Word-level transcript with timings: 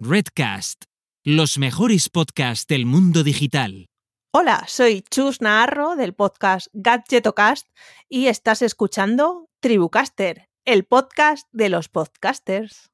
Redcast, 0.00 0.84
los 1.24 1.58
mejores 1.58 2.08
podcasts 2.08 2.68
del 2.68 2.86
mundo 2.86 3.24
digital. 3.24 3.86
Hola, 4.32 4.64
soy 4.68 5.02
Chus 5.10 5.40
Naharro 5.40 5.96
del 5.96 6.14
podcast 6.14 6.68
Gadgetocast 6.72 7.66
y 8.08 8.28
estás 8.28 8.62
escuchando 8.62 9.48
Tribucaster, 9.58 10.46
el 10.64 10.84
podcast 10.84 11.48
de 11.50 11.68
los 11.68 11.88
podcasters. 11.88 12.92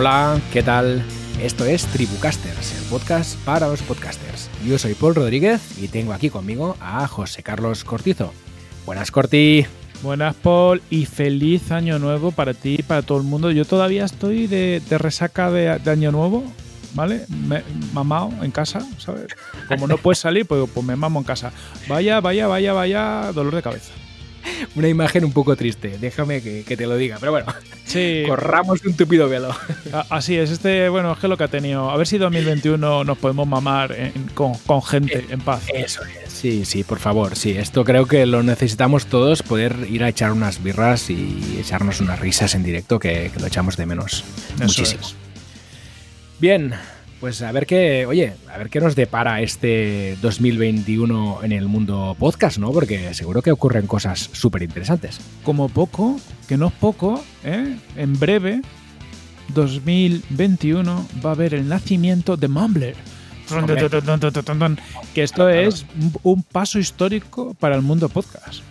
Hola, 0.00 0.40
¿qué 0.50 0.62
tal? 0.62 1.04
Esto 1.42 1.66
es 1.66 1.84
Tribucasters, 1.84 2.74
el 2.74 2.84
podcast 2.88 3.38
para 3.44 3.68
los 3.68 3.82
podcasters. 3.82 4.48
Yo 4.64 4.78
soy 4.78 4.94
Paul 4.94 5.14
Rodríguez 5.14 5.78
y 5.78 5.88
tengo 5.88 6.14
aquí 6.14 6.30
conmigo 6.30 6.74
a 6.80 7.06
José 7.06 7.42
Carlos 7.42 7.84
Cortizo. 7.84 8.32
Buenas, 8.86 9.10
Corti. 9.10 9.66
Buenas, 10.02 10.36
Paul, 10.36 10.80
y 10.88 11.04
feliz 11.04 11.70
año 11.70 11.98
nuevo 11.98 12.32
para 12.32 12.54
ti 12.54 12.76
y 12.78 12.82
para 12.82 13.02
todo 13.02 13.18
el 13.18 13.24
mundo. 13.24 13.50
Yo 13.50 13.66
todavía 13.66 14.06
estoy 14.06 14.46
de, 14.46 14.80
resaca 14.88 15.50
de, 15.50 15.68
año 15.68 16.12
nuevo, 16.12 16.44
¿vale? 16.94 17.26
Me, 17.28 17.62
mamado 17.92 18.32
en 18.42 18.52
casa, 18.52 18.80
¿sabes? 18.96 19.26
Como 19.68 19.86
no 19.86 19.98
puedes 19.98 20.18
salir, 20.18 20.46
pues, 20.46 20.66
pues 20.72 20.86
me 20.86 20.96
mamo 20.96 21.18
en 21.18 21.26
casa. 21.26 21.52
Vaya, 21.88 22.20
vaya, 22.20 22.46
vaya, 22.46 22.72
vaya, 22.72 23.32
dolor 23.34 23.54
de 23.54 23.60
cabeza. 23.60 23.92
Una 24.74 24.88
imagen 24.88 25.24
un 25.24 25.32
poco 25.32 25.56
triste, 25.56 25.96
déjame 26.00 26.42
que, 26.42 26.76
te 26.76 26.86
lo 26.86 26.96
diga, 26.96 27.16
pero 27.18 27.32
bueno, 27.32 27.46
sí. 27.84 28.24
corramos 28.28 28.84
un 28.84 28.94
tupido 28.94 29.28
velo. 29.28 29.54
Así 30.08 30.36
es, 30.36 30.50
este, 30.50 30.88
bueno, 30.88 31.12
es 31.12 31.18
que 31.18 31.28
lo 31.28 31.36
que 31.36 31.44
ha 31.44 31.48
tenido. 31.48 31.90
A 31.90 31.96
ver 31.96 32.06
si 32.06 32.18
2021 32.18 33.04
nos 33.04 33.18
podemos 33.18 33.46
mamar 33.46 33.96
con, 34.34 34.54
gente 34.82 35.18
eh, 35.18 35.26
en 35.30 35.40
paz. 35.40 35.62
Eso 35.72 36.02
es, 36.04 36.32
sí, 36.32 36.64
sí, 36.64 36.84
por 36.84 36.98
favor, 36.98 37.36
sí. 37.36 37.52
Esto 37.52 37.84
creo 37.84 38.06
que 38.06 38.26
lo 38.26 38.42
necesitamos 38.42 39.06
todos, 39.06 39.42
poder 39.42 39.86
ir 39.88 40.04
a 40.04 40.08
echar 40.08 40.32
unas 40.32 40.62
birras 40.62 41.10
y 41.10 41.58
echarnos 41.58 42.00
unas 42.00 42.18
risas 42.20 42.54
en 42.54 42.62
directo, 42.62 42.98
que, 42.98 43.30
lo 43.38 43.46
echamos 43.46 43.76
de 43.76 43.86
menos 43.86 44.24
muchísimo. 44.58 45.02
Bien, 46.38 46.74
pues 47.20 47.42
a 47.42 47.52
ver 47.52 47.66
qué, 47.66 48.06
oye, 48.06 48.32
a 48.52 48.56
ver 48.56 48.70
qué 48.70 48.80
nos 48.80 48.96
depara 48.96 49.42
este 49.42 50.16
2021 50.22 51.40
en 51.42 51.52
el 51.52 51.68
mundo 51.68 52.16
podcast, 52.18 52.56
¿no? 52.56 52.72
Porque 52.72 53.12
seguro 53.12 53.42
que 53.42 53.52
ocurren 53.52 53.86
cosas 53.86 54.30
súper 54.32 54.62
interesantes. 54.62 55.20
Como 55.44 55.68
poco, 55.68 56.18
que 56.48 56.56
no 56.56 56.68
es 56.68 56.72
poco, 56.72 57.22
¿eh? 57.44 57.76
En 57.96 58.18
breve, 58.18 58.62
2021 59.54 61.08
va 61.24 61.30
a 61.30 61.32
haber 61.34 61.52
el 61.52 61.68
nacimiento 61.68 62.38
de 62.38 62.48
Mumbler. 62.48 62.96
Que 65.12 65.22
esto 65.22 65.48
es 65.50 65.84
un 66.22 66.42
paso 66.42 66.78
histórico 66.78 67.52
para 67.54 67.76
el 67.76 67.82
mundo 67.82 68.08
podcast. 68.08 68.62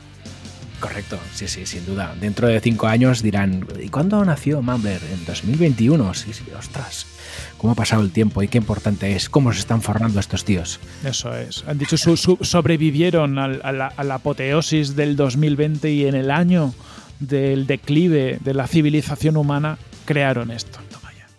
Correcto, 0.79 1.19
sí, 1.35 1.47
sí, 1.47 1.65
sin 1.65 1.85
duda. 1.85 2.15
Dentro 2.19 2.47
de 2.47 2.59
cinco 2.61 2.87
años 2.87 3.21
dirán, 3.21 3.67
¿y 3.79 3.89
cuándo 3.89 4.23
nació 4.25 4.61
Mumbler? 4.63 5.01
En 5.13 5.25
2021, 5.25 6.13
sí, 6.15 6.33
sí, 6.33 6.45
ostras 6.57 7.18
cómo 7.59 7.73
ha 7.73 7.75
pasado 7.75 8.01
el 8.01 8.09
tiempo 8.09 8.41
y 8.41 8.47
qué 8.47 8.57
importante 8.57 9.15
es, 9.15 9.29
cómo 9.29 9.53
se 9.53 9.59
están 9.59 9.81
formando 9.81 10.19
estos 10.19 10.43
tíos. 10.45 10.79
Eso 11.05 11.35
es. 11.35 11.63
Han 11.67 11.77
dicho, 11.77 11.97
su, 11.97 12.15
sobrevivieron 12.41 13.37
a, 13.37 13.47
la, 13.47 13.93
apoteosis 14.15 14.95
del 14.95 15.15
2020 15.15 15.91
y 15.91 16.07
en 16.07 16.15
el 16.15 16.31
año 16.31 16.73
del 17.19 17.67
declive 17.67 18.39
de 18.41 18.53
la 18.53 18.65
civilización 18.65 19.37
humana 19.37 19.77
crearon 20.05 20.49
esto. 20.49 20.79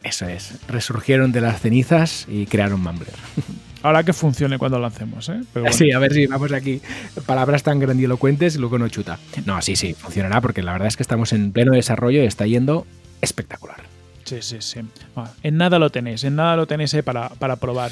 Eso 0.03 0.27
es. 0.27 0.55
Resurgieron 0.67 1.31
de 1.31 1.43
las 1.43 1.61
cenizas 1.61 2.27
y 2.29 2.47
crearon 2.47 2.81
Mumbler. 2.81 3.13
Ahora 3.83 4.03
que 4.03 4.13
funcione 4.13 4.59
cuando 4.59 4.79
lo 4.79 4.87
hacemos, 4.87 5.29
¿eh? 5.31 5.41
Sí, 5.73 5.91
a 5.93 5.99
ver 5.99 6.13
si 6.13 6.27
vamos 6.27 6.53
aquí. 6.53 6.83
Palabras 7.25 7.63
tan 7.63 7.79
grandilocuentes 7.79 8.57
y 8.57 8.59
luego 8.59 8.79
no 8.79 8.89
chuta. 8.89 9.19
No, 9.47 9.61
sí, 9.63 9.75
sí, 9.77 9.95
funcionará 9.95 10.41
porque 10.41 10.63
la 10.63 10.73
verdad 10.73 10.89
es 10.89 10.97
que 10.97 11.03
estamos 11.03 11.33
en 11.33 11.53
pleno 11.53 11.73
desarrollo 11.73 12.23
y 12.23 12.27
está 12.27 12.47
yendo 12.47 12.87
espectacular. 13.23 14.00
Sí, 14.31 14.43
sí, 14.43 14.59
sí. 14.61 14.81
en 15.43 15.57
nada 15.57 15.81
lo 15.81 15.91
tenéis, 15.91 16.23
en 16.23 16.37
nada 16.37 16.55
lo 16.55 16.65
tenéis 16.65 16.95
eh, 16.95 17.03
para, 17.03 17.31
para 17.31 17.57
probar. 17.57 17.91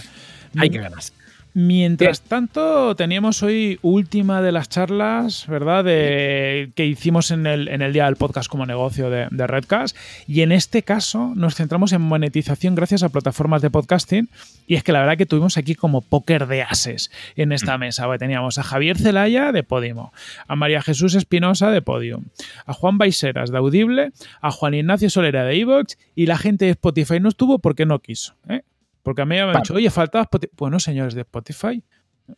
Hay 0.56 0.70
que 0.70 0.78
ganas. 0.78 1.12
Mientras 1.54 2.20
tanto, 2.20 2.94
teníamos 2.94 3.42
hoy 3.42 3.78
última 3.82 4.42
de 4.42 4.52
las 4.52 4.68
charlas, 4.68 5.46
¿verdad? 5.46 5.84
De, 5.84 6.70
que 6.74 6.86
hicimos 6.86 7.30
en 7.30 7.46
el, 7.46 7.68
en 7.68 7.82
el 7.82 7.92
día 7.92 8.04
del 8.04 8.16
podcast 8.16 8.48
como 8.48 8.66
negocio 8.66 9.10
de, 9.10 9.28
Redcast. 9.30 9.96
Y 10.26 10.42
en 10.42 10.52
este 10.52 10.82
caso 10.82 11.32
nos 11.34 11.54
centramos 11.54 11.92
en 11.92 12.02
monetización 12.02 12.74
gracias 12.74 13.02
a 13.02 13.08
plataformas 13.08 13.62
de 13.62 13.70
podcasting. 13.70 14.28
Y 14.66 14.74
es 14.74 14.84
que 14.84 14.92
la 14.92 15.00
verdad 15.00 15.16
que 15.16 15.26
tuvimos 15.26 15.56
aquí 15.56 15.74
como 15.74 16.02
póker 16.02 16.46
de 16.46 16.62
ases 16.62 17.10
en 17.36 17.52
esta 17.52 17.76
mm. 17.76 17.80
mesa. 17.80 18.18
Teníamos 18.18 18.58
a 18.58 18.62
Javier 18.62 18.98
Zelaya 18.98 19.50
de 19.52 19.62
Podimo, 19.62 20.12
a 20.46 20.56
María 20.56 20.82
Jesús 20.82 21.14
Espinosa 21.14 21.70
de 21.70 21.82
Podium, 21.82 22.24
a 22.66 22.74
Juan 22.74 22.98
Baiseras 22.98 23.50
de 23.50 23.58
Audible, 23.58 24.12
a 24.40 24.50
Juan 24.50 24.74
Ignacio 24.74 25.10
Solera 25.10 25.44
de 25.44 25.58
Evox 25.58 25.98
y 26.14 26.26
la 26.26 26.36
gente 26.36 26.66
de 26.66 26.72
Spotify 26.72 27.20
no 27.20 27.28
estuvo 27.28 27.58
porque 27.58 27.86
no 27.86 27.98
quiso. 28.00 28.34
¿eh? 28.48 28.62
Porque 29.08 29.22
a 29.22 29.24
mí 29.24 29.36
me 29.36 29.40
han 29.40 29.52
dicho, 29.54 29.72
oye, 29.72 29.88
faltaba 29.88 30.24
Spotify. 30.24 30.52
Bueno, 30.54 30.78
señores 30.78 31.14
de 31.14 31.22
Spotify, 31.22 31.82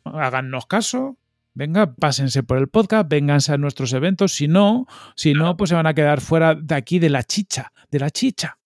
háganos 0.04 0.66
caso, 0.66 1.18
venga, 1.52 1.96
pásense 1.96 2.44
por 2.44 2.58
el 2.58 2.68
podcast, 2.68 3.08
vénganse 3.08 3.52
a 3.52 3.58
nuestros 3.58 3.92
eventos. 3.92 4.34
Si 4.34 4.46
no, 4.46 4.86
si 5.16 5.34
no, 5.34 5.56
pues 5.56 5.70
se 5.70 5.74
van 5.74 5.88
a 5.88 5.94
quedar 5.94 6.20
fuera 6.20 6.54
de 6.54 6.76
aquí 6.76 7.00
de 7.00 7.10
la 7.10 7.24
chicha, 7.24 7.72
de 7.90 7.98
la 7.98 8.10
chicha. 8.10 8.56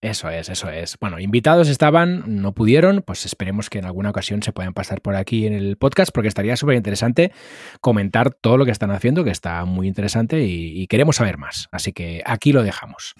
Eso 0.00 0.30
es, 0.30 0.50
eso 0.50 0.70
es. 0.70 0.96
Bueno, 1.00 1.18
invitados 1.18 1.68
estaban, 1.68 2.22
no 2.40 2.54
pudieron, 2.54 3.02
pues 3.04 3.26
esperemos 3.26 3.68
que 3.68 3.80
en 3.80 3.86
alguna 3.86 4.10
ocasión 4.10 4.40
se 4.44 4.52
puedan 4.52 4.72
pasar 4.72 5.00
por 5.00 5.16
aquí 5.16 5.44
en 5.44 5.52
el 5.52 5.76
podcast 5.76 6.12
porque 6.14 6.28
estaría 6.28 6.54
súper 6.54 6.76
interesante 6.76 7.32
comentar 7.80 8.32
todo 8.32 8.56
lo 8.56 8.64
que 8.64 8.70
están 8.70 8.92
haciendo, 8.92 9.24
que 9.24 9.30
está 9.30 9.64
muy 9.64 9.88
interesante 9.88 10.44
y, 10.46 10.80
y 10.80 10.86
queremos 10.86 11.16
saber 11.16 11.38
más. 11.38 11.68
Así 11.72 11.92
que 11.92 12.22
aquí 12.24 12.52
lo 12.52 12.62
dejamos. 12.62 13.16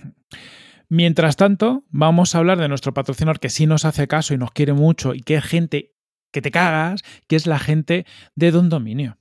Mientras 0.94 1.36
tanto, 1.36 1.84
vamos 1.88 2.34
a 2.34 2.38
hablar 2.38 2.58
de 2.58 2.68
nuestro 2.68 2.92
patrocinador 2.92 3.40
que 3.40 3.48
sí 3.48 3.66
nos 3.66 3.86
hace 3.86 4.06
caso 4.06 4.34
y 4.34 4.36
nos 4.36 4.50
quiere 4.50 4.74
mucho 4.74 5.14
y 5.14 5.20
que 5.20 5.36
es 5.36 5.42
gente 5.42 5.94
que 6.30 6.42
te 6.42 6.50
cagas, 6.50 7.02
que 7.28 7.36
es 7.36 7.46
la 7.46 7.58
gente 7.58 8.04
de 8.36 8.50
Don 8.50 8.68
Dominio. 8.68 9.16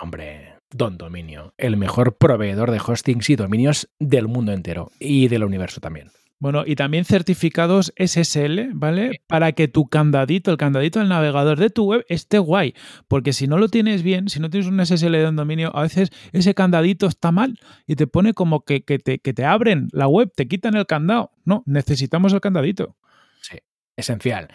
Hombre, 0.00 0.54
Don 0.72 0.98
Dominio, 0.98 1.54
el 1.58 1.76
mejor 1.76 2.16
proveedor 2.16 2.72
de 2.72 2.80
hostings 2.84 3.30
y 3.30 3.36
dominios 3.36 3.88
del 4.00 4.26
mundo 4.26 4.50
entero 4.50 4.90
y 4.98 5.28
del 5.28 5.44
universo 5.44 5.80
también. 5.80 6.10
Bueno, 6.42 6.64
y 6.66 6.74
también 6.74 7.04
certificados 7.04 7.92
SSL, 7.96 8.72
¿vale? 8.74 9.22
Para 9.28 9.52
que 9.52 9.68
tu 9.68 9.86
candadito, 9.86 10.50
el 10.50 10.56
candadito 10.56 10.98
del 10.98 11.08
navegador 11.08 11.56
de 11.56 11.70
tu 11.70 11.84
web 11.84 12.04
esté 12.08 12.40
guay. 12.40 12.74
Porque 13.06 13.32
si 13.32 13.46
no 13.46 13.58
lo 13.58 13.68
tienes 13.68 14.02
bien, 14.02 14.28
si 14.28 14.40
no 14.40 14.50
tienes 14.50 14.68
un 14.68 14.84
SSL 14.84 15.12
de 15.12 15.28
un 15.28 15.36
dominio, 15.36 15.70
a 15.72 15.82
veces 15.82 16.10
ese 16.32 16.52
candadito 16.52 17.06
está 17.06 17.30
mal 17.30 17.60
y 17.86 17.94
te 17.94 18.08
pone 18.08 18.34
como 18.34 18.64
que, 18.64 18.80
te, 18.80 19.20
que 19.20 19.32
te 19.32 19.44
abren 19.44 19.86
la 19.92 20.08
web, 20.08 20.32
te 20.34 20.48
quitan 20.48 20.74
el 20.74 20.84
candado. 20.84 21.30
No, 21.44 21.62
necesitamos 21.64 22.32
el 22.32 22.40
candadito. 22.40 22.96
Sí, 23.40 23.58
esencial. 23.96 24.48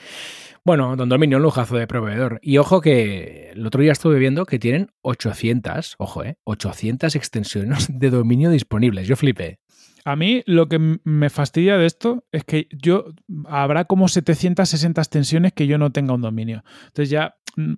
Bueno, 0.65 0.97
Don 0.97 1.07
Dominio, 1.07 1.37
un 1.37 1.43
lujazo 1.43 1.77
de 1.77 1.87
proveedor. 1.87 2.41
Y 2.43 2.57
ojo 2.57 2.81
que 2.81 3.51
el 3.51 3.65
otro 3.65 3.81
día 3.81 3.93
estuve 3.93 4.19
viendo 4.19 4.45
que 4.45 4.59
tienen 4.59 4.91
800, 5.03 5.95
ojo, 5.99 6.25
eh, 6.25 6.37
800 6.43 7.15
extensiones 7.15 7.87
de 7.97 8.09
dominio 8.09 8.49
disponibles. 8.49 9.07
Yo 9.07 9.15
flipé. 9.15 9.59
A 10.07 10.15
mí 10.15 10.41
lo 10.45 10.69
que 10.69 10.79
me 11.03 11.29
fastidia 11.29 11.77
de 11.77 11.85
esto 11.85 12.23
es 12.31 12.45
que 12.45 12.69
yo 12.71 13.07
habrá 13.45 13.83
como 13.83 14.07
760 14.07 15.01
extensiones 15.01 15.51
que 15.51 15.67
yo 15.67 15.77
no 15.77 15.91
tenga 15.91 16.13
un 16.13 16.21
dominio. 16.21 16.63
Entonces 16.85 17.09
ya 17.09 17.35
mm, 17.57 17.73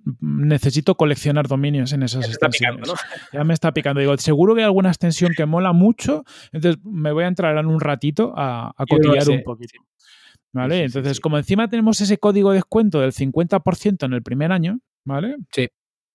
necesito 0.46 0.94
coleccionar 0.94 1.48
dominios 1.48 1.92
en 1.92 2.04
esas 2.04 2.28
extensiones. 2.28 2.88
Ya 3.32 3.42
me 3.42 3.52
está 3.52 3.72
picando. 3.72 3.98
Digo, 3.98 4.16
seguro 4.16 4.54
que 4.54 4.60
hay 4.60 4.66
alguna 4.66 4.90
extensión 4.90 5.32
que 5.36 5.44
mola 5.44 5.72
mucho, 5.72 6.22
entonces 6.52 6.80
me 6.84 7.10
voy 7.10 7.24
a 7.24 7.26
entrar 7.26 7.58
en 7.58 7.66
un 7.66 7.80
ratito 7.80 8.32
a, 8.36 8.72
a 8.76 8.86
cotillar 8.86 9.28
un 9.28 9.42
poquito. 9.42 9.80
¿Vale? 10.52 10.84
entonces, 10.84 11.18
como 11.18 11.36
encima 11.36 11.68
tenemos 11.68 12.00
ese 12.00 12.18
código 12.18 12.50
de 12.50 12.58
descuento 12.58 13.00
del 13.00 13.12
50% 13.12 14.06
en 14.06 14.12
el 14.12 14.22
primer 14.22 14.52
año, 14.52 14.78
¿vale? 15.04 15.34
Sí. 15.50 15.68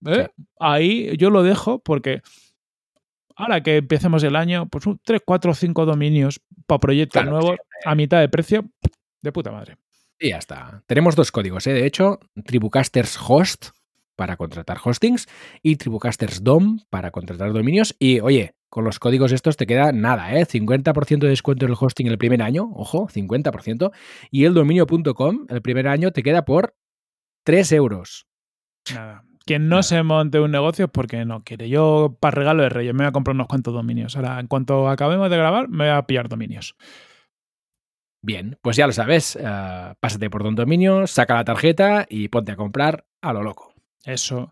¿Eh? 0.06 0.30
Ahí 0.62 1.18
yo 1.18 1.30
lo 1.30 1.44
dejo 1.44 1.80
porque 1.80 2.22
ahora 3.36 3.62
que 3.62 3.78
empecemos 3.78 4.24
el 4.24 4.36
año, 4.36 4.68
pues 4.68 4.86
3, 5.04 5.22
4 5.26 5.52
o 5.52 5.54
5 5.54 5.86
dominios 5.86 6.42
para 6.66 6.80
proyectos 6.80 7.26
nuevos 7.26 7.58
a 7.86 7.96
mitad 7.96 8.20
de 8.20 8.30
precio, 8.30 8.66
de 9.22 9.32
puta 9.32 9.52
madre. 9.52 9.78
Y 10.20 10.30
ya 10.30 10.38
está. 10.38 10.82
Tenemos 10.88 11.16
dos 11.16 11.32
códigos, 11.32 11.68
¿eh? 11.68 11.74
de 11.74 11.86
hecho, 11.86 12.20
Tribucasters 12.46 13.18
Host 13.28 13.68
para 14.16 14.38
contratar 14.38 14.78
hostings 14.82 15.28
y 15.62 15.76
Tribucasters 15.76 16.44
DOM 16.44 16.80
para 16.90 17.12
contratar 17.12 17.52
dominios. 17.52 17.96
Y 18.00 18.22
oye, 18.22 18.56
con 18.70 18.86
los 18.86 19.00
códigos 19.00 19.32
estos 19.32 19.58
te 19.58 19.68
queda 19.68 19.92
nada, 19.92 20.34
¿eh? 20.38 20.46
50% 20.46 21.20
de 21.20 21.30
descuento 21.30 21.66
en 21.66 21.72
el 21.72 21.78
hosting 21.80 22.08
el 22.08 22.18
primer 22.18 22.42
año, 22.42 22.72
ojo, 22.76 23.08
50%. 23.08 23.92
Y 24.32 24.46
el 24.46 24.54
dominio.com 24.54 25.46
el 25.50 25.62
primer 25.62 25.88
año 25.88 26.12
te 26.12 26.24
queda 26.24 26.46
por 26.46 26.76
3 27.44 27.72
euros. 27.74 28.26
Nada. 28.94 29.24
Quien 29.46 29.70
no 29.70 29.84
se 29.84 30.02
monte 30.02 30.40
un 30.40 30.50
negocio 30.50 30.86
es 30.86 30.92
porque 30.92 31.24
no 31.24 31.44
quiere. 31.44 31.70
Yo, 31.70 32.18
para 32.20 32.34
regalo 32.36 32.64
de 32.64 32.70
Reyes, 32.70 32.94
me 32.94 33.04
voy 33.04 33.10
a 33.10 33.12
comprar 33.12 33.36
unos 33.36 33.48
cuantos 33.48 33.74
dominios. 33.74 34.16
Ahora, 34.16 34.40
en 34.40 34.48
cuanto 34.48 34.90
acabemos 34.90 35.30
de 35.30 35.38
grabar, 35.38 35.70
me 35.70 35.86
voy 35.86 35.96
a 35.96 36.02
pillar 36.08 36.28
dominios. 36.30 36.76
Bien, 38.24 38.58
pues 38.64 38.76
ya 38.76 38.88
lo 38.88 38.94
sabes. 38.94 39.38
eh, 39.40 39.94
pásate 40.00 40.32
por 40.32 40.42
Don 40.42 40.56
Dominio, 40.56 41.06
saca 41.06 41.36
la 41.36 41.46
tarjeta 41.46 42.08
y 42.10 42.28
ponte 42.30 42.54
a 42.54 42.56
comprar 42.56 43.06
a 43.22 43.34
lo 43.34 43.44
loco. 43.44 43.76
Eso. 44.04 44.52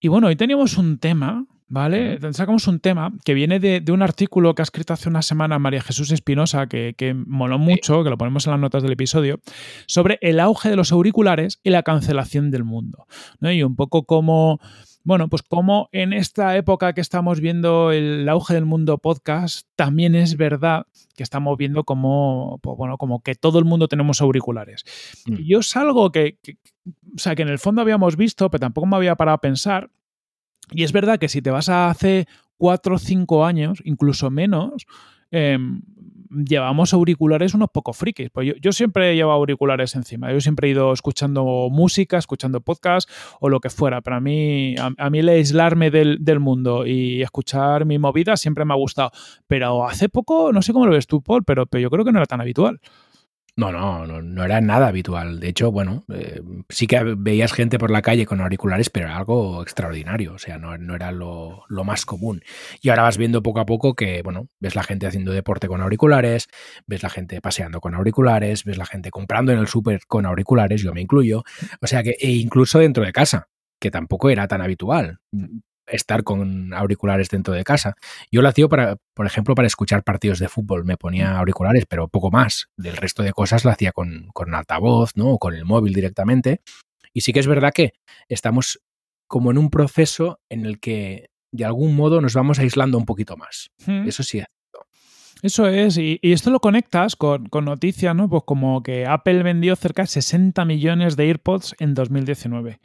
Y 0.00 0.08
bueno, 0.08 0.26
hoy 0.26 0.36
teníamos 0.36 0.76
un 0.76 0.98
tema, 0.98 1.46
¿vale? 1.68 2.18
Sacamos 2.32 2.66
un 2.68 2.80
tema 2.80 3.12
que 3.24 3.34
viene 3.34 3.58
de, 3.60 3.80
de 3.80 3.92
un 3.92 4.02
artículo 4.02 4.54
que 4.54 4.62
ha 4.62 4.64
escrito 4.64 4.92
hace 4.92 5.08
una 5.08 5.22
semana 5.22 5.58
María 5.58 5.82
Jesús 5.82 6.10
Espinosa, 6.12 6.66
que, 6.66 6.94
que 6.96 7.14
moló 7.14 7.58
mucho, 7.58 8.04
que 8.04 8.10
lo 8.10 8.18
ponemos 8.18 8.46
en 8.46 8.52
las 8.52 8.60
notas 8.60 8.82
del 8.82 8.92
episodio, 8.92 9.40
sobre 9.86 10.18
el 10.20 10.40
auge 10.40 10.68
de 10.70 10.76
los 10.76 10.92
auriculares 10.92 11.60
y 11.62 11.70
la 11.70 11.82
cancelación 11.82 12.50
del 12.50 12.64
mundo. 12.64 13.06
¿no? 13.40 13.50
Y 13.52 13.62
un 13.62 13.76
poco 13.76 14.04
como. 14.04 14.60
Bueno, 15.08 15.28
pues 15.28 15.42
como 15.44 15.88
en 15.92 16.12
esta 16.12 16.56
época 16.56 16.92
que 16.92 17.00
estamos 17.00 17.38
viendo 17.40 17.92
el 17.92 18.28
auge 18.28 18.54
del 18.54 18.64
mundo 18.66 18.98
podcast, 18.98 19.68
también 19.76 20.16
es 20.16 20.36
verdad 20.36 20.86
que 21.14 21.22
estamos 21.22 21.56
viendo 21.56 21.84
como, 21.84 22.58
pues 22.60 22.76
bueno, 22.76 22.98
como 22.98 23.22
que 23.22 23.36
todo 23.36 23.60
el 23.60 23.64
mundo 23.64 23.86
tenemos 23.86 24.20
auriculares. 24.20 24.82
Mm. 25.26 25.34
Y 25.38 25.48
yo 25.48 25.60
es 25.60 25.76
algo 25.76 26.10
que, 26.10 26.38
que- 26.42 26.56
o 27.14 27.18
sea, 27.18 27.36
que 27.36 27.42
en 27.42 27.48
el 27.50 27.60
fondo 27.60 27.82
habíamos 27.82 28.16
visto, 28.16 28.50
pero 28.50 28.60
tampoco 28.62 28.88
me 28.88 28.96
había 28.96 29.14
parado 29.14 29.36
a 29.36 29.40
pensar. 29.40 29.90
Y 30.70 30.84
es 30.84 30.92
verdad 30.92 31.18
que 31.18 31.28
si 31.28 31.42
te 31.42 31.50
vas 31.50 31.68
a 31.68 31.88
hace 31.88 32.26
cuatro 32.56 32.96
o 32.96 32.98
cinco 32.98 33.44
años, 33.44 33.80
incluso 33.84 34.30
menos, 34.30 34.86
em, 35.30 35.82
llevamos 36.30 36.92
auriculares 36.92 37.54
unos 37.54 37.70
poco 37.70 37.92
frikis. 37.92 38.30
Pues 38.30 38.48
yo, 38.48 38.54
yo 38.60 38.72
siempre 38.72 39.12
he 39.12 39.14
llevado 39.14 39.38
auriculares 39.38 39.94
encima. 39.94 40.32
Yo 40.32 40.40
siempre 40.40 40.68
he 40.68 40.72
ido 40.72 40.92
escuchando 40.92 41.68
música, 41.70 42.18
escuchando 42.18 42.60
podcast 42.60 43.08
o 43.40 43.48
lo 43.48 43.60
que 43.60 43.70
fuera. 43.70 44.00
Pero 44.00 44.16
a 44.16 44.20
mí, 44.20 44.74
a, 44.76 44.90
a 44.96 45.10
mí 45.10 45.20
el 45.20 45.28
aislarme 45.28 45.90
del, 45.90 46.18
del 46.20 46.40
mundo 46.40 46.86
y 46.86 47.22
escuchar 47.22 47.84
mi 47.84 47.98
movida 47.98 48.36
siempre 48.36 48.64
me 48.64 48.74
ha 48.74 48.76
gustado. 48.76 49.10
Pero 49.46 49.86
hace 49.86 50.08
poco, 50.08 50.52
no 50.52 50.62
sé 50.62 50.72
cómo 50.72 50.86
lo 50.86 50.92
ves 50.92 51.06
tú, 51.06 51.22
Paul, 51.22 51.44
pero, 51.44 51.66
pero 51.66 51.82
yo 51.82 51.90
creo 51.90 52.04
que 52.04 52.12
no 52.12 52.18
era 52.18 52.26
tan 52.26 52.40
habitual. 52.40 52.80
No, 53.58 53.72
no, 53.72 54.06
no, 54.06 54.20
no 54.20 54.44
era 54.44 54.60
nada 54.60 54.88
habitual. 54.88 55.40
De 55.40 55.48
hecho, 55.48 55.72
bueno, 55.72 56.04
eh, 56.12 56.42
sí 56.68 56.86
que 56.86 57.02
veías 57.16 57.54
gente 57.54 57.78
por 57.78 57.90
la 57.90 58.02
calle 58.02 58.26
con 58.26 58.42
auriculares, 58.42 58.90
pero 58.90 59.06
era 59.06 59.16
algo 59.16 59.62
extraordinario. 59.62 60.34
O 60.34 60.38
sea, 60.38 60.58
no, 60.58 60.76
no 60.76 60.94
era 60.94 61.10
lo, 61.10 61.64
lo 61.68 61.82
más 61.82 62.04
común. 62.04 62.42
Y 62.82 62.90
ahora 62.90 63.04
vas 63.04 63.16
viendo 63.16 63.42
poco 63.42 63.60
a 63.60 63.64
poco 63.64 63.94
que, 63.94 64.20
bueno, 64.22 64.50
ves 64.60 64.74
la 64.74 64.82
gente 64.82 65.06
haciendo 65.06 65.32
deporte 65.32 65.68
con 65.68 65.80
auriculares, 65.80 66.48
ves 66.86 67.02
la 67.02 67.08
gente 67.08 67.40
paseando 67.40 67.80
con 67.80 67.94
auriculares, 67.94 68.64
ves 68.64 68.76
la 68.76 68.84
gente 68.84 69.10
comprando 69.10 69.52
en 69.52 69.58
el 69.58 69.68
súper 69.68 70.00
con 70.06 70.26
auriculares, 70.26 70.82
yo 70.82 70.92
me 70.92 71.00
incluyo. 71.00 71.42
O 71.80 71.86
sea 71.86 72.02
que, 72.02 72.14
e 72.20 72.32
incluso 72.32 72.78
dentro 72.78 73.04
de 73.04 73.12
casa, 73.12 73.48
que 73.80 73.90
tampoco 73.90 74.28
era 74.28 74.46
tan 74.48 74.60
habitual 74.60 75.20
estar 75.86 76.22
con 76.22 76.72
auriculares 76.74 77.28
dentro 77.28 77.54
de 77.54 77.64
casa. 77.64 77.94
Yo 78.30 78.42
lo 78.42 78.48
hacía, 78.48 78.68
para, 78.68 78.96
por 79.14 79.26
ejemplo, 79.26 79.54
para 79.54 79.66
escuchar 79.66 80.02
partidos 80.02 80.38
de 80.38 80.48
fútbol. 80.48 80.84
Me 80.84 80.96
ponía 80.96 81.38
auriculares, 81.38 81.84
pero 81.88 82.08
poco 82.08 82.30
más. 82.30 82.68
Del 82.76 82.96
resto 82.96 83.22
de 83.22 83.32
cosas 83.32 83.64
lo 83.64 83.70
hacía 83.70 83.92
con, 83.92 84.28
con 84.32 84.54
altavoz, 84.54 85.16
¿no? 85.16 85.32
O 85.32 85.38
con 85.38 85.54
el 85.54 85.64
móvil 85.64 85.92
directamente. 85.92 86.60
Y 87.12 87.22
sí 87.22 87.32
que 87.32 87.40
es 87.40 87.46
verdad 87.46 87.72
que 87.72 87.94
estamos 88.28 88.80
como 89.26 89.50
en 89.50 89.58
un 89.58 89.70
proceso 89.70 90.40
en 90.48 90.66
el 90.66 90.78
que 90.78 91.30
de 91.52 91.64
algún 91.64 91.96
modo 91.96 92.20
nos 92.20 92.34
vamos 92.34 92.58
aislando 92.58 92.98
un 92.98 93.06
poquito 93.06 93.36
más. 93.36 93.70
Hmm. 93.86 94.06
Eso 94.06 94.22
sí. 94.22 94.42
Eso 95.46 95.68
es, 95.68 95.96
y, 95.96 96.18
y 96.22 96.32
esto 96.32 96.50
lo 96.50 96.58
conectas 96.60 97.14
con, 97.14 97.46
con 97.46 97.64
noticias, 97.64 98.14
¿no? 98.16 98.28
Pues 98.28 98.42
como 98.44 98.82
que 98.82 99.06
Apple 99.06 99.42
vendió 99.44 99.76
cerca 99.76 100.02
de 100.02 100.08
60 100.08 100.64
millones 100.64 101.16
de 101.16 101.24
AirPods 101.28 101.76
en 101.78 101.94
2019. 101.94 102.80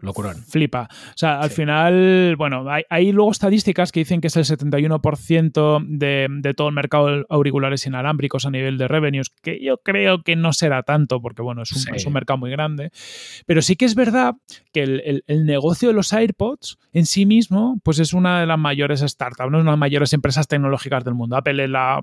Locurón. 0.00 0.36
Flipa. 0.36 0.88
O 0.90 1.12
sea, 1.16 1.40
al 1.40 1.50
Sí. 1.50 1.56
final, 1.56 2.34
bueno, 2.36 2.64
hay, 2.70 2.84
hay 2.88 3.12
luego 3.12 3.30
estadísticas 3.30 3.92
que 3.92 4.00
dicen 4.00 4.20
que 4.20 4.28
es 4.28 4.36
el 4.36 4.44
71% 4.44 5.84
de, 5.86 6.26
de 6.30 6.54
todo 6.54 6.68
el 6.68 6.74
mercado 6.74 7.06
de 7.08 7.24
auriculares 7.28 7.86
inalámbricos 7.86 8.46
a 8.46 8.50
nivel 8.50 8.78
de 8.78 8.88
revenues, 8.88 9.30
que 9.42 9.62
yo 9.62 9.78
creo 9.78 10.22
que 10.22 10.36
no 10.36 10.52
será 10.52 10.82
tanto, 10.82 11.20
porque 11.20 11.42
bueno, 11.42 11.62
es 11.62 11.72
un, 11.72 11.78
Sí. 11.78 11.90
es 11.94 12.06
un 12.06 12.12
mercado 12.14 12.38
muy 12.38 12.50
grande. 12.50 12.90
Pero 13.46 13.62
sí 13.62 13.76
que 13.76 13.84
es 13.84 13.94
verdad 13.94 14.34
que 14.72 14.82
el, 14.82 15.02
el- 15.04 15.24
el 15.26 15.44
negocio 15.46 15.88
de 15.88 15.94
los 15.94 16.12
AirPods 16.12 16.78
en 16.92 17.06
sí 17.06 17.26
mismo, 17.26 17.78
pues 17.84 17.98
es 17.98 18.12
una 18.14 18.40
de 18.40 18.46
las 18.46 18.58
mayores 18.58 19.00
startups, 19.00 19.50
¿no? 19.50 19.58
una 19.58 19.70
de 19.70 19.72
las 19.72 19.78
mayores 19.78 20.12
empresas 20.12 20.48
tecnológicas 20.48 21.04
del 21.04 21.14
mundo. 21.14 21.36
Apple 21.36 21.64
es 21.64 21.70
la 21.70 21.97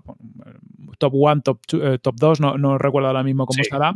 top 0.97 1.13
1, 1.13 1.41
top 1.41 1.59
2, 1.67 2.01
top 2.01 2.15
2 2.17 2.39
no, 2.41 2.57
no 2.57 2.77
recuerdo 2.77 3.07
ahora 3.07 3.23
mismo 3.23 3.45
cómo 3.45 3.55
Sí. 3.55 3.61
estará, 3.61 3.93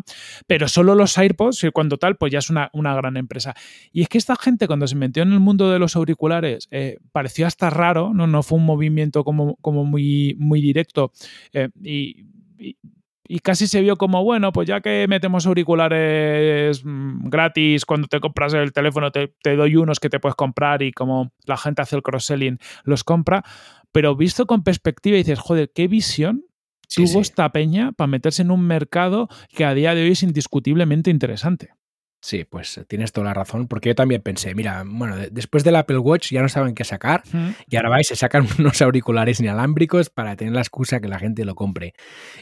pero 0.48 0.68
solo 0.68 0.96
los 0.96 1.18
AirPods, 1.18 1.64
y 1.64 1.72
cuando 1.72 1.98
tal, 1.98 2.18
pues 2.18 2.32
ya 2.32 2.40
es 2.40 2.50
una, 2.50 2.70
una 2.74 2.94
gran 2.96 3.18
empresa. 3.18 3.54
Y 3.92 4.02
es 4.02 4.10
que 4.10 4.18
esta 4.18 4.36
gente 4.36 4.68
cuando 4.68 4.88
se 4.88 4.96
metió 4.96 5.24
en 5.24 5.32
el 5.34 5.40
mundo 5.40 5.70
de 5.70 5.80
los 5.80 5.96
auriculares 5.96 6.68
eh, 6.72 6.98
pareció 7.12 7.48
hasta 7.48 7.70
raro, 7.70 8.14
¿no? 8.14 8.28
No 8.28 8.44
fue 8.44 8.58
un 8.58 8.66
movimiento 8.66 9.24
como, 9.24 9.56
como 9.58 9.86
muy, 9.86 10.36
muy 10.40 10.62
directo 10.62 11.12
eh, 11.54 11.70
y, 11.84 12.26
y- 12.58 12.76
y 13.32 13.40
casi 13.40 13.68
se 13.68 13.80
vio 13.82 13.96
como, 13.96 14.24
bueno, 14.24 14.52
pues 14.52 14.68
ya 14.68 14.82
que 14.82 15.06
metemos 15.08 15.46
auriculares 15.46 16.84
mm, 16.84 17.30
gratis, 17.30 17.86
cuando 17.86 18.08
te 18.08 18.20
compras 18.20 18.56
el 18.56 18.74
teléfono 18.74 19.12
te, 19.12 19.36
te 19.44 19.56
doy 19.56 19.76
unos 19.76 20.00
que 20.00 20.10
te 20.10 20.20
puedes 20.20 20.36
comprar 20.36 20.82
y 20.82 20.92
como 20.92 21.32
la 21.46 21.56
gente 21.56 21.84
hace 21.84 21.96
el 21.96 22.02
cross-selling, 22.02 22.58
los 22.84 23.04
compra. 23.04 23.44
Pero 23.92 24.16
visto 24.16 24.48
con 24.48 24.64
perspectiva 24.64 25.16
dices, 25.16 25.38
joder, 25.38 25.72
qué 25.74 25.88
visión 25.88 26.44
Sí, 26.88 27.04
tuvo 27.04 27.14
sí. 27.14 27.20
esta 27.20 27.52
peña 27.52 27.92
para 27.92 28.08
meterse 28.08 28.42
en 28.42 28.50
un 28.50 28.62
mercado 28.66 29.30
que 29.56 29.64
a 29.64 29.76
día 29.76 29.94
de 29.94 30.02
hoy 30.02 30.12
es 30.14 30.24
indiscutiblemente 30.24 31.12
interesante. 31.12 31.70
Sí, 32.22 32.44
pues 32.44 32.82
tienes 32.90 33.14
toda 33.14 33.28
la 33.28 33.34
razón, 33.34 33.68
porque 33.70 33.90
yo 33.90 33.96
también 33.96 34.22
pensé, 34.22 34.54
mira, 34.54 34.84
bueno, 34.86 35.16
de- 35.16 35.30
después 35.30 35.64
del 35.64 35.78
Apple 35.78 36.00
Watch 36.00 36.32
ya 36.32 36.42
no 36.42 36.50
saben 36.50 36.76
qué 36.76 36.84
sacar, 36.84 37.24
y 37.70 37.76
ahora 37.78 37.90
vais 37.90 38.08
se 38.08 38.16
sacan 38.18 38.46
unos 38.60 38.82
auriculares 38.82 39.40
inalámbricos 39.40 40.10
para 40.10 40.36
tener 40.36 40.54
la 40.54 40.60
excusa 40.62 41.00
que 41.00 41.08
la 41.08 41.18
gente 41.20 41.46
lo 41.46 41.56
compre. 41.56 41.94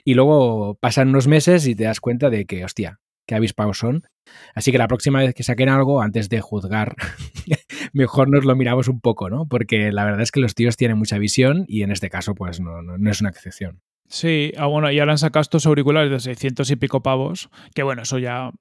Y 0.03 0.15
luego 0.15 0.75
pasan 0.81 1.09
unos 1.09 1.27
meses 1.27 1.67
y 1.67 1.75
te 1.75 1.83
das 1.83 1.99
cuenta 1.99 2.29
de 2.31 2.45
que, 2.45 2.65
hostia, 2.65 2.99
qué 3.27 3.35
avispados 3.35 3.77
son. 3.77 4.03
Así 4.55 4.71
que 4.71 4.77
la 4.79 4.87
próxima 4.87 5.19
vez 5.19 5.33
que 5.35 5.43
saquen 5.43 5.69
algo, 5.69 6.01
antes 6.01 6.27
de 6.29 6.41
juzgar, 6.41 6.95
mejor 7.93 8.29
nos 8.29 8.45
lo 8.45 8.55
miramos 8.55 8.87
un 8.87 8.99
poco, 8.99 9.29
¿no? 9.29 9.47
Porque 9.47 9.91
la 9.91 10.03
verdad 10.05 10.21
es 10.21 10.31
que 10.31 10.39
los 10.39 10.55
tíos 10.55 10.75
tienen 10.75 10.97
mucha 10.97 11.17
visión 11.19 11.65
y 11.67 11.83
en 11.83 11.91
este 11.91 12.09
caso, 12.09 12.33
pues 12.35 12.59
no, 12.59 12.81
no, 12.81 12.97
no 12.97 13.11
es 13.11 13.21
una 13.21 13.29
excepción. 13.29 13.81
Sí, 14.09 14.53
ah, 14.57 14.67
bueno, 14.67 14.89
y 14.89 14.99
ahora 14.99 15.11
han 15.11 15.17
sacado 15.17 15.41
estos 15.41 15.65
auriculares 15.65 16.09
de 16.09 16.19
600 16.21 16.71
y 16.71 16.77
pico 16.77 17.03
pavos, 17.03 17.49
que 17.75 17.83
bueno, 17.83 18.03
eso 18.03 18.17
ya... 18.17 18.51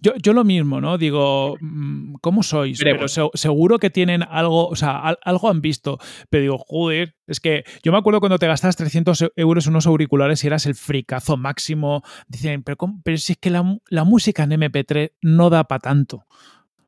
Yo, 0.00 0.14
yo 0.22 0.32
lo 0.32 0.42
mismo, 0.42 0.80
¿no? 0.80 0.96
Digo, 0.96 1.58
mm, 1.60 2.14
¿cómo 2.22 2.42
sois? 2.42 2.80
Pero 2.82 3.06
se- 3.06 3.28
seguro 3.34 3.78
que 3.78 3.90
tienen 3.90 4.22
algo, 4.22 4.68
o 4.68 4.74
sea, 4.76 4.98
al- 4.98 5.18
algo 5.22 5.50
han 5.50 5.60
visto, 5.60 5.98
pero 6.30 6.40
digo, 6.42 6.58
joder, 6.58 7.14
es 7.26 7.40
que 7.40 7.64
yo 7.82 7.92
me 7.92 7.98
acuerdo 7.98 8.20
cuando 8.20 8.38
te 8.38 8.46
gastas 8.46 8.76
300 8.76 9.22
euros 9.36 9.66
en 9.66 9.72
unos 9.74 9.86
auriculares 9.86 10.42
y 10.42 10.46
eras 10.46 10.64
el 10.64 10.74
fricazo 10.74 11.36
máximo, 11.36 12.02
dicen, 12.26 12.62
pero, 12.62 12.78
¿cómo? 12.78 13.00
pero 13.04 13.18
si 13.18 13.32
es 13.32 13.38
que 13.38 13.50
la, 13.50 13.62
música 14.04 14.44
en 14.44 14.52
MP3 14.52 15.10
no 15.20 15.50
da 15.50 15.64
para 15.64 15.80
tanto, 15.80 16.24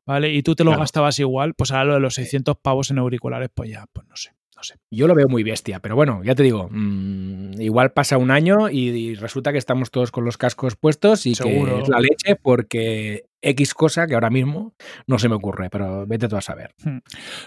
¿vale? 0.05 0.33
Y 0.33 0.41
tú 0.41 0.55
te 0.55 0.63
lo 0.63 0.71
Claro. 0.71 0.81
gastabas 0.81 1.19
igual, 1.19 1.53
pues 1.53 1.69
ahora 1.71 1.85
lo 1.85 1.93
de 1.93 1.99
los 1.99 2.15
600 2.15 2.57
pavos 2.57 2.89
en 2.89 2.97
auriculares, 2.97 3.49
pues 3.53 3.69
ya, 3.69 3.85
pues 3.93 4.07
no 4.07 4.15
sé, 4.15 4.31
no 4.59 4.63
sé. 4.63 4.75
Yo 4.91 5.07
lo 5.07 5.15
veo 5.15 5.29
muy 5.29 5.41
bestia, 5.43 5.79
pero 5.79 5.95
bueno, 5.95 6.21
ya 6.21 6.35
te 6.35 6.43
digo, 6.43 6.67
mm, 6.69 7.61
igual 7.61 7.93
pasa 7.93 8.17
un 8.17 8.29
año 8.29 8.69
y, 8.69 8.89
y 8.89 9.15
resulta 9.15 9.53
que 9.53 9.57
estamos 9.57 9.89
todos 9.89 10.11
con 10.11 10.25
los 10.25 10.37
cascos 10.37 10.75
puestos 10.75 11.25
y 11.25 11.33
Seguro. 11.35 11.77
que 11.77 11.81
es 11.83 11.87
la 11.89 11.99
leche 12.01 12.35
porque 12.35 13.23
X 13.41 13.73
cosa 13.73 14.05
que 14.05 14.15
ahora 14.15 14.29
mismo 14.29 14.73
no 15.07 15.17
se 15.17 15.29
me 15.29 15.35
ocurre, 15.35 15.69
pero 15.69 16.05
vete 16.05 16.27
tú 16.27 16.35
a 16.35 16.41
saber. 16.41 16.75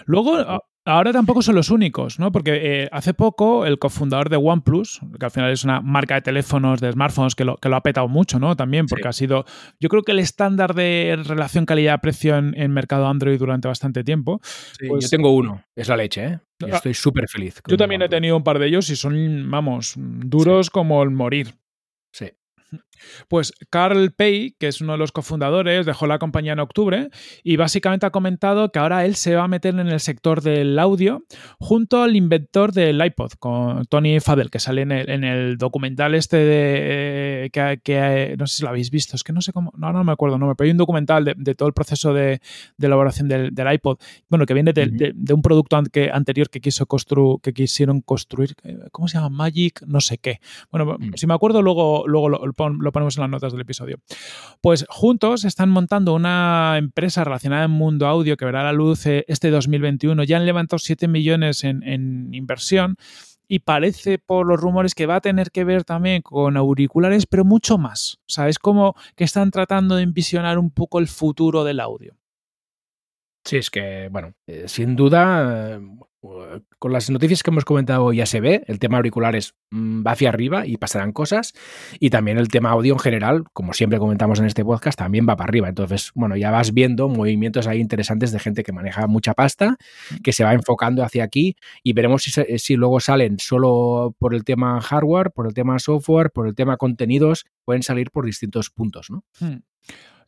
Luego, 0.05 0.37
a- 0.37 0.59
ahora 0.85 1.13
tampoco 1.13 1.41
son 1.43 1.55
los 1.55 1.69
únicos, 1.69 2.19
¿no? 2.19 2.31
Porque 2.31 2.51
eh, 2.83 2.89
hace 2.91 3.13
poco 3.13 3.65
el 3.67 3.77
cofundador 3.79 4.29
de 4.29 4.37
OnePlus, 4.37 5.01
que 5.19 5.25
al 5.25 5.31
final 5.31 5.51
es 5.51 5.63
una 5.63 5.81
marca 5.81 6.15
de 6.15 6.21
teléfonos, 6.21 6.81
de 6.81 6.91
smartphones, 6.91 7.35
que 7.35 7.45
lo, 7.45 7.57
que 7.57 7.69
lo 7.69 7.75
ha 7.75 7.81
petado 7.83 8.07
mucho, 8.07 8.39
¿no? 8.39 8.55
También, 8.55 8.87
porque 8.87 9.03
Sí. 9.03 9.09
ha 9.09 9.13
sido, 9.13 9.45
yo 9.79 9.87
creo 9.89 10.01
que 10.03 10.11
el 10.13 10.19
estándar 10.19 10.73
de 10.73 11.15
relación 11.27 11.65
calidad-precio 11.67 12.37
en, 12.37 12.59
en 12.59 12.71
mercado 12.71 13.07
Android 13.07 13.37
durante 13.37 13.67
bastante 13.67 14.03
tiempo. 14.03 14.41
Pues- 14.87 15.03
yo 15.03 15.09
tengo 15.09 15.31
uno, 15.35 15.63
es 15.75 15.87
la 15.87 15.97
leche, 15.97 16.25
¿eh? 16.25 16.39
Ah, 16.71 16.77
estoy 16.77 16.93
súper 16.93 17.27
feliz. 17.27 17.61
Yo 17.67 17.77
también 17.77 18.01
he 18.01 18.09
tenido 18.09 18.37
un 18.37 18.43
par 18.43 18.59
de 18.59 18.67
ellos 18.67 18.89
y 18.89 18.95
son, 18.95 19.49
vamos, 19.49 19.93
duros 19.97 20.69
como 20.69 21.01
el 21.03 21.09
morir. 21.09 21.55
Sí. 22.11 22.31
Pues 23.27 23.53
Carl 23.69 24.11
Pei, 24.11 24.55
que 24.59 24.67
es 24.67 24.81
uno 24.81 24.93
de 24.93 24.97
los 24.97 25.11
cofundadores, 25.11 25.85
dejó 25.85 26.07
la 26.07 26.19
compañía 26.19 26.53
en 26.53 26.59
octubre 26.59 27.09
y 27.43 27.55
básicamente 27.57 28.05
ha 28.05 28.11
comentado 28.11 28.71
que 28.71 28.79
ahora 28.79 29.05
él 29.05 29.15
se 29.15 29.35
va 29.35 29.43
a 29.43 29.47
meter 29.47 29.73
en 29.79 29.87
el 29.87 29.99
sector 29.99 30.41
del 30.41 30.77
audio 30.79 31.23
junto 31.59 32.01
al 32.03 32.15
inventor 32.15 32.71
del 32.73 33.03
iPod, 33.03 33.31
con 33.39 33.85
Tony 33.85 34.19
Fadell, 34.19 34.49
que 34.49 34.59
sale 34.59 34.81
en 34.81 34.91
el, 34.91 35.09
en 35.09 35.23
el 35.23 35.57
documental 35.57 36.15
este 36.15 36.37
de... 36.37 37.45
eh, 37.45 37.49
que, 37.51 37.79
que, 37.83 38.35
no 38.37 38.47
sé 38.47 38.57
si 38.57 38.63
lo 38.63 38.69
habéis 38.69 38.89
visto, 38.91 39.15
es 39.15 39.23
que 39.23 39.33
no 39.33 39.41
sé 39.41 39.51
cómo, 39.53 39.71
no, 39.77 39.91
no 39.93 40.03
me 40.03 40.11
acuerdo, 40.11 40.37
no, 40.37 40.53
pero 40.55 40.65
hay 40.67 40.71
un 40.71 40.77
documental 40.77 41.25
de, 41.25 41.33
de 41.37 41.55
todo 41.55 41.67
el 41.67 41.73
proceso 41.73 42.13
de, 42.13 42.41
de 42.77 42.87
elaboración 42.87 43.27
del, 43.27 43.53
del, 43.53 43.73
iPod, 43.73 43.97
bueno, 44.29 44.45
que 44.45 44.53
viene 44.53 44.73
de, 44.73 45.13
un 45.33 45.41
producto 45.41 45.75
an- 45.77 45.85
que, 45.91 46.09
anterior 46.11 46.49
que, 46.49 46.61
quiso 46.61 46.85
constru, 46.85 47.39
que 47.39 47.53
quisieron 47.53 48.01
construir, 48.01 48.53
eh, 48.63 48.77
¿cómo 48.91 49.07
se 49.07 49.17
llama? 49.17 49.29
Magic, 49.29 49.81
no 49.85 49.99
sé 50.01 50.17
qué. 50.17 50.39
Bueno, 50.71 50.83
Mm. 50.99 51.13
si 51.15 51.27
me 51.27 51.33
acuerdo, 51.33 51.61
luego, 51.61 52.03
luego 52.07 52.29
lo, 52.29 52.45
lo 52.45 52.69
lo 52.69 52.91
ponemos 52.93 53.17
en 53.17 53.21
las 53.21 53.29
notas 53.29 53.51
del 53.51 53.61
episodio. 53.61 53.97
Pues 54.61 54.85
juntos 54.87 55.43
están 55.43 55.69
montando 55.69 56.13
una 56.13 56.77
empresa 56.77 57.25
relacionada 57.25 57.65
en 57.65 57.71
mundo 57.71 58.07
audio 58.07 58.37
que 58.37 58.45
verá 58.45 58.63
la 58.63 58.71
luz 58.71 59.05
eh, 59.05 59.25
este 59.27 59.49
2021. 59.49 60.23
Ya 60.23 60.37
han 60.37 60.45
levantado 60.45 60.79
7 60.79 61.09
millones 61.09 61.65
en, 61.65 61.83
en 61.83 62.33
inversión 62.33 62.95
y 63.47 63.59
parece 63.59 64.17
por 64.17 64.47
los 64.47 64.59
rumores 64.59 64.95
que 64.95 65.05
va 65.05 65.17
a 65.17 65.21
tener 65.21 65.51
que 65.51 65.63
ver 65.63 65.83
también 65.83 66.21
con 66.21 66.57
auriculares, 66.57 67.25
pero 67.25 67.43
mucho 67.43 67.77
más. 67.77 68.19
O 68.21 68.29
sea, 68.29 68.47
es 68.47 68.57
como 68.57 68.95
que 69.15 69.25
están 69.25 69.51
tratando 69.51 69.95
de 69.95 70.03
envisionar 70.03 70.57
un 70.57 70.71
poco 70.71 70.99
el 70.99 71.07
futuro 71.07 71.63
del 71.63 71.79
audio. 71.79 72.15
Sí, 73.45 73.57
es 73.57 73.69
que, 73.69 74.07
bueno, 74.09 74.33
eh, 74.47 74.65
sin 74.67 74.95
duda, 74.95 75.77
eh, 75.77 76.61
con 76.79 76.93
las 76.93 77.09
noticias 77.09 77.43
que 77.43 77.51
hemos 77.51 77.65
comentado 77.65 78.13
ya 78.13 78.25
se 78.25 78.39
ve, 78.39 78.63
el 78.67 78.79
tema 78.79 78.95
auriculares 78.97 79.55
mm, 79.71 80.05
va 80.07 80.11
hacia 80.11 80.29
arriba 80.29 80.65
y 80.65 80.77
pasarán 80.77 81.11
cosas, 81.11 81.53
y 81.99 82.09
también 82.09 82.37
el 82.37 82.47
tema 82.47 82.69
audio 82.69 82.93
en 82.93 82.99
general, 82.99 83.43
como 83.51 83.73
siempre 83.73 83.99
comentamos 83.99 84.39
en 84.39 84.45
este 84.45 84.63
podcast, 84.63 84.97
también 84.97 85.27
va 85.27 85.35
para 85.35 85.49
arriba. 85.49 85.67
Entonces, 85.67 86.11
bueno, 86.15 86.37
ya 86.37 86.51
vas 86.51 86.73
viendo 86.73 87.09
movimientos 87.09 87.67
ahí 87.67 87.81
interesantes 87.81 88.31
de 88.31 88.39
gente 88.39 88.63
que 88.63 88.71
maneja 88.71 89.07
mucha 89.07 89.33
pasta, 89.33 89.75
que 90.23 90.31
se 90.31 90.45
va 90.45 90.53
enfocando 90.53 91.03
hacia 91.03 91.25
aquí, 91.25 91.57
y 91.83 91.91
veremos 91.91 92.23
si, 92.23 92.31
si 92.59 92.75
luego 92.75 93.01
salen 93.01 93.39
solo 93.39 94.15
por 94.19 94.33
el 94.33 94.45
tema 94.45 94.79
hardware, 94.79 95.31
por 95.31 95.47
el 95.47 95.53
tema 95.53 95.79
software, 95.79 96.31
por 96.31 96.47
el 96.47 96.55
tema 96.55 96.77
contenidos, 96.77 97.45
pueden 97.65 97.83
salir 97.83 98.09
por 98.09 98.25
distintos 98.25 98.69
puntos, 98.69 99.09
¿no? 99.09 99.25
Hmm. 99.41 99.57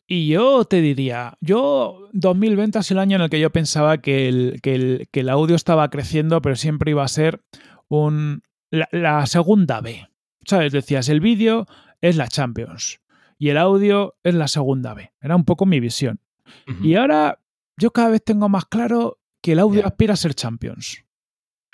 Y 0.07 0.27
yo 0.27 0.65
te 0.65 0.81
diría, 0.81 1.37
yo 1.41 2.09
2020 2.13 2.79
es 2.79 2.91
el 2.91 2.99
año 2.99 3.15
en 3.15 3.23
el 3.23 3.29
que 3.29 3.39
yo 3.39 3.49
pensaba 3.51 3.97
que 3.99 4.27
el, 4.27 4.59
que 4.61 4.75
el, 4.75 5.07
que 5.11 5.21
el 5.21 5.29
audio 5.29 5.55
estaba 5.55 5.89
creciendo, 5.89 6.41
pero 6.41 6.55
siempre 6.55 6.91
iba 6.91 7.03
a 7.03 7.07
ser 7.07 7.41
un, 7.87 8.43
la, 8.69 8.87
la 8.91 9.25
segunda 9.25 9.81
B. 9.81 10.07
¿Sabes? 10.45 10.71
Decías, 10.71 11.09
el 11.09 11.21
vídeo 11.21 11.65
es 12.01 12.17
la 12.17 12.27
Champions 12.27 13.01
y 13.39 13.49
el 13.49 13.57
audio 13.57 14.15
es 14.23 14.35
la 14.35 14.47
segunda 14.47 14.93
B. 14.93 15.11
Era 15.21 15.35
un 15.35 15.43
poco 15.43 15.65
mi 15.65 15.79
visión. 15.79 16.19
Uh 16.67 16.71
-huh. 16.71 16.85
Y 16.85 16.95
ahora 16.95 17.39
yo 17.77 17.91
cada 17.91 18.09
vez 18.09 18.23
tengo 18.23 18.47
más 18.47 18.65
claro 18.65 19.19
que 19.41 19.53
el 19.53 19.59
audio 19.59 19.81
yeah. 19.81 19.87
aspira 19.87 20.13
a 20.13 20.17
ser 20.17 20.35
Champions. 20.35 21.03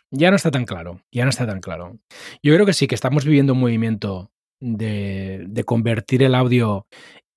Ya 0.10 0.30
no 0.30 0.36
está 0.36 0.52
tan 0.52 0.66
claro, 0.66 1.02
ya 1.12 1.24
no 1.24 1.30
está 1.30 1.46
tan 1.46 1.62
claro. 1.62 1.98
Yo 2.44 2.54
creo 2.54 2.66
que 2.66 2.74
sí, 2.74 2.88
que 2.88 2.96
estamos 2.96 3.24
viviendo 3.26 3.54
un 3.54 3.60
movimiento 3.60 4.32
de, 4.60 5.46
de 5.48 5.64
convertir 5.64 6.24
el 6.24 6.36
audio 6.36 6.86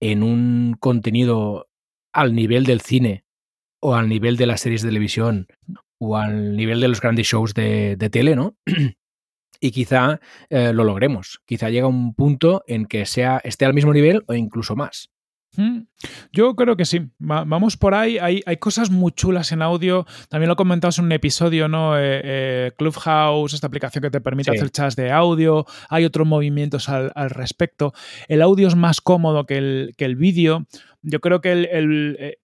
en 0.04 0.23
un 0.23 0.76
contenido 0.78 1.70
al 2.12 2.34
nivel 2.34 2.66
del 2.66 2.82
cine 2.82 3.25
o 3.80 3.94
al 3.94 4.06
nivel 4.06 4.37
de 4.37 4.44
las 4.44 4.61
series 4.61 4.82
de 4.82 4.88
televisión 4.88 5.46
o 5.99 6.18
al 6.18 6.56
nivel 6.56 6.80
de 6.80 6.88
los 6.88 7.00
grandes 7.00 7.26
shows 7.26 7.54
de, 7.54 7.96
de 7.96 8.11
tele, 8.11 8.37
¿no? 8.37 8.54
y 9.61 9.70
quizá 9.70 10.20
eh, 10.50 10.75
lo 10.75 10.84
logremos. 10.84 11.40
Quizá 11.46 11.70
llega 11.70 11.87
un 11.87 12.14
punto 12.14 12.64
en 12.66 12.84
que 12.84 13.06
sea, 13.06 13.40
esté 13.44 13.64
al 13.64 13.73
mismo 13.73 13.94
nivel 13.94 14.25
o 14.26 14.34
incluso 14.34 14.76
más. 14.76 15.11
Mm, 15.56 15.80
yo 16.32 16.54
creo 16.56 16.76
que 16.76 16.84
sí. 16.84 17.11
Vamos 17.18 17.76
por 17.76 17.94
ahí. 17.94 18.18
Hay, 18.18 18.42
hay, 18.46 18.56
cosas 18.56 18.90
muy 18.90 19.12
chulas 19.12 19.52
en 19.52 19.62
audio. 19.62 20.06
También 20.28 20.49
lo 20.49 20.56
comentamos 20.56 20.99
en 20.99 21.06
un 21.06 21.12
episodio, 21.12 21.68
¿no? 21.68 21.96
Eh, 21.96 22.20
eh, 22.25 22.73
Clubhouse, 22.76 23.54
esta 23.54 23.66
aplicación 23.66 24.02
que 24.02 24.11
te 24.11 24.20
permite 24.20 24.50
sí. 24.50 24.56
hacer 24.56 24.70
chats 24.70 24.96
de 24.96 25.11
audio. 25.11 25.66
Hay 25.88 26.04
otros 26.04 26.26
movimientos 26.26 26.88
al, 26.88 27.12
al, 27.14 27.30
respecto. 27.30 27.92
El 28.28 28.42
audio 28.42 28.68
es 28.68 28.76
más 28.76 29.00
cómodo 29.00 29.46
que 29.46 29.56
el, 29.56 29.94
que 29.96 30.04
el 30.04 30.16
vídeo. 30.16 30.66
Yo 31.02 31.20
creo 31.20 31.40
que 31.40 31.52
el, 31.52 31.66
el, 31.66 32.16
eh, 32.18 32.38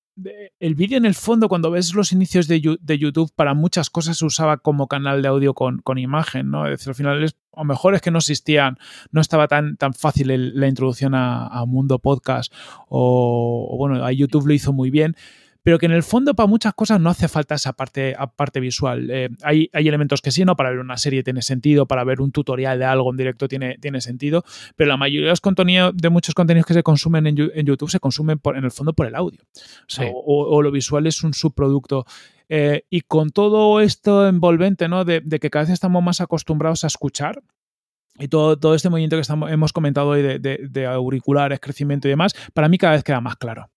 el 0.59 0.75
vídeo 0.75 0.99
en 0.99 1.05
el 1.05 1.15
fondo, 1.15 1.49
cuando 1.49 1.71
ves 1.71 1.95
los 1.95 2.13
inicios 2.13 2.49
de, 2.49 2.61
YouTube, 2.61 3.33
para 3.35 3.55
muchas 3.55 3.91
cosas 3.91 4.19
se 4.19 4.25
usaba 4.25 4.59
como 4.59 4.89
canal 4.89 5.23
de 5.23 5.29
audio 5.29 5.55
con, 5.55 5.79
con 5.79 5.99
imagen, 5.99 6.51
¿no? 6.51 6.67
Es 6.67 6.73
decir, 6.73 6.91
al 6.91 6.95
final 6.95 7.25
es, 7.25 7.37
o 7.51 7.65
mejor 7.65 7.95
es 7.95 8.01
que 8.01 8.11
no 8.11 8.19
existían, 8.19 8.79
no 9.11 9.21
estaba 9.21 9.49
tan, 9.49 9.77
tan 9.77 9.95
fácil 9.95 10.31
el, 10.31 10.59
la 10.59 10.69
introducción 10.69 11.15
a, 11.15 11.47
a, 11.47 11.67
Mundo 11.67 11.99
Podcast, 11.99 12.53
o, 12.89 13.69
o, 13.71 13.77
bueno, 13.77 14.05
a 14.05 14.13
YouTube 14.13 14.47
lo 14.47 14.55
hizo 14.55 14.73
muy 14.73 14.91
bien, 14.91 15.17
pero 15.63 15.79
que 15.79 15.87
en 15.87 15.93
el 15.93 16.03
fondo 16.03 16.35
para 16.35 16.47
muchas 16.47 16.75
cosas 16.75 17.01
no 17.01 17.11
hace 17.11 17.29
falta 17.29 17.55
esa 17.55 17.73
parte, 17.73 18.17
parte 18.37 18.61
visual. 18.61 19.11
Eh, 19.11 19.29
hay, 19.43 19.69
hay, 19.73 19.89
elementos 19.89 20.23
que 20.23 20.31
sí, 20.31 20.45
¿no? 20.45 20.57
Para 20.57 20.71
ver 20.71 20.79
una 20.79 20.97
serie 20.97 21.23
tiene 21.23 21.43
sentido, 21.43 21.87
para 21.87 22.05
ver 22.05 22.21
un 22.21 22.33
tutorial 22.33 22.79
de 22.79 22.85
algo 22.85 23.11
en 23.11 23.17
directo 23.17 23.49
tiene, 23.49 23.79
tiene 23.79 24.01
sentido, 24.01 24.45
pero 24.77 24.89
la 24.89 24.97
mayoría 24.97 25.27
de 25.27 25.33
los 25.33 25.41
contenidos, 25.41 25.97
de 25.97 26.09
muchos 26.11 26.35
contenidos 26.35 26.67
que 26.67 26.75
se 26.75 26.83
consumen 26.83 27.27
en, 27.27 27.37
en 27.55 27.67
YouTube 27.67 27.91
se 27.91 28.01
consumen 28.01 28.39
por, 28.39 28.57
en 28.57 28.65
el 28.65 28.71
fondo 28.71 28.93
por 28.93 29.07
el 29.07 29.15
audio. 29.15 29.41
Sí. 29.87 30.03
O, 30.05 30.19
o, 30.19 30.57
o, 30.57 30.63
lo 30.63 30.71
visual 30.71 31.07
es 31.07 31.23
un 31.23 31.35
subproducto. 31.35 32.07
Eh, 32.49 32.85
y 32.91 33.03
con 33.03 33.31
todo 33.31 33.81
esto 33.81 34.27
envolvente, 34.27 34.89
¿no? 34.89 35.05
De, 35.05 35.21
de, 35.21 35.39
que 35.39 35.51
cada 35.51 35.65
vez 35.65 35.73
estamos 35.73 36.03
más 36.03 36.21
acostumbrados 36.21 36.85
a 36.85 36.89
escuchar, 36.89 37.43
y 38.19 38.29
todo, 38.29 38.59
todo 38.59 38.75
este 38.75 38.91
movimiento 38.91 39.17
que 39.17 39.23
estamos, 39.23 39.51
hemos 39.51 39.73
comentado 39.73 40.09
hoy 40.09 40.23
de, 40.23 40.39
de, 40.39 40.67
de, 40.69 40.87
auriculares, 40.87 41.59
crecimiento 41.61 42.07
y 42.07 42.11
demás, 42.11 42.35
para 42.53 42.69
mí 42.69 42.77
cada 42.77 42.95
vez 42.95 43.05
queda 43.05 43.21
más 43.21 43.37
claro. 43.37 43.71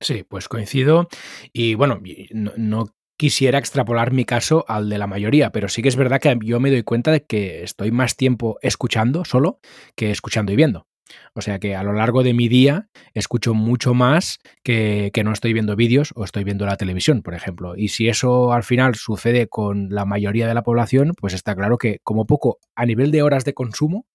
Sí, 0.00 0.24
pues 0.26 0.48
coincido. 0.48 1.08
Y 1.52 1.74
bueno, 1.74 2.00
no, 2.32 2.86
quisiera 3.18 3.58
extrapolar 3.58 4.12
mi 4.12 4.24
caso 4.24 4.64
al 4.66 4.88
de 4.88 4.96
la 4.96 5.06
mayoría, 5.06 5.52
pero 5.52 5.68
sí 5.68 5.82
que 5.82 5.88
es 5.88 5.96
verdad 5.96 6.20
que 6.20 6.38
yo 6.42 6.58
me 6.58 6.70
doy 6.70 6.82
cuenta 6.82 7.12
de 7.12 7.22
que 7.22 7.62
estoy 7.62 7.90
más 7.90 8.16
tiempo 8.16 8.58
escuchando 8.62 9.26
solo 9.26 9.60
que 9.94 10.10
escuchando 10.10 10.52
y 10.52 10.56
viendo. 10.56 10.86
O 11.34 11.42
sea 11.42 11.58
que 11.58 11.76
a 11.76 11.82
lo 11.82 11.92
largo 11.92 12.22
de 12.22 12.32
mi 12.32 12.48
día 12.48 12.88
escucho 13.12 13.52
mucho 13.52 13.92
más 13.92 14.38
que, 14.62 15.10
que 15.12 15.22
no 15.22 15.32
estoy 15.32 15.52
viendo 15.52 15.76
vídeos 15.76 16.12
o 16.14 16.24
estoy 16.24 16.44
viendo 16.44 16.64
la 16.64 16.78
televisión, 16.78 17.20
por 17.20 17.34
ejemplo. 17.34 17.76
Y 17.76 17.88
si 17.88 18.08
eso 18.08 18.52
al 18.54 18.62
final 18.62 18.94
sucede 18.94 19.48
con 19.48 19.90
la 19.90 20.06
mayoría 20.06 20.48
de 20.48 20.54
la 20.54 20.62
población, 20.62 21.12
pues 21.20 21.34
está 21.34 21.54
claro 21.54 21.76
que 21.76 21.98
como 22.04 22.26
poco 22.26 22.58
a 22.74 22.86
nivel 22.86 23.10
de 23.10 23.22
horas 23.22 23.44
de 23.44 23.52
consumo 23.52 24.06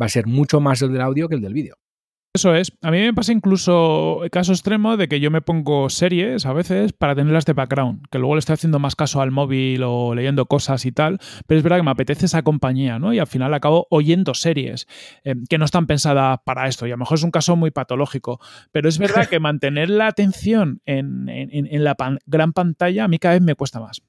va 0.00 0.06
a 0.06 0.10
ser 0.10 0.26
mucho 0.26 0.60
más 0.60 0.82
el 0.82 0.92
del 0.92 1.00
audio 1.00 1.28
que 1.28 1.34
el 1.34 1.40
del 1.40 1.54
vídeo. 1.54 1.76
Eso 2.34 2.54
es. 2.54 2.72
A 2.80 2.90
mí 2.90 2.98
me 2.98 3.12
pasa 3.12 3.30
incluso 3.32 4.24
el 4.24 4.30
caso 4.30 4.52
extremo 4.52 4.96
de 4.96 5.06
que 5.06 5.20
yo 5.20 5.30
me 5.30 5.42
pongo 5.42 5.90
series 5.90 6.46
a 6.46 6.54
veces 6.54 6.94
para 6.94 7.14
tenerlas 7.14 7.44
de 7.44 7.52
background, 7.52 8.06
que 8.10 8.18
luego 8.18 8.36
le 8.36 8.38
estoy 8.38 8.54
haciendo 8.54 8.78
más 8.78 8.96
caso 8.96 9.20
al 9.20 9.30
móvil 9.30 9.82
o 9.84 10.14
leyendo 10.14 10.46
cosas 10.46 10.86
y 10.86 10.92
tal, 10.92 11.18
pero 11.46 11.58
es 11.58 11.62
verdad 11.62 11.76
que 11.76 11.82
me 11.82 11.90
apetece 11.90 12.24
esa 12.24 12.40
compañía, 12.40 12.98
¿no? 12.98 13.12
Y 13.12 13.18
al 13.18 13.26
final 13.26 13.52
acabo 13.52 13.86
oyendo 13.90 14.32
series 14.32 14.86
eh, 15.24 15.34
que 15.46 15.58
no 15.58 15.66
están 15.66 15.86
pensadas 15.86 16.38
para 16.42 16.68
esto. 16.68 16.86
Y 16.86 16.90
a 16.90 16.94
lo 16.94 17.00
mejor 17.00 17.18
es 17.18 17.22
un 17.22 17.32
caso 17.32 17.54
muy 17.54 17.70
patológico, 17.70 18.40
pero 18.70 18.88
es 18.88 18.96
verdad 18.96 19.26
que 19.28 19.38
mantener 19.38 19.90
la 19.90 20.06
atención 20.06 20.80
en, 20.86 21.28
en, 21.28 21.66
en 21.66 21.84
la 21.84 21.96
pan 21.96 22.18
gran 22.24 22.54
pantalla 22.54 23.04
a 23.04 23.08
mí 23.08 23.18
cada 23.18 23.34
vez 23.34 23.42
me 23.42 23.56
cuesta 23.56 23.78
más. 23.78 24.00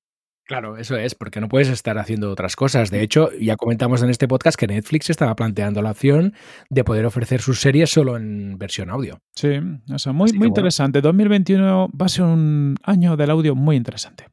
Claro, 0.46 0.78
eso 0.78 0.98
es, 0.98 1.16
porque 1.16 1.40
no 1.40 1.48
puedes 1.48 1.70
estar 1.70 1.98
haciendo 1.98 2.30
otras 2.30 2.56
cosas. 2.56 2.92
De 2.92 3.02
hecho, 3.02 3.30
ya 3.40 3.56
comentamos 3.56 4.04
en 4.04 4.10
este 4.10 4.28
podcast 4.28 4.60
que 4.60 4.68
Netflix 4.68 5.10
estaba 5.10 5.36
planteando 5.36 5.82
la 5.82 5.92
opción 5.92 6.34
de 6.70 6.84
poder 6.84 7.06
ofrecer 7.06 7.42
sus 7.42 7.62
series 7.62 7.90
solo 7.90 8.18
en 8.18 8.58
versión 8.58 8.90
audio. 8.90 9.22
Sí, 9.36 9.60
o 9.90 10.00
sea, 10.00 10.12
muy, 10.12 10.34
muy 10.34 10.48
interesante. 10.48 11.00
Bueno. 11.00 11.14
2021 11.14 11.90
va 11.90 12.06
a 12.06 12.10
ser 12.10 12.26
un 12.26 12.76
año 12.84 13.16
del 13.16 13.30
audio 13.30 13.56
muy 13.56 13.78
interesante. 13.78 14.28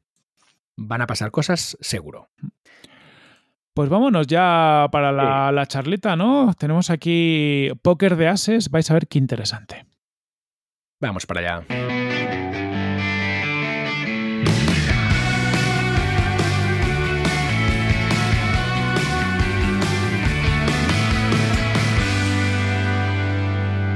Van 0.75 1.01
a 1.01 1.07
pasar 1.07 1.31
cosas, 1.31 1.77
seguro. 1.79 2.29
Pues 3.73 3.87
vámonos 3.87 4.27
ya 4.27 4.89
para 4.91 5.13
la, 5.13 5.47
sí. 5.49 5.55
la 5.55 5.65
charleta, 5.65 6.17
¿no? 6.17 6.53
Tenemos 6.57 6.89
aquí 6.89 7.69
póker 7.81 8.17
de 8.17 8.27
ases, 8.27 8.69
vais 8.69 8.91
a 8.91 8.95
ver 8.95 9.07
qué 9.07 9.17
interesante. 9.17 9.85
Vamos 10.99 11.25
para 11.25 11.39
allá. 11.39 12.00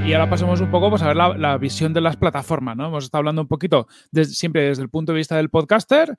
Y 0.05 0.13
ahora 0.13 0.29
pasamos 0.29 0.61
un 0.61 0.69
poco 0.69 0.91
pues, 0.91 1.01
a 1.01 1.07
ver 1.07 1.15
la, 1.15 1.57
visión 1.57 1.91
de 1.91 1.99
las 1.99 2.15
plataformas. 2.15 2.77
¿no? 2.77 2.85
Hemos 2.85 3.05
estado 3.05 3.21
hablando 3.21 3.41
un 3.41 3.47
poquito 3.47 3.87
desde, 4.11 4.35
siempre 4.35 4.61
desde 4.61 4.83
el 4.83 4.89
punto 4.89 5.11
de 5.11 5.17
vista 5.17 5.35
del 5.35 5.49
podcaster 5.49 6.15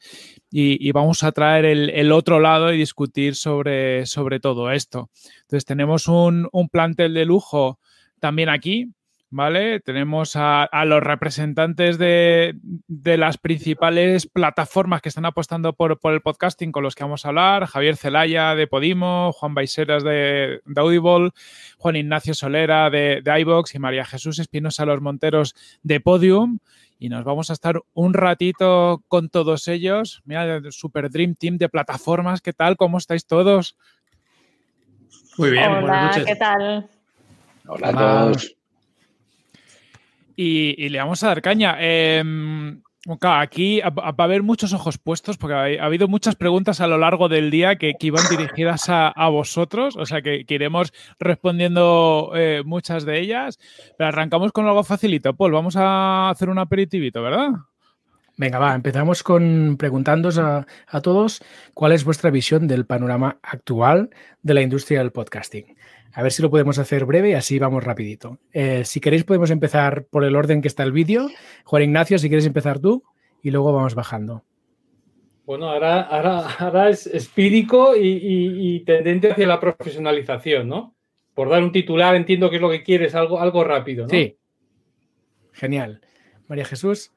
y, 0.51 0.91
vamos 0.91 1.23
a 1.23 1.31
traer 1.31 1.65
el, 1.65 2.11
otro 2.11 2.41
lado 2.41 2.73
y 2.73 2.79
discutir 2.79 3.37
sobre, 3.37 4.05
sobre 4.07 4.41
todo 4.41 4.73
esto. 4.73 5.11
Entonces 5.43 5.65
tenemos 5.65 6.09
un 6.09 6.69
plantel 6.73 7.15
de 7.15 7.27
lujo 7.27 7.79
también 8.19 8.49
aquí, 8.49 8.93
¿vale? 9.31 9.81
Tenemos 9.81 10.37
a, 10.37 10.63
a 10.65 10.85
los 10.85 11.03
representantes 11.03 11.99
de, 11.99 12.55
de, 12.87 13.17
las 13.17 13.39
principales 13.39 14.27
plataformas 14.27 15.03
que 15.03 15.09
están 15.09 15.25
apostando 15.25 15.73
por, 15.73 15.99
por, 15.99 16.13
el 16.13 16.21
podcasting 16.21 16.73
con 16.73 16.83
los 16.83 16.95
que 16.95 17.05
vamos 17.05 17.25
a 17.25 17.29
hablar. 17.29 17.67
Javier 17.67 17.97
Celaya 17.97 18.55
de 18.55 18.67
Podimo, 18.67 19.33
Juan 19.33 19.55
Baiseras 19.55 20.05
de, 20.05 20.61
de 20.65 20.81
Audible, 20.81 21.31
Juan 21.79 21.97
Ignacio 21.97 22.35
Solera 22.35 22.91
de, 22.91 23.21
de 23.23 23.41
iVox 23.41 23.75
y 23.75 23.79
María 23.79 24.05
Jesús 24.05 24.39
Espinosa 24.39 24.87
Los 24.87 25.01
Monteros 25.01 25.55
de 25.83 26.01
Podium. 26.01 26.59
Y 26.99 27.11
nos 27.11 27.25
vamos 27.25 27.51
a 27.51 27.53
estar 27.53 27.83
un 27.93 28.15
ratito 28.15 29.05
con 29.09 29.29
todos 29.29 29.69
ellos. 29.69 30.23
Mira, 30.25 30.63
Super 30.71 31.11
Dream 31.11 31.35
Team 31.35 31.59
de 31.59 31.69
plataformas, 31.69 32.41
¿qué 32.41 32.55
tal? 32.55 32.77
¿Cómo 32.77 32.97
estáis 32.97 33.27
todos? 33.27 33.77
Muy 35.37 35.51
bien, 35.51 35.65
Hola, 35.65 35.81
buenas 35.81 36.07
noches. 36.07 36.25
¿qué 36.25 36.37
tal? 36.37 36.89
Hola 37.67 37.89
a 37.89 37.93
todos 37.93 38.56
y, 40.37 40.89
le 40.89 40.99
vamos 40.99 41.23
a 41.23 41.29
dar 41.29 41.43
caña. 41.43 41.77
Eh, 41.81 42.23
aquí 43.23 43.81
va 43.81 44.15
a 44.17 44.25
haber 44.25 44.43
muchos 44.43 44.73
ojos 44.73 44.99
puestos 44.99 45.37
porque 45.39 45.79
ha, 45.79 45.85
habido 45.85 46.09
muchas 46.09 46.35
preguntas 46.37 46.81
a 46.81 46.87
lo 46.87 46.99
largo 46.99 47.29
del 47.29 47.51
día 47.51 47.77
que, 47.77 47.95
iban 48.01 48.25
dirigidas 48.29 48.87
a, 48.89 49.29
vosotros, 49.29 49.97
o 49.97 50.07
sea 50.07 50.23
que, 50.23 50.45
iremos 50.49 50.93
respondiendo 51.19 52.33
eh, 52.35 52.63
muchas 52.65 53.05
de 53.05 53.21
ellas. 53.21 53.59
Pero 53.97 54.09
arrancamos 54.09 54.53
con 54.53 54.67
algo 54.67 54.85
facilito. 54.85 55.35
Paul, 55.35 55.53
vamos 55.53 55.77
a 55.77 56.31
hacer 56.31 56.49
un 56.49 56.59
aperitivito, 56.59 57.23
¿verdad? 57.23 57.51
Venga, 58.39 58.59
va, 58.59 58.75
empezamos 58.75 59.23
con 59.23 59.77
preguntándos 59.79 60.37
a, 60.39 60.67
a 60.87 61.01
todos 61.01 61.43
cuál 61.73 61.93
es 61.93 62.05
vuestra 62.05 62.31
visión 62.31 62.69
del 62.69 62.85
panorama 62.85 63.39
actual 63.43 64.11
de 64.43 64.55
la 64.55 64.61
industria 64.61 64.99
del 64.99 65.11
podcasting. 65.11 65.75
A 66.13 66.23
ver 66.23 66.33
si 66.33 66.43
lo 66.43 66.51
podemos 66.51 66.79
hacer 66.79 67.05
breve 67.05 67.31
y 67.31 67.35
así 67.35 67.59
vamos 67.59 67.85
rapidito. 67.85 68.39
Eh, 68.53 68.85
si 68.85 69.01
queréis 69.01 69.25
podemos 69.25 69.51
empezar 69.51 70.07
por 70.07 70.25
el 70.25 70.37
orden 70.37 70.63
que 70.63 70.69
está 70.69 70.83
el 70.83 70.93
vídeo. 70.93 71.29
Juan 71.65 71.83
Ignacio, 71.83 72.19
si 72.19 72.29
quieres 72.29 72.47
empezar 72.47 72.79
tú 72.79 73.05
y 73.43 73.51
luego 73.51 73.73
vamos 73.73 73.95
bajando. 73.95 74.45
Bueno, 75.45 75.71
ahora, 75.71 76.01
ahora, 76.01 76.89
es 76.89 77.07
espírico 77.07 77.95
y, 77.97 78.81
tendente 78.85 79.31
hacia 79.31 79.47
la 79.47 79.61
profesionalización, 79.61 80.69
¿no? 80.69 80.97
Por 81.35 81.49
dar 81.49 81.63
un 81.63 81.71
titular, 81.71 82.17
entiendo 82.17 82.51
que 82.51 82.57
es 82.57 82.63
lo 82.63 82.71
que 82.71 82.83
quieres, 82.83 83.15
algo, 83.15 83.39
algo 83.39 83.63
rápido, 83.63 84.05
¿no? 84.05 84.11
Sí. 84.11 84.37
Genial. 85.53 86.01
María 86.49 86.65
Jesús. 86.65 87.13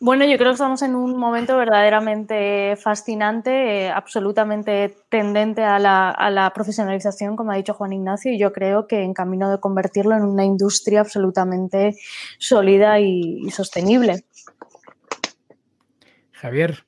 Bueno, 0.00 0.24
yo 0.24 0.36
creo 0.36 0.50
que 0.50 0.54
estamos 0.54 0.82
en 0.82 0.96
un 0.96 1.16
momento 1.16 1.56
verdaderamente 1.56 2.76
fascinante, 2.76 3.86
eh, 3.86 3.90
absolutamente 3.90 4.96
tendente 5.08 5.62
a 5.62 5.78
la, 5.78 6.52
profesionalización, 6.54 7.36
como 7.36 7.52
ha 7.52 7.56
dicho 7.56 7.74
Juan 7.74 7.92
Ignacio, 7.92 8.32
y 8.32 8.38
yo 8.38 8.52
creo 8.52 8.86
que 8.86 9.02
en 9.02 9.14
camino 9.14 9.50
de 9.50 9.60
convertirlo 9.60 10.16
en 10.16 10.22
una 10.22 10.44
industria 10.44 11.00
absolutamente 11.00 11.96
sólida 12.38 12.98
y, 13.00 13.48
sostenible. 13.50 14.24
Javier. 16.32 16.84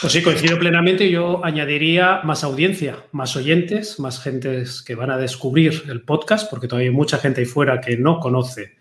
Pues 0.00 0.12
sí, 0.12 0.22
coincido 0.22 0.58
plenamente. 0.58 1.10
Yo 1.10 1.44
añadiría 1.44 2.20
más 2.22 2.44
audiencia, 2.44 3.04
más 3.12 3.34
oyentes, 3.36 3.98
más 3.98 4.20
gentes 4.20 4.82
que 4.82 4.94
van 4.94 5.10
a 5.10 5.16
descubrir 5.16 5.84
el 5.88 6.02
podcast, 6.02 6.50
porque 6.50 6.68
todavía 6.68 6.90
hay 6.90 6.94
mucha 6.94 7.18
gente 7.18 7.40
ahí 7.40 7.46
fuera 7.46 7.80
que 7.80 7.96
no 7.96 8.20
conoce 8.20 8.77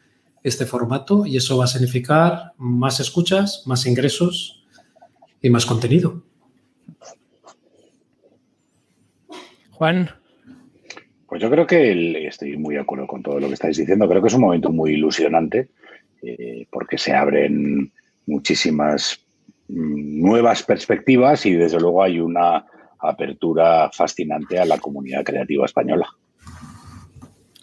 este 0.48 0.66
formato 0.66 1.26
y 1.26 1.38
eso 1.38 1.58
va 1.58 1.66
a 1.66 1.68
significar 1.68 2.54
más 2.58 3.00
escuchas, 3.00 3.64
más 3.66 3.86
ingresos 3.86 4.66
y 5.42 5.50
más 5.50 5.66
contenido. 5.66 6.24
Juan. 9.72 10.10
Pues 11.28 11.42
yo 11.42 11.50
creo 11.52 11.68
que 11.68 12.26
estoy 12.26 12.58
muy 12.58 12.76
de 12.76 12.82
acuerdo 12.82 13.06
con 13.06 13.22
todo 13.22 13.40
lo 13.40 13.48
que 13.48 13.54
estáis 13.54 13.78
diciendo. 13.78 14.08
Creo 14.08 14.22
que 14.22 14.30
es 14.30 14.34
un 14.34 14.42
momento 14.42 14.72
muy 14.72 14.94
ilusionante 14.94 15.70
eh, 16.22 16.66
porque 16.72 16.98
se 16.98 17.14
abren 17.14 17.92
muchísimas 18.26 19.20
mm, 19.68 20.22
nuevas 20.22 20.64
perspectivas 20.64 21.46
y 21.46 21.54
desde 21.54 21.80
luego 21.80 22.02
hay 22.02 22.20
una 22.20 22.66
apertura 23.00 23.92
fascinante 23.92 24.58
a 24.58 24.66
la 24.66 24.80
comunidad 24.80 25.24
creativa 25.24 25.66
española. 25.66 26.08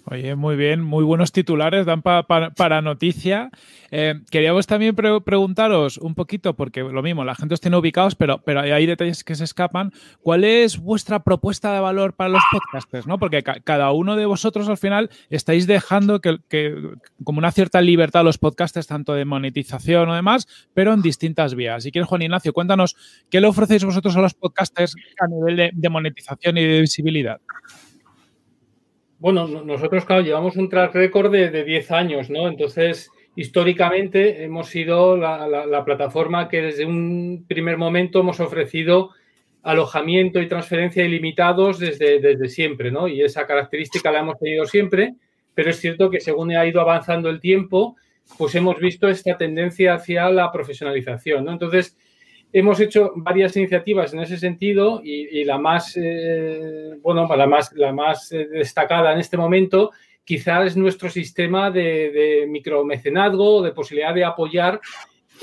Oye, 0.07 0.35
muy 0.35 0.57
bien, 0.57 0.83
muy 0.83 1.03
buenos 1.03 1.33
titulares, 1.33 1.87
dan 1.87 2.03
para 2.03 2.83
noticia. 2.83 3.51
Eh, 3.91 4.21
queríamos 4.31 4.67
también 4.67 4.95
preguntaros 4.95 5.97
un 5.97 6.15
poquito, 6.15 6.55
porque 6.55 6.83
lo 6.83 7.03
mismo, 7.03 7.25
la 7.25 7.35
gente 7.35 7.55
os 7.55 7.61
tiene 7.61 7.79
ubicados, 7.79 8.15
pero, 8.15 8.43
pero 8.45 8.61
hay 8.61 8.85
detalles 8.85 9.25
que 9.25 9.35
se 9.35 9.45
escapan. 9.45 9.93
¿Cuál 10.21 10.45
es 10.45 10.79
vuestra 10.79 11.23
propuesta 11.23 11.73
de 11.73 11.81
valor 11.81 12.13
para 12.13 12.29
los 12.29 12.43
podcasters? 12.53 13.07
¿no? 13.07 13.19
Porque 13.19 13.43
cada 13.43 13.93
uno 13.93 14.15
de 14.17 14.27
vosotros 14.27 14.69
al 14.69 14.77
final 14.77 15.09
estáis 15.31 15.67
dejando 15.67 16.21
que, 16.21 16.39
como 17.25 17.39
una 17.39 17.51
cierta 17.51 17.81
libertad 17.81 18.21
a 18.21 18.25
los 18.25 18.37
podcasters, 18.37 18.87
tanto 18.87 19.15
de 19.15 19.25
monetización 19.25 20.11
o 20.11 20.15
demás, 20.15 20.47
pero 20.75 20.93
en 20.93 21.01
distintas 21.01 21.55
vías. 21.55 21.83
Si 21.83 21.93
quieres, 21.93 22.09
Juan 22.09 22.21
Ignacio, 22.21 22.53
cuéntanos 22.53 22.95
qué 23.31 23.41
le 23.41 23.47
ofrecéis 23.47 23.85
vosotros 23.85 24.15
a 24.17 24.21
los 24.21 24.35
podcasters 24.35 24.97
a 25.19 25.29
nivel 25.29 25.71
de 25.73 25.89
monetización 25.89 26.59
y 26.59 26.65
de 26.65 26.81
visibilidad. 26.83 27.41
Bueno, 29.19 29.47
nosotros, 29.47 30.05
claro, 30.05 30.23
llevamos 30.23 30.57
un 30.57 30.69
track 30.69 30.95
record 30.95 31.33
de, 31.33 31.65
10 31.65 31.91
años, 31.93 32.31
¿no? 32.31 32.49
Entonces, 32.49 33.11
históricamente 33.37 34.45
hemos 34.45 34.69
sido 34.69 35.17
la, 35.17 35.83
plataforma 35.85 36.49
que 36.49 36.63
desde 36.63 36.85
un 36.85 37.45
primer 37.49 37.79
momento 37.79 38.21
hemos 38.21 38.41
ofrecido 38.41 39.11
alojamiento 39.63 40.43
y 40.43 40.49
transferencia 40.49 41.05
ilimitados 41.05 41.79
desde, 41.79 42.21
desde 42.21 42.49
siempre, 42.49 42.91
¿no? 42.91 43.09
Y 43.09 43.23
esa 43.23 43.47
característica 43.47 44.11
la 44.11 44.21
hemos 44.21 44.39
tenido 44.39 44.67
siempre, 44.67 45.15
pero 45.55 45.71
es 45.71 45.81
cierto 45.81 46.11
que 46.11 46.21
según 46.21 46.55
ha 46.55 46.67
ido 46.67 46.81
avanzando 46.81 47.31
el 47.31 47.41
tiempo, 47.41 47.97
pues 48.37 48.55
hemos 48.55 48.79
visto 48.79 49.09
esta 49.09 49.37
tendencia 49.39 49.95
hacia 49.95 50.29
la 50.31 50.53
profesionalización, 50.53 51.45
¿no? 51.45 51.53
Entonces, 51.53 51.97
hemos 52.55 52.79
hecho 52.79 53.13
varias 53.17 53.57
iniciativas 53.57 54.15
en 54.15 54.21
ese 54.21 54.39
sentido 54.39 55.01
y, 55.03 55.45
la 55.45 55.59
más, 55.59 55.99
eh, 56.01 56.97
bueno, 57.03 57.29
la 57.35 57.49
más, 57.49 57.73
la 57.73 57.93
más 57.93 58.31
eh, 58.31 58.47
destacada 58.47 59.13
en 59.13 59.19
este 59.19 59.37
momento 59.37 59.91
quizás 60.25 60.69
es 60.69 60.77
nuestro 60.77 61.11
sistema 61.11 61.73
de, 61.73 62.11
de 62.13 62.47
micromecenazgo, 62.49 63.61
de 63.61 63.73
posibilidad 63.73 64.15
de 64.15 64.25
apoyar 64.25 64.81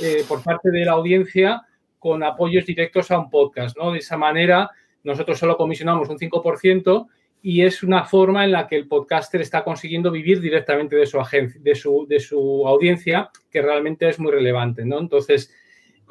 eh, 0.02 0.24
por 0.26 0.42
parte 0.42 0.72
de 0.72 0.86
la 0.86 0.94
audiencia 0.94 1.62
con 2.00 2.24
apoyos 2.24 2.66
directos 2.66 3.12
a 3.12 3.20
un 3.20 3.30
podcast, 3.30 3.78
¿no? 3.78 3.92
De 3.92 4.00
esa 4.00 4.16
manera, 4.16 4.72
nosotros 5.04 5.38
solo 5.38 5.58
comisionamos 5.58 6.08
un 6.08 6.18
5% 6.18 7.08
y 7.44 7.64
es 7.64 7.84
una 7.84 8.06
forma 8.06 8.46
en 8.46 8.54
la 8.54 8.68
que 8.68 8.78
el 8.78 8.88
podcaster 8.88 9.42
está 9.42 9.66
consiguiendo 9.66 10.12
vivir 10.12 10.40
directamente 10.40 10.96
de 10.96 11.06
su, 11.06 11.20
agencia, 11.20 11.60
de 11.62 11.76
su, 11.76 12.06
de 12.08 12.22
su 12.22 12.66
audiencia, 12.66 13.30
que 13.52 13.62
realmente 13.62 14.08
es 14.08 14.18
muy 14.18 14.32
relevante, 14.32 14.86
¿no? 14.86 14.98
Entonces, 14.98 15.54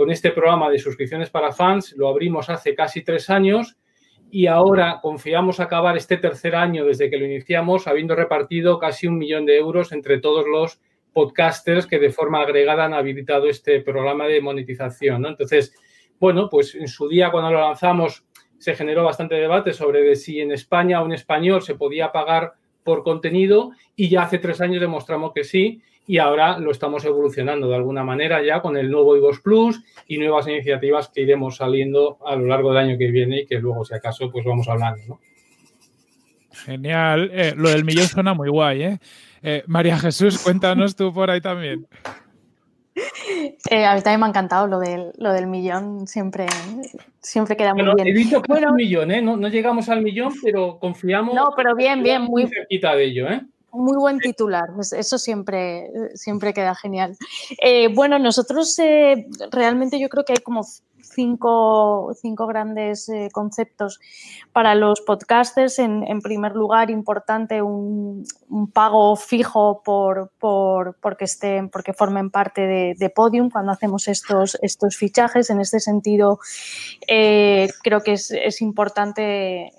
con 0.01 0.11
este 0.11 0.31
programa 0.31 0.71
de 0.71 0.79
suscripciones 0.79 1.29
para 1.29 1.53
fans. 1.53 1.93
Lo 1.95 2.09
abrimos 2.09 2.49
hace 2.49 2.75
casi 2.75 3.03
tres 3.03 3.29
años 3.29 3.77
y 4.31 4.47
ahora 4.47 4.99
confiamos 5.03 5.61
acabar 5.61 5.95
este 5.99 6.17
tercer 6.17 6.57
año 6.57 6.87
desde 6.87 7.11
que 7.11 7.19
lo 7.19 7.27
iniciamos, 7.27 7.87
habiendo 7.87 8.17
repartido 8.17 8.79
casi 8.79 9.07
un 9.07 9.19
millón 9.19 9.45
de 9.45 9.59
euros 9.59 9.93
entre 9.93 10.19
todos 10.19 10.47
los 10.51 10.81
podcasters 11.13 11.87
que 11.87 11.99
de 11.99 12.09
forma 12.09 12.41
agregada 12.41 12.87
han 12.87 12.95
habilitado 12.95 13.51
este 13.51 13.83
programa 13.83 14.27
de 14.27 14.41
monetización. 14.41 15.27
Entonces, 15.27 15.75
bueno, 16.19 16.49
pues 16.49 16.75
en 16.75 16.89
su 16.89 17.07
día 17.07 17.31
cuando 17.31 17.51
lo 17.51 17.61
lanzamos 17.61 18.25
se 18.57 18.75
generó 18.75 19.05
bastante 19.05 19.35
debate 19.35 19.75
sobre 19.75 20.17
si 20.17 20.41
en 20.41 20.51
España 20.53 21.03
en 21.03 21.13
español 21.13 21.61
se 21.61 21.75
podía 21.75 22.11
pagar 22.11 22.55
por 22.85 23.03
contenido 23.03 23.73
y 23.97 24.09
ya 24.09 24.23
hace 24.23 24.39
tres 24.39 24.63
años 24.63 24.81
demostramos 24.81 25.33
que 25.35 25.45
sí 25.45 25.83
y 26.07 26.19
ahora 26.19 26.59
lo 26.59 26.71
estamos 26.71 27.05
evolucionando 27.05 27.69
de 27.69 27.77
alguna 27.77 28.03
manera 28.03 28.43
ya 28.43 28.61
con 28.61 28.77
el 28.77 28.91
nuevo 28.91 29.17
IVOS 29.17 29.41
Plus 29.41 29.83
y 30.07 30.19
nuevas 30.19 30.49
iniciativas 30.49 31.09
que 31.09 31.23
iremos 31.23 31.57
saliendo 31.57 32.19
a 32.27 32.37
lo 32.37 32.47
largo 32.47 32.71
del 32.71 32.79
año 32.79 32.99
que 32.99 33.11
viene 33.11 33.41
y 33.41 33.47
que 33.47 33.59
luego, 33.59 33.85
si 33.85 33.95
acaso, 33.95 34.31
pues 34.31 34.45
vamos 34.45 34.69
hablando. 34.69 35.21
Genial. 36.53 37.31
Eh, 37.33 37.55
lo 37.57 37.71
del 37.71 37.85
millón 37.85 38.07
suena 38.07 38.35
muy 38.35 38.49
guay, 38.49 38.83
¿eh? 38.83 38.99
¿eh? 39.43 39.63
María 39.67 39.99
Jesús, 39.99 40.39
cuéntanos 40.43 40.97
tú 40.97 41.13
por 41.13 41.31
ahí 41.31 41.41
también. 41.41 41.87
Eh, 43.71 43.85
a 43.85 43.95
mí 43.95 44.03
también 44.03 44.21
me 44.21 44.27
ha 44.27 44.29
encantado 44.31 44.67
lo 44.67 44.81
del, 44.81 45.13
lo 45.17 45.33
del 45.33 45.47
millón, 45.47 46.07
siempre, 46.07 46.47
siempre 47.21 47.57
queda 47.57 47.73
muy 47.73 47.85
bien. 47.95 48.09
He 48.09 48.13
dicho 48.13 48.43
que 48.43 48.53
un 48.53 48.75
millón, 48.75 49.11
¿eh? 49.11 49.23
No, 49.23 49.37
no, 49.37 49.49
llegamos 49.49 49.89
al 49.89 50.03
millón, 50.03 50.33
pero 50.43 50.79
confiamos. 50.79 51.35
No, 51.35 51.53
pero 51.57 51.75
bien, 51.77 52.03
bien, 52.03 52.23
muy 52.23 52.49
cerquita 52.49 52.95
de 52.95 53.05
ello, 53.05 53.29
¿eh? 53.29 53.43
Muy 53.73 53.97
buen 53.97 54.19
titular, 54.19 54.73
pues 54.75 54.93
eso 54.93 55.17
siempre, 55.17 55.91
siempre 56.15 56.53
queda 56.53 56.75
genial. 56.75 57.17
Eh, 57.63 57.89
bueno, 57.95 58.19
nosotros 58.19 58.77
eh, 58.81 59.29
realmente 59.53 60.01
yo 60.01 60.09
creo 60.09 60.25
que 60.25 60.33
hay 60.33 60.43
como 60.43 60.63
cinco, 61.01 62.13
cinco 62.21 62.47
grandes 62.49 63.09
eh, 63.09 63.29
conceptos 63.33 64.01
para 64.53 64.75
los 64.75 65.01
podcasters. 65.03 65.79
En, 65.79 66.21
primer 66.21 66.57
lugar, 66.57 66.91
importante 66.91 67.63
un, 67.63 68.25
pago 68.73 69.15
fijo 69.15 69.83
por, 69.85 70.33
por, 70.41 70.97
porque, 71.01 71.27
estén, 71.27 71.69
porque 71.69 71.93
formen 71.93 72.31
parte 72.31 72.63
de, 72.99 73.11
Podium 73.11 73.51
cuando 73.51 73.71
hacemos 73.71 74.09
estos, 74.09 74.59
estos 74.63 74.97
fichajes. 74.97 75.49
En 75.51 75.61
este 75.61 75.79
sentido, 75.79 76.41
creo 77.07 78.01
que 78.03 78.15
es, 78.15 78.33
es 78.33 78.61
importante 78.63 79.71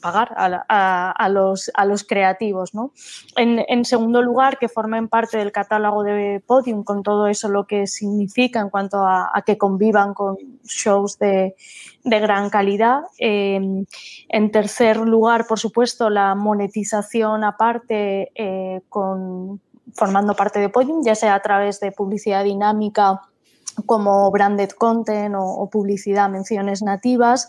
pagar 0.00 0.34
a, 0.36 1.28
los, 1.28 1.70
a 1.74 1.84
los 1.84 2.04
creativos. 2.04 2.74
¿no? 2.74 2.92
En, 3.36 3.84
segundo 3.84 4.22
lugar, 4.22 4.58
que 4.58 4.68
formen 4.68 5.08
parte 5.08 5.38
del 5.38 5.52
catálogo 5.52 6.02
de 6.02 6.42
Podium 6.46 6.84
con 6.84 7.02
todo 7.02 7.28
eso 7.28 7.48
lo 7.48 7.66
que 7.66 7.86
significa 7.86 8.60
en 8.60 8.70
cuanto 8.70 8.98
a, 9.04 9.30
que 9.46 9.58
convivan 9.58 10.14
con 10.14 10.36
shows 10.64 11.18
de, 11.18 11.54
gran 12.04 12.50
calidad. 12.50 13.02
Em, 13.18 13.84
en 14.28 14.50
tercer 14.50 14.96
lugar, 14.96 15.46
por 15.46 15.58
supuesto, 15.58 16.10
la 16.10 16.34
monetización 16.34 17.44
aparte 17.44 18.32
eh, 18.34 18.80
con, 18.88 19.60
formando 19.94 20.34
parte 20.34 20.58
de 20.60 20.68
Podium, 20.68 21.04
ya 21.04 21.14
sea 21.14 21.34
a 21.34 21.42
través 21.42 21.80
de 21.80 21.92
publicidad 21.92 22.44
dinámica 22.44 23.20
como 23.86 24.30
branded 24.30 24.70
content 24.70 25.34
o, 25.38 25.68
publicidad, 25.70 26.28
menciones 26.28 26.82
nativas. 26.82 27.48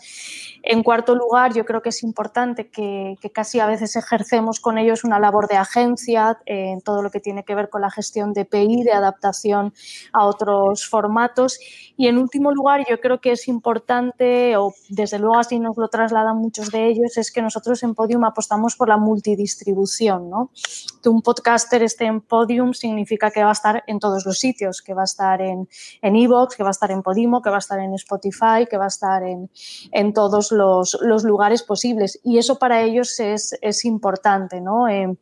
En 0.64 0.84
cuarto 0.84 1.16
lugar, 1.16 1.52
yo 1.54 1.64
creo 1.64 1.82
que 1.82 1.88
es 1.88 2.04
importante 2.04 2.70
que, 2.70 3.16
casi 3.34 3.58
a 3.58 3.66
veces 3.66 3.96
ejercemos 3.96 4.60
con 4.60 4.78
ellos 4.78 5.02
una 5.02 5.18
labor 5.18 5.48
de 5.48 5.56
agencia 5.56 6.38
en 6.46 6.80
todo 6.80 7.02
lo 7.02 7.10
que 7.10 7.18
tiene 7.18 7.42
que 7.42 7.56
ver 7.56 7.68
con 7.68 7.80
la 7.80 7.90
gestión 7.90 8.32
de 8.32 8.44
PI, 8.44 8.84
de 8.84 8.92
adaptación 8.92 9.74
a 10.12 10.24
otros 10.24 10.88
formatos. 10.88 11.58
Y 11.96 12.06
en 12.06 12.16
último 12.16 12.52
lugar, 12.52 12.84
yo 12.88 13.00
creo 13.00 13.20
que 13.20 13.32
es 13.32 13.48
importante, 13.48 14.56
o 14.56 14.72
desde 14.88 15.18
luego 15.18 15.38
así 15.38 15.58
nos 15.58 15.76
lo 15.76 15.88
trasladan 15.88 16.36
muchos 16.36 16.70
de 16.70 16.86
ellos, 16.86 17.16
es 17.16 17.32
que 17.32 17.42
nosotros 17.42 17.82
en 17.82 17.96
Podium 17.96 18.24
apostamos 18.24 18.76
por 18.76 18.88
la 18.88 18.98
multidistribución. 18.98 20.30
¿no? 20.30 20.50
Que 21.02 21.08
un 21.08 21.22
podcaster 21.22 21.82
esté 21.82 22.04
en 22.04 22.20
Podium 22.20 22.72
significa 22.72 23.32
que 23.32 23.42
va 23.42 23.50
a 23.50 23.52
estar 23.52 23.82
en 23.88 23.98
todos 23.98 24.24
los 24.24 24.38
sitios, 24.38 24.80
que 24.80 24.94
va 24.94 25.02
a 25.02 25.04
estar 25.04 25.42
en, 25.42 25.68
en 26.02 26.16
Evox, 26.16 26.54
que 26.54 26.62
va 26.62 26.70
a 26.70 26.70
estar 26.70 26.92
en 26.92 27.02
Podimo, 27.02 27.42
que 27.42 27.50
va 27.50 27.56
a 27.56 27.58
estar 27.58 27.80
en 27.80 27.94
Spotify, 27.94 28.66
que 28.70 28.78
va 28.78 28.84
a 28.84 28.88
estar 28.88 29.24
en, 29.24 29.50
en 29.90 30.12
todos 30.12 30.51
los, 30.52 30.96
lugares 31.24 31.62
posibles. 31.62 32.20
Y 32.22 32.38
eso 32.38 32.58
para 32.58 32.82
ellos 32.82 33.18
es, 33.20 33.56
es 33.60 33.84
importante, 33.84 34.60
¿no? 34.60 34.88
Eh, 34.88 35.16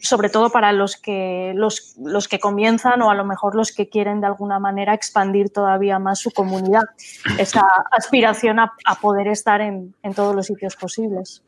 sobre 0.00 0.28
todo 0.28 0.50
para 0.50 0.72
los 0.72 0.96
que, 0.96 1.52
los, 1.54 1.94
los, 1.98 2.26
que 2.26 2.40
comienzan 2.40 3.00
o 3.02 3.10
a 3.10 3.14
lo 3.14 3.24
mejor 3.24 3.54
los 3.54 3.72
que 3.72 3.88
quieren 3.88 4.20
de 4.20 4.26
alguna 4.26 4.58
manera 4.58 4.94
expandir 4.94 5.50
todavía 5.50 5.98
más 5.98 6.18
su 6.18 6.30
comunidad, 6.32 6.82
esa 7.38 7.64
aspiración 7.92 8.58
a, 8.58 8.72
a 8.84 8.94
poder 8.96 9.28
estar 9.28 9.60
en, 9.60 9.94
en 10.02 10.14
todos 10.14 10.34
los 10.34 10.46
sitios 10.46 10.74
posibles. 10.74 11.42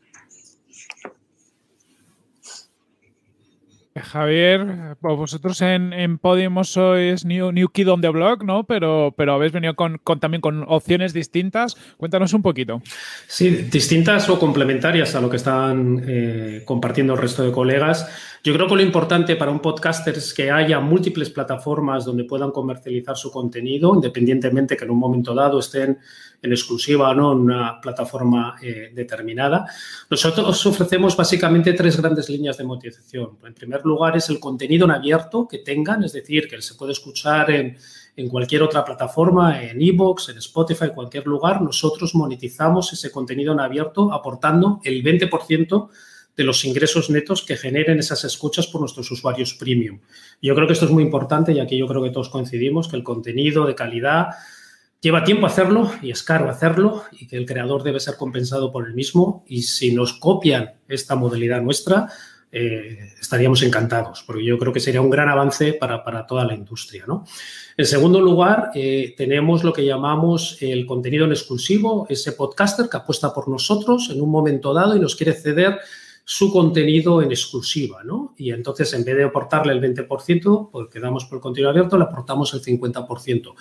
Javier, 3.99 4.95
pues 5.01 5.17
vosotros 5.17 5.61
en, 5.61 5.91
en 5.91 6.17
Podimo 6.17 6.63
sois 6.63 7.25
new, 7.25 7.51
new, 7.51 7.67
Kid 7.67 7.89
on 7.89 7.99
the 7.99 8.07
Block, 8.07 8.43
¿no? 8.43 8.63
Pero, 8.63 9.13
pero 9.17 9.33
habéis 9.33 9.51
venido 9.51 9.75
con, 9.75 9.99
también 10.19 10.39
con 10.39 10.63
opciones 10.67 11.13
distintas. 11.13 11.75
Cuéntanos 11.97 12.33
un 12.33 12.41
poquito. 12.41 12.81
Sí, 13.27 13.49
distintas 13.49 14.29
o 14.29 14.39
complementarias 14.39 15.13
a 15.15 15.19
lo 15.19 15.29
que 15.29 15.35
están 15.35 16.01
eh, 16.07 16.63
compartiendo 16.65 17.13
el 17.13 17.19
resto 17.19 17.43
de 17.43 17.51
colegas. 17.51 18.07
Yo 18.43 18.53
creo 18.53 18.67
que 18.67 18.75
lo 18.75 18.81
importante 18.81 19.35
para 19.35 19.51
un 19.51 19.59
podcaster 19.59 20.15
es 20.15 20.33
que 20.33 20.49
haya 20.49 20.79
múltiples 20.79 21.29
plataformas 21.29 22.05
donde 22.05 22.23
puedan 22.23 22.51
comercializar 22.51 23.17
su 23.17 23.29
contenido, 23.29 23.93
independientemente 23.93 24.77
que 24.77 24.85
en 24.85 24.91
un 24.91 24.99
momento 24.99 25.35
dado 25.35 25.59
estén 25.59 25.99
en 26.41 26.51
exclusiva 26.51 27.13
no 27.13 27.33
en 27.33 27.39
una 27.39 27.79
plataforma 27.79 28.55
eh, 28.61 28.91
determinada. 28.93 29.67
Nosotros 30.09 30.65
ofrecemos 30.65 31.15
básicamente 31.15 31.73
tres 31.73 32.01
grandes 32.01 32.29
líneas 32.29 32.57
de 32.57 32.63
monetización. 32.63 33.37
En 33.45 33.53
primer 33.53 33.85
lugar 33.85 34.17
es 34.17 34.29
el 34.29 34.39
contenido 34.39 34.85
en 34.85 34.91
abierto 34.91 35.47
que 35.47 35.59
tengan, 35.59 36.03
es 36.03 36.13
decir, 36.13 36.47
que 36.47 36.61
se 36.61 36.75
puede 36.75 36.93
escuchar 36.93 37.51
en, 37.51 37.77
en 38.15 38.27
cualquier 38.27 38.63
otra 38.63 38.83
plataforma, 38.83 39.61
en 39.63 39.81
Evox, 39.81 40.29
en 40.29 40.37
Spotify, 40.39 40.85
en 40.85 40.91
cualquier 40.91 41.27
lugar. 41.27 41.61
Nosotros 41.61 42.15
monetizamos 42.15 42.91
ese 42.91 43.11
contenido 43.11 43.53
en 43.53 43.59
abierto 43.59 44.11
aportando 44.11 44.79
el 44.83 45.03
20% 45.03 45.89
de 46.35 46.43
los 46.43 46.63
ingresos 46.65 47.09
netos 47.09 47.43
que 47.43 47.57
generen 47.57 47.99
esas 47.99 48.23
escuchas 48.23 48.65
por 48.65 48.81
nuestros 48.81 49.11
usuarios 49.11 49.53
premium. 49.53 49.99
Yo 50.41 50.55
creo 50.55 50.65
que 50.65 50.73
esto 50.73 50.85
es 50.85 50.91
muy 50.91 51.03
importante 51.03 51.51
y 51.51 51.59
aquí 51.59 51.77
yo 51.77 51.87
creo 51.87 52.01
que 52.01 52.09
todos 52.09 52.29
coincidimos 52.29 52.87
que 52.87 52.95
el 52.95 53.03
contenido 53.03 53.65
de 53.65 53.75
calidad 53.75 54.29
Lleva 55.01 55.23
tiempo 55.23 55.47
hacerlo 55.47 55.91
y 56.03 56.11
es 56.11 56.21
caro 56.21 56.47
hacerlo 56.47 57.03
y 57.11 57.25
que 57.25 57.35
el 57.35 57.47
creador 57.47 57.81
debe 57.81 57.99
ser 57.99 58.17
compensado 58.17 58.71
por 58.71 58.85
el 58.85 58.93
mismo 58.93 59.43
y 59.47 59.63
si 59.63 59.95
nos 59.95 60.13
copian 60.13 60.73
esta 60.87 61.15
modalidad 61.15 61.59
nuestra, 61.59 62.07
eh, 62.51 63.13
estaríamos 63.19 63.63
encantados, 63.63 64.23
porque 64.27 64.45
yo 64.45 64.59
creo 64.59 64.71
que 64.71 64.79
sería 64.79 65.01
un 65.01 65.09
gran 65.09 65.27
avance 65.27 65.73
para, 65.73 66.27
toda 66.27 66.45
la 66.45 66.53
industria. 66.53 67.05
¿no? 67.07 67.25
En 67.77 67.85
segundo 67.87 68.21
lugar, 68.21 68.69
eh, 68.75 69.15
tenemos 69.17 69.63
lo 69.63 69.73
que 69.73 69.83
llamamos 69.83 70.57
el 70.61 70.85
contenido 70.85 71.25
en 71.25 71.31
exclusivo, 71.31 72.05
ese 72.07 72.33
podcaster 72.33 72.87
que 72.87 72.97
apuesta 72.97 73.33
por 73.33 73.47
nosotros 73.47 74.11
en 74.11 74.21
un 74.21 74.29
momento 74.29 74.71
dado 74.71 74.95
y 74.95 74.99
nos 74.99 75.15
quiere 75.15 75.33
ceder 75.33 75.79
su 76.23 76.51
contenido 76.51 77.23
en 77.23 77.31
exclusiva, 77.31 78.03
¿no? 78.03 78.35
Y 78.37 78.51
entonces, 78.51 78.93
en 78.93 79.03
vez 79.03 79.17
de 79.17 79.23
aportarle 79.23 79.73
el 79.73 79.81
20%, 79.81 80.69
porque 80.71 80.99
damos 80.99 81.25
por 81.25 81.37
el 81.37 81.41
contenido 81.41 81.71
abierto, 81.71 81.97
le 81.97 82.03
aportamos 82.03 82.53
el 82.53 82.61
50%. 82.61 83.55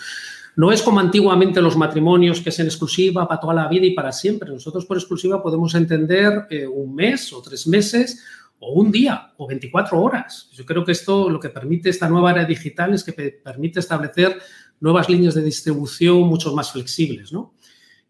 No 0.57 0.73
es 0.73 0.83
como 0.83 1.01
antiguamente 1.01 1.63
los 1.63 1.77
matrimonios, 1.77 2.41
que 2.41 2.51
es 2.51 2.59
en 2.59 2.67
exclusiva 2.67 3.27
para 3.29 3.41
toda 3.41 3.55
la 3.55 3.69
vida 3.69 3.87
y 3.87 3.95
para 3.95 4.13
siempre. 4.13 4.51
Nosotros 4.51 4.85
por 4.87 4.97
exclusiva 4.97 5.43
podemos 5.43 5.75
entender 5.75 6.47
eh, 6.51 6.67
un 6.67 6.95
mes 6.95 7.33
o 7.33 7.41
tres 7.41 7.67
meses 7.67 8.23
o 8.59 8.73
un 8.73 8.91
día 8.91 9.33
o 9.37 9.47
24 9.47 10.01
horas. 10.01 10.51
Yo 10.53 10.67
creo 10.67 10.85
que 10.85 10.93
esto 10.93 11.31
lo 11.31 11.41
que 11.41 11.49
permite 11.49 11.89
esta 11.89 12.09
nueva 12.09 12.33
era 12.33 12.45
digital 12.45 12.93
es 12.93 13.05
que 13.05 13.13
permite 13.13 13.81
establecer 13.81 14.39
nuevas 14.81 15.09
líneas 15.09 15.35
de 15.35 15.43
distribución 15.43 16.23
mucho 16.23 16.55
más 16.55 16.73
flexibles, 16.73 17.33
¿no? 17.33 17.55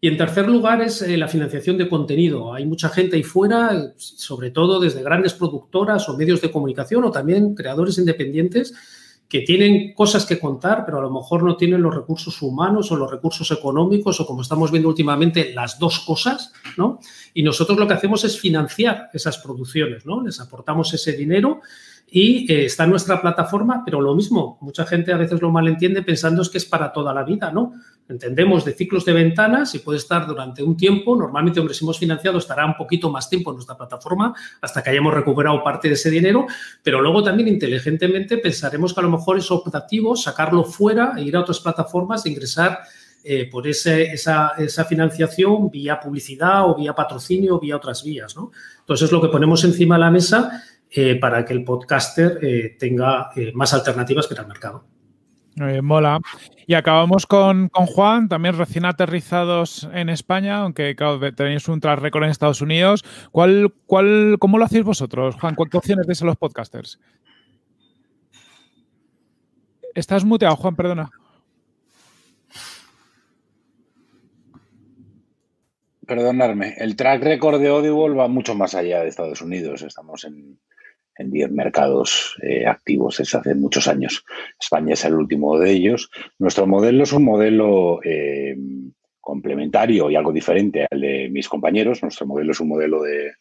Y 0.03 0.07
en 0.07 0.17
tercer 0.17 0.49
lugar 0.49 0.81
es 0.81 1.03
eh, 1.03 1.15
la 1.15 1.27
financiación 1.27 1.77
de 1.77 1.87
contenido. 1.87 2.55
Hay 2.55 2.65
mucha 2.65 2.89
gente 2.89 3.17
ahí 3.17 3.23
fuera, 3.23 3.93
sobre 3.97 4.49
todo 4.49 4.79
desde 4.79 5.03
grandes 5.03 5.35
productoras 5.35 6.09
o 6.09 6.17
medios 6.17 6.41
de 6.41 6.49
comunicación 6.49 7.03
o 7.03 7.11
también 7.11 7.53
creadores 7.53 7.99
independientes 7.99 8.73
que 9.31 9.43
tienen 9.43 9.93
cosas 9.93 10.25
que 10.25 10.37
contar, 10.37 10.83
pero 10.85 10.97
a 10.97 11.01
lo 11.01 11.09
mejor 11.09 11.43
no 11.43 11.55
tienen 11.55 11.81
los 11.81 11.95
recursos 11.95 12.41
humanos 12.41 12.91
o 12.91 12.97
los 12.97 13.09
recursos 13.09 13.49
económicos 13.49 14.19
o 14.19 14.25
como 14.25 14.41
estamos 14.41 14.71
viendo 14.71 14.89
últimamente, 14.89 15.53
las 15.53 15.79
dos 15.79 16.01
cosas, 16.01 16.51
¿no? 16.75 16.99
Y 17.33 17.41
nosotros 17.41 17.79
lo 17.79 17.87
que 17.87 17.93
hacemos 17.93 18.25
es 18.25 18.37
financiar 18.37 19.09
esas 19.13 19.37
producciones, 19.37 20.05
¿no? 20.05 20.21
Les 20.21 20.41
aportamos 20.41 20.93
ese 20.93 21.13
dinero 21.13 21.61
y 22.11 22.51
eh, 22.51 22.65
está 22.65 22.83
en 22.83 22.89
nuestra 22.89 23.21
plataforma, 23.21 23.83
pero 23.85 24.01
lo 24.01 24.13
mismo, 24.15 24.57
mucha 24.59 24.85
gente 24.85 25.13
a 25.13 25.17
veces 25.17 25.41
lo 25.41 25.49
malentiende 25.49 26.01
pensando 26.01 26.41
es 26.41 26.49
que 26.49 26.57
es 26.57 26.65
para 26.65 26.91
toda 26.91 27.13
la 27.13 27.23
vida, 27.23 27.53
¿no? 27.53 27.71
Entendemos 28.11 28.65
de 28.65 28.73
ciclos 28.73 29.05
de 29.05 29.13
ventanas 29.13 29.73
y 29.73 29.79
puede 29.79 29.97
estar 29.97 30.27
durante 30.27 30.61
un 30.61 30.75
tiempo, 30.75 31.15
normalmente, 31.15 31.59
hombre, 31.59 31.73
si 31.73 31.85
hemos 31.85 31.97
financiado 31.97 32.37
estará 32.37 32.65
un 32.65 32.75
poquito 32.75 33.09
más 33.09 33.29
tiempo 33.29 33.51
en 33.51 33.55
nuestra 33.55 33.77
plataforma 33.77 34.35
hasta 34.59 34.83
que 34.83 34.89
hayamos 34.89 35.13
recuperado 35.13 35.63
parte 35.63 35.87
de 35.87 35.93
ese 35.93 36.09
dinero, 36.09 36.45
pero 36.83 37.01
luego 37.01 37.23
también 37.23 37.47
inteligentemente 37.47 38.37
pensaremos 38.37 38.93
que 38.93 38.99
a 38.99 39.03
lo 39.03 39.09
mejor 39.09 39.37
es 39.37 39.49
optativo 39.49 40.15
sacarlo 40.15 40.63
fuera 40.65 41.13
e 41.17 41.23
ir 41.23 41.35
a 41.35 41.39
otras 41.39 41.61
plataformas 41.61 42.25
e 42.25 42.29
ingresar 42.29 42.79
eh, 43.23 43.47
por 43.49 43.67
ese, 43.67 44.03
esa, 44.03 44.53
esa, 44.57 44.83
financiación 44.83 45.69
vía 45.69 45.99
publicidad 45.99 46.67
o 46.67 46.75
vía 46.75 46.93
patrocinio 46.93 47.55
o 47.55 47.59
vía 47.59 47.77
otras 47.77 48.03
vías. 48.03 48.35
¿no? 48.35 48.51
Entonces, 48.79 49.11
lo 49.11 49.21
que 49.21 49.27
ponemos 49.29 49.63
encima 49.63 49.95
de 49.95 50.01
la 50.01 50.11
mesa 50.11 50.63
eh, 50.89 51.15
para 51.15 51.45
que 51.45 51.53
el 51.53 51.63
podcaster 51.63 52.39
eh, 52.41 52.75
tenga 52.77 53.29
más 53.53 53.73
alternativas 53.73 54.27
para 54.27 54.41
el 54.41 54.47
mercado. 54.47 54.83
Mola. 55.81 56.19
Y 56.67 56.73
acabamos 56.73 57.25
con, 57.25 57.69
Juan, 57.69 58.29
también 58.29 58.57
recién 58.57 58.85
aterrizados 58.85 59.89
en 59.93 60.09
España, 60.09 60.57
aunque 60.57 60.95
tenéis 61.35 61.67
un 61.67 61.79
track 61.79 61.99
record 61.99 62.23
en 62.23 62.29
Estados 62.29 62.61
Unidos. 62.61 63.03
¿Cuál, 63.31 63.73
cuál, 63.85 64.37
¿Cómo 64.39 64.57
lo 64.57 64.65
hacéis 64.65 64.83
vosotros, 64.83 65.35
Juan? 65.35 65.55
¿Cuántas 65.55 65.79
opciones 65.79 66.07
deis 66.07 66.21
a 66.21 66.25
los 66.25 66.37
podcasters? 66.37 66.99
Estás 69.93 70.23
muteado, 70.23 70.55
Juan, 70.55 70.75
perdona. 70.75 71.09
Perdonadme, 76.07 76.75
el 76.77 76.95
track 76.95 77.23
record 77.23 77.61
de 77.61 77.69
Audible 77.69 78.15
va 78.15 78.27
mucho 78.27 78.55
más 78.55 78.75
allá 78.75 79.01
de 79.01 79.09
Estados 79.09 79.41
Unidos. 79.41 79.81
Estamos 79.81 80.25
en, 80.25 80.59
en 81.17 81.31
10 81.31 81.51
mercados 81.51 82.37
eh, 82.41 82.65
activos 82.65 83.17
desde 83.17 83.37
hace 83.37 83.55
muchos 83.55 83.87
años. 83.87 84.23
España 84.59 84.93
es 84.93 85.05
el 85.05 85.15
último 85.15 85.57
de 85.57 85.71
ellos. 85.71 86.09
Nuestro 86.39 86.67
modelo 86.67 87.03
es 87.03 87.13
un 87.13 87.25
modelo 87.25 87.99
eh, 88.03 88.55
complementario 89.19 90.09
y 90.09 90.15
algo 90.15 90.31
diferente 90.31 90.87
al 90.89 91.01
de 91.01 91.29
mis 91.29 91.47
compañeros. 91.47 92.01
Nuestro 92.01 92.25
modelo 92.25 92.51
es 92.51 92.59
un 92.59 92.69
modelo 92.69 93.03
de, 93.03 93.33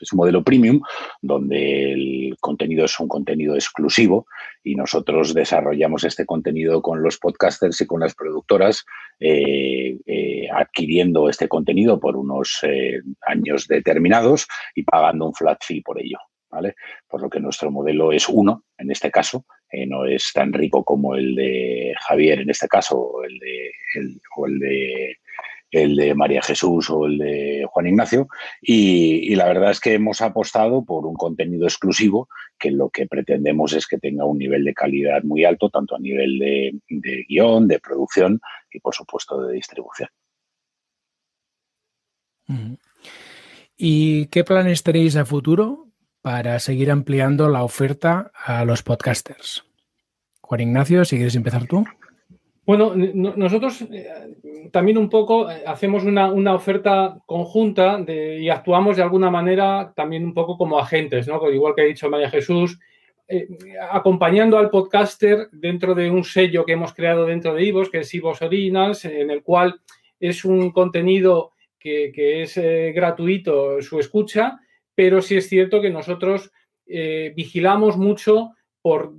es 0.00 0.12
un 0.12 0.16
modelo 0.16 0.42
premium, 0.42 0.80
donde 1.22 1.92
el 1.92 2.36
contenido 2.40 2.84
es 2.84 2.98
un 2.98 3.06
contenido 3.06 3.54
exclusivo 3.54 4.26
y 4.64 4.74
nosotros 4.74 5.32
desarrollamos 5.32 6.04
este 6.04 6.26
contenido 6.26 6.82
con 6.82 7.02
los 7.02 7.18
podcasters 7.18 7.80
y 7.80 7.86
con 7.86 8.00
las 8.00 8.14
productoras, 8.14 8.84
eh, 9.20 9.98
adquiriendo 10.52 11.28
este 11.28 11.48
contenido 11.48 12.00
por 12.00 12.16
unos 12.16 12.60
años 13.20 13.68
determinados 13.68 14.48
y 14.74 14.82
pagando 14.82 15.26
un 15.26 15.34
flat 15.34 15.62
fee 15.62 15.82
por 15.82 16.00
ello. 16.00 16.18
¿Vale? 16.50 16.74
Por 17.08 17.22
lo 17.22 17.30
que 17.30 17.40
nuestro 17.40 17.70
modelo 17.70 18.12
es 18.12 18.28
uno, 18.28 18.64
en 18.76 18.90
este 18.90 19.10
caso, 19.10 19.46
eh, 19.70 19.86
no 19.86 20.04
es 20.04 20.32
tan 20.34 20.52
rico 20.52 20.84
como 20.84 21.14
el 21.14 21.34
de 21.34 21.94
Javier 22.00 22.40
en 22.40 22.50
este 22.50 22.68
caso, 22.68 22.98
o 22.98 23.24
el 23.24 23.38
de, 23.38 23.70
o 24.36 24.46
el 24.46 24.58
de, 24.58 25.16
el 25.70 25.96
de 25.96 26.14
María 26.14 26.42
Jesús 26.42 26.90
o 26.90 27.06
el 27.06 27.18
de 27.18 27.66
Juan 27.68 27.86
Ignacio. 27.86 28.28
Y, 28.60 29.34
la 29.36 29.46
verdad 29.46 29.70
es 29.70 29.80
que 29.80 29.94
hemos 29.94 30.20
apostado 30.20 30.84
por 30.84 31.06
un 31.06 31.14
contenido 31.14 31.66
exclusivo 31.66 32.28
que 32.58 32.70
lo 32.70 32.90
que 32.90 33.06
pretendemos 33.06 33.72
es 33.72 33.86
que 33.86 33.98
tenga 33.98 34.24
un 34.24 34.38
nivel 34.38 34.64
de 34.64 34.74
calidad 34.74 35.22
muy 35.22 35.44
alto, 35.44 35.70
tanto 35.70 35.94
a 35.94 36.00
nivel 36.00 36.38
de, 36.38 36.74
de 36.88 37.24
guion, 37.28 37.68
de 37.68 37.78
producción 37.78 38.40
y, 38.72 38.80
por 38.80 38.94
supuesto, 38.94 39.40
de 39.42 39.54
distribución. 39.54 40.08
¿Y 43.76 44.26
qué 44.26 44.42
planes 44.42 44.82
tenéis 44.82 45.14
a 45.14 45.24
futuro 45.24 45.89
para 46.22 46.58
seguir 46.58 46.90
ampliando 46.90 47.48
la 47.48 47.62
oferta 47.62 48.30
a 48.34 48.64
los 48.64 48.82
podcasters. 48.82 49.64
Juan 50.40 50.60
Ignacio, 50.60 51.04
si 51.04 51.16
quieres 51.16 51.36
empezar 51.36 51.66
tú. 51.66 51.84
Bueno, 52.66 52.92
nosotros 52.94 53.82
eh, 53.90 54.06
también 54.70 54.96
un 54.96 55.08
poco 55.08 55.50
eh, 55.50 55.64
hacemos 55.66 56.04
una, 56.04 56.54
oferta 56.54 57.18
conjunta 57.26 58.04
y 58.06 58.48
actuamos 58.48 58.96
de 58.96 59.02
alguna 59.02 59.30
manera 59.30 59.92
también 59.96 60.24
un 60.24 60.34
poco 60.34 60.56
como 60.56 60.78
agentes, 60.78 61.26
¿no? 61.26 61.50
Igual 61.50 61.74
que 61.74 61.82
ha 61.82 61.86
dicho 61.86 62.08
María 62.08 62.30
Jesús, 62.30 62.78
eh, 63.26 63.48
acompañando 63.90 64.58
al 64.58 64.70
podcaster 64.70 65.48
dentro 65.50 65.96
de 65.96 66.10
un 66.10 66.22
sello 66.22 66.64
que 66.64 66.74
hemos 66.74 66.94
creado 66.94 67.26
dentro 67.26 67.54
de 67.54 67.64
Ivos, 67.64 67.90
que 67.90 68.00
es 68.00 68.14
Ivos 68.14 68.40
Originals, 68.40 69.04
en 69.04 69.30
el 69.30 69.42
cual 69.42 69.80
es 70.20 70.44
un 70.44 70.70
contenido 70.70 71.52
que, 71.78 72.12
es 72.42 72.60
gratuito 72.94 73.82
su 73.82 73.98
escucha, 73.98 74.60
pero 75.00 75.22
sí 75.22 75.34
es 75.38 75.48
cierto 75.48 75.80
que 75.80 75.88
nosotros 75.88 76.52
vigilamos 77.34 77.96
mucho 77.96 78.50
por 78.82 79.14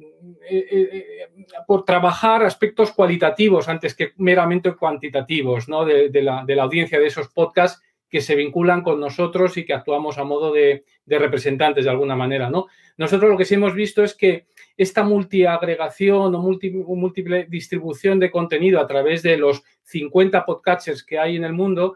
eh, 0.47 0.67
eh, 0.71 0.89
eh, 0.93 1.45
por 1.65 1.83
trabajar 1.83 2.43
aspectos 2.43 2.91
cualitativos 2.91 3.67
antes 3.67 3.95
que 3.95 4.11
meramente 4.17 4.75
cuantitativos 4.75 5.67
¿no? 5.67 5.83
de, 5.83 6.11
la, 6.21 6.45
audiencia 6.61 6.99
de 6.99 7.07
esos 7.07 7.29
podcasts 7.29 7.81
que 8.07 8.21
se 8.21 8.35
vinculan 8.35 8.83
con 8.83 8.99
nosotros 8.99 9.57
y 9.57 9.65
que 9.65 9.73
actuamos 9.73 10.19
a 10.19 10.23
modo 10.23 10.53
de, 10.53 10.83
representantes 11.07 11.85
de 11.85 11.89
alguna 11.89 12.15
manera. 12.15 12.51
¿no? 12.51 12.67
Nosotros 12.97 13.31
lo 13.31 13.37
que 13.37 13.45
sí 13.45 13.55
hemos 13.55 13.73
visto 13.73 14.03
es 14.03 14.13
que 14.13 14.45
esta 14.77 15.03
multiagregación 15.03 16.35
o 16.35 16.41
múltiple 16.95 17.47
distribución 17.49 18.19
de 18.19 18.29
contenido 18.29 18.79
a 18.79 18.85
través 18.85 19.23
de 19.23 19.37
los 19.37 19.63
50 19.85 20.45
podcasters 20.45 21.03
que 21.03 21.17
hay 21.17 21.35
en 21.35 21.45
el 21.45 21.53
mundo 21.53 21.95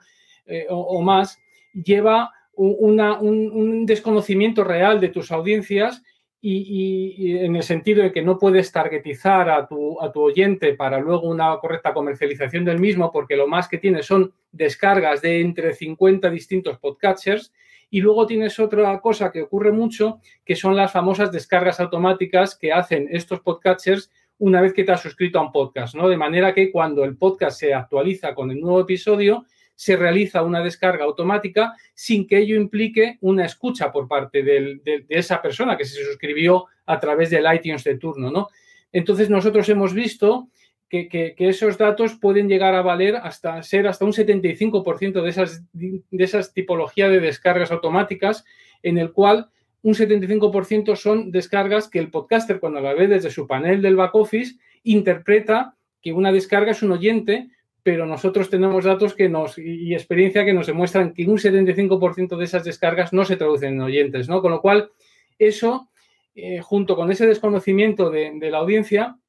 o, 0.70 1.02
más 1.04 1.40
lleva 1.74 2.32
un 2.58 3.86
desconocimiento 3.86 4.64
real 4.64 5.00
de 5.00 5.10
tus 5.10 5.32
audiencias 5.32 6.02
y, 6.48 7.38
en 7.38 7.56
el 7.56 7.64
sentido 7.64 8.04
de 8.04 8.12
que 8.12 8.22
no 8.22 8.38
puedes 8.38 8.72
targetizar 8.72 9.50
a 9.50 9.68
tu, 9.68 10.00
a 10.00 10.12
tu 10.12 10.22
oyente 10.22 10.76
para 10.76 11.00
luego 11.00 11.28
una 11.28 11.58
correcta 11.58 11.92
comercialización 11.92 12.64
del 12.66 12.80
mismo, 12.80 13.12
porque 13.12 13.36
lo 13.36 13.48
más 13.48 13.68
que 13.68 13.80
tienes 13.80 14.06
son 14.06 14.32
descargas 14.52 15.24
de 15.24 15.42
entre 15.42 15.74
50 15.74 16.30
distintos 16.30 16.78
podcatchers. 16.78 17.52
Y 17.90 18.02
luego 18.02 18.28
tienes 18.28 18.60
otra 18.60 19.00
cosa 19.00 19.32
que 19.32 19.42
ocurre 19.42 19.72
mucho, 19.72 20.20
que 20.44 20.56
son 20.56 20.76
las 20.76 20.92
famosas 20.92 21.32
descargas 21.32 21.80
automáticas 21.80 22.56
que 22.56 22.72
hacen 22.72 23.08
estos 23.10 23.40
podcatchers 23.40 24.12
una 24.38 24.62
vez 24.62 24.74
que 24.74 24.84
te 24.84 24.92
has 24.92 25.02
suscrito 25.02 25.40
a 25.40 25.44
un 25.44 25.52
podcast, 25.52 25.96
¿no? 25.96 26.10
De 26.10 26.18
manera 26.18 26.54
que 26.54 26.72
cuando 26.72 27.06
el 27.06 27.18
podcast 27.18 27.60
se 27.60 27.74
actualiza 27.74 28.36
con 28.36 28.52
el 28.52 28.60
nuevo 28.60 28.82
episodio, 28.82 29.46
se 29.76 29.98
realiza 29.98 30.44
una 30.44 30.64
descarga 30.64 31.04
automática 31.04 31.74
sin 31.94 32.28
que 32.28 32.40
ello 32.40 32.56
implique 32.56 33.18
una 33.22 33.46
escucha 33.46 33.92
por 33.92 34.08
parte 34.08 34.42
de, 34.42 35.06
esa 35.10 35.42
persona 35.42 35.78
que 35.78 35.86
se 35.86 36.04
suscribió 36.04 36.66
a 36.86 37.00
través 37.00 37.30
del 37.30 37.46
iTunes 37.54 37.84
de 37.84 37.98
turno, 37.98 38.32
¿no? 38.32 38.48
Entonces 38.92 39.30
nosotros 39.30 39.68
hemos 39.70 39.94
visto 39.94 40.50
que, 40.90 41.36
esos 41.38 41.78
datos 41.78 42.16
pueden 42.16 42.48
llegar 42.48 42.74
a 42.74 42.82
valer 42.82 43.18
hasta 43.18 43.62
ser 43.64 43.88
hasta 43.88 44.06
un 44.06 44.14
75% 44.14 45.22
de 45.22 45.30
esas, 45.30 45.64
de 45.74 46.04
esas 46.12 46.54
tipologías 46.54 47.12
de 47.12 47.20
descargas 47.20 47.72
automáticas, 47.72 48.46
en 48.82 48.98
el 48.98 49.12
cual 49.12 49.50
un 49.82 49.94
75% 49.94 50.96
son 50.96 51.32
descargas 51.32 51.90
que 51.90 52.00
el 52.00 52.10
podcaster, 52.10 52.60
cuando 52.60 52.80
la 52.80 52.94
ve 52.94 53.08
desde 53.08 53.30
su 53.30 53.46
panel 53.46 53.82
del 53.82 53.98
back 53.98 54.16
office, 54.16 54.56
interpreta 54.84 55.76
que 56.02 56.14
una 56.14 56.32
descarga 56.32 56.72
es 56.72 56.82
un 56.82 56.92
oyente 56.92 57.50
pero 57.86 58.08
nosotros 58.08 58.50
tenemos 58.50 58.84
datos 58.84 59.14
que 59.14 59.30
nos, 59.30 59.60
y 59.60 59.94
experiencia 59.94 60.44
que 60.44 60.54
nos 60.54 60.66
demuestran 60.66 61.14
que 61.14 61.28
un 61.28 61.38
75% 61.38 62.36
de 62.36 62.44
esas 62.44 62.64
descargas 62.64 63.14
no 63.14 63.26
se 63.26 63.36
traducen 63.36 63.76
en 63.76 63.82
oyentes, 63.82 64.28
¿no? 64.28 64.42
Con 64.42 64.54
lo 64.54 64.60
cual, 64.60 64.90
eso, 65.38 65.92
eh, 66.34 66.62
junto 66.62 66.96
con 66.96 67.12
ese 67.12 67.28
desconocimiento 67.28 68.10
de, 68.10 68.40
la 68.50 68.58
audiencia, 68.58 69.20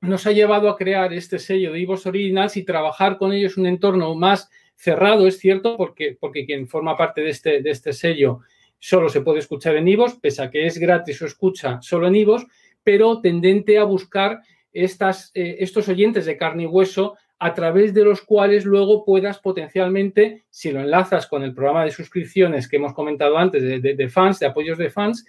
nos 0.00 0.28
ha 0.28 0.30
llevado 0.30 0.68
a 0.68 0.76
crear 0.76 1.12
este 1.12 1.40
sello 1.40 1.72
de 1.72 1.80
Ivos 1.80 2.06
Originals 2.06 2.56
y 2.56 2.62
trabajar 2.62 3.18
con 3.18 3.32
ellos 3.32 3.56
un 3.56 3.66
entorno 3.66 4.14
más 4.14 4.48
cerrado, 4.76 5.26
es 5.26 5.40
cierto, 5.40 5.76
porque, 5.76 6.16
porque 6.20 6.46
quien 6.46 6.68
forma 6.68 6.96
parte 6.96 7.22
de 7.22 7.30
este, 7.30 7.62
de 7.62 7.70
este 7.70 7.92
sello 7.92 8.42
solo 8.78 9.08
se 9.08 9.22
puede 9.22 9.40
escuchar 9.40 9.74
en 9.74 9.88
Ivos, 9.88 10.14
pese 10.22 10.42
a 10.42 10.52
que 10.52 10.66
es 10.66 10.78
gratis 10.78 11.20
o 11.20 11.26
escucha 11.26 11.82
solo 11.82 12.06
en 12.06 12.14
Ivos, 12.14 12.46
pero 12.84 13.20
tendente 13.20 13.76
a 13.76 13.82
buscar 13.82 14.38
estas, 14.72 15.32
eh, 15.34 15.56
estos 15.58 15.88
oyentes 15.88 16.26
de 16.26 16.36
carne 16.36 16.62
y 16.62 16.66
hueso 16.66 17.16
a 17.38 17.54
través 17.54 17.94
de 17.94 18.04
los 18.04 18.22
cuales 18.22 18.64
luego 18.64 19.04
puedas 19.04 19.38
potencialmente, 19.38 20.44
si 20.50 20.72
lo 20.72 20.80
enlazas 20.80 21.26
con 21.26 21.42
el 21.42 21.54
programa 21.54 21.84
de 21.84 21.90
suscripciones 21.90 22.68
que 22.68 22.76
hemos 22.76 22.94
comentado 22.94 23.38
antes 23.38 23.62
de, 23.62 24.08
fans, 24.08 24.38
de 24.40 24.46
apoyos 24.46 24.78
de 24.78 24.90
fans, 24.90 25.24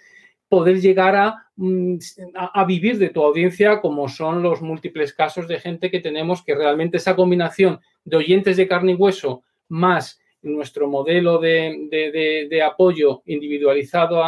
poder 0.48 0.80
llegar 0.80 1.34
mm, 1.56 1.96
a, 2.34 2.60
a, 2.60 2.64
vivir 2.64 2.98
de 2.98 3.10
tu 3.10 3.22
audiencia 3.22 3.80
como 3.80 4.08
son 4.08 4.42
los 4.42 4.60
múltiples 4.60 5.12
casos 5.12 5.46
de 5.46 5.60
gente 5.60 5.90
que 5.90 6.00
tenemos 6.00 6.42
que 6.42 6.56
realmente 6.56 6.96
esa 6.96 7.14
combinación 7.14 7.78
de 8.04 8.16
oyentes 8.16 8.56
de 8.56 8.66
carne 8.66 8.92
y 8.92 8.96
hueso 8.96 9.44
más 9.68 10.20
nuestro 10.42 10.88
modelo 10.88 11.38
de, 11.38 12.62
apoyo 12.64 13.22
individualizado 13.26 14.22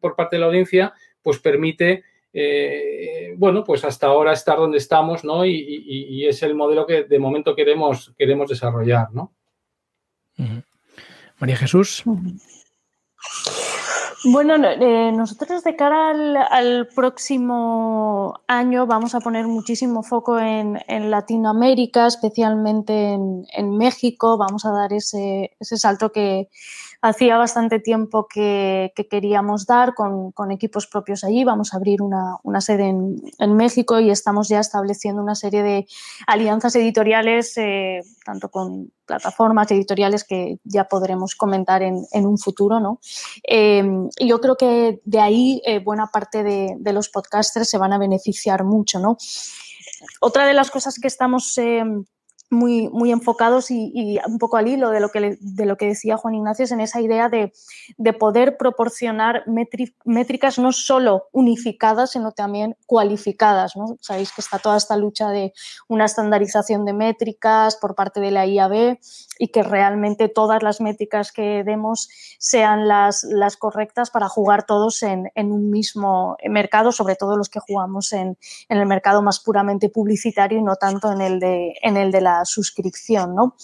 por 0.00 0.16
parte 0.16 0.36
de 0.36 0.40
la 0.40 0.46
audiencia, 0.46 0.92
pues 1.22 1.38
permite 1.38 2.04
eh, 2.32 3.34
bueno, 3.36 3.64
pues 3.64 3.84
hasta 3.84 4.06
ahora 4.06 4.32
estar 4.32 4.58
donde 4.58 4.78
estamos, 4.78 5.24
¿no? 5.24 5.44
Y, 5.44 6.26
es 6.26 6.42
el 6.42 6.54
modelo 6.54 6.86
que 6.86 7.04
de 7.04 7.18
momento 7.18 7.54
queremos, 7.54 8.14
queremos 8.18 8.48
desarrollar, 8.48 9.08
¿no? 9.12 9.32
María 11.38 11.56
Jesús. 11.56 12.04
Bueno, 14.24 14.56
eh, 14.56 15.12
nosotros 15.12 15.62
de 15.62 15.76
cara 15.76 16.10
al, 16.10 16.88
próximo 16.88 18.40
año 18.48 18.86
vamos 18.86 19.14
a 19.14 19.20
poner 19.20 19.46
muchísimo 19.46 20.02
foco 20.02 20.40
en, 20.40 20.76
Latinoamérica, 21.10 22.08
especialmente 22.08 23.12
en, 23.12 23.76
México. 23.76 24.36
Vamos 24.36 24.64
a 24.64 24.72
dar 24.72 24.92
ese, 24.92 25.56
ese 25.60 25.76
salto 25.76 26.10
que, 26.10 26.48
hacía 27.00 27.36
bastante 27.36 27.78
tiempo 27.78 28.26
que, 28.26 28.92
queríamos 29.10 29.66
dar 29.66 29.94
con, 29.94 30.32
equipos 30.50 30.86
propios 30.86 31.24
allí. 31.24 31.44
Vamos 31.44 31.72
a 31.72 31.76
abrir 31.76 32.02
una, 32.02 32.60
sede 32.60 32.88
en, 32.88 33.56
México 33.56 34.00
y 34.00 34.10
estamos 34.10 34.48
ya 34.48 34.60
estableciendo 34.60 35.22
una 35.22 35.34
serie 35.34 35.62
de 35.62 35.86
alianzas 36.26 36.74
editoriales, 36.76 37.56
eh, 37.56 38.00
tanto 38.24 38.50
con 38.50 38.92
plataformas 39.06 39.70
editoriales 39.70 40.24
que 40.24 40.58
ya 40.64 40.84
podremos 40.84 41.34
comentar 41.34 41.82
en, 41.82 42.06
un 42.12 42.38
futuro. 42.38 42.80
¿no? 42.80 43.00
Eh, 43.46 43.84
yo 44.20 44.40
creo 44.40 44.56
que 44.56 45.00
de 45.04 45.20
ahí 45.20 45.62
eh, 45.64 45.78
buena 45.78 46.08
parte 46.08 46.42
de, 46.42 46.76
de, 46.78 46.92
los 46.92 47.08
podcasters 47.08 47.68
se 47.70 47.78
van 47.78 47.92
a 47.92 47.98
beneficiar 47.98 48.64
mucho. 48.64 48.98
¿no? 48.98 49.16
Otra 50.20 50.46
de 50.46 50.54
las 50.54 50.70
cosas 50.70 50.98
que 50.98 51.08
estamos 51.08 51.58
muy, 52.50 52.88
muy 52.88 53.12
enfocados 53.12 53.70
y, 53.70 54.18
un 54.26 54.38
poco 54.38 54.56
al 54.56 54.68
hilo 54.68 54.90
de 54.90 55.00
lo 55.00 55.10
que, 55.10 55.38
de 55.40 55.66
lo 55.66 55.76
que 55.76 55.86
decía 55.86 56.16
Juan 56.16 56.34
Ignacio 56.34 56.66
en 56.70 56.80
esa 56.80 57.00
idea 57.00 57.28
de, 57.28 57.52
poder 58.18 58.56
proporcionar 58.56 59.44
métricas 60.04 60.58
no 60.58 60.72
solo 60.72 61.28
unificadas, 61.32 62.12
sino 62.12 62.32
también 62.32 62.76
cualificadas. 62.86 63.76
¿no? 63.76 63.96
Sabéis 64.00 64.32
que 64.32 64.40
está 64.40 64.58
toda 64.58 64.76
esta 64.76 64.96
lucha 64.96 65.30
de 65.30 65.52
una 65.88 66.06
estandarización 66.06 66.84
de 66.84 66.94
métricas 66.94 67.76
por 67.76 67.94
parte 67.94 68.20
de 68.20 68.30
la 68.30 68.46
IAB 68.46 68.98
y 69.38 69.48
que 69.48 69.62
realmente 69.62 70.28
todas 70.28 70.62
las 70.62 70.80
métricas 70.80 71.32
que 71.32 71.62
demos 71.64 72.08
sean 72.38 72.88
las, 72.88 73.24
las 73.24 73.56
correctas 73.56 74.10
para 74.10 74.28
jugar 74.28 74.64
todos 74.64 75.02
en, 75.02 75.30
un 75.36 75.70
mismo 75.70 76.36
mercado, 76.48 76.92
sobre 76.92 77.16
todo 77.16 77.36
los 77.36 77.48
que 77.48 77.60
jugamos 77.60 78.12
en, 78.12 78.36
el 78.68 78.86
mercado 78.86 79.22
más 79.22 79.40
puramente 79.40 79.88
publicitario 79.88 80.58
y 80.58 80.62
no 80.62 80.76
tanto 80.76 81.12
en 81.12 81.20
el 81.20 81.40
de, 81.40 81.74
en 81.82 81.96
el 81.96 82.10
de 82.10 82.20
la 82.20 82.37
suscripción. 82.44 83.34
¿no? 83.34 83.56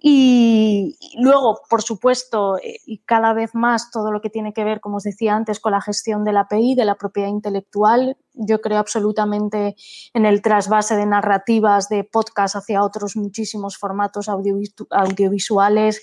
Y 0.00 0.96
luego, 1.18 1.60
por 1.68 1.82
supuesto, 1.82 2.58
eh, 2.58 2.80
y 2.86 2.98
cada 2.98 3.32
vez 3.32 3.54
más 3.54 3.90
todo 3.90 4.10
lo 4.10 4.20
que 4.20 4.30
tiene 4.30 4.52
que 4.52 4.64
ver, 4.64 4.80
como 4.80 4.96
os 4.96 5.04
decía 5.04 5.34
antes, 5.34 5.60
con 5.60 5.72
la 5.72 5.80
gestión 5.80 6.24
de 6.24 6.32
la 6.32 6.40
API, 6.40 6.74
de 6.74 6.84
la 6.84 6.94
propiedad 6.96 7.28
intelectual. 7.28 8.16
Yo 8.34 8.60
creo 8.60 8.78
absolutamente 8.78 9.76
en 10.12 10.26
el 10.26 10.42
trasvase 10.42 10.96
de 10.96 11.06
narrativas 11.06 11.88
de 11.88 12.04
podcast 12.04 12.56
hacia 12.56 12.82
otros 12.82 13.16
muchísimos 13.16 13.76
formatos 13.76 14.28
audiovisuales, 14.28 16.02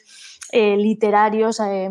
eh, 0.52 0.78
literarios. 0.78 1.60
Eh, 1.60 1.90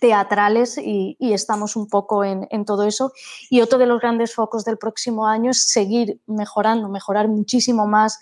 teatrales 0.00 0.78
y, 0.78 1.16
estamos 1.20 1.76
un 1.76 1.88
poco 1.88 2.24
en, 2.24 2.64
todo 2.64 2.84
eso. 2.84 3.12
Y 3.50 3.60
otro 3.60 3.78
de 3.78 3.86
los 3.86 4.00
grandes 4.00 4.34
focos 4.34 4.64
del 4.64 4.78
próximo 4.78 5.26
año 5.26 5.50
es 5.50 5.70
seguir 5.70 6.20
mejorando, 6.26 6.88
mejorar 6.88 7.28
muchísimo 7.28 7.86
más 7.86 8.18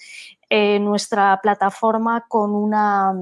eh, 0.55 0.79
nuestra 0.81 1.41
plataforma 1.43 2.27
con 2.29 2.55
una 2.55 3.15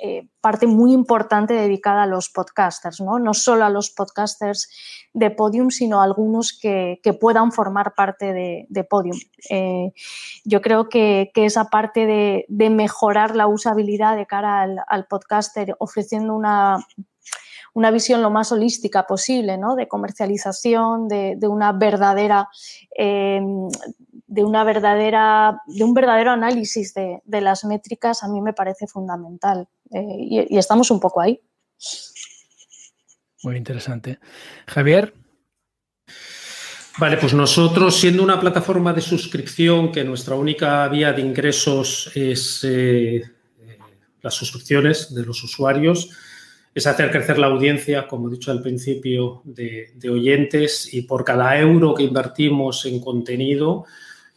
eh, 0.00 0.28
parte 0.40 0.68
muy 0.68 0.92
importante 0.92 1.52
dedicada 1.52 2.04
a 2.04 2.06
los 2.06 2.28
podcasters, 2.28 3.00
¿no? 3.00 3.18
no 3.18 3.34
solo 3.34 3.64
a 3.64 3.70
los 3.70 3.90
podcasters 3.90 4.70
de 5.12 5.32
Podium, 5.32 5.70
sino 5.70 6.00
a 6.00 6.04
algunos 6.04 6.56
que, 6.56 7.00
puedan 7.20 7.50
formar 7.50 7.94
parte 7.96 8.32
de, 8.32 8.84
Podium. 8.84 9.18
Eh, 9.50 9.90
yo 10.44 10.60
creo 10.60 10.88
que, 10.88 11.32
esa 11.34 11.70
parte 11.70 12.06
de, 12.06 12.70
mejorar 12.70 13.34
la 13.34 13.48
usabilidad 13.48 14.16
de 14.16 14.26
cara 14.26 14.62
al 14.86 15.06
podcaster 15.08 15.74
ofreciendo 15.80 16.36
una 16.36 16.86
una 17.76 17.90
visión 17.90 18.22
lo 18.22 18.30
más 18.30 18.52
holística 18.52 19.06
posible, 19.06 19.58
¿no? 19.58 19.76
De 19.76 19.86
comercialización, 19.86 21.08
de, 21.08 21.38
una 21.42 21.72
verdadera, 21.72 22.48
de 24.26 24.44
una 24.44 24.64
verdadera, 24.64 25.62
de 25.66 25.84
un 25.84 25.94
verdadero 25.94 26.30
análisis 26.30 26.94
de, 26.94 27.20
las 27.40 27.64
métricas 27.64 28.22
a 28.22 28.28
mí 28.28 28.40
me 28.40 28.52
parece 28.52 28.86
fundamental. 28.86 29.68
Eh, 29.92 30.46
y, 30.50 30.58
estamos 30.58 30.90
un 30.90 31.00
poco 31.00 31.20
ahí. 31.20 31.40
Muy 33.42 33.56
interesante. 33.56 34.18
Javier. 34.66 35.14
Vale, 36.98 37.18
pues 37.18 37.34
nosotros, 37.34 37.94
siendo 37.94 38.22
una 38.22 38.40
plataforma 38.40 38.92
de 38.92 39.02
suscripción, 39.02 39.92
que 39.92 40.02
nuestra 40.02 40.34
única 40.34 40.88
vía 40.88 41.12
de 41.12 41.20
ingresos 41.20 42.10
es 42.14 42.64
eh, 42.64 43.22
las 44.22 44.34
suscripciones 44.34 45.14
de 45.14 45.24
los 45.24 45.44
usuarios, 45.44 46.08
es 46.76 46.86
hacer 46.86 47.10
crecer 47.10 47.38
la 47.38 47.46
audiencia, 47.46 48.06
como 48.06 48.28
he 48.28 48.32
dicho 48.32 48.50
al 48.50 48.60
principio, 48.60 49.40
de, 49.44 49.94
oyentes 50.10 50.92
y 50.92 51.02
por 51.02 51.24
cada 51.24 51.58
euro 51.58 51.94
que 51.94 52.02
invertimos 52.02 52.84
en 52.84 53.00
contenido, 53.00 53.86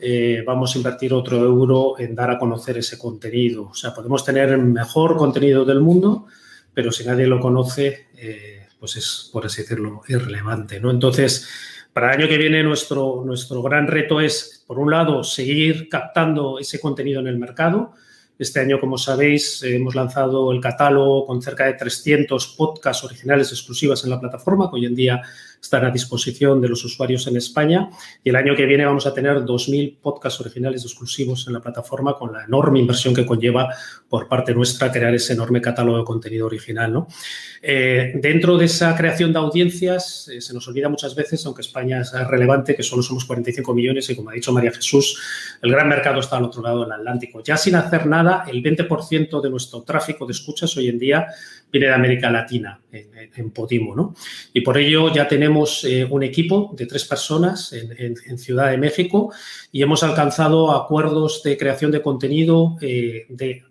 eh, 0.01 0.43
vamos 0.45 0.73
a 0.73 0.77
invertir 0.77 1.13
otro 1.13 1.37
euro 1.37 1.99
en 1.99 2.15
dar 2.15 2.31
a 2.31 2.39
conocer 2.39 2.77
ese 2.77 2.97
contenido. 2.97 3.67
O 3.67 3.73
sea, 3.73 3.93
podemos 3.93 4.23
tener 4.23 4.49
el 4.49 4.63
mejor 4.63 5.17
contenido 5.17 5.65
del 5.65 5.81
mundo, 5.81 6.25
pero 6.73 6.91
si 6.91 7.05
nadie 7.05 7.27
lo 7.27 7.41
conoce, 7.41 8.07
eh, 8.15 8.67
pues 8.79 8.95
es, 8.95 9.29
por 9.33 9.45
así 9.45 9.63
decirlo, 9.63 10.01
irrelevante. 10.07 10.79
¿no? 10.79 10.89
Entonces, 10.89 11.47
para 11.91 12.13
el 12.13 12.21
año 12.21 12.29
que 12.29 12.37
viene 12.37 12.63
nuestro, 12.63 13.23
nuestro 13.25 13.61
gran 13.61 13.87
reto 13.87 14.21
es, 14.21 14.63
por 14.65 14.79
un 14.79 14.89
lado, 14.89 15.21
seguir 15.25 15.89
captando 15.89 16.59
ese 16.59 16.79
contenido 16.79 17.19
en 17.19 17.27
el 17.27 17.37
mercado, 17.37 17.93
este 18.37 18.61
año, 18.61 18.79
como 18.79 18.97
sabéis, 18.97 19.61
hemos 19.63 19.95
lanzado 19.95 20.53
el 20.53 20.61
catálogo 20.61 21.25
con 21.25 21.41
cerca 21.41 21.65
de 21.65 21.73
300 21.73 22.55
podcasts 22.57 23.03
originales 23.03 23.51
exclusivas 23.51 24.05
en 24.05 24.11
la 24.11 24.19
plataforma, 24.21 24.69
que 24.69 24.77
hoy 24.77 24.85
en 24.85 24.95
día 24.95 25.21
están 25.61 25.85
a 25.85 25.91
disposición 25.91 26.61
de 26.61 26.69
los 26.69 26.83
usuarios 26.83 27.27
en 27.27 27.37
España. 27.37 27.89
Y 28.23 28.29
el 28.29 28.35
año 28.35 28.55
que 28.55 28.65
viene 28.65 28.85
vamos 28.85 29.05
a 29.05 29.13
tener 29.13 29.37
2.000 29.37 29.97
podcasts 30.01 30.39
originales 30.41 30.83
exclusivos 30.83 31.47
en 31.47 31.53
la 31.53 31.59
plataforma 31.59 32.15
con 32.17 32.33
la 32.33 32.45
enorme 32.45 32.79
inversión 32.79 33.13
que 33.13 33.25
conlleva 33.25 33.69
por 34.07 34.27
parte 34.27 34.53
nuestra 34.53 34.91
crear 34.91 35.13
ese 35.13 35.33
enorme 35.33 35.61
catálogo 35.61 35.97
de 35.99 36.03
contenido 36.03 36.45
original. 36.45 36.93
¿no? 36.93 37.07
Eh, 37.61 38.13
dentro 38.15 38.57
de 38.57 38.65
esa 38.65 38.95
creación 38.95 39.33
de 39.33 39.39
audiencias, 39.39 40.29
eh, 40.29 40.41
se 40.41 40.53
nos 40.53 40.67
olvida 40.67 40.89
muchas 40.89 41.13
veces, 41.15 41.45
aunque 41.45 41.61
España 41.61 42.01
es 42.01 42.11
relevante, 42.27 42.75
que 42.75 42.83
solo 42.83 43.03
somos 43.03 43.25
45 43.25 43.73
millones 43.73 44.09
y, 44.09 44.15
como 44.15 44.29
ha 44.29 44.33
dicho 44.33 44.51
María 44.51 44.71
Jesús, 44.71 45.19
el 45.61 45.71
gran 45.71 45.87
mercado 45.87 46.19
está 46.19 46.37
al 46.37 46.45
otro 46.45 46.61
lado 46.61 46.83
del 46.83 46.91
Atlántico. 46.91 47.43
Ya 47.43 47.57
sin 47.57 47.75
hacer 47.75 48.05
nada, 48.05 48.45
el 48.47 48.63
20% 48.63 49.41
de 49.41 49.49
nuestro 49.49 49.83
tráfico 49.83 50.25
de 50.25 50.31
escuchas 50.31 50.75
hoy 50.77 50.87
en 50.87 50.99
día 50.99 51.27
viene 51.71 51.87
de 51.87 51.93
América 51.93 52.29
Latina, 52.31 52.79
en, 52.91 53.51
Podimo. 53.51 53.95
¿no? 53.95 54.15
Y 54.53 54.61
por 54.61 54.77
ello 54.77 55.13
ya 55.13 55.27
tenemos 55.27 55.83
eh, 55.83 56.05
un 56.05 56.23
equipo 56.23 56.73
de 56.75 56.85
tres 56.85 57.05
personas 57.05 57.73
en, 57.73 58.37
Ciudad 58.37 58.71
de 58.71 58.77
México 58.77 59.31
y 59.71 59.81
hemos 59.81 60.03
alcanzado 60.03 60.71
acuerdos 60.71 61.43
de 61.43 61.57
creación 61.57 61.91
de 61.91 62.01
contenido 62.01 62.77
eh, 62.81 63.25
de 63.29 63.63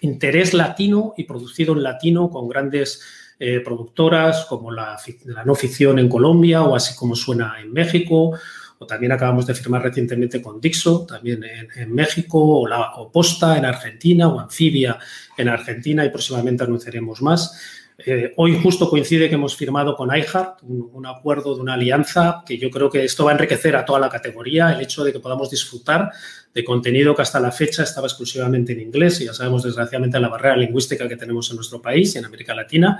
interés 0.00 0.54
latino 0.54 1.14
y 1.16 1.24
producido 1.24 1.74
en 1.74 1.82
latino 1.82 2.30
con 2.30 2.48
grandes 2.48 3.02
eh, 3.38 3.60
productoras 3.60 4.44
como 4.46 4.70
la, 4.70 4.96
la, 5.24 5.44
no 5.44 5.54
ficción 5.54 5.98
en 5.98 6.08
Colombia 6.08 6.62
o 6.62 6.76
así 6.76 6.94
como 6.94 7.16
suena 7.16 7.56
en 7.60 7.72
México 7.72 8.38
también 8.86 9.12
acabamos 9.12 9.46
de 9.46 9.54
firmar 9.54 9.82
recientemente 9.82 10.40
con 10.40 10.60
Dixo, 10.60 11.06
también 11.06 11.44
en, 11.74 11.94
México, 11.94 12.38
o, 12.38 12.66
la, 12.66 12.90
Posta 13.12 13.56
en 13.56 13.64
Argentina, 13.64 14.28
o 14.28 14.40
Anfibia 14.40 14.98
en 15.36 15.48
Argentina, 15.48 16.04
y 16.04 16.10
próximamente 16.10 16.64
anunciaremos 16.64 17.22
más. 17.22 17.58
Eh, 18.04 18.32
hoy 18.36 18.58
justo 18.60 18.88
coincide 18.88 19.28
que 19.28 19.34
hemos 19.36 19.54
firmado 19.54 19.94
con 19.94 20.08
iHeart 20.08 20.62
un, 20.62 21.06
acuerdo 21.06 21.54
de 21.54 21.60
una 21.60 21.74
alianza 21.74 22.42
que 22.44 22.58
yo 22.58 22.70
creo 22.70 22.90
que 22.90 23.04
esto 23.04 23.24
va 23.24 23.30
a 23.30 23.34
enriquecer 23.34 23.76
a 23.76 23.84
toda 23.84 24.00
la 24.00 24.08
categoría, 24.08 24.72
el 24.72 24.80
hecho 24.80 25.04
de 25.04 25.12
que 25.12 25.20
podamos 25.20 25.50
disfrutar 25.50 26.10
de 26.52 26.64
contenido 26.64 27.14
que 27.14 27.22
hasta 27.22 27.38
la 27.38 27.52
fecha 27.52 27.82
estaba 27.82 28.06
exclusivamente 28.06 28.72
en 28.72 28.80
inglés 28.80 29.20
y 29.20 29.26
ya 29.26 29.34
sabemos 29.34 29.62
desgraciadamente 29.62 30.18
la 30.18 30.28
barrera 30.28 30.56
lingüística 30.56 31.08
que 31.08 31.16
tenemos 31.16 31.48
en 31.50 31.56
nuestro 31.56 31.80
país 31.80 32.14
y 32.14 32.18
en 32.18 32.24
América 32.24 32.54
Latina 32.54 32.98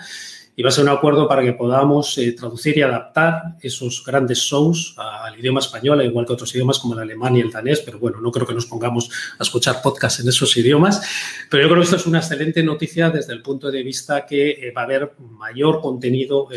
y 0.54 0.62
va 0.62 0.68
a 0.68 0.72
ser 0.72 0.84
un 0.84 0.90
acuerdo 0.90 1.26
para 1.26 1.42
que 1.42 1.54
podamos 1.54 2.16
eh, 2.18 2.32
traducir 2.32 2.76
y 2.76 2.82
adaptar 2.82 3.56
esos 3.62 4.04
grandes 4.04 4.38
shows 4.38 4.94
al 4.98 5.38
idioma 5.38 5.60
español, 5.60 6.02
igual 6.04 6.26
que 6.26 6.34
otros 6.34 6.54
idiomas 6.54 6.78
como 6.78 6.94
el 6.94 7.00
alemán 7.00 7.36
y 7.36 7.40
el 7.40 7.50
danés, 7.50 7.80
pero 7.80 7.98
bueno, 7.98 8.20
no 8.20 8.30
creo 8.30 8.46
que 8.46 8.54
nos 8.54 8.66
pongamos 8.66 9.10
a 9.38 9.42
escuchar 9.42 9.80
podcasts 9.80 10.20
en 10.20 10.28
esos 10.28 10.54
idiomas, 10.56 11.00
pero 11.50 11.62
yo 11.62 11.68
creo 11.68 11.80
que 11.80 11.84
esto 11.84 11.96
es 11.96 12.06
una 12.06 12.18
excelente 12.18 12.62
noticia 12.62 13.10
desde 13.10 13.32
el 13.32 13.40
punto 13.40 13.70
de 13.70 13.82
vista 13.82 14.26
que 14.26 14.50
eh, 14.50 14.72
va 14.76 14.82
a 14.82 14.84
haber 14.84 15.12
mayor 15.18 15.80
contenido 15.80 16.48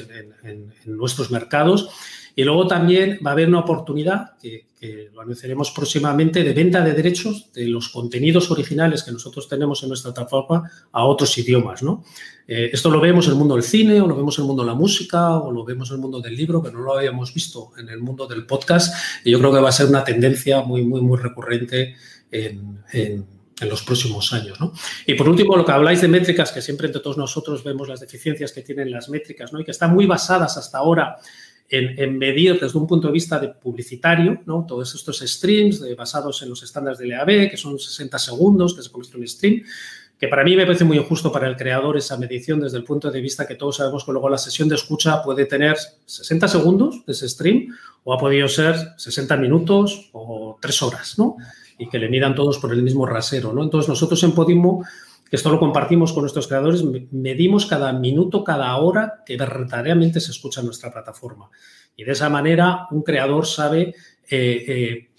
en 0.43 0.73
nuestros 0.85 1.31
mercados 1.31 1.89
y 2.35 2.43
luego 2.43 2.67
también 2.67 3.19
va 3.25 3.31
a 3.31 3.33
haber 3.33 3.47
una 3.47 3.59
oportunidad, 3.59 4.37
que, 4.37 4.65
lo 5.13 5.21
anunciaremos 5.21 5.71
próximamente, 5.71 6.43
de 6.43 6.53
venta 6.53 6.79
de 6.81 6.93
derechos 6.93 7.51
de 7.53 7.65
los 7.65 7.89
contenidos 7.89 8.51
originales 8.51 9.01
que 9.01 9.11
nosotros 9.11 9.47
tenemos 9.47 9.81
en 9.81 9.89
nuestra 9.89 10.13
plataforma 10.13 10.69
a 10.91 11.05
otros 11.05 11.35
idiomas. 11.39 11.81
¿no? 11.81 12.03
Eh, 12.47 12.69
esto 12.71 12.91
lo 12.91 13.01
vemos 13.01 13.25
en 13.25 13.31
el 13.31 13.39
mundo 13.39 13.55
del 13.55 13.63
cine, 13.63 13.99
o 13.99 14.05
lo 14.05 14.15
vemos 14.15 14.37
en 14.37 14.43
el 14.43 14.47
mundo 14.47 14.61
de 14.61 14.67
la 14.67 14.75
música, 14.75 15.39
o 15.39 15.51
lo 15.51 15.65
vemos 15.65 15.89
en 15.89 15.95
el 15.95 16.01
mundo 16.01 16.21
del 16.21 16.35
libro, 16.35 16.61
pero 16.61 16.77
no 16.77 16.83
lo 16.83 16.95
habíamos 16.95 17.33
visto 17.33 17.71
en 17.79 17.89
el 17.89 17.99
mundo 17.99 18.27
del 18.27 18.45
podcast. 18.45 18.93
Y 19.23 19.31
yo 19.31 19.39
creo 19.39 19.51
que 19.51 19.59
va 19.59 19.69
a 19.69 19.71
ser 19.71 19.87
una 19.87 20.03
tendencia 20.03 20.61
muy, 20.61 20.83
muy, 20.83 21.01
muy 21.01 21.17
recurrente 21.17 21.95
en, 22.29 23.25
los 23.61 23.81
próximos 23.81 24.33
años. 24.33 24.59
¿no? 24.59 24.71
Y 25.07 25.15
por 25.15 25.27
último, 25.27 25.57
lo 25.57 25.65
que 25.65 25.71
habláis 25.71 26.01
de 26.01 26.09
métricas, 26.09 26.51
que 26.51 26.61
siempre 26.61 26.87
entre 26.87 27.01
todos 27.01 27.17
nosotros 27.17 27.63
vemos 27.63 27.87
las 27.87 28.01
deficiencias 28.01 28.51
que 28.51 28.61
tienen 28.61 28.91
las 28.91 29.09
métricas 29.09 29.51
¿no? 29.51 29.59
y 29.59 29.63
que 29.63 29.71
están 29.71 29.95
muy 29.95 30.05
basadas 30.05 30.57
hasta 30.57 30.77
ahora 30.77 31.17
en, 31.69 32.17
medir 32.17 32.59
desde 32.59 32.77
un 32.77 32.87
punto 32.87 33.07
de 33.07 33.13
vista 33.13 33.39
de 33.39 33.49
publicitario, 33.49 34.41
¿no? 34.45 34.65
todos 34.67 34.93
estos 34.93 35.19
streams 35.19 35.83
basados 35.95 36.41
en 36.43 36.49
los 36.49 36.61
estándares 36.63 36.99
del 36.99 37.11
EAB, 37.11 37.49
que 37.49 37.57
son 37.57 37.79
60 37.79 38.19
segundos, 38.19 38.75
que 38.75 38.83
se 38.83 38.91
convierte 38.91 39.17
en 39.17 39.21
un 39.21 39.27
stream, 39.27 39.63
que 40.19 40.27
para 40.27 40.43
mí 40.43 40.55
me 40.55 40.65
parece 40.65 40.85
muy 40.85 40.97
injusto 40.97 41.31
para 41.31 41.47
el 41.47 41.57
creador 41.57 41.97
esa 41.97 42.17
medición 42.17 42.59
desde 42.59 42.77
el 42.77 42.83
punto 42.83 43.11
de 43.11 43.19
vista 43.19 43.45
que 43.45 43.55
todos 43.55 43.77
sabemos 43.77 44.05
que 44.05 44.11
luego 44.11 44.29
la 44.29 44.37
sesión 44.37 44.69
de 44.69 44.75
escucha 44.75 45.21
puede 45.21 45.45
tener 45.45 45.75
60 46.05 46.47
segundos 46.47 47.05
de 47.05 47.11
ese 47.11 47.27
stream 47.27 47.67
o 48.03 48.13
ha 48.13 48.17
podido 48.17 48.47
ser 48.47 48.75
60 48.97 49.35
minutos 49.37 50.09
o 50.13 50.57
3 50.61 50.81
horas, 50.83 51.19
¿no? 51.19 51.35
Y 51.77 51.89
que 51.89 51.99
le 51.99 52.07
midan 52.07 52.33
todos 52.33 52.59
por 52.59 52.71
el 52.71 52.81
mismo 52.81 53.05
rasero, 53.05 53.51
¿no? 53.51 53.61
Entonces 53.61 53.89
nosotros 53.89 54.23
en 54.23 54.31
Podimo 54.31 54.85
esto 55.31 55.49
lo 55.49 55.59
compartimos 55.59 56.13
con 56.13 56.21
nuestros 56.21 56.47
creadores, 56.47 56.83
medimos 57.11 57.65
cada 57.65 57.91
minuto, 57.93 58.43
cada 58.43 58.75
hora 58.77 59.23
que 59.25 59.37
verdaderamente 59.37 60.19
se 60.19 60.31
escucha 60.31 60.61
en 60.61 60.67
nuestra 60.67 60.91
plataforma. 60.91 61.49
Y 61.95 62.03
de 62.03 62.11
esa 62.11 62.29
manera 62.29 62.87
un 62.91 63.01
creador 63.01 63.45
sabe 63.45 63.95
eh, 64.29 64.65
eh, 64.67 65.09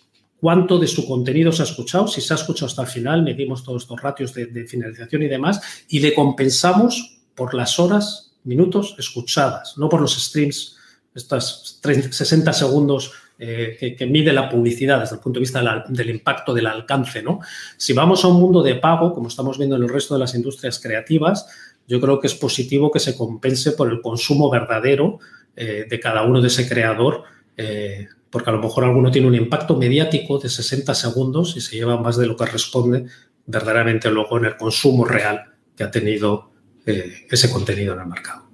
cuánto 0.40 0.78
de 0.78 0.86
su 0.86 1.06
contenido 1.06 1.50
se 1.52 1.62
ha 1.62 1.64
escuchado, 1.64 2.06
si 2.06 2.20
se 2.20 2.32
ha 2.34 2.36
escuchado 2.36 2.66
hasta 2.66 2.82
el 2.82 2.88
final, 2.88 3.22
medimos 3.22 3.64
todos 3.64 3.82
estos 3.82 4.00
ratios 4.00 4.32
de, 4.34 4.66
finalización 4.66 5.22
y 5.22 5.28
demás, 5.28 5.60
y 5.88 6.00
le 6.00 6.14
compensamos 6.14 7.18
por 7.34 7.54
las 7.54 7.78
horas, 7.78 8.34
minutos 8.44 8.94
escuchadas, 8.98 9.76
no 9.76 9.88
por 9.88 10.00
los 10.00 10.14
streams, 10.14 10.76
estas 11.14 11.80
60 11.82 12.52
segundos 12.52 13.12
eh, 13.38 13.94
que, 13.98 14.06
mide 14.06 14.32
la 14.32 14.48
publicidad 14.48 14.98
desde 14.98 15.16
el 15.16 15.20
punto 15.20 15.38
de 15.38 15.42
vista 15.42 15.84
del 15.88 16.10
impacto 16.10 16.54
del 16.54 16.66
alcance. 16.66 17.22
¿no? 17.22 17.40
Si 17.76 17.92
vamos 17.92 18.24
a 18.24 18.28
un 18.28 18.40
mundo 18.40 18.62
de 18.62 18.76
pago, 18.76 19.12
como 19.12 19.28
estamos 19.28 19.58
viendo 19.58 19.76
en 19.76 19.82
el 19.82 19.90
resto 19.90 20.14
de 20.14 20.20
las 20.20 20.34
industrias 20.34 20.80
creativas, 20.80 21.46
yo 21.86 22.00
creo 22.00 22.18
que 22.18 22.28
es 22.28 22.34
positivo 22.34 22.90
que 22.90 22.98
se 22.98 23.16
compense 23.16 23.72
por 23.72 23.90
el 23.90 24.00
consumo 24.00 24.50
verdadero 24.50 25.18
eh, 25.54 25.86
de 25.88 26.00
cada 26.00 26.22
uno 26.22 26.40
de 26.40 26.48
ese 26.48 26.66
creador, 26.66 27.24
eh, 27.58 28.08
porque 28.30 28.50
a 28.50 28.54
lo 28.54 28.62
mejor 28.62 28.84
alguno 28.84 29.10
tiene 29.10 29.28
un 29.28 29.34
impacto 29.34 29.76
mediático 29.76 30.38
de 30.38 30.48
60 30.48 30.94
segundos 30.94 31.56
y 31.56 31.60
se 31.60 31.76
lleva 31.76 32.00
más 32.00 32.16
de 32.16 32.26
lo 32.26 32.36
que 32.36 32.46
responde 32.46 33.04
verdaderamente 33.44 34.10
luego 34.10 34.38
en 34.38 34.46
el 34.46 34.56
consumo 34.56 35.04
real 35.04 35.52
que 35.76 35.84
ha 35.84 35.90
tenido 35.90 36.52
ese 36.86 37.50
contenido 37.50 37.94
en 37.94 38.00
el 38.00 38.06
mercado. 38.06 38.46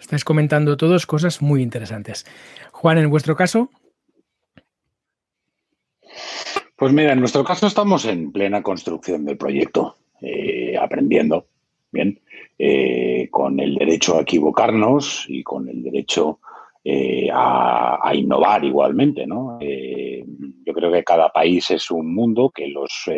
Estáis 0.00 0.24
comentando 0.24 0.76
todos 0.76 1.06
cosas 1.06 1.42
muy 1.42 1.62
interesantes. 1.62 2.26
Juan, 2.84 2.98
en 2.98 3.08
vuestro 3.08 3.34
caso. 3.34 3.70
Pues 6.76 6.92
mira, 6.92 7.14
en 7.14 7.20
nuestro 7.20 7.42
caso 7.42 7.66
estamos 7.66 8.04
en 8.04 8.30
plena 8.30 8.62
construcción 8.62 9.24
del 9.24 9.38
proyecto, 9.38 9.96
eh, 10.20 10.76
aprendiendo, 10.76 11.46
bien, 11.90 12.20
eh, 12.58 13.28
con 13.30 13.58
el 13.58 13.76
derecho 13.76 14.18
a 14.18 14.20
equivocarnos 14.20 15.24
y 15.28 15.42
con 15.42 15.66
el 15.70 15.82
derecho 15.82 16.40
eh, 16.84 17.30
a, 17.32 18.12
innovar 18.14 18.62
igualmente, 18.66 19.26
¿no? 19.26 19.58
yo 19.60 20.74
creo 20.74 20.92
que 20.92 21.04
cada 21.04 21.30
país 21.30 21.70
es 21.70 21.90
un 21.90 22.14
mundo, 22.14 22.52
que 22.54 22.68
los, 22.68 23.08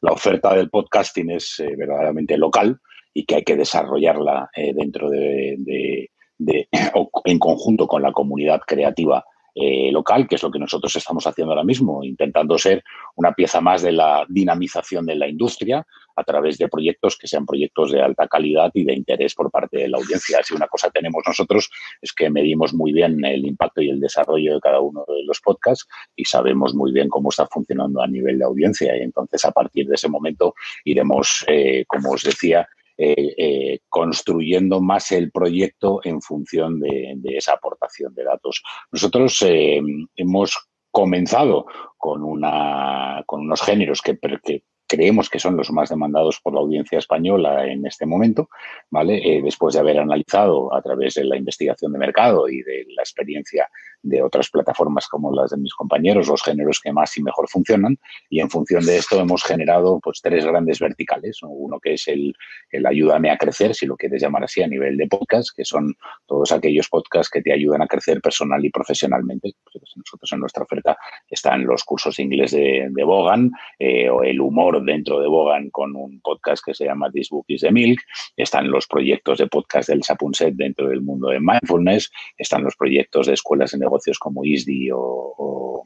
la 0.00 0.12
oferta 0.12 0.54
del 0.54 0.70
podcasting 0.70 1.32
es 1.32 1.60
verdaderamente 1.76 2.38
local 2.38 2.78
y 3.12 3.24
que 3.24 3.34
hay 3.34 3.42
que 3.42 3.56
desarrollarla 3.56 4.48
dentro 4.76 5.10
de, 5.10 6.08
en 7.24 7.38
conjunto 7.38 7.86
con 7.86 8.02
la 8.02 8.12
comunidad 8.12 8.60
creativa 8.66 9.24
eh, 9.60 9.90
local, 9.90 10.28
que 10.28 10.36
es 10.36 10.42
lo 10.44 10.52
que 10.52 10.58
nosotros 10.60 10.94
estamos 10.94 11.26
haciendo 11.26 11.52
ahora 11.52 11.64
mismo, 11.64 12.04
intentando 12.04 12.56
ser 12.58 12.84
una 13.16 13.32
pieza 13.32 13.60
más 13.60 13.82
de 13.82 13.90
la 13.90 14.24
dinamización 14.28 15.04
de 15.04 15.16
la 15.16 15.26
industria 15.26 15.84
a 16.14 16.22
través 16.22 16.58
de 16.58 16.68
proyectos 16.68 17.16
que 17.16 17.26
sean 17.26 17.44
proyectos 17.44 17.90
de 17.90 18.00
alta 18.00 18.28
calidad 18.28 18.70
y 18.74 18.84
de 18.84 18.94
interés 18.94 19.34
por 19.34 19.50
parte 19.50 19.78
de 19.78 19.88
la 19.88 19.98
audiencia. 19.98 20.38
Si 20.44 20.54
una 20.54 20.68
cosa 20.68 20.90
tenemos 20.90 21.24
nosotros 21.26 21.70
es 22.00 22.12
que 22.12 22.30
medimos 22.30 22.72
muy 22.72 22.92
bien 22.92 23.24
el 23.24 23.46
impacto 23.46 23.80
y 23.80 23.90
el 23.90 23.98
desarrollo 23.98 24.54
de 24.54 24.60
cada 24.60 24.80
uno 24.80 25.04
de 25.08 25.24
los 25.24 25.40
podcasts 25.40 25.88
y 26.14 26.24
sabemos 26.24 26.72
muy 26.74 26.92
bien 26.92 27.08
cómo 27.08 27.30
está 27.30 27.46
funcionando 27.46 28.00
a 28.00 28.06
nivel 28.06 28.38
de 28.38 28.44
audiencia 28.44 28.96
y 28.96 29.02
entonces 29.02 29.44
a 29.44 29.50
partir 29.50 29.88
de 29.88 29.94
ese 29.96 30.08
momento 30.08 30.54
iremos, 30.84 31.44
eh, 31.48 31.84
como 31.88 32.12
os 32.12 32.22
decía, 32.22 32.68
eh, 33.00 33.34
eh, 33.38 33.78
construyendo 33.88 34.80
más 34.80 35.12
el 35.12 35.30
proyecto 35.30 36.00
en 36.02 36.20
función 36.20 36.80
de, 36.80 37.16
esa 37.26 37.52
aportación 37.52 38.12
de 38.12 38.24
datos. 38.24 38.60
Nosotros 38.90 39.40
eh, 39.42 39.80
hemos 40.16 40.68
comenzado 40.90 41.66
con, 41.96 42.24
una, 42.24 43.22
con 43.24 43.42
unos 43.42 43.62
géneros 43.62 44.02
que, 44.02 44.18
que 44.42 44.64
creemos 44.88 45.28
que 45.28 45.38
son 45.38 45.56
los 45.56 45.70
más 45.70 45.90
demandados 45.90 46.40
por 46.42 46.54
la 46.54 46.60
audiencia 46.60 46.98
española 46.98 47.66
en 47.66 47.86
este 47.86 48.06
momento, 48.06 48.48
¿vale? 48.90 49.16
Eh, 49.16 49.42
después 49.42 49.74
de 49.74 49.80
haber 49.80 49.98
analizado 49.98 50.74
a 50.74 50.80
través 50.82 51.14
de 51.14 51.24
la 51.24 51.36
investigación 51.36 51.92
de 51.92 51.98
mercado 51.98 52.48
y 52.48 52.62
de 52.62 52.86
la 52.96 53.02
experiencia 53.02 53.68
de 54.02 54.22
otras 54.22 54.48
plataformas 54.48 55.08
como 55.08 55.34
las 55.34 55.50
de 55.50 55.56
mis 55.56 55.74
compañeros, 55.74 56.28
los 56.28 56.42
géneros 56.42 56.80
que 56.82 56.92
más 56.92 57.16
y 57.16 57.22
mejor 57.22 57.48
funcionan, 57.48 57.98
y 58.30 58.40
en 58.40 58.48
función 58.48 58.84
de 58.84 58.96
esto 58.96 59.20
hemos 59.20 59.42
generado 59.42 60.00
pues 60.00 60.20
tres 60.22 60.44
grandes 60.44 60.78
verticales, 60.78 61.38
uno 61.42 61.78
que 61.80 61.94
es 61.94 62.08
el, 62.08 62.34
el 62.70 62.86
ayúdame 62.86 63.30
a 63.30 63.36
crecer, 63.36 63.74
si 63.74 63.86
lo 63.86 63.96
quieres 63.96 64.22
llamar 64.22 64.44
así, 64.44 64.62
a 64.62 64.68
nivel 64.68 64.96
de 64.96 65.06
podcast, 65.06 65.50
que 65.54 65.64
son 65.64 65.94
todos 66.26 66.52
aquellos 66.52 66.88
podcasts 66.88 67.30
que 67.30 67.42
te 67.42 67.52
ayudan 67.52 67.82
a 67.82 67.86
crecer 67.86 68.20
personal 68.20 68.64
y 68.64 68.70
profesionalmente. 68.70 69.52
Pues, 69.64 69.92
nosotros 69.96 70.32
en 70.32 70.40
nuestra 70.40 70.62
oferta 70.62 70.96
están 71.28 71.64
los 71.64 71.84
cursos 71.84 72.16
de 72.16 72.22
inglés 72.22 72.52
de, 72.52 72.88
Bogan 73.08 73.50
eh, 73.78 74.10
o 74.10 74.22
el 74.22 74.40
humor 74.40 74.77
dentro 74.84 75.20
de 75.20 75.28
Bogan 75.28 75.70
con 75.70 75.96
un 75.96 76.20
podcast 76.20 76.64
que 76.64 76.74
se 76.74 76.84
llama 76.84 77.10
This 77.10 77.30
Book 77.30 77.44
is 77.48 77.62
the 77.62 77.72
Milk, 77.72 78.00
están 78.36 78.70
los 78.70 78.86
proyectos 78.86 79.38
de 79.38 79.46
podcast 79.46 79.88
del 79.88 80.02
Sapunset 80.02 80.54
dentro 80.54 80.88
del 80.88 81.00
mundo 81.00 81.28
de 81.28 81.40
mindfulness, 81.40 82.10
están 82.36 82.64
los 82.64 82.76
proyectos 82.76 83.26
de 83.26 83.34
escuelas 83.34 83.72
de 83.72 83.78
negocios 83.78 84.18
como 84.18 84.44
ISDI 84.44 84.90
o 84.92 84.98
o 85.38 85.82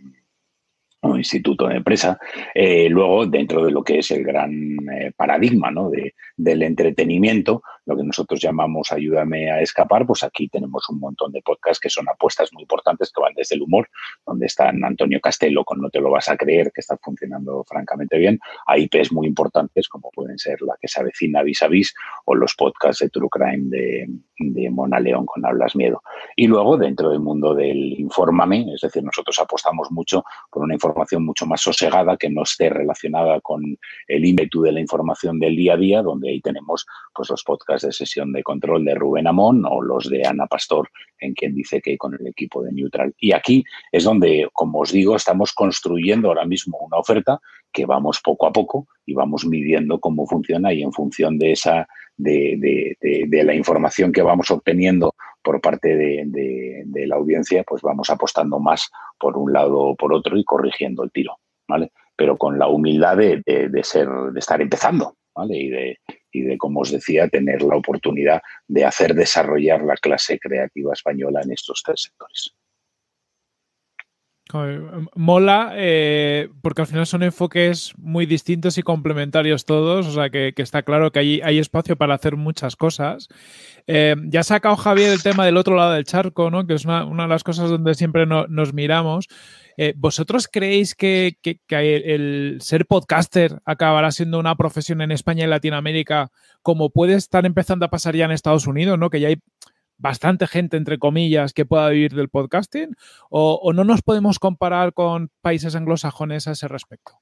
instituto 1.03 1.67
de 1.67 1.77
empresa. 1.77 2.19
Eh, 2.55 2.89
luego, 2.89 3.27
dentro 3.27 3.65
de 3.65 3.73
lo 3.73 3.83
que 3.83 3.99
es 3.99 4.11
el 4.13 4.23
gran 4.23 4.53
eh, 4.91 5.13
paradigma 5.17 5.71
¿no? 5.71 5.91
de, 5.91 6.15
del 6.37 6.63
entretenimiento, 6.63 7.63
lo 7.87 7.97
que 7.97 8.05
nosotros 8.05 8.41
llamamos 8.41 8.93
Ayúdame 8.93 9.51
a 9.51 9.61
escapar, 9.61 10.07
pues 10.07 10.23
aquí 10.23 10.49
tenemos 10.49 10.89
un 10.89 11.01
montón 11.01 11.33
de 11.33 11.43
podcasts 11.43 11.81
que 11.81 11.91
son 11.91 12.09
apuestas 12.09 12.53
muy 12.53 12.63
importantes 12.63 13.11
que 13.11 13.21
van 13.21 13.35
desde 13.35 13.57
el 13.57 13.63
humor, 13.63 13.89
donde 14.25 14.47
están 14.47 14.85
Antonio 14.85 15.21
Castelo 15.21 15.65
con 15.65 15.81
No 15.81 15.91
te 15.91 16.01
lo 16.01 16.11
vas 16.11 16.29
a 16.29 16.37
creer, 16.37 16.71
que 16.73 16.81
está 16.81 16.97
funcionando 17.03 17.65
francamente 17.69 18.19
bien, 18.19 18.39
a 18.67 18.79
IPs 18.79 19.13
muy 19.13 19.27
importantes 19.27 19.89
como 19.89 20.11
pueden 20.11 20.39
ser 20.39 20.63
La 20.63 20.77
que 20.81 20.87
se 20.87 21.01
avecina 21.01 21.43
vis 21.43 21.63
a 21.63 21.69
vis 21.69 21.95
o 22.27 22.35
los 22.35 22.55
podcasts 22.55 23.03
de 23.03 23.11
True 23.11 23.29
Crime 23.29 23.65
de, 23.69 24.07
de 24.39 24.71
Mona 24.71 25.01
León 25.01 25.27
con 25.27 25.45
Hablas 25.45 25.75
Miedo. 25.75 26.03
Y 26.37 26.47
luego, 26.47 26.77
dentro 26.77 27.11
del 27.11 27.21
mundo 27.21 27.55
del 27.55 27.99
Infórmame, 27.99 28.73
es 28.75 28.81
decir, 28.81 29.03
nosotros 29.03 29.39
apostamos 29.41 29.91
mucho 29.91 30.25
por 30.51 30.63
una 30.63 30.75
información 30.75 30.92
información 30.93 31.25
mucho 31.25 31.47
más 31.47 31.63
sosegada 31.63 32.17
que 32.17 32.29
no 32.29 32.43
esté 32.43 32.69
relacionada 32.69 33.41
con 33.41 33.79
el 34.07 34.25
ímpetu 34.25 34.63
de 34.63 34.73
la 34.73 34.81
información 34.81 35.41
del 35.41 35.57
día 35.57 35.75
a 35.75 35.77
día, 35.77 36.03
donde 36.03 36.31
ahí 36.31 36.41
tenemos 36.41 36.87
pues 37.15 37.31
los 37.31 37.43
podcasts 37.43 37.87
de 37.87 37.93
sesión 37.93 38.33
de 38.33 38.43
control 38.43 38.85
de 38.85 38.95
Rubén 38.95 39.27
Amón 39.27 39.65
o 39.67 39.81
los 39.81 40.09
de 40.09 40.27
Ana 40.27 40.47
Pastor, 40.47 40.91
en 41.19 41.33
quien 41.35 41.55
dice 41.55 41.81
que 41.81 41.97
con 41.97 42.15
el 42.15 42.27
equipo 42.27 42.63
de 42.63 42.73
Neutral. 42.73 43.15
Y 43.19 43.33
aquí 43.33 43.65
es 43.91 44.05
donde, 44.05 44.49
como 44.53 44.81
os 44.81 44.93
digo, 44.93 45.17
estamos 45.17 45.53
construyendo 45.53 46.29
ahora 46.29 46.45
mismo 46.45 46.79
una 46.79 46.99
oferta 46.99 47.41
que 47.73 47.87
vamos 47.87 48.21
poco 48.23 48.47
a 48.47 48.53
poco 48.53 48.87
y 49.07 49.15
vamos 49.15 49.47
midiendo 49.47 49.99
cómo 49.99 50.27
funciona 50.27 50.73
y 50.73 50.83
en 50.83 50.93
función 50.93 51.39
de 51.39 51.53
esa 51.53 51.87
de, 52.17 52.97
de 53.01 53.45
la 53.45 53.55
información 53.55 54.13
que 54.13 54.23
vamos 54.23 54.51
obteniendo 54.51 55.15
por 55.43 55.61
parte 55.61 55.97
de, 55.97 57.07
la 57.07 57.17
audiencia, 57.17 57.65
pues 57.65 57.83
vamos 57.83 58.09
apostando 58.11 58.59
más 58.59 58.89
por 59.19 59.37
un 59.37 59.53
lado 59.53 59.79
o 59.79 59.97
por 59.97 60.15
otro 60.15 60.39
y 60.39 60.45
corrigiendo 60.45 61.03
el 61.03 61.11
tiro, 61.11 61.39
¿vale? 61.69 61.93
Pero 62.17 62.39
con 62.39 62.59
la 62.59 62.69
humildad 62.69 63.17
de, 63.17 63.43
ser, 63.83 64.09
de 64.09 64.39
estar 64.39 64.63
empezando, 64.63 65.17
¿vale? 65.35 65.57
Y 65.57 65.69
de, 65.69 65.99
y 66.31 66.43
de, 66.43 66.57
como 66.57 66.81
os 66.81 66.93
decía, 66.93 67.29
tener 67.29 67.63
la 67.63 67.77
oportunidad 67.77 68.41
de 68.69 68.85
hacer 68.85 69.15
desarrollar 69.15 69.83
la 69.83 69.97
clase 69.97 70.39
creativa 70.39 70.93
española 70.93 71.41
en 71.43 71.53
estos 71.53 71.83
tres 71.85 72.03
sectores. 72.03 72.55
Mola, 75.15 75.73
eh, 75.77 76.49
porque 76.63 76.83
al 76.83 76.87
final 76.87 77.07
son 77.07 77.23
enfoques 77.23 77.93
muy 77.97 78.27
distintos 78.27 78.77
y 78.79 78.83
complementarios 78.83 79.65
todos, 79.65 80.07
o 80.07 80.13
sea 80.13 80.31
que, 80.31 80.53
está 80.57 80.83
claro 80.83 81.11
que 81.11 81.21
hay, 81.21 81.41
hay, 81.43 81.59
espacio 81.59 81.97
para 81.97 82.15
hacer 82.15 82.37
muchas 82.37 82.77
cosas. 82.77 83.29
Eh, 83.87 84.15
ya 84.25 84.41
ha 84.41 84.45
sacado 84.45 84.77
Javier 84.77 85.13
el 85.13 85.23
tema 85.23 85.45
del 85.47 85.57
otro 85.57 85.77
lado 85.77 85.93
del 85.93 86.05
charco, 86.05 86.51
¿no? 86.51 86.67
que 86.67 86.75
es 86.75 86.85
una, 86.85 87.05
de 87.05 87.29
las 87.29 87.45
cosas 87.45 87.71
donde 87.71 87.95
siempre 87.95 88.27
nos 88.27 88.73
miramos. 88.75 89.29
Eh, 89.77 89.95
¿Vosotros 89.97 90.49
creéis 90.53 90.95
que, 90.95 91.39
que, 91.41 91.59
el 92.15 92.59
ser 92.61 92.87
podcaster 92.87 93.61
acabará 93.65 94.11
siendo 94.13 94.39
una 94.39 94.55
profesión 94.57 95.01
en 95.01 95.13
España 95.13 95.45
y 95.45 95.49
Latinoamérica 95.49 96.31
como 96.63 96.91
puede 96.91 97.15
estar 97.15 97.47
empezando 97.47 97.87
a 97.87 97.91
pasar 97.91 98.15
ya 98.15 98.27
en 98.27 98.33
Estados 98.33 98.67
Unidos, 98.67 98.99
¿no? 98.99 99.11
que 99.11 99.21
ya 99.21 99.29
hay 99.29 99.37
bastante 100.03 100.49
gente, 100.49 100.77
entre 100.77 100.99
comillas, 100.99 101.55
que 101.55 101.65
pueda 101.65 101.89
vivir 101.89 102.13
del 102.13 102.29
podcasting? 102.29 102.97
¿O, 103.31 103.73
no 103.73 103.85
nos 103.85 104.03
podemos 104.03 104.39
comparar 104.39 104.93
con 104.93 105.31
países 105.41 105.75
anglosajones 105.77 106.49
a 106.49 106.53
ese 106.53 106.69
respecto? 106.69 107.13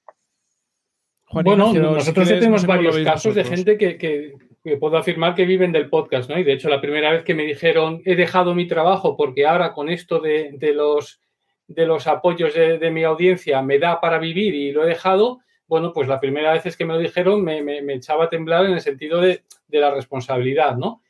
bueno, 1.32 1.72
nosotros 1.72 2.26
tenemos 2.26 2.66
varios 2.66 2.98
casos 3.00 3.36
de 3.36 3.44
gente 3.44 3.78
que, 3.78 4.32
puedo 4.80 4.96
afirmar 4.96 5.34
que 5.34 5.44
viven 5.44 5.70
del 5.70 5.88
podcast, 5.88 6.28
¿no? 6.28 6.38
Y 6.38 6.42
de 6.42 6.54
hecho, 6.54 6.68
la 6.68 6.80
primera 6.80 7.12
vez 7.12 7.22
que 7.22 7.34
me 7.34 7.44
dijeron, 7.44 8.02
he 8.04 8.16
dejado 8.16 8.54
mi 8.54 8.66
trabajo 8.66 9.16
porque 9.16 9.46
ahora 9.46 9.72
con 9.72 9.90
esto 9.90 10.18
de, 10.18 10.58
los, 10.74 11.20
de 11.68 11.86
los 11.86 12.06
apoyos 12.06 12.54
de, 12.54 12.90
mi 12.90 13.04
audiencia 13.04 13.62
me 13.62 13.78
da 13.78 14.00
para 14.00 14.18
vivir 14.18 14.54
y 14.54 14.72
lo 14.72 14.84
he 14.84 14.88
dejado, 14.88 15.40
bueno, 15.68 15.92
pues 15.92 16.08
la 16.08 16.18
primera 16.18 16.52
vez 16.52 16.76
que 16.76 16.84
me 16.84 16.94
lo 16.94 16.98
dijeron 16.98 17.44
me, 17.44 17.94
echaba 17.94 18.24
a 18.24 18.28
temblar 18.28 18.64
en 18.64 18.72
el 18.72 18.80
sentido 18.80 19.20
de, 19.20 19.44
de 19.68 19.78
la 19.78 19.90
responsabilidad, 19.94 20.76
¿no? 20.76 21.02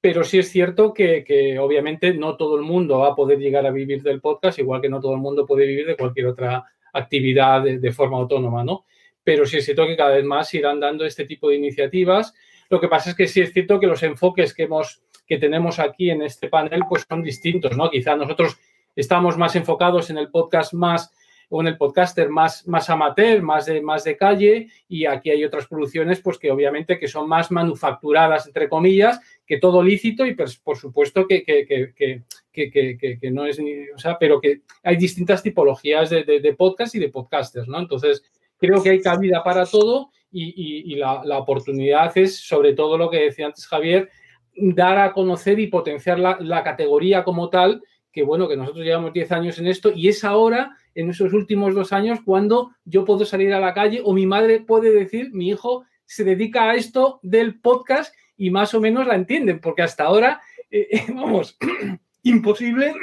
Pero 0.00 0.24
sí 0.24 0.38
es 0.38 0.50
cierto 0.50 0.94
que, 0.94 1.58
obviamente 1.60 2.14
no 2.14 2.36
todo 2.36 2.56
el 2.56 2.62
mundo 2.62 3.00
va 3.00 3.08
a 3.08 3.14
poder 3.14 3.38
llegar 3.38 3.66
a 3.66 3.70
vivir 3.70 4.02
del 4.02 4.20
podcast, 4.20 4.58
igual 4.58 4.80
que 4.80 4.88
no 4.88 5.00
todo 5.00 5.14
el 5.14 5.20
mundo 5.20 5.46
puede 5.46 5.66
vivir 5.66 5.86
de 5.86 5.96
cualquier 5.96 6.26
otra 6.26 6.64
actividad 6.92 7.62
de, 7.62 7.92
forma 7.92 8.16
autónoma, 8.16 8.64
¿no? 8.64 8.84
Pero 9.22 9.44
sí 9.44 9.58
es 9.58 9.64
cierto 9.64 9.86
que 9.86 9.96
cada 9.96 10.14
vez 10.14 10.24
más 10.24 10.52
irán 10.54 10.80
dando 10.80 11.04
este 11.04 11.26
tipo 11.26 11.50
de 11.50 11.56
iniciativas. 11.56 12.34
Lo 12.70 12.80
que 12.80 12.88
pasa 12.88 13.10
es 13.10 13.16
que 13.16 13.28
sí 13.28 13.42
es 13.42 13.52
cierto 13.52 13.78
que 13.78 13.86
los 13.86 14.02
enfoques 14.02 14.54
que, 14.54 14.62
hemos, 14.62 15.02
que 15.26 15.36
tenemos 15.36 15.78
aquí 15.78 16.10
en 16.10 16.22
este 16.22 16.48
panel 16.48 16.82
pues 16.88 17.04
son 17.08 17.22
distintos, 17.22 17.76
¿no? 17.76 17.90
Quizá 17.90 18.16
nosotros 18.16 18.58
estamos 18.96 19.36
más 19.36 19.54
enfocados 19.54 20.08
en 20.08 20.16
el 20.16 20.30
podcast 20.30 20.72
más 20.72 21.12
o 21.50 21.60
en 21.60 21.66
el 21.66 21.76
podcaster 21.76 22.30
más, 22.30 22.66
más 22.68 22.88
amateur, 22.88 23.42
más 23.42 23.66
de, 23.66 23.82
más 23.82 24.04
de 24.04 24.16
calle, 24.16 24.68
y 24.88 25.04
aquí 25.04 25.30
hay 25.30 25.44
otras 25.44 25.66
producciones 25.66 26.20
pues 26.20 26.38
que 26.38 26.50
obviamente 26.50 26.98
que 26.98 27.08
son 27.08 27.28
más 27.28 27.50
manufacturadas, 27.50 28.46
entre 28.46 28.68
comillas, 28.68 29.20
que 29.50 29.58
todo 29.58 29.82
lícito 29.82 30.24
y 30.24 30.36
pues, 30.36 30.58
por 30.58 30.76
supuesto 30.76 31.26
que, 31.26 31.42
que, 31.42 33.30
no 33.32 33.46
es 33.46 33.58
ni, 33.58 33.90
o 33.90 33.98
sea, 33.98 34.16
pero 34.16 34.40
que 34.40 34.60
hay 34.84 34.94
distintas 34.94 35.42
tipologías 35.42 36.08
de, 36.08 36.22
de, 36.22 36.54
podcast 36.54 36.94
y 36.94 37.00
de 37.00 37.08
podcasters, 37.08 37.66
¿no? 37.66 37.80
Entonces, 37.80 38.22
creo 38.58 38.80
que 38.80 38.90
hay 38.90 39.00
cabida 39.00 39.42
para 39.42 39.66
todo 39.66 40.12
y, 40.30 40.94
la, 40.94 41.36
oportunidad 41.36 42.16
es, 42.16 42.36
sobre 42.36 42.74
todo 42.74 42.96
lo 42.96 43.10
que 43.10 43.22
decía 43.24 43.46
antes 43.46 43.66
Javier, 43.66 44.08
dar 44.54 44.98
a 44.98 45.12
conocer 45.12 45.58
y 45.58 45.66
potenciar 45.66 46.20
la, 46.20 46.38
la 46.40 46.62
categoría 46.62 47.24
como 47.24 47.50
tal, 47.50 47.82
que 48.12 48.22
bueno, 48.22 48.46
que 48.46 48.56
nosotros 48.56 48.84
llevamos 48.84 49.12
10 49.12 49.32
años 49.32 49.58
en 49.58 49.66
esto 49.66 49.90
y 49.92 50.06
es 50.06 50.22
ahora 50.22 50.76
en 50.94 51.10
esos 51.10 51.32
últimos 51.32 51.74
dos 51.74 51.92
años 51.92 52.20
cuando 52.24 52.70
yo 52.84 53.04
puedo 53.04 53.24
salir 53.24 53.52
a 53.52 53.58
la 53.58 53.74
calle 53.74 54.00
o 54.04 54.12
mi 54.12 54.26
madre 54.26 54.60
puede 54.60 54.92
decir, 54.92 55.30
mi 55.32 55.48
hijo 55.48 55.86
se 56.06 56.22
dedica 56.22 56.70
a 56.70 56.76
esto 56.76 57.18
del 57.24 57.58
podcast 57.60 58.14
y 58.40 58.50
más 58.50 58.72
o 58.72 58.80
menos 58.80 59.06
la 59.06 59.16
entienden, 59.16 59.60
porque 59.60 59.82
hasta 59.82 60.04
ahora, 60.04 60.40
eh, 60.70 60.88
eh, 60.90 61.04
vamos, 61.08 61.58
imposible 62.22 62.94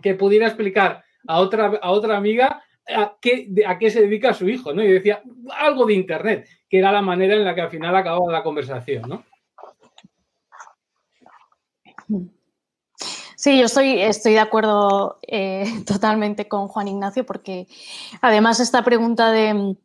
que 0.00 0.14
pudiera 0.14 0.46
explicar 0.46 1.02
a 1.26 1.40
otra, 1.40 1.66
a 1.82 1.90
otra 1.90 2.16
amiga 2.16 2.62
a 2.88 3.16
qué, 3.20 3.48
a 3.66 3.76
qué 3.76 3.90
se 3.90 4.02
dedica 4.02 4.32
su 4.32 4.48
hijo, 4.48 4.72
¿no? 4.72 4.84
Y 4.84 4.92
decía 4.92 5.20
algo 5.58 5.84
de 5.84 5.94
Internet, 5.94 6.48
que 6.70 6.78
era 6.78 6.92
la 6.92 7.02
manera 7.02 7.34
en 7.34 7.44
la 7.44 7.56
que 7.56 7.62
al 7.62 7.70
final 7.70 7.96
acababa 7.96 8.30
la 8.30 8.44
conversación, 8.44 9.02
¿no? 9.08 9.24
Sí, 13.34 13.58
yo 13.58 13.66
estoy, 13.66 14.00
estoy 14.00 14.34
de 14.34 14.38
acuerdo 14.38 15.18
eh, 15.26 15.64
totalmente 15.86 16.46
con 16.46 16.68
Juan 16.68 16.86
Ignacio 16.86 17.26
porque 17.26 17.66
además 18.20 18.60
esta 18.60 18.84
pregunta 18.84 19.32
de, 19.32 19.76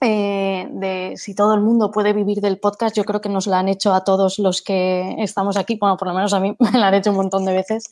eh, 0.00 0.66
de 0.70 1.14
si 1.16 1.34
todo 1.34 1.54
el 1.54 1.60
mundo 1.60 1.90
puede 1.90 2.12
vivir 2.12 2.40
del 2.40 2.58
podcast, 2.58 2.96
yo 2.96 3.04
creo 3.04 3.20
que 3.20 3.28
nos 3.28 3.46
la 3.46 3.58
han 3.58 3.68
hecho 3.68 3.92
a 3.92 4.02
todos 4.02 4.38
los 4.38 4.62
que 4.62 5.16
estamos 5.18 5.56
aquí, 5.56 5.76
bueno, 5.78 5.96
por 5.96 6.08
lo 6.08 6.14
menos 6.14 6.32
a 6.32 6.40
mí 6.40 6.56
me 6.72 6.78
la 6.78 6.88
han 6.88 6.94
hecho 6.94 7.10
un 7.10 7.16
montón 7.16 7.44
de 7.44 7.52
veces. 7.52 7.90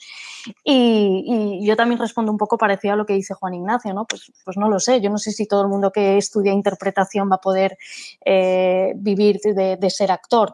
Y, 0.64 1.66
yo 1.66 1.76
también 1.76 1.98
respondo 1.98 2.32
un 2.32 2.38
poco 2.38 2.56
parecido 2.56 2.94
a 2.94 2.96
lo 2.96 3.06
que 3.06 3.14
dice 3.14 3.34
Juan 3.34 3.54
Ignacio, 3.54 3.92
¿no? 3.92 4.06
Pues, 4.06 4.32
pues 4.44 4.56
no 4.56 4.68
lo 4.68 4.80
sé, 4.80 5.00
yo 5.00 5.10
no 5.10 5.18
sé 5.18 5.32
si 5.32 5.46
todo 5.46 5.62
el 5.62 5.68
mundo 5.68 5.92
que 5.92 6.16
estudia 6.18 6.52
interpretación 6.52 7.30
va 7.30 7.36
a 7.36 7.40
poder 7.40 7.76
eh, 8.24 8.92
vivir 8.96 9.40
de, 9.40 9.76
de, 9.76 9.90
ser 9.90 10.12
actor. 10.12 10.52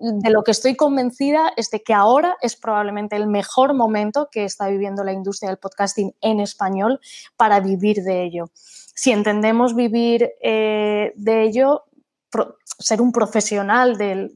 De 0.00 0.30
lo 0.30 0.42
que 0.42 0.52
estoy 0.52 0.76
convencida 0.76 1.52
es 1.56 1.70
de 1.70 1.82
que 1.82 1.94
ahora 1.94 2.36
es 2.40 2.56
probablemente 2.56 3.16
el 3.16 3.26
mejor 3.26 3.74
momento 3.74 4.28
que 4.30 4.44
está 4.44 4.68
viviendo 4.68 5.04
la 5.04 5.12
industria 5.12 5.50
del 5.50 5.58
podcasting 5.58 6.14
en 6.20 6.40
español 6.40 7.00
para 7.36 7.60
vivir 7.60 8.02
de 8.02 8.22
ello 8.24 8.50
si 8.94 9.10
entendemos 9.10 9.74
vivir 9.74 10.30
eh, 10.40 11.12
de 11.16 11.42
ello, 11.42 11.84
ser 12.78 13.00
un 13.00 13.12
profesional 13.12 13.96
del, 13.96 14.32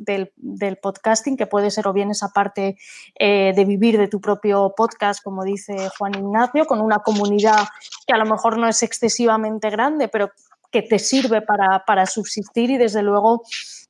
podcasting, 0.81 1.37
que 1.37 1.47
puede 1.47 1.71
ser 1.71 1.87
o 1.89 1.93
bien 1.93 2.11
esa 2.11 2.29
parte 2.29 2.77
eh, 3.19 3.53
de 3.55 3.65
vivir 3.65 3.99
de 3.99 4.09
tu 4.09 4.21
propio 4.21 4.75
podcast, 4.77 5.23
como 5.23 5.45
dice 5.45 5.89
Juan 5.99 6.15
Ignacio, 6.15 6.67
con 6.67 6.81
una 6.81 7.01
comunidad 7.01 7.69
que 8.07 8.15
a 8.15 8.19
lo 8.19 8.27
mejor 8.27 8.59
no 8.59 8.69
es 8.69 8.83
excesivamente 8.83 9.71
grande, 9.71 10.09
pero 10.09 10.31
que 10.71 10.83
te 10.83 10.99
sirve 10.99 11.43
para, 11.43 12.07
subsistir 12.07 12.71
y 12.71 12.79
desde 12.79 13.03
luego 13.03 13.43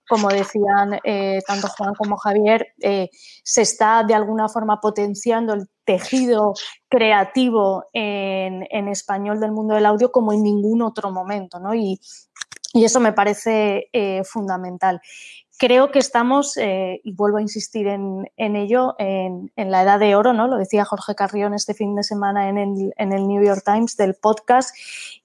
como 0.08 0.28
decían 0.28 0.98
eh, 1.04 1.40
tanto 1.46 1.68
Juan 1.68 1.92
como 1.94 2.16
Javier, 2.16 2.68
eh, 2.80 3.10
se 3.44 3.60
está 3.60 4.04
de 4.04 4.14
alguna 4.14 4.48
forma 4.48 4.80
potenciando 4.80 5.52
el 5.52 5.68
tejido 5.84 6.54
creativo 6.88 7.84
en, 7.92 8.88
español 8.88 9.38
del 9.38 9.52
mundo 9.52 9.74
del 9.74 9.84
audio 9.84 10.10
como 10.10 10.32
en 10.32 10.42
ningún 10.42 10.80
otro 10.80 11.10
momento, 11.10 11.60
¿no? 11.60 11.74
Y, 11.74 12.00
eso 12.74 13.00
me 13.00 13.12
parece 13.12 13.88
eh, 13.92 14.22
fundamental. 14.24 15.00
Creo 15.58 15.90
que 15.90 15.98
estamos, 15.98 16.56
y 16.56 17.12
vuelvo 17.14 17.38
a 17.38 17.42
insistir 17.42 17.88
en, 17.88 18.28
ello, 18.36 18.94
en, 18.96 19.50
la 19.56 19.82
edad 19.82 19.98
de 19.98 20.14
oro, 20.14 20.32
¿no? 20.32 20.46
Lo 20.46 20.56
decía 20.56 20.84
Jorge 20.84 21.16
Carrión 21.16 21.52
este 21.52 21.74
fin 21.74 21.96
de 21.96 22.04
semana 22.04 22.48
en 22.48 22.58
el, 22.58 22.94
en 22.96 23.12
el 23.12 23.26
New 23.26 23.44
York 23.44 23.62
Times 23.64 23.96
del 23.96 24.14
podcast, 24.14 24.72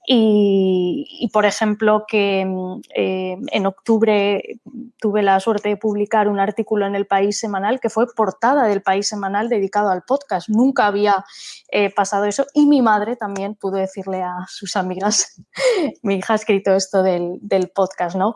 y, 0.05 1.29
por 1.31 1.45
ejemplo, 1.45 2.03
que 2.07 2.45
mm, 2.45 2.81
eh, 2.93 3.37
en 3.51 3.65
octubre 3.65 4.59
tuve 4.99 5.23
la 5.23 5.39
suerte 5.39 5.69
de 5.69 5.77
publicar 5.77 6.27
un 6.27 6.39
artículo 6.39 6.85
en 6.85 6.95
el 6.95 7.07
País 7.07 7.39
Semanal 7.39 7.79
que 7.79 7.89
fue 7.89 8.05
portada 8.13 8.67
del 8.67 8.81
País 8.81 9.07
Semanal 9.07 9.47
dedicado 9.47 9.89
al 9.89 10.03
podcast. 10.03 10.49
Nunca 10.49 10.87
había 10.87 11.23
eh, 11.69 11.89
pasado 11.89 12.25
eso 12.25 12.45
y 12.53 12.65
mi 12.65 12.81
madre 12.81 13.15
también 13.15 13.55
pudo 13.55 13.77
decirle 13.77 14.21
a 14.21 14.45
sus 14.49 14.75
amigas, 14.75 15.41
mi 16.03 16.15
hija 16.15 16.33
ha 16.33 16.35
escrito 16.35 16.73
esto 16.73 17.01
del, 17.01 17.39
podcast, 17.73 18.17
¿no? 18.17 18.35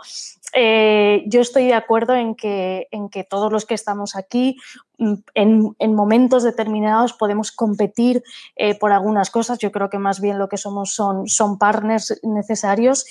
Eh, 0.53 1.23
yo 1.27 1.41
estoy 1.41 1.65
de 1.65 1.73
acuerdo 1.73 2.15
en 2.15 2.35
que, 2.35 2.87
en 2.91 3.09
que 3.09 3.25
todos 3.25 3.51
los 3.51 3.65
que 3.65 3.73
estamos 3.73 4.15
aquí 4.15 4.55
en, 4.97 5.95
momentos 5.95 6.43
determinados 6.43 7.13
podemos 7.13 7.51
competir 7.51 8.23
eh, 8.55 8.77
por 8.77 8.91
algunas 8.91 9.29
cosas. 9.29 9.59
Yo 9.59 9.71
creo 9.71 9.89
que 9.89 9.99
más 9.99 10.19
bien 10.19 10.39
lo 10.39 10.49
que 10.49 10.57
somos 10.57 10.93
son, 10.93 11.27
son 11.27 11.57
partners 11.57 12.19
necesarios 12.23 13.05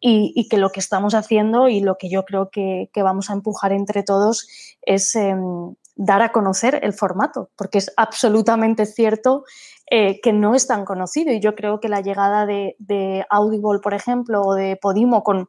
y, 0.00 0.48
que 0.48 0.58
lo 0.58 0.70
que 0.70 0.80
estamos 0.80 1.14
haciendo 1.14 1.68
y 1.68 1.80
lo 1.80 1.96
que 1.98 2.08
yo 2.08 2.24
creo 2.24 2.50
que, 2.50 2.90
vamos 2.96 3.30
a 3.30 3.32
empujar 3.32 3.72
entre 3.72 4.02
todos 4.02 4.48
es 4.82 5.14
em, 5.16 5.74
dar 5.96 6.22
a 6.22 6.32
conocer 6.32 6.80
el 6.82 6.92
formato, 6.92 7.50
porque 7.56 7.78
es 7.78 7.92
absolutamente 7.96 8.86
cierto 8.86 9.44
eh, 9.90 10.20
que 10.20 10.32
no 10.32 10.54
es 10.54 10.66
tan 10.66 10.84
conocido 10.84 11.32
y 11.32 11.40
yo 11.40 11.54
creo 11.54 11.80
que 11.80 11.88
la 11.88 12.00
llegada 12.00 12.46
de 12.46 13.26
Audible, 13.30 13.80
por 13.82 13.94
ejemplo, 13.94 14.42
o 14.42 14.54
de 14.54 14.76
Podimo 14.76 15.24
con 15.24 15.48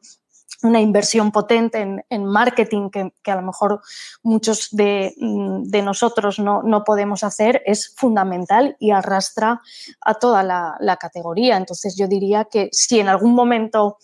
una 0.62 0.80
inversión 0.80 1.32
potente 1.32 2.02
en, 2.08 2.24
marketing 2.24 2.90
que, 2.90 3.30
a 3.30 3.36
lo 3.36 3.42
mejor 3.42 3.80
muchos 4.22 4.68
de, 4.70 5.14
mm, 5.18 5.70
nosotros 5.84 6.38
no, 6.38 6.84
podemos 6.84 7.24
hacer 7.24 7.62
es 7.64 7.94
fundamental 7.96 8.76
y 8.78 8.90
arrastra 8.90 9.60
a 10.00 10.14
toda 10.14 10.42
la, 10.42 10.96
categoría. 11.00 11.56
Entonces 11.56 11.96
yo 11.96 12.08
diría 12.08 12.44
que 12.44 12.68
si 12.72 13.00
en 13.00 13.08
algún 13.08 13.34
momento 13.34 13.96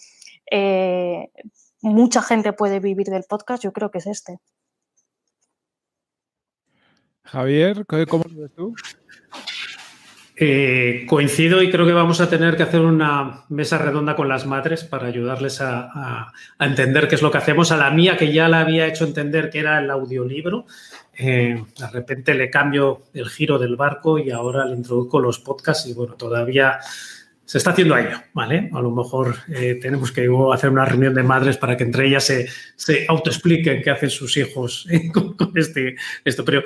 eh, 0.51 1.31
mucha 1.83 2.23
gente 2.23 2.53
puede 2.53 2.81
vivir 2.81 3.09
del 3.09 3.25
podcast, 3.25 3.63
yo 3.63 3.73
creo 3.73 3.91
que 3.91 3.99
es 3.99 4.07
este. 4.07 4.39
Javier, 7.25 7.85
¿cómo 7.87 8.25
lo 8.29 8.43
ves 8.43 8.53
tú? 8.55 8.75
Eh, 10.39 11.07
coincido 11.09 11.63
y 11.63 11.71
creo 11.71 11.87
que 11.87 11.95
vamos 11.95 12.21
a 12.21 12.29
tener 12.29 12.59
que 12.59 12.63
hacer 12.63 12.83
una 12.83 13.45
mesa 13.49 13.79
redonda 13.79 14.15
con 14.15 14.29
las 14.29 14.45
madres 14.45 14.85
para 14.85 15.07
ayudarles 15.07 15.63
a, 15.63 16.31
entender 16.61 17.09
qué 17.09 17.15
es 17.15 17.23
lo 17.23 17.31
que 17.31 17.39
hacemos. 17.39 17.73
A 17.73 17.79
la 17.79 17.91
mía, 17.91 18.19
que 18.19 18.31
ya 18.31 18.47
la 18.47 18.61
había 18.61 18.87
hecho 18.87 19.07
entender 19.07 19.49
que 19.49 19.61
era 19.61 19.79
el 19.79 19.91
audiolibro, 19.91 20.67
eh, 21.17 21.65
de 21.79 21.87
repente 21.91 22.35
le 22.35 22.51
cambio 22.51 23.05
el 23.15 23.31
giro 23.31 23.59
del 23.59 23.77
barco 23.77 24.19
y 24.19 24.31
ahora 24.31 24.67
le 24.67 24.77
introduzco 24.77 25.21
los 25.21 25.39
podcasts 25.39 25.87
y 25.87 25.95
bueno, 25.95 26.15
todavía 26.15 26.81
se 27.47 27.57
está 27.57 27.71
haciendo 27.71 27.95
a 27.95 28.01
ello, 28.01 28.19
¿vale? 28.35 28.69
A 28.75 28.81
lo 28.83 28.91
mejor 28.91 29.37
eh, 29.49 29.79
tenemos 29.81 30.13
que 30.13 30.29
hacer 30.53 30.69
una 30.69 30.85
reunión 30.85 31.15
de 31.15 31.23
madres 31.23 31.57
para 31.57 31.79
que 31.79 31.85
entre 31.85 32.09
ellas 32.09 32.25
se, 32.25 33.07
autoexpliquen 33.09 33.81
qué 33.83 33.91
hacen 33.91 34.11
sus 34.11 34.37
hijos 34.37 34.87
con, 35.15 35.53
este, 35.55 35.97
esto. 36.25 36.45
Pero 36.45 36.63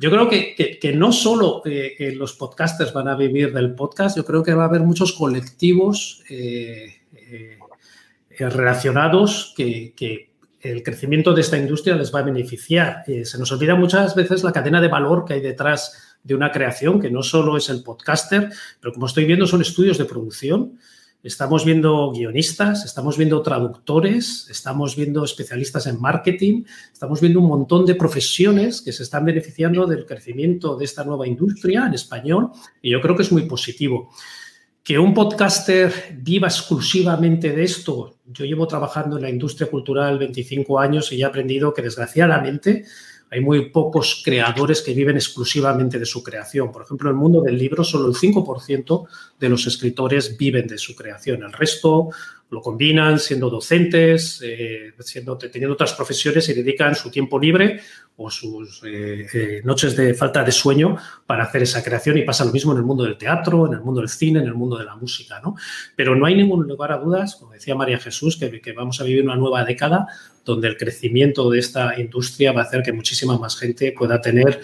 yo 0.00 0.10
creo 0.10 0.30
que, 0.30 0.92
no 0.96 1.12
solo 1.12 1.60
eh, 1.66 2.14
los 2.16 2.32
podcasters 2.32 2.94
van 2.94 3.08
a 3.08 3.16
vivir 3.16 3.52
del 3.52 3.74
podcast, 3.74 4.16
yo 4.16 4.24
creo 4.24 4.42
que 4.42 4.54
va 4.54 4.62
a 4.62 4.66
haber 4.66 4.80
muchos 4.80 5.12
colectivos 5.12 6.24
eh, 6.30 7.02
eh, 7.14 7.58
relacionados 8.38 9.52
que, 9.54 10.30
el 10.62 10.82
crecimiento 10.82 11.32
de 11.32 11.40
esta 11.40 11.56
industria 11.56 11.96
les 11.96 12.14
va 12.14 12.20
a 12.20 12.22
beneficiar. 12.22 13.02
se 13.06 13.38
nos 13.38 13.50
olvida 13.50 13.74
muchas 13.76 14.14
veces 14.14 14.44
la 14.44 14.52
cadena 14.52 14.78
de 14.78 14.88
valor 14.88 15.24
que 15.24 15.32
hay 15.32 15.40
detrás 15.40 16.18
de 16.22 16.34
una 16.34 16.52
creación, 16.52 17.00
que 17.00 17.10
no 17.10 17.22
solo 17.22 17.56
es 17.56 17.70
el 17.70 17.82
podcaster, 17.82 18.50
pero 18.78 18.92
como 18.92 19.06
estoy 19.06 19.24
viendo 19.24 19.46
son 19.46 19.62
estudios 19.62 19.96
de 19.96 20.04
producción, 20.04 20.78
Estamos 21.22 21.66
viendo 21.66 22.12
guionistas, 22.12 22.86
estamos 22.86 23.18
viendo 23.18 23.42
traductores, 23.42 24.48
estamos 24.48 24.96
viendo 24.96 25.22
especialistas 25.22 25.86
en 25.86 26.00
marketing, 26.00 26.64
estamos 26.90 27.20
viendo 27.20 27.40
un 27.40 27.48
montón 27.48 27.84
de 27.84 27.94
profesiones 27.94 28.80
que 28.80 28.90
se 28.90 29.02
están 29.02 29.26
beneficiando 29.26 29.86
del 29.86 30.06
crecimiento 30.06 30.76
de 30.76 30.86
esta 30.86 31.04
nueva 31.04 31.26
industria 31.26 31.84
en 31.86 31.92
español 31.92 32.52
y 32.80 32.90
yo 32.90 33.02
creo 33.02 33.16
que 33.16 33.22
es 33.22 33.32
muy 33.32 33.42
positivo. 33.42 34.10
Que 34.82 34.98
un 34.98 35.12
podcaster 35.12 35.92
viva 36.22 36.48
exclusivamente 36.48 37.52
de 37.52 37.64
esto, 37.64 38.16
yo 38.24 38.46
llevo 38.46 38.66
trabajando 38.66 39.16
en 39.16 39.22
la 39.22 39.30
industria 39.30 39.70
cultural 39.70 40.18
25 40.18 40.80
años 40.80 41.12
y 41.12 41.20
he 41.20 41.24
aprendido 41.24 41.74
que 41.74 41.82
desgraciadamente 41.82 42.86
hay 43.30 43.40
muy 43.40 43.70
pocos 43.70 44.22
creadores 44.24 44.82
que 44.82 44.92
viven 44.92 45.16
exclusivamente 45.16 45.98
de 45.98 46.04
su 46.04 46.22
creación. 46.22 46.72
Por 46.72 46.82
ejemplo, 46.82 47.08
en 47.08 47.16
el 47.16 47.20
mundo 47.20 47.40
del 47.40 47.56
libro, 47.56 47.84
solo 47.84 48.08
el 48.08 48.14
5% 48.14 49.06
de 49.38 49.48
los 49.48 49.66
escritores 49.66 50.36
viven 50.36 50.66
de 50.66 50.76
su 50.76 50.96
creación. 50.96 51.44
El 51.44 51.52
resto 51.52 52.10
lo 52.50 52.60
combinan 52.60 53.20
siendo 53.20 53.48
docentes, 53.48 54.40
eh, 54.42 54.94
teniendo 55.52 55.74
otras 55.74 55.92
profesiones 55.92 56.48
y 56.48 56.54
dedican 56.54 56.96
su 56.96 57.08
tiempo 57.08 57.38
libre 57.38 57.80
o 58.22 58.30
sus 58.30 58.82
eh, 58.84 59.26
eh, 59.32 59.62
noches 59.64 59.96
de 59.96 60.12
falta 60.12 60.44
de 60.44 60.52
sueño 60.52 60.94
para 61.24 61.44
hacer 61.44 61.62
esa 61.62 61.82
creación 61.82 62.18
y 62.18 62.22
pasa 62.22 62.44
lo 62.44 62.52
mismo 62.52 62.72
en 62.72 62.78
el 62.78 62.84
mundo 62.84 63.04
del 63.04 63.16
teatro, 63.16 63.66
en 63.66 63.72
el 63.72 63.80
mundo 63.80 64.02
del 64.02 64.10
cine, 64.10 64.40
en 64.40 64.46
el 64.46 64.54
mundo 64.54 64.76
de 64.76 64.84
la 64.84 64.94
música. 64.94 65.40
¿no? 65.42 65.56
Pero 65.96 66.14
no 66.14 66.26
hay 66.26 66.34
ningún 66.34 66.68
lugar 66.68 66.92
a 66.92 66.98
dudas, 66.98 67.36
como 67.36 67.52
decía 67.52 67.74
María 67.74 67.98
Jesús, 67.98 68.36
que, 68.36 68.72
vamos 68.72 69.00
a 69.00 69.04
vivir 69.04 69.24
una 69.24 69.36
nueva 69.36 69.64
década 69.64 70.06
donde 70.44 70.68
el 70.68 70.76
crecimiento 70.76 71.48
de 71.48 71.60
esta 71.60 71.98
industria 71.98 72.52
va 72.52 72.62
a 72.62 72.64
hacer 72.64 72.82
que 72.82 72.92
muchísima 72.92 73.38
más 73.38 73.56
gente 73.56 73.92
pueda 73.92 74.20
tener 74.20 74.60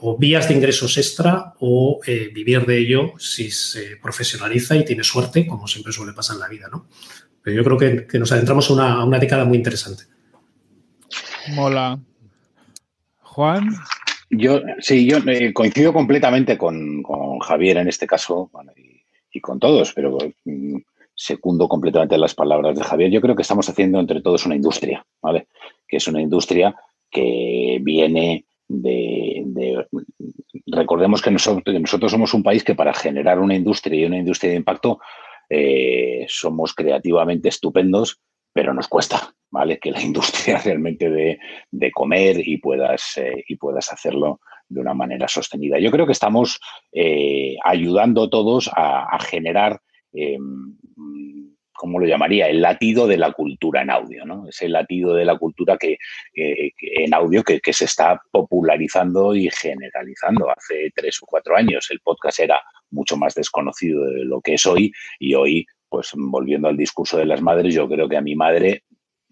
o 0.00 0.18
vías 0.18 0.48
de 0.48 0.54
ingresos 0.54 0.98
extra 0.98 1.54
o 1.60 2.00
vivir 2.06 2.66
de 2.66 2.78
ello 2.78 3.12
si 3.18 3.50
se 3.50 3.96
profesionaliza 4.02 4.76
y 4.76 4.84
tiene 4.84 5.02
suerte, 5.02 5.46
como 5.46 5.66
siempre 5.66 5.92
suele 5.92 6.12
pasar 6.12 6.36
en 6.36 6.40
la 6.40 6.48
vida. 6.48 6.68
¿no? 6.70 6.88
Pero 7.42 7.56
yo 7.56 7.64
creo 7.64 8.06
que, 8.06 8.18
nos 8.18 8.32
adentramos 8.32 8.70
a 8.70 9.04
una, 9.04 9.18
década 9.18 9.44
muy 9.44 9.56
interesante. 9.56 10.04
Mola. 11.48 11.98
Juan. 13.32 13.70
Yo 14.28 14.60
sí, 14.80 15.06
yo 15.06 15.18
eh, 15.26 15.54
coincido 15.54 15.92
completamente 15.92 16.58
con, 16.58 17.02
Javier 17.40 17.78
en 17.78 17.88
este 17.88 18.06
caso 18.06 18.50
y, 19.32 19.40
con 19.40 19.58
todos, 19.58 19.94
pero 19.94 20.18
mm, 20.44 20.76
secundo 21.14 21.66
completamente 21.66 22.18
las 22.18 22.34
palabras 22.34 22.76
de 22.76 22.84
Javier. 22.84 23.10
Yo 23.10 23.22
creo 23.22 23.34
que 23.34 23.42
estamos 23.42 23.68
haciendo 23.68 24.00
entre 24.00 24.20
todos 24.20 24.44
una 24.44 24.54
industria, 24.54 25.04
¿vale? 25.22 25.48
Que 25.88 25.96
es 25.96 26.06
una 26.08 26.20
industria 26.20 26.74
que 27.10 27.78
viene 27.80 28.44
de, 28.68 29.86
recordemos 30.66 31.22
que 31.22 31.30
nosotros, 31.30 31.80
nosotros 31.80 32.12
somos 32.12 32.34
un 32.34 32.42
país 32.42 32.64
que 32.64 32.74
para 32.74 32.92
generar 32.92 33.38
una 33.38 33.54
industria 33.54 34.00
y 34.00 34.04
una 34.04 34.18
industria 34.18 34.50
de 34.50 34.58
impacto 34.58 35.00
eh, 35.48 36.26
somos 36.28 36.74
creativamente 36.74 37.48
estupendos, 37.48 38.20
pero 38.52 38.74
nos 38.74 38.88
cuesta, 38.88 39.32
¿vale? 39.50 39.78
Que 39.78 39.90
la 39.90 40.00
industria 40.00 40.58
realmente 40.64 41.10
de, 41.10 41.92
comer 41.92 42.36
y 42.46 42.58
puedas, 42.58 43.16
eh, 43.16 43.44
y 43.48 43.56
puedas 43.56 43.92
hacerlo 43.92 44.40
de 44.68 44.80
una 44.80 44.94
manera 44.94 45.28
sostenida. 45.28 45.78
Yo 45.78 45.90
creo 45.90 46.06
que 46.06 46.12
estamos 46.12 46.60
eh, 46.92 47.56
ayudando 47.64 48.30
todos 48.30 48.70
a, 48.74 49.18
generar 49.20 49.80
¿cómo 51.82 51.98
lo 51.98 52.06
llamaría? 52.06 52.48
El 52.48 52.62
latido 52.62 53.08
de 53.08 53.16
la 53.16 53.32
cultura 53.32 53.82
en 53.82 53.90
audio, 53.90 54.24
¿no? 54.24 54.46
Ese 54.48 54.68
latido 54.68 55.14
de 55.14 55.24
la 55.24 55.36
cultura 55.36 55.76
que, 55.76 55.98
en 56.32 57.12
audio 57.12 57.42
que, 57.42 57.60
se 57.72 57.86
está 57.86 58.22
popularizando 58.30 59.34
y 59.34 59.50
generalizando. 59.50 60.48
Hace 60.48 60.92
tres 60.94 61.18
o 61.22 61.26
cuatro 61.26 61.56
años 61.56 61.88
el 61.90 61.98
podcast 61.98 62.38
era 62.38 62.62
mucho 62.90 63.16
más 63.16 63.34
desconocido 63.34 64.04
de 64.04 64.24
lo 64.24 64.40
que 64.40 64.54
es 64.54 64.64
hoy 64.64 64.92
y 65.18 65.34
hoy, 65.34 65.66
pues 65.92 66.10
volviendo 66.16 66.68
al 66.68 66.76
discurso 66.76 67.18
de 67.18 67.26
las 67.26 67.42
madres, 67.42 67.74
yo 67.74 67.86
creo 67.86 68.08
que 68.08 68.16
a 68.16 68.22
mi 68.22 68.34
madre 68.34 68.82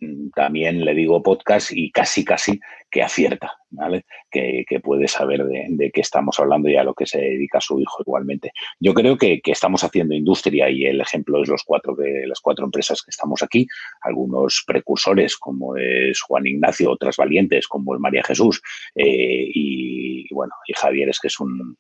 Mm, 0.01 0.31
también 0.31 0.83
le 0.85 0.95
digo 0.95 1.23
podcast 1.23 1.73
y 1.73 1.91
casi, 1.91 2.25
casi 2.25 2.59
que 2.91 3.03
acierta, 3.03 3.53
¿vale? 3.69 4.07
Que, 4.31 4.65
puede 4.83 5.07
saber 5.09 5.45
de, 5.45 5.91
qué 5.93 6.01
estamos 6.01 6.41
hablando 6.41 6.71
y 6.71 6.77
a 6.77 6.85
lo 6.85 6.95
que 6.95 7.07
se 7.07 7.21
dedica 7.21 7.61
su 7.61 7.79
hijo 7.79 8.03
igualmente. 8.03 8.53
Yo 8.81 8.95
creo 8.95 9.19
que, 9.19 9.41
estamos 9.45 9.85
haciendo 9.85 10.15
industria 10.15 10.71
y 10.71 10.87
el 10.87 11.01
ejemplo 11.01 11.43
es 11.43 11.49
los 11.49 11.65
cuatro 11.65 11.95
de 11.95 12.27
las 12.27 12.41
cuatro 12.41 12.65
empresas 12.65 13.03
que 13.03 13.11
estamos 13.11 13.43
aquí, 13.43 13.67
algunos 14.01 14.65
precursores 14.67 15.37
como 15.37 15.77
es 15.77 16.21
Juan 16.23 16.47
Ignacio, 16.47 16.91
otras 16.91 17.17
valientes 17.17 17.69
como 17.69 17.95
es 17.95 18.01
María 18.01 18.23
Jesús 18.25 18.63
eh, 18.95 19.51
y, 19.55 20.33
bueno, 20.33 20.55
y 20.67 20.73
Javier 20.73 21.11
es 21.11 21.21
que 21.21 21.29
es 21.29 21.39
un, 21.41 21.77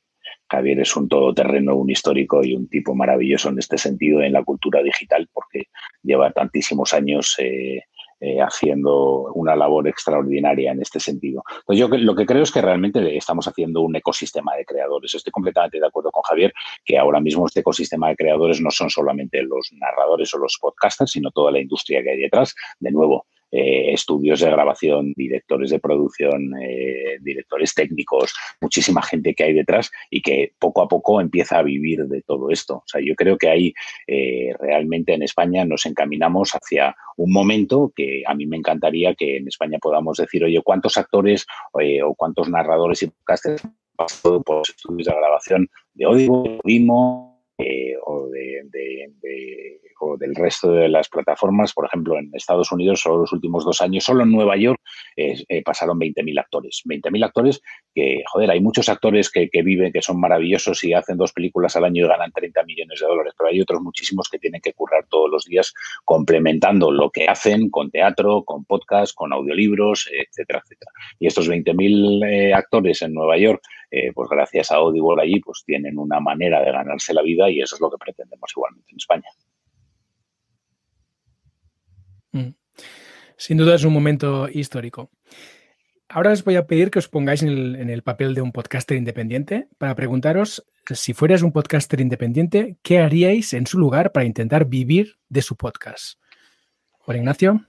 Javier 0.50 0.80
es 0.80 0.96
un 0.96 1.08
todoterreno, 1.08 1.76
un 1.76 1.90
histórico 1.90 2.44
y 2.44 2.54
un 2.54 2.68
tipo 2.68 2.94
maravilloso 2.94 3.50
en 3.50 3.58
este 3.58 3.78
sentido 3.78 4.20
en 4.20 4.32
la 4.32 4.42
cultura 4.42 4.82
digital 4.82 5.28
porque 5.32 5.68
lleva 6.02 6.32
tantísimos 6.32 6.92
años 6.92 7.36
eh, 7.38 7.84
eh, 8.22 8.38
haciendo 8.40 9.32
una 9.32 9.56
labor 9.56 9.88
extraordinaria 9.88 10.72
en 10.72 10.82
este 10.82 11.00
sentido. 11.00 11.42
Entonces, 11.60 11.78
yo 11.78 11.88
lo 11.88 12.14
que 12.14 12.26
creo 12.26 12.42
es 12.42 12.52
que 12.52 12.60
realmente 12.60 13.16
estamos 13.16 13.48
haciendo 13.48 13.80
un 13.80 13.96
ecosistema 13.96 14.54
de 14.56 14.64
creadores. 14.66 15.14
Estoy 15.14 15.30
completamente 15.30 15.80
de 15.80 15.86
acuerdo 15.86 16.10
con 16.10 16.22
Javier 16.24 16.52
que 16.84 16.98
ahora 16.98 17.20
mismo 17.20 17.46
este 17.46 17.60
ecosistema 17.60 18.08
de 18.08 18.16
creadores 18.16 18.60
no 18.60 18.70
son 18.70 18.90
solamente 18.90 19.42
los 19.42 19.70
narradores 19.72 20.34
o 20.34 20.38
los 20.38 20.58
podcasters, 20.60 21.12
sino 21.12 21.30
toda 21.30 21.52
la 21.52 21.60
industria 21.60 22.02
que 22.02 22.10
hay 22.10 22.18
detrás. 22.18 22.54
De 22.78 22.90
nuevo, 22.90 23.24
eh, 23.52 23.92
estudios 23.92 24.40
de 24.40 24.50
grabación, 24.50 25.12
directores 25.16 25.70
de 25.70 25.78
producción, 25.78 26.54
eh, 26.62 27.18
directores 27.20 27.74
técnicos, 27.74 28.34
muchísima 28.60 29.02
gente 29.02 29.34
que 29.34 29.44
hay 29.44 29.52
detrás 29.52 29.90
y 30.10 30.22
que 30.22 30.52
poco 30.58 30.82
a 30.82 30.88
poco 30.88 31.20
empieza 31.20 31.58
a 31.58 31.62
vivir 31.62 32.04
de 32.06 32.22
todo 32.22 32.50
esto. 32.50 32.76
O 32.76 32.84
sea, 32.86 33.00
yo 33.00 33.14
creo 33.14 33.36
que 33.36 33.48
ahí 33.48 33.74
eh, 34.06 34.52
realmente 34.58 35.14
en 35.14 35.22
España 35.22 35.64
nos 35.64 35.84
encaminamos 35.86 36.52
hacia 36.52 36.94
un 37.16 37.32
momento 37.32 37.92
que 37.94 38.22
a 38.26 38.34
mí 38.34 38.46
me 38.46 38.56
encantaría 38.56 39.14
que 39.14 39.38
en 39.38 39.48
España 39.48 39.78
podamos 39.80 40.18
decir, 40.18 40.44
oye, 40.44 40.60
¿cuántos 40.62 40.96
actores 40.96 41.46
o 41.72 42.14
cuántos 42.14 42.48
narradores 42.48 43.02
y 43.02 43.08
podcasters 43.08 43.62
pasado 43.96 44.42
por 44.42 44.58
los 44.58 44.68
estudios 44.70 45.06
de 45.06 45.14
grabación 45.14 45.70
de 45.94 46.04
Audio, 46.04 46.42
de 46.42 46.60
Vimo 47.60 48.00
o 48.04 48.28
de 48.28 48.60
o 50.00 50.16
del 50.16 50.34
resto 50.34 50.72
de 50.72 50.88
las 50.88 51.08
plataformas, 51.08 51.72
por 51.72 51.86
ejemplo, 51.86 52.18
en 52.18 52.30
Estados 52.32 52.72
Unidos, 52.72 53.00
solo 53.00 53.18
los 53.18 53.32
últimos 53.32 53.64
dos 53.64 53.80
años, 53.82 54.04
solo 54.04 54.24
en 54.24 54.32
Nueva 54.32 54.56
York 54.56 54.80
eh, 55.16 55.62
pasaron 55.62 55.98
20.000 55.98 56.40
actores. 56.40 56.82
20.000 56.86 57.24
actores 57.24 57.60
que, 57.94 58.22
joder, 58.26 58.50
hay 58.50 58.60
muchos 58.60 58.88
actores 58.88 59.30
que, 59.30 59.48
viven, 59.62 59.92
que 59.92 60.00
son 60.00 60.18
maravillosos 60.18 60.82
y 60.84 60.94
hacen 60.94 61.18
dos 61.18 61.32
películas 61.32 61.76
al 61.76 61.84
año 61.84 62.06
y 62.06 62.08
ganan 62.08 62.32
30 62.32 62.62
millones 62.64 63.00
de 63.00 63.06
dólares, 63.06 63.34
pero 63.36 63.50
hay 63.50 63.60
otros 63.60 63.82
muchísimos 63.82 64.28
que 64.30 64.38
tienen 64.38 64.62
que 64.62 64.72
currar 64.72 65.04
todos 65.08 65.30
los 65.30 65.44
días 65.44 65.74
complementando 66.04 66.90
lo 66.90 67.10
que 67.10 67.26
hacen 67.26 67.68
con 67.68 67.90
teatro, 67.90 68.42
con 68.44 68.64
podcast, 68.64 69.14
con 69.14 69.32
audiolibros, 69.32 70.08
etcétera, 70.10 70.62
etcétera. 70.64 70.92
Y 71.18 71.26
estos 71.26 71.48
20.000 71.48 72.26
eh, 72.26 72.54
actores 72.54 73.02
en 73.02 73.12
Nueva 73.12 73.36
York, 73.36 73.60
eh, 73.90 74.12
pues 74.14 74.28
gracias 74.30 74.70
a 74.70 74.76
Audible 74.76 75.22
allí, 75.22 75.40
pues 75.40 75.62
tienen 75.64 75.98
una 75.98 76.20
manera 76.20 76.60
de 76.60 76.72
ganarse 76.72 77.12
la 77.12 77.22
vida 77.22 77.50
y 77.50 77.60
eso 77.60 77.74
es 77.74 77.80
lo 77.80 77.90
que 77.90 77.98
pretendemos 77.98 78.50
igualmente 78.54 78.90
en 78.92 78.96
España. 78.96 79.28
Mm. 82.32 82.54
Sin 83.36 83.56
duda 83.56 83.74
es 83.74 83.84
un 83.84 83.92
momento 83.92 84.48
histórico. 84.48 85.10
Ahora 86.08 86.32
os 86.32 86.42
voy 86.42 86.56
a 86.56 86.66
pedir 86.66 86.90
que 86.90 86.98
os 86.98 87.08
pongáis 87.08 87.42
en 87.42 87.88
el, 87.88 88.02
papel 88.02 88.34
de 88.34 88.40
un 88.40 88.50
podcaster 88.50 88.96
independiente 88.96 89.68
para 89.78 89.94
preguntaros 89.94 90.64
si 90.94 91.14
fueras 91.14 91.42
un 91.42 91.52
podcaster 91.52 92.00
independiente, 92.00 92.76
¿qué 92.82 92.98
haríais 92.98 93.52
en 93.52 93.66
su 93.66 93.78
lugar 93.78 94.12
para 94.12 94.26
intentar 94.26 94.64
vivir 94.66 95.18
de 95.28 95.42
su 95.42 95.56
podcast? 95.56 96.18
Juan 96.98 97.18
Ignacio. 97.18 97.66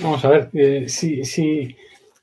Vamos 0.00 0.24
a 0.24 0.28
ver, 0.28 0.50
eh, 0.54 0.88
si, 0.88 1.76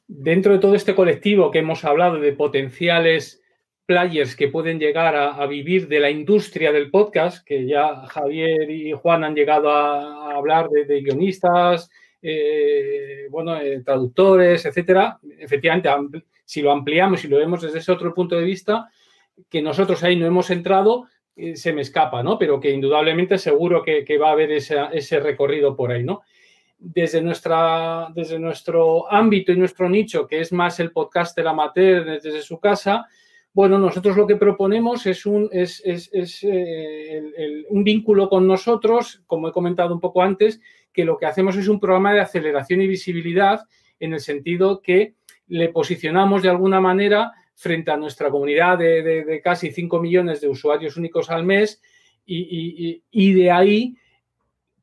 dentro 0.08 0.54
de 0.54 0.60
todo 0.60 0.76
este 0.76 0.96
colectivo 0.96 1.52
que 1.52 1.60
hemos 1.60 1.84
hablado 1.86 2.20
de 2.20 2.34
potenciales 2.34 3.42
players 3.86 4.36
que 4.36 4.50
pueden 4.50 4.80
llegar 4.80 5.16
a, 5.16 5.46
vivir 5.48 5.88
de 5.88 6.02
la 6.02 6.10
industria 6.10 6.74
del 6.74 6.92
podcast, 6.92 7.46
que 7.46 7.66
ya 7.66 8.06
Javier 8.08 8.70
y 8.70 8.92
Juan 8.92 9.24
han 9.24 9.34
llegado 9.34 9.70
a, 9.72 10.36
hablar 10.36 10.70
de, 10.70 11.02
guionistas, 11.02 11.90
eh, 12.22 13.28
bueno, 13.30 13.58
eh, 13.60 13.82
traductores, 13.84 14.66
etcétera. 14.66 15.20
Efectivamente, 15.40 15.90
si 16.44 16.62
lo 16.62 16.72
ampliamos 16.72 17.24
y 17.24 17.30
lo 17.30 17.38
vemos 17.38 17.62
desde 17.62 17.80
ese 17.80 17.92
otro 17.92 18.14
punto 18.14 18.36
de 18.36 18.44
vista, 18.44 18.90
que 19.50 19.62
nosotros 19.62 20.04
ahí 20.04 20.18
no 20.18 20.26
hemos 20.26 20.50
entrado, 20.50 21.08
eh, 21.36 21.56
se 21.56 21.72
me 21.72 21.82
escapa, 21.82 22.24
¿no? 22.24 22.38
Pero 22.38 22.60
que 22.60 22.72
indudablemente 22.72 23.38
seguro 23.38 23.84
que, 23.84 24.18
va 24.18 24.30
a 24.30 24.32
haber 24.32 24.52
ese, 24.52 25.20
recorrido 25.20 25.76
por 25.76 25.92
ahí, 25.92 26.04
¿no? 26.04 26.24
Desde, 26.80 27.22
nuestra, 27.22 28.10
desde 28.14 28.38
nuestro 28.38 29.12
ámbito 29.12 29.52
y 29.52 29.58
nuestro 29.58 29.90
nicho, 29.90 30.28
que 30.28 30.42
es 30.42 30.54
más 30.54 30.80
el 30.80 30.92
podcast 30.92 31.36
del 31.36 31.48
amateur 31.48 32.22
desde 32.22 32.42
su 32.44 32.60
casa, 32.60 33.08
bueno, 33.58 33.80
nosotros 33.80 34.16
lo 34.16 34.28
que 34.28 34.36
proponemos 34.36 35.08
es 35.08 35.26
un, 35.26 35.50
es, 35.52 35.82
eh, 35.84 37.66
un 37.70 37.84
vínculo 37.84 38.30
con 38.30 38.48
nosotros, 38.48 39.24
como 39.26 39.48
he 39.48 39.52
comentado 39.52 39.96
un 39.96 40.00
poco 40.00 40.22
antes, 40.22 40.62
que 40.94 41.04
lo 41.04 41.18
que 41.18 41.26
hacemos 41.26 41.56
es 41.58 41.68
un 41.68 41.80
programa 41.80 42.14
de 42.14 42.20
aceleración 42.20 42.84
y 42.84 42.88
visibilidad 42.88 43.62
en 44.00 44.14
el 44.14 44.20
sentido 44.20 44.84
que 44.84 45.16
le 45.48 45.70
posicionamos 45.70 46.44
de 46.44 46.50
alguna 46.50 46.80
manera 46.80 47.32
frente 47.56 47.90
a 47.90 47.98
nuestra 47.98 48.30
comunidad 48.30 48.78
de, 48.78 49.42
casi 49.44 49.72
5 49.72 50.00
millones 50.00 50.40
de 50.40 50.50
usuarios 50.50 50.96
únicos 50.96 51.32
al 51.32 51.44
mes 51.44 51.82
y, 52.28 53.34
de 53.34 53.50
ahí, 53.50 53.96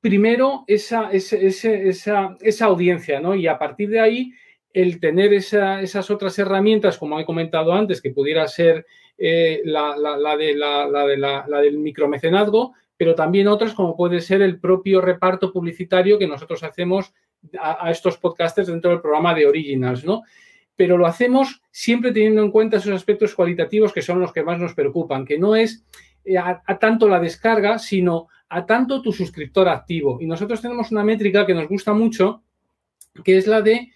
primero, 0.04 0.64
esa, 0.66 1.10
esa, 1.12 2.36
esa, 2.42 2.64
audiencia, 2.66 3.20
¿no? 3.20 3.34
Y 3.34 3.46
a 3.46 3.58
partir 3.58 3.88
de 3.88 4.00
ahí, 4.00 4.32
el 4.74 5.00
tener 5.00 5.32
esas 5.32 6.10
otras 6.10 6.38
herramientas, 6.38 6.98
como 6.98 7.18
he 7.18 7.24
comentado 7.24 7.72
antes, 7.72 8.02
que 8.02 8.10
pudiera 8.10 8.46
ser 8.46 8.84
eh, 9.16 9.62
la, 9.64 9.94
de, 10.36 10.54
la, 10.56 11.60
del 11.62 11.78
micromecenazgo, 11.78 12.74
pero 12.98 13.14
también 13.14 13.48
otras 13.48 13.72
como 13.72 13.96
puede 13.96 14.20
ser 14.20 14.42
el 14.42 14.60
propio 14.60 15.00
reparto 15.00 15.50
publicitario 15.50 16.18
que 16.18 16.26
nosotros 16.26 16.62
hacemos 16.64 17.14
a, 17.58 17.90
estos 17.90 18.18
podcasters 18.18 18.68
dentro 18.68 18.90
del 18.90 19.00
programa 19.00 19.34
de 19.34 19.46
Originals, 19.46 20.04
¿no? 20.04 20.24
Pero 20.76 20.98
lo 20.98 21.06
hacemos 21.06 21.62
siempre 21.70 22.12
teniendo 22.12 22.42
en 22.42 22.50
cuenta 22.50 22.76
esos 22.76 22.92
aspectos 22.92 23.34
cualitativos 23.34 23.94
que 23.94 24.02
son 24.02 24.20
los 24.20 24.34
que 24.34 24.42
más 24.42 24.58
nos 24.58 24.74
preocupan, 24.74 25.24
que 25.24 25.38
no 25.38 25.56
es 25.56 25.82
eh, 26.26 26.36
a, 26.36 26.78
tanto 26.78 27.08
la 27.08 27.20
descarga, 27.20 27.78
sino 27.78 28.28
a 28.48 28.66
tanto 28.66 29.02
tu 29.02 29.12
suscriptor 29.12 29.68
activo. 29.68 30.18
Y 30.20 30.26
nosotros 30.26 30.60
tenemos 30.60 30.90
una 30.92 31.04
métrica 31.04 31.46
que 31.46 31.54
nos 31.54 31.68
gusta 31.68 31.92
mucho, 31.92 32.42
que 33.24 33.36
es 33.36 33.46
la 33.46 33.62
de 33.62 33.92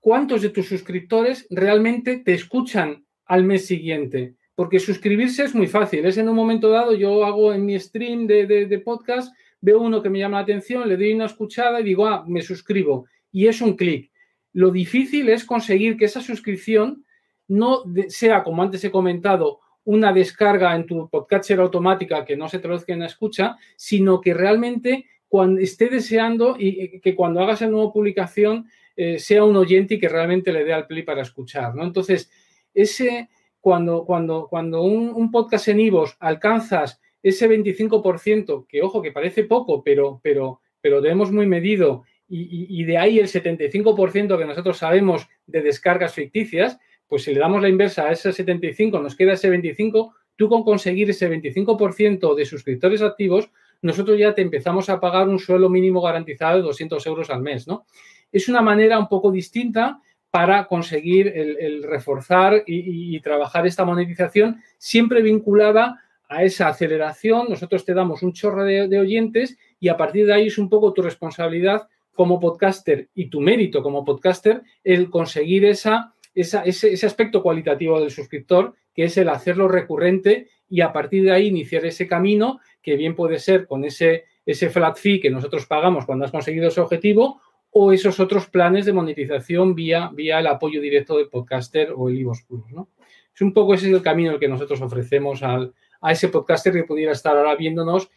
cuántos 0.00 0.42
de 0.42 0.50
tus 0.50 0.68
suscriptores 0.68 1.46
realmente 1.50 2.18
te 2.18 2.34
escuchan 2.34 3.04
al 3.26 3.44
mes 3.44 3.66
siguiente. 3.66 4.34
Porque 4.54 4.78
suscribirse 4.78 5.44
es 5.44 5.54
muy 5.54 5.66
fácil. 5.66 6.04
Es 6.06 6.18
en 6.18 6.28
un 6.28 6.36
momento 6.36 6.68
dado, 6.68 6.94
yo 6.94 7.24
hago 7.24 7.52
en 7.52 7.64
mi 7.64 7.78
stream 7.78 8.26
de, 8.26 8.82
podcast, 8.84 9.34
veo 9.60 9.80
uno 9.80 10.02
que 10.02 10.10
me 10.10 10.18
llama 10.18 10.38
la 10.38 10.44
atención, 10.44 10.88
le 10.88 10.96
doy 10.96 11.12
una 11.12 11.26
escuchada 11.26 11.80
y 11.80 11.84
digo, 11.84 12.06
ah, 12.06 12.24
me 12.26 12.42
suscribo. 12.42 13.06
Y 13.32 13.46
es 13.46 13.60
un 13.60 13.76
clic. 13.76 14.12
Lo 14.52 14.70
difícil 14.70 15.28
es 15.28 15.44
conseguir 15.44 15.96
que 15.96 16.04
esa 16.04 16.20
suscripción 16.20 17.04
no 17.48 17.82
sea, 18.08 18.44
como 18.44 18.62
antes 18.62 18.84
he 18.84 18.90
comentado, 18.90 19.60
una 19.84 20.12
descarga 20.12 20.74
en 20.74 20.86
tu 20.86 21.08
podcatcher 21.08 21.60
automática 21.60 22.24
que 22.24 22.36
no 22.36 22.48
se 22.48 22.58
traduzca 22.58 22.92
en 22.92 23.00
la 23.00 23.06
escucha, 23.06 23.56
sino 23.76 24.20
que 24.20 24.34
realmente 24.34 25.06
cuando 25.28 25.60
esté 25.60 25.88
deseando 25.88 26.56
y 26.58 27.00
que 27.00 27.14
cuando 27.14 27.40
hagas 27.40 27.60
la 27.60 27.66
nueva 27.66 27.92
publicación 27.92 28.66
eh, 28.96 29.18
sea 29.18 29.44
un 29.44 29.56
oyente 29.56 29.94
y 29.94 29.98
que 29.98 30.08
realmente 30.08 30.52
le 30.52 30.64
dé 30.64 30.72
al 30.72 30.86
play 30.86 31.02
para 31.02 31.22
escuchar, 31.22 31.74
¿no? 31.74 31.82
Entonces, 31.82 32.30
ese, 32.72 33.28
cuando, 33.60 34.04
cuando, 34.04 34.46
cuando 34.48 34.82
un, 34.82 35.30
podcast 35.32 35.68
en 35.68 35.80
Ivos 35.80 36.16
alcanzas 36.20 37.00
ese 37.20 37.48
25%, 37.48 38.66
que 38.68 38.82
ojo, 38.82 39.02
que 39.02 39.10
parece 39.10 39.44
poco, 39.44 39.82
pero, 39.82 40.20
pero, 40.22 40.60
pero 40.80 41.00
debemos 41.00 41.32
muy 41.32 41.46
medido, 41.46 42.04
y 42.28 42.82
de 42.84 42.98
ahí 42.98 43.18
el 43.18 43.28
75% 43.28 44.38
que 44.38 44.44
nosotros 44.44 44.78
sabemos 44.78 45.28
de 45.46 45.62
descargas 45.62 46.14
ficticias, 46.14 46.78
pues 47.14 47.22
si 47.22 47.32
le 47.32 47.38
damos 47.38 47.62
la 47.62 47.68
inversa 47.68 48.08
a 48.08 48.10
ese 48.10 48.32
75, 48.32 48.98
nos 48.98 49.14
queda 49.14 49.34
ese 49.34 49.48
25, 49.48 50.16
tú 50.34 50.48
con 50.48 50.64
conseguir 50.64 51.08
ese 51.10 51.30
25% 51.30 52.34
de 52.34 52.44
suscriptores 52.44 53.02
activos, 53.02 53.52
nosotros 53.82 54.18
ya 54.18 54.34
te 54.34 54.42
empezamos 54.42 54.88
a 54.88 54.98
pagar 54.98 55.28
un 55.28 55.38
suelo 55.38 55.70
mínimo 55.70 56.02
garantizado 56.02 56.56
de 56.56 56.64
200 56.64 57.06
euros 57.06 57.30
al 57.30 57.40
mes, 57.40 57.68
¿no? 57.68 57.86
es 58.34 58.48
una 58.48 58.62
manera 58.62 58.98
un 58.98 59.06
poco 59.06 59.30
distinta 59.30 60.00
para 60.32 60.66
conseguir 60.66 61.28
el, 61.28 61.84
reforzar 61.84 62.64
y, 62.66 63.20
trabajar 63.20 63.64
esta 63.64 63.84
monetización, 63.84 64.60
siempre 64.76 65.22
vinculada 65.22 66.00
a 66.28 66.42
esa 66.42 66.66
aceleración, 66.66 67.46
nosotros 67.48 67.84
te 67.84 67.94
damos 67.94 68.24
un 68.24 68.32
chorro 68.32 68.64
de, 68.64 68.98
oyentes 68.98 69.56
y 69.78 69.86
a 69.86 69.96
partir 69.96 70.26
de 70.26 70.34
ahí 70.34 70.46
es 70.48 70.58
un 70.58 70.68
poco 70.68 70.92
tu 70.92 71.02
responsabilidad 71.02 71.86
como 72.12 72.40
podcaster 72.40 73.08
y 73.14 73.26
tu 73.30 73.40
mérito 73.40 73.84
como 73.84 74.04
podcaster 74.04 74.62
el 74.82 75.10
conseguir 75.10 75.64
esa, 75.64 76.13
ese, 76.34 76.60
ese, 76.64 77.06
aspecto 77.06 77.42
cualitativo 77.42 78.00
del 78.00 78.10
suscriptor, 78.10 78.74
que 78.94 79.04
es 79.04 79.16
el 79.16 79.28
hacerlo 79.28 79.68
recurrente 79.68 80.48
y 80.68 80.80
a 80.80 80.92
partir 80.92 81.24
de 81.24 81.32
ahí 81.32 81.46
iniciar 81.48 81.84
ese 81.86 82.06
camino 82.06 82.60
que 82.82 82.96
bien 82.96 83.14
puede 83.14 83.38
ser 83.38 83.66
con 83.66 83.84
ese, 83.84 84.24
ese 84.44 84.70
flat 84.70 84.96
fee 84.96 85.20
que 85.20 85.30
nosotros 85.30 85.66
pagamos 85.66 86.06
cuando 86.06 86.24
has 86.24 86.30
conseguido 86.30 86.68
ese 86.68 86.80
objetivo 86.80 87.40
o 87.70 87.92
esos 87.92 88.20
otros 88.20 88.46
planes 88.46 88.86
de 88.86 88.92
monetización 88.92 89.74
vía, 89.74 90.10
vía 90.12 90.38
el 90.38 90.46
apoyo 90.46 90.80
directo 90.80 91.16
del 91.16 91.28
podcaster 91.28 91.92
o 91.94 92.08
el 92.08 92.18
Ivos 92.18 92.42
Plus, 92.46 92.70
¿no? 92.70 92.88
Es 93.34 93.40
un 93.40 93.52
poco 93.52 93.74
ese 93.74 93.88
es 93.88 93.92
el 93.92 94.02
camino 94.02 94.38
que 94.38 94.46
nosotros 94.46 94.80
ofrecemos 94.80 95.42
al, 95.42 95.74
a 96.00 96.12
ese 96.12 96.28
podcaster 96.28 96.72
que 96.72 96.84
pudiera 96.84 97.10
estar 97.10 97.36
ahora 97.36 97.56
viéndonos, 97.56 98.10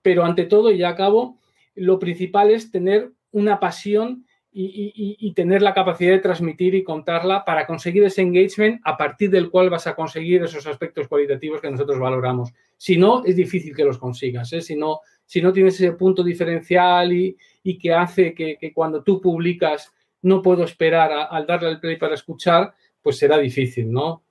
pero 0.00 0.24
ante 0.24 0.44
todo, 0.44 0.70
y 0.70 0.78
ya 0.78 0.90
acabo, 0.90 1.38
lo 1.74 1.98
principal 1.98 2.50
es 2.50 2.70
tener 2.70 3.10
una 3.32 3.58
pasión 3.58 4.26
y, 4.52 5.32
tener 5.34 5.62
la 5.62 5.74
capacidad 5.74 6.12
de 6.12 6.18
transmitir 6.18 6.74
y 6.74 6.82
contarla 6.82 7.44
para 7.44 7.66
conseguir 7.66 8.02
ese 8.04 8.22
engagement 8.22 8.80
a 8.84 8.96
partir 8.96 9.30
del 9.30 9.50
cual 9.50 9.70
vas 9.70 9.86
a 9.86 9.94
conseguir 9.94 10.42
esos 10.42 10.66
aspectos 10.66 11.08
cualitativos 11.08 11.60
que 11.60 11.70
nosotros 11.70 11.98
valoramos. 11.98 12.52
Si 12.76 12.96
no, 12.96 13.24
es 13.24 13.36
difícil 13.36 13.74
que 13.74 13.84
los 13.84 13.98
consigas. 13.98 14.52
¿eh? 14.52 14.60
Si, 14.60 14.76
no, 14.76 15.00
si 15.24 15.40
no 15.40 15.52
tienes 15.52 15.74
ese 15.74 15.92
punto 15.92 16.24
diferencial 16.24 17.12
y, 17.12 17.36
que 17.78 17.92
hace 17.92 18.34
que, 18.34 18.72
cuando 18.74 19.02
tú 19.02 19.20
publicas 19.20 19.92
no 20.22 20.42
puedo 20.42 20.64
esperar 20.64 21.28
al 21.30 21.46
darle 21.46 21.68
al 21.68 21.80
play 21.80 21.96
para 21.96 22.14
escuchar, 22.14 22.74
pues 23.00 23.16
será 23.16 23.38
difícil, 23.38 23.90
¿no? 23.90 24.22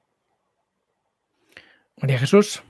María 1.97 2.19
Jesús. 2.19 2.61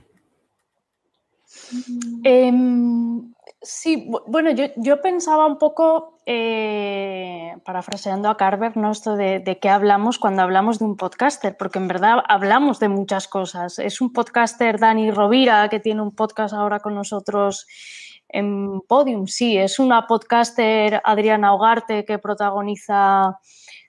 Em, 2.24 3.32
sí, 3.60 4.08
bueno, 4.26 4.50
yo, 4.50 5.00
pensaba 5.00 5.46
un 5.46 5.58
poco, 5.58 6.19
eh, 6.32 7.56
parafraseando 7.64 8.28
a 8.28 8.36
Carver, 8.36 8.76
¿no? 8.76 8.92
Esto 8.92 9.16
de, 9.16 9.58
qué 9.60 9.68
hablamos 9.68 10.20
cuando 10.20 10.42
hablamos 10.42 10.78
de 10.78 10.84
un 10.84 10.96
podcaster, 10.96 11.56
porque 11.56 11.80
en 11.80 11.88
verdad 11.88 12.22
hablamos 12.28 12.78
de 12.78 12.88
muchas 12.88 13.26
cosas. 13.26 13.80
Es 13.80 14.00
un 14.00 14.12
podcaster 14.12 14.78
Dani 14.78 15.10
Rovira, 15.10 15.68
que 15.68 15.80
tiene 15.80 16.02
un 16.02 16.14
podcast 16.14 16.54
ahora 16.54 16.78
con 16.78 16.94
nosotros 16.94 17.66
en 18.28 18.80
Podium, 18.82 19.26
sí. 19.26 19.58
Es 19.58 19.80
una 19.80 20.06
podcaster 20.06 21.02
Adriana 21.02 21.52
Hogarte, 21.52 22.04
que 22.04 22.20
protagoniza 22.20 23.40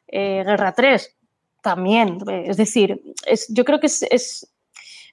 eh, 0.08 0.44
Guerra 0.44 0.74
3, 0.74 1.16
también. 1.62 2.18
Es 2.28 2.58
decir, 2.58 3.04
yo 3.50 3.66
creo 3.66 3.80
que 3.80 3.86
es 3.86 4.52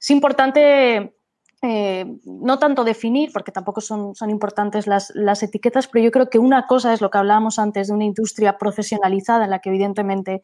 importante 0.08 1.17
eh, 1.60 2.06
no 2.24 2.60
tanto 2.60 2.84
definir, 2.84 3.30
porque 3.32 3.50
tampoco 3.50 3.80
son, 3.80 4.14
son 4.14 4.30
importantes 4.30 4.86
las, 4.86 5.42
etiquetas, 5.42 5.88
pero 5.88 6.04
yo 6.04 6.12
creo 6.12 6.30
que 6.30 6.38
una 6.38 6.68
cosa 6.68 6.92
es 6.92 7.00
lo 7.00 7.10
que 7.10 7.18
hablábamos 7.18 7.58
antes 7.58 7.88
de 7.88 7.94
una 7.94 8.04
industria 8.04 8.58
profesionalizada 8.58 9.44
en 9.44 9.50
la 9.50 9.58
que 9.58 9.70
evidentemente, 9.70 10.42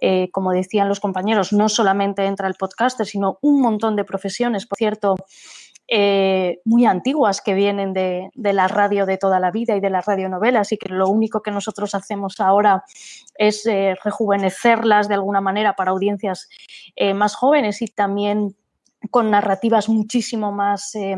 eh, 0.00 0.30
como 0.32 0.50
decían 0.50 0.88
los 0.88 0.98
compañeros, 0.98 1.52
no 1.52 1.68
solamente 1.68 2.26
entra 2.26 2.48
el 2.48 2.54
podcaster, 2.54 3.06
sino 3.06 3.38
un 3.40 3.60
montón 3.60 3.94
de 3.94 4.04
profesiones, 4.04 4.66
por 4.66 4.78
cierto, 4.78 5.14
eh, 5.86 6.58
muy 6.64 6.86
antiguas 6.86 7.40
que 7.40 7.54
vienen 7.54 7.92
de, 7.92 8.28
la 8.34 8.66
radio 8.66 9.06
de 9.06 9.16
toda 9.16 9.38
la 9.38 9.52
vida 9.52 9.76
y 9.76 9.80
de 9.80 9.90
las 9.90 10.06
radionovelas 10.06 10.72
y 10.72 10.76
que 10.76 10.88
lo 10.88 11.08
único 11.08 11.40
que 11.40 11.52
nosotros 11.52 11.94
hacemos 11.94 12.40
ahora 12.40 12.82
es 13.36 13.64
rejuvenecerlas 14.02 15.08
de 15.08 15.14
alguna 15.14 15.40
manera 15.40 15.74
para 15.74 15.92
audiencias 15.92 16.48
más 17.14 17.36
jóvenes 17.36 17.80
y 17.80 17.86
también 17.86 18.56
con 19.10 19.30
narrativas 19.30 19.88
muchísimo 19.88 20.52
más 20.52 20.94
eh, 20.94 21.16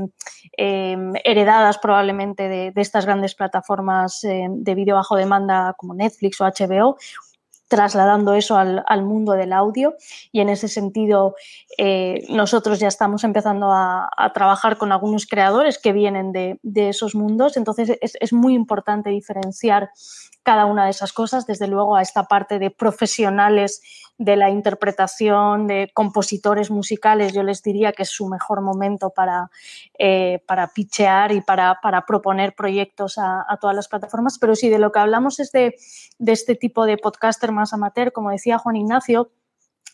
em, 0.57 1.13
heredadas 1.25 1.79
probablemente 1.79 2.49
de, 2.49 2.73
estas 2.77 3.07
grandes 3.07 3.35
plataformas 3.35 4.23
eh, 4.25 4.47
de 4.49 4.75
vídeo 4.75 4.97
bajo 4.97 5.17
demanda 5.17 5.75
como 5.77 5.95
Netflix 5.95 6.41
o 6.41 6.45
HBO, 6.45 6.97
trasladando 7.69 8.35
eso 8.35 8.57
al, 8.57 9.03
mundo 9.05 9.33
del 9.33 9.53
audio. 9.53 9.95
Y 10.33 10.41
en 10.41 10.49
ese 10.49 10.67
sentido 10.67 11.37
eh, 11.79 12.25
nosotros 12.29 12.81
ya 12.81 12.89
estamos 12.89 13.23
empezando 13.23 13.71
a, 13.73 14.11
trabajar 14.35 14.77
con 14.77 14.93
algunos 14.93 15.27
creadores 15.27 15.79
que 15.79 15.93
vienen 15.93 16.33
de, 16.33 16.59
esos 16.75 17.15
mundos, 17.15 17.57
entonces 17.57 17.97
es, 18.01 18.17
es, 18.21 18.33
muy 18.33 18.55
importante 18.55 19.11
diferenciar 19.11 19.91
cada 20.43 20.67
una 20.67 20.85
de 20.85 20.91
esas 20.91 21.13
cosas, 21.13 21.47
desde 21.47 21.69
luego 21.69 21.95
a 21.95 22.03
esta 22.03 22.25
parte 22.25 22.59
de 22.59 22.71
profesionales 22.71 23.83
de 24.21 24.37
la 24.37 24.51
interpretación, 24.51 25.67
de 25.67 25.91
compositores 25.95 26.71
musicales, 26.71 27.33
yo 27.33 27.43
les 27.43 27.63
diría 27.63 27.93
que 27.93 28.03
es 28.03 28.11
su 28.11 28.29
mejor 28.29 28.61
momento 28.61 29.09
para, 29.09 29.51
eh, 29.99 30.43
para 30.47 30.69
pitchear 30.69 31.33
y 31.33 31.41
para, 31.41 31.81
proponer 32.07 32.55
proyectos 32.55 33.17
a, 33.17 33.47
todas 33.63 33.75
las 33.75 33.89
plataformas. 33.89 34.39
Pero 34.39 34.55
sí, 34.55 34.69
de 34.69 34.79
lo 34.79 34.93
que 34.93 34.99
hablamos 34.99 35.41
es 35.41 35.53
de, 35.53 35.75
este 36.19 36.55
tipo 36.55 36.85
de 36.85 36.99
podcaster 36.99 37.51
más 37.51 37.73
amateur, 37.73 38.13
como 38.13 38.31
decía 38.31 38.59
Juan 38.59 38.77
Ignacio, 38.77 39.31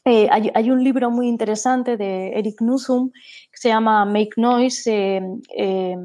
eh, 0.04 0.28
hay, 0.30 0.70
un 0.72 0.82
libro 0.82 1.08
muy 1.12 1.28
interesante 1.28 1.96
de 1.96 2.32
Eric 2.36 2.60
Nuzum 2.62 3.12
que 3.12 3.58
se 3.58 3.68
llama 3.68 4.04
Make 4.06 4.34
Noise. 4.38 5.22
Eh, 5.56 5.96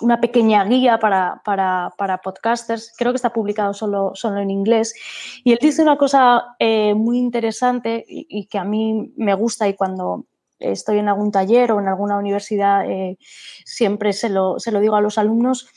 una 0.00 0.20
pequeña 0.20 0.64
guía 0.64 0.98
para, 0.98 1.42
podcasters, 2.22 2.92
creo 2.96 3.12
que 3.12 3.16
está 3.16 3.32
publicado 3.32 3.74
solo, 3.74 4.12
solo 4.14 4.40
en 4.40 4.50
inglés, 4.50 4.94
y 5.44 5.52
él 5.52 5.58
dice 5.60 5.82
una 5.82 5.96
cosa 5.96 6.56
eh, 6.58 6.94
muy 6.94 7.18
interesante 7.18 8.04
y, 8.06 8.46
que 8.46 8.58
a 8.58 8.64
mí 8.64 9.12
me 9.16 9.34
gusta 9.34 9.68
y 9.68 9.74
cuando 9.74 10.26
estoy 10.58 10.98
en 10.98 11.08
algún 11.08 11.30
taller 11.30 11.72
o 11.72 11.80
en 11.80 11.88
alguna 11.88 12.16
universidad 12.16 12.88
eh, 12.88 13.18
siempre 13.64 14.12
se 14.12 14.28
lo, 14.28 14.58
se 14.58 14.72
lo 14.72 14.80
digo 14.80 14.96
a 14.96 15.00
los 15.00 15.18
alumnos, 15.18 15.68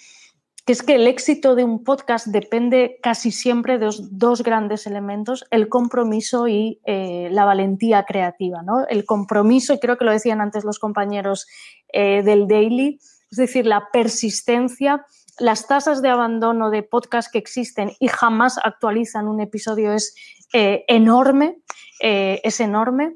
que 0.66 0.74
es 0.74 0.84
que 0.84 0.96
el 0.96 1.08
éxito 1.08 1.56
de 1.56 1.64
un 1.64 1.84
podcast 1.84 2.28
depende 2.28 3.00
casi 3.02 3.32
siempre 3.32 3.78
de 3.78 3.90
dos, 4.12 4.44
grandes 4.44 4.86
elementos, 4.86 5.46
el 5.50 5.70
compromiso 5.70 6.50
y 6.50 6.82
eh, 6.86 7.30
la 7.32 7.46
valentía 7.46 8.04
creativa. 8.04 8.62
¿no? 8.64 8.86
El 8.90 9.06
compromiso, 9.06 9.74
y 9.74 9.80
creo 9.80 9.98
que 9.98 10.04
lo 10.04 10.12
decían 10.12 10.42
antes 10.42 10.66
los 10.66 10.80
compañeros 10.80 11.48
del 11.94 12.50
Daily, 12.50 13.00
es 13.32 13.38
decir, 13.38 13.66
la 13.66 13.90
persistencia, 13.92 15.06
las 15.40 15.68
tasas 15.68 16.02
de 16.02 16.10
abandono 16.10 16.70
de 16.70 16.84
podcast 16.84 17.32
que 17.32 17.38
existen 17.38 17.92
y 18.00 18.08
jamás 18.08 18.58
actualizan 18.64 19.28
un 19.28 19.42
episodio 19.42 19.94
es 19.94 20.16
eh, 20.54 20.86
enorme, 20.88 21.58
eh, 22.02 22.42
es 22.44 22.60
enorme. 22.60 23.16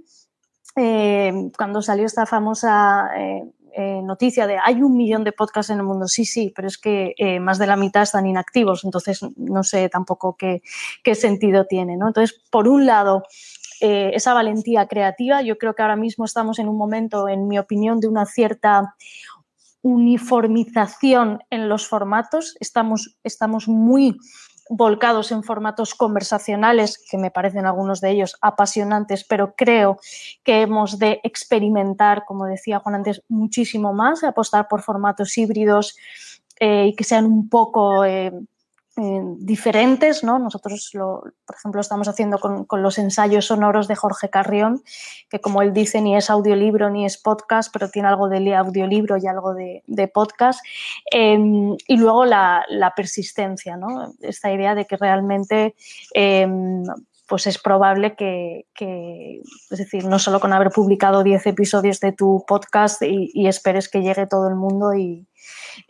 Eh, 0.76 1.34
cuando 1.58 1.82
salió 1.82 2.06
esta 2.06 2.26
famosa 2.26 3.10
noticia 4.04 4.48
de 4.48 4.58
hay 4.62 4.82
un 4.84 4.98
millón 4.98 5.24
de 5.24 5.32
podcasts 5.32 5.70
en 5.70 5.78
el 5.78 5.86
mundo, 5.86 6.06
sí, 6.06 6.26
sí, 6.26 6.52
pero 6.54 6.68
es 6.68 6.78
que 6.78 7.16
más 7.42 7.58
de 7.58 7.68
la 7.68 7.78
mitad 7.78 8.04
están 8.04 8.28
inactivos, 8.28 8.84
entonces 8.84 9.22
no 9.38 9.64
sé 9.64 9.88
tampoco 9.88 10.36
qué, 10.38 10.62
qué 11.04 11.16
sentido 11.16 11.66
tiene. 11.66 11.96
¿no? 11.96 12.08
Entonces, 12.08 12.38
por 12.50 12.68
un 12.68 12.86
lado, 12.86 13.24
esa 13.80 14.34
valentía 14.34 14.88
creativa. 14.88 15.42
Yo 15.42 15.58
creo 15.58 15.74
que 15.74 15.82
ahora 15.82 15.96
mismo 15.96 16.26
estamos 16.26 16.60
en 16.60 16.68
un 16.68 16.78
momento, 16.78 17.30
en 17.30 17.48
mi 17.48 17.58
opinión, 17.58 18.00
de 18.02 18.10
una 18.10 18.26
cierta 18.26 18.94
uniformización 19.82 21.40
en 21.50 21.70
los 21.70 21.88
formatos. 21.88 22.56
Estamos, 22.60 23.18
estamos 23.24 23.68
muy 23.68 24.18
volcados 24.70 25.32
en 25.32 25.44
formatos 25.44 25.94
conversacionales, 25.96 27.04
que 27.10 27.18
me 27.18 27.30
parecen 27.30 27.66
algunos 27.66 28.00
de 28.00 28.12
ellos 28.12 28.38
apasionantes, 28.42 29.26
pero 29.26 29.54
creo 29.56 29.98
que 30.44 30.62
hemos 30.62 30.98
de 30.98 31.20
experimentar, 31.24 32.24
como 32.26 32.46
decía 32.46 32.80
Juan 32.80 32.96
antes, 32.96 33.22
muchísimo 33.28 33.94
más, 33.94 34.24
apostar 34.24 34.68
por 34.70 34.82
formatos 34.82 35.38
híbridos 35.38 35.98
eh, 36.60 36.88
y 36.88 36.96
que 36.96 37.04
sean 37.04 37.26
un 37.26 37.50
poco 37.50 38.06
eh, 38.06 38.32
diferentes, 38.96 40.24
¿no? 40.24 40.38
Nosotros, 40.38 40.90
lo, 40.94 41.24
por 41.46 41.56
ejemplo, 41.56 41.82
estamos 41.82 42.08
haciendo 42.08 42.40
con, 42.40 42.66
los 42.82 42.98
ensayos 42.98 43.46
sonoros 43.46 43.88
de 43.88 43.96
Jorge 43.96 44.30
Carrión, 44.30 44.84
que 45.30 45.40
como 45.40 45.62
él 45.62 45.74
dice, 45.74 46.02
ni 46.02 46.16
es 46.16 46.30
audiolibro 46.30 46.90
ni 46.90 47.06
es 47.06 47.18
podcast, 47.18 47.72
pero 47.72 47.90
tiene 47.90 48.10
algo 48.10 48.28
de 48.28 48.56
audiolibro 48.56 49.18
y 49.18 49.28
algo 49.28 49.54
de, 49.54 50.08
podcast. 50.14 50.60
Em, 51.10 51.76
y 51.88 51.98
luego 51.98 52.26
la, 52.26 52.66
persistencia, 52.96 53.78
¿no? 53.78 54.14
Esta 54.20 54.52
idea 54.52 54.76
de 54.76 54.86
que 54.86 54.98
realmente 54.98 55.76
em, 56.14 56.84
pues 57.32 57.48
es 57.48 57.58
probable 57.60 58.18
que, 58.18 58.66
es 59.70 59.80
decir, 59.80 60.04
no 60.04 60.20
solo 60.20 60.42
con 60.42 60.52
haber 60.52 60.70
publicado 60.70 61.24
10 61.24 61.48
episodios 61.48 62.02
de 62.02 62.12
tu 62.12 62.44
podcast 62.46 63.02
y, 63.04 63.48
esperes 63.48 63.88
que 63.88 64.02
llegue 64.02 64.28
todo 64.28 64.50
el 64.50 64.56
mundo 64.56 64.94
y, 64.94 65.30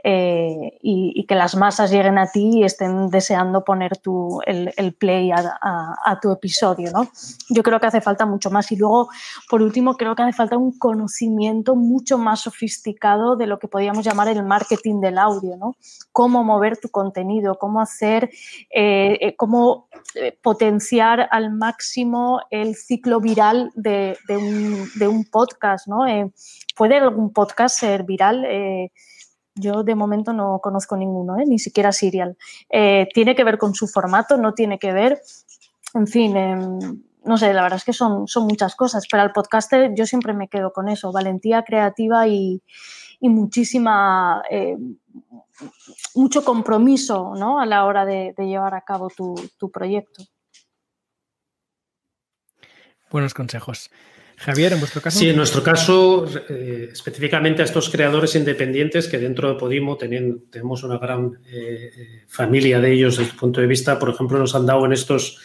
eh, 0.04 0.78
y, 0.82 1.26
que 1.26 1.36
las 1.36 1.56
masas 1.56 1.92
lleguen 1.92 2.18
a 2.18 2.28
ti 2.28 2.60
y 2.60 2.64
estén 2.64 3.10
deseando 3.10 3.64
poner 3.64 3.98
tu, 3.98 4.42
el, 4.46 4.94
play 4.94 5.32
a, 5.32 6.20
tu 6.22 6.32
episodio. 6.32 6.92
¿no? 6.92 7.08
Yo 7.50 7.64
creo 7.64 7.80
que 7.80 7.88
hace 7.88 8.02
falta 8.02 8.26
mucho 8.26 8.50
más. 8.50 8.72
Y 8.72 8.76
luego, 8.76 9.10
por 9.50 9.62
último, 9.62 9.96
creo 9.96 10.16
que 10.16 10.24
hace 10.24 10.34
falta 10.34 10.58
un 10.58 10.78
conocimiento 10.78 11.76
mucho 11.76 12.18
más 12.18 12.42
sofisticado 12.42 13.36
de 13.36 13.48
lo 13.48 13.60
que 13.60 13.68
podríamos 13.68 14.04
llamar 14.04 14.28
el 14.28 14.44
marketing 14.44 15.02
del 15.02 15.18
audio. 15.18 15.56
¿no? 15.58 15.76
Cómo 16.12 16.44
mover 16.44 16.78
tu 16.78 16.90
contenido, 16.90 17.56
cómo 17.56 17.80
hacer, 17.80 18.32
eh, 18.72 19.18
eh, 19.22 19.36
cómo 19.36 19.88
potenciar 20.42 21.28
al 21.32 21.52
máximo 21.52 22.42
el 22.50 22.76
ciclo 22.76 23.20
viral 23.20 23.72
de, 23.76 24.18
un, 24.30 25.26
podcast. 25.32 25.88
¿no? 25.88 26.06
¿Puede 26.76 26.98
algún 26.98 27.32
podcast 27.32 27.80
ser 27.80 28.04
viral? 28.04 28.46
Yo 29.62 29.84
de 29.84 29.96
momento 29.96 30.34
no 30.34 30.60
conozco 30.60 30.98
ninguno, 30.98 31.38
¿eh? 31.40 31.46
ni 31.46 31.60
siquiera 31.60 31.92
Serial. 31.92 32.36
Eh, 32.70 33.08
tiene 33.14 33.36
que 33.36 33.44
ver 33.44 33.58
con 33.58 33.76
su 33.76 33.88
formato, 33.88 34.38
no 34.38 34.54
tiene 34.54 34.80
que 34.80 34.92
ver, 34.92 35.22
en 35.94 36.08
fin, 36.08 36.36
em, 36.36 37.02
no 37.24 37.38
sé, 37.38 37.54
la 37.54 37.62
verdad 37.62 37.78
es 37.78 37.86
que 37.86 37.94
son, 37.94 38.28
son 38.28 38.46
muchas 38.46 38.76
cosas, 38.76 39.06
pero 39.10 39.24
al 39.24 39.32
podcaster 39.32 39.92
yo 39.96 40.06
siempre 40.06 40.34
me 40.34 40.48
quedo 40.48 40.74
con 40.74 40.90
eso, 40.90 41.12
valentía 41.12 41.64
creativa 41.64 42.28
y, 42.28 42.62
muchísima, 43.22 44.42
eh, 44.50 44.78
mucho 46.16 46.44
compromiso 46.44 47.34
¿no? 47.36 47.60
a 47.60 47.68
la 47.68 47.86
hora 47.86 48.04
de, 48.04 48.34
llevar 48.38 48.74
a 48.74 48.82
cabo 48.82 49.10
tu, 49.16 49.36
tu 49.60 49.70
proyecto. 49.70 50.24
Buenos 53.12 53.36
consejos. 53.36 53.92
Javier, 54.42 54.74
en 54.74 54.80
vuestro 54.80 55.02
caso. 55.02 55.20
Sí, 55.20 55.30
en 55.30 55.36
nuestro 55.36 55.62
caso, 55.62 56.26
eh, 56.50 56.90
específicamente 56.92 57.62
a 57.62 57.66
estos 57.66 57.90
creadores 57.90 58.36
independientes 58.36 59.08
que 59.08 59.20
dentro 59.20 59.50
de 59.50 59.60
Podimo 59.60 59.98
tenemos 59.98 60.84
una 60.84 60.98
gran 60.98 61.40
eh, 61.46 61.92
eh, 61.96 62.24
familia 62.28 62.80
de 62.80 62.92
ellos 62.92 63.18
desde 63.18 63.32
el 63.32 63.38
punto 63.38 63.62
de 63.62 63.68
vista, 63.68 64.00
por 64.00 64.10
ejemplo, 64.10 64.40
nos 64.40 64.56
han 64.56 64.66
dado 64.66 64.84
en 64.88 64.94
estos 64.94 65.38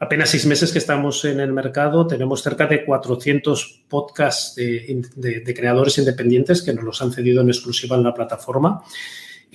apenas 0.00 0.30
seis 0.30 0.46
meses 0.46 0.72
que 0.72 0.78
estamos 0.78 1.24
en 1.24 1.38
el 1.38 1.52
mercado, 1.52 2.08
tenemos 2.08 2.42
cerca 2.42 2.66
de 2.66 2.84
400 2.84 3.84
podcasts 3.88 4.56
de, 4.56 5.54
creadores 5.54 5.98
independientes 5.98 6.62
que 6.62 6.74
nos 6.74 6.84
los 6.84 7.02
han 7.02 7.12
cedido 7.12 7.40
en 7.40 7.48
exclusiva 7.48 7.96
en 7.96 8.02
la 8.02 8.14
plataforma. 8.14 8.82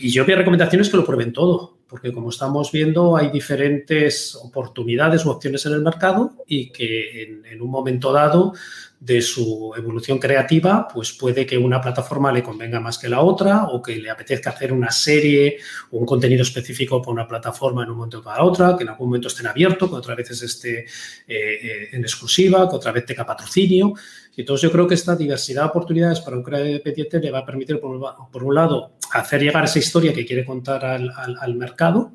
Y 0.01 0.11
yo 0.11 0.25
mi 0.25 0.33
recomendación 0.33 0.81
es 0.81 0.89
que 0.89 0.95
lo 0.95 1.03
prueben 1.03 1.33
todo, 1.33 1.79
porque 1.85 2.13
como 2.13 2.29
estamos 2.29 2.71
viendo 2.71 3.17
hay 3.17 3.31
diferentes 3.31 4.33
oportunidades 4.35 5.25
u 5.25 5.29
opciones 5.29 5.65
en 5.65 5.73
el 5.73 5.81
mercado 5.81 6.31
y 6.47 6.71
que 6.71 7.41
en, 7.51 7.61
un 7.61 7.69
momento 7.69 8.13
dado 8.13 8.53
de 9.01 9.21
su 9.21 9.73
evolución 9.75 10.17
creativa, 10.17 10.87
pues 10.87 11.11
puede 11.11 11.45
que 11.45 11.57
una 11.57 11.81
plataforma 11.81 12.31
le 12.31 12.43
convenga 12.43 12.79
más 12.79 12.97
que 12.97 13.09
la 13.09 13.19
otra 13.19 13.65
o 13.65 13.81
que 13.81 13.97
le 13.97 14.09
apetezca 14.09 14.51
hacer 14.51 14.71
una 14.71 14.91
serie 14.91 15.57
o 15.91 15.97
un 15.97 16.05
contenido 16.05 16.43
específico 16.43 17.01
para 17.01 17.11
una 17.11 17.27
plataforma 17.27 17.83
en 17.83 17.89
un 17.89 17.97
momento 17.97 18.23
para 18.23 18.43
otra, 18.43 18.77
que 18.77 18.83
en 18.83 18.89
algún 18.89 19.07
momento 19.07 19.27
esté 19.27 19.41
en 19.41 19.47
abierto, 19.47 19.89
que 19.89 19.95
otra 19.95 20.15
vez 20.15 20.29
esté 20.31 20.79
eh, 20.79 20.85
eh, 21.27 21.89
en 21.91 22.01
exclusiva, 22.03 22.69
que 22.69 22.75
otra 22.77 22.93
vez 22.93 23.05
tenga 23.05 23.25
patrocinio. 23.25 23.93
Entonces 24.39 24.69
yo 24.69 24.71
creo 24.71 24.87
que 24.87 24.95
esta 24.95 25.17
diversidad 25.17 25.63
de 25.63 25.69
oportunidades 25.69 26.21
para 26.21 26.37
un 26.37 26.43
creador 26.43 26.67
independiente 26.67 27.19
le 27.19 27.29
va 27.29 27.39
a 27.39 27.45
permitir, 27.45 27.77
por, 27.79 28.43
un 28.43 28.55
lado, 28.55 28.93
hacer 29.11 29.41
llegar 29.43 29.65
esa 29.65 29.79
historia 29.79 30.13
que 30.13 30.25
quiere 30.25 30.45
contar 30.45 30.85
al, 30.85 31.55
mercado 31.55 32.13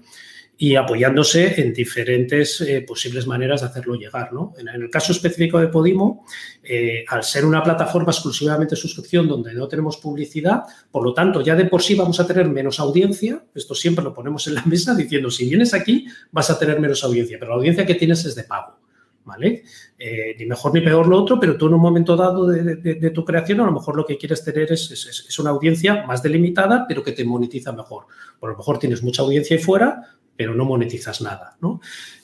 y 0.57 0.77
apoyándose 0.77 1.61
en 1.61 1.75
diferentes 1.75 2.63
eh, 2.63 2.81
posibles 2.81 3.27
maneras 3.27 3.61
de 3.61 3.67
hacerlo 3.67 3.97
llegar. 3.97 4.31
En, 4.57 4.69
el 4.69 4.89
caso 4.89 5.13
específico 5.13 5.59
de 5.59 5.69
Podimo, 5.69 6.25
eh, 6.63 7.05
al 7.09 7.25
ser 7.25 7.45
una 7.45 7.63
plataforma 7.63 8.11
exclusivamente 8.11 8.75
de 8.75 8.81
suscripción 8.81 9.29
donde 9.29 9.53
no 9.53 9.69
tenemos 9.69 9.99
publicidad, 9.99 10.63
por 10.91 11.05
lo 11.05 11.13
tanto, 11.13 11.43
ya 11.43 11.55
de 11.55 11.67
por 11.67 11.83
sí 11.83 11.95
vamos 11.95 12.21
a 12.21 12.27
tener 12.27 12.49
menos 12.49 12.81
audiencia. 12.81 13.45
Esto 13.55 13.75
siempre 13.75 14.03
lo 14.03 14.15
ponemos 14.15 14.47
en 14.47 14.55
la 14.55 14.65
mesa 14.65 14.95
diciendo, 14.95 15.31
si 15.31 15.47
vienes 15.47 15.75
aquí, 15.75 16.07
vas 16.31 16.49
a 16.49 16.59
tener 16.59 16.81
menos 16.81 17.05
audiencia, 17.05 17.37
pero 17.39 17.51
la 17.51 17.57
audiencia 17.57 17.85
que 17.85 17.97
tienes 17.97 18.25
es 18.25 18.35
de 18.35 18.45
pago. 18.45 18.84
¿Vale? 19.25 19.65
Eh, 19.99 20.37
ni 20.39 20.47
mejor 20.47 20.75
ni 20.75 20.81
peor 20.81 21.07
lo 21.07 21.23
otro, 21.23 21.41
pero 21.41 21.57
tú 21.57 21.67
en 21.67 21.75
un 21.75 21.81
momento 21.81 22.17
dado 22.17 22.47
de, 22.47 23.11
tu 23.11 23.25
creación 23.25 23.61
a 23.61 23.65
lo 23.65 23.73
mejor 23.73 23.97
lo 23.97 24.07
que 24.07 24.19
quieres 24.19 24.45
tener 24.45 24.73
es, 24.73 25.39
una 25.39 25.51
audiencia 25.51 26.05
más 26.07 26.23
delimitada, 26.23 26.85
pero 26.87 27.03
que 27.03 27.13
te 27.13 27.25
monetiza 27.25 27.73
mejor. 27.73 28.07
Por 28.39 28.51
lo 28.51 28.57
mejor 28.57 28.79
tienes 28.79 29.03
mucha 29.03 29.23
audiencia 29.23 29.57
ahí 29.57 29.63
fuera, 29.63 30.03
pero 30.37 30.55
no 30.55 30.65
monetizas 30.65 31.21
nada. 31.21 31.57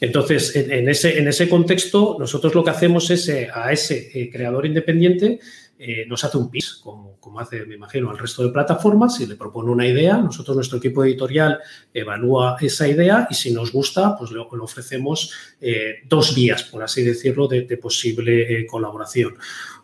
Entonces, 0.01 0.55
en, 0.57 0.89
ese, 0.89 1.19
en 1.19 1.29
ese 1.29 1.49
contexto, 1.49 2.17
nosotros 2.19 2.55
lo 2.55 2.65
que 2.65 2.71
hacemos 2.71 3.11
es 3.11 3.29
eh, 3.29 3.49
a 3.53 3.73
ese 3.73 4.11
eh, 4.13 4.31
creador 4.31 4.67
independiente 4.67 5.39
eh, 5.83 6.05
nos 6.07 6.23
hace 6.25 6.37
un 6.37 6.51
pitch, 6.51 6.83
como, 6.83 7.41
hace, 7.41 7.65
me 7.65 7.77
imagino, 7.77 8.11
al 8.11 8.19
resto 8.19 8.45
de 8.45 8.51
plataformas, 8.51 9.19
y 9.21 9.27
le 9.27 9.35
propone 9.35 9.71
una 9.71 9.87
idea, 9.87 10.19
nosotros, 10.19 10.55
nuestro 10.55 10.77
equipo 10.77 11.03
editorial, 11.03 11.59
evalúa 11.95 12.59
esa 12.61 12.87
idea 12.87 13.27
y 13.31 13.35
si 13.35 13.51
nos 13.51 13.73
gusta, 13.73 14.15
pues 14.19 14.31
le, 14.31 14.41
ofrecemos 14.41 15.33
eh, 15.59 16.01
dos 16.07 16.35
vías, 16.35 16.65
por 16.65 16.83
así 16.83 17.03
decirlo, 17.03 17.49
de, 17.49 17.65
posible 17.79 18.61
eh, 18.61 18.67
colaboración. 18.67 19.37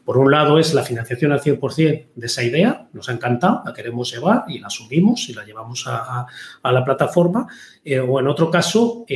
Por 0.04 0.18
un 0.18 0.30
lado 0.30 0.58
es 0.58 0.74
la 0.74 0.82
financiación 0.82 1.32
al 1.32 1.40
100% 1.40 2.08
de 2.14 2.26
esa 2.26 2.44
idea, 2.44 2.88
nos 2.92 3.08
ha 3.08 3.12
encantado, 3.12 3.62
la 3.64 3.72
queremos 3.72 4.12
llevar 4.12 4.44
y 4.48 4.58
la 4.58 4.68
subimos 4.68 5.30
y 5.30 5.32
la 5.32 5.46
llevamos 5.46 5.86
a 5.86 6.26
la 6.62 6.84
plataforma. 6.84 7.48
o 8.06 8.20
en 8.20 8.28
otro 8.28 8.50
caso, 8.50 9.06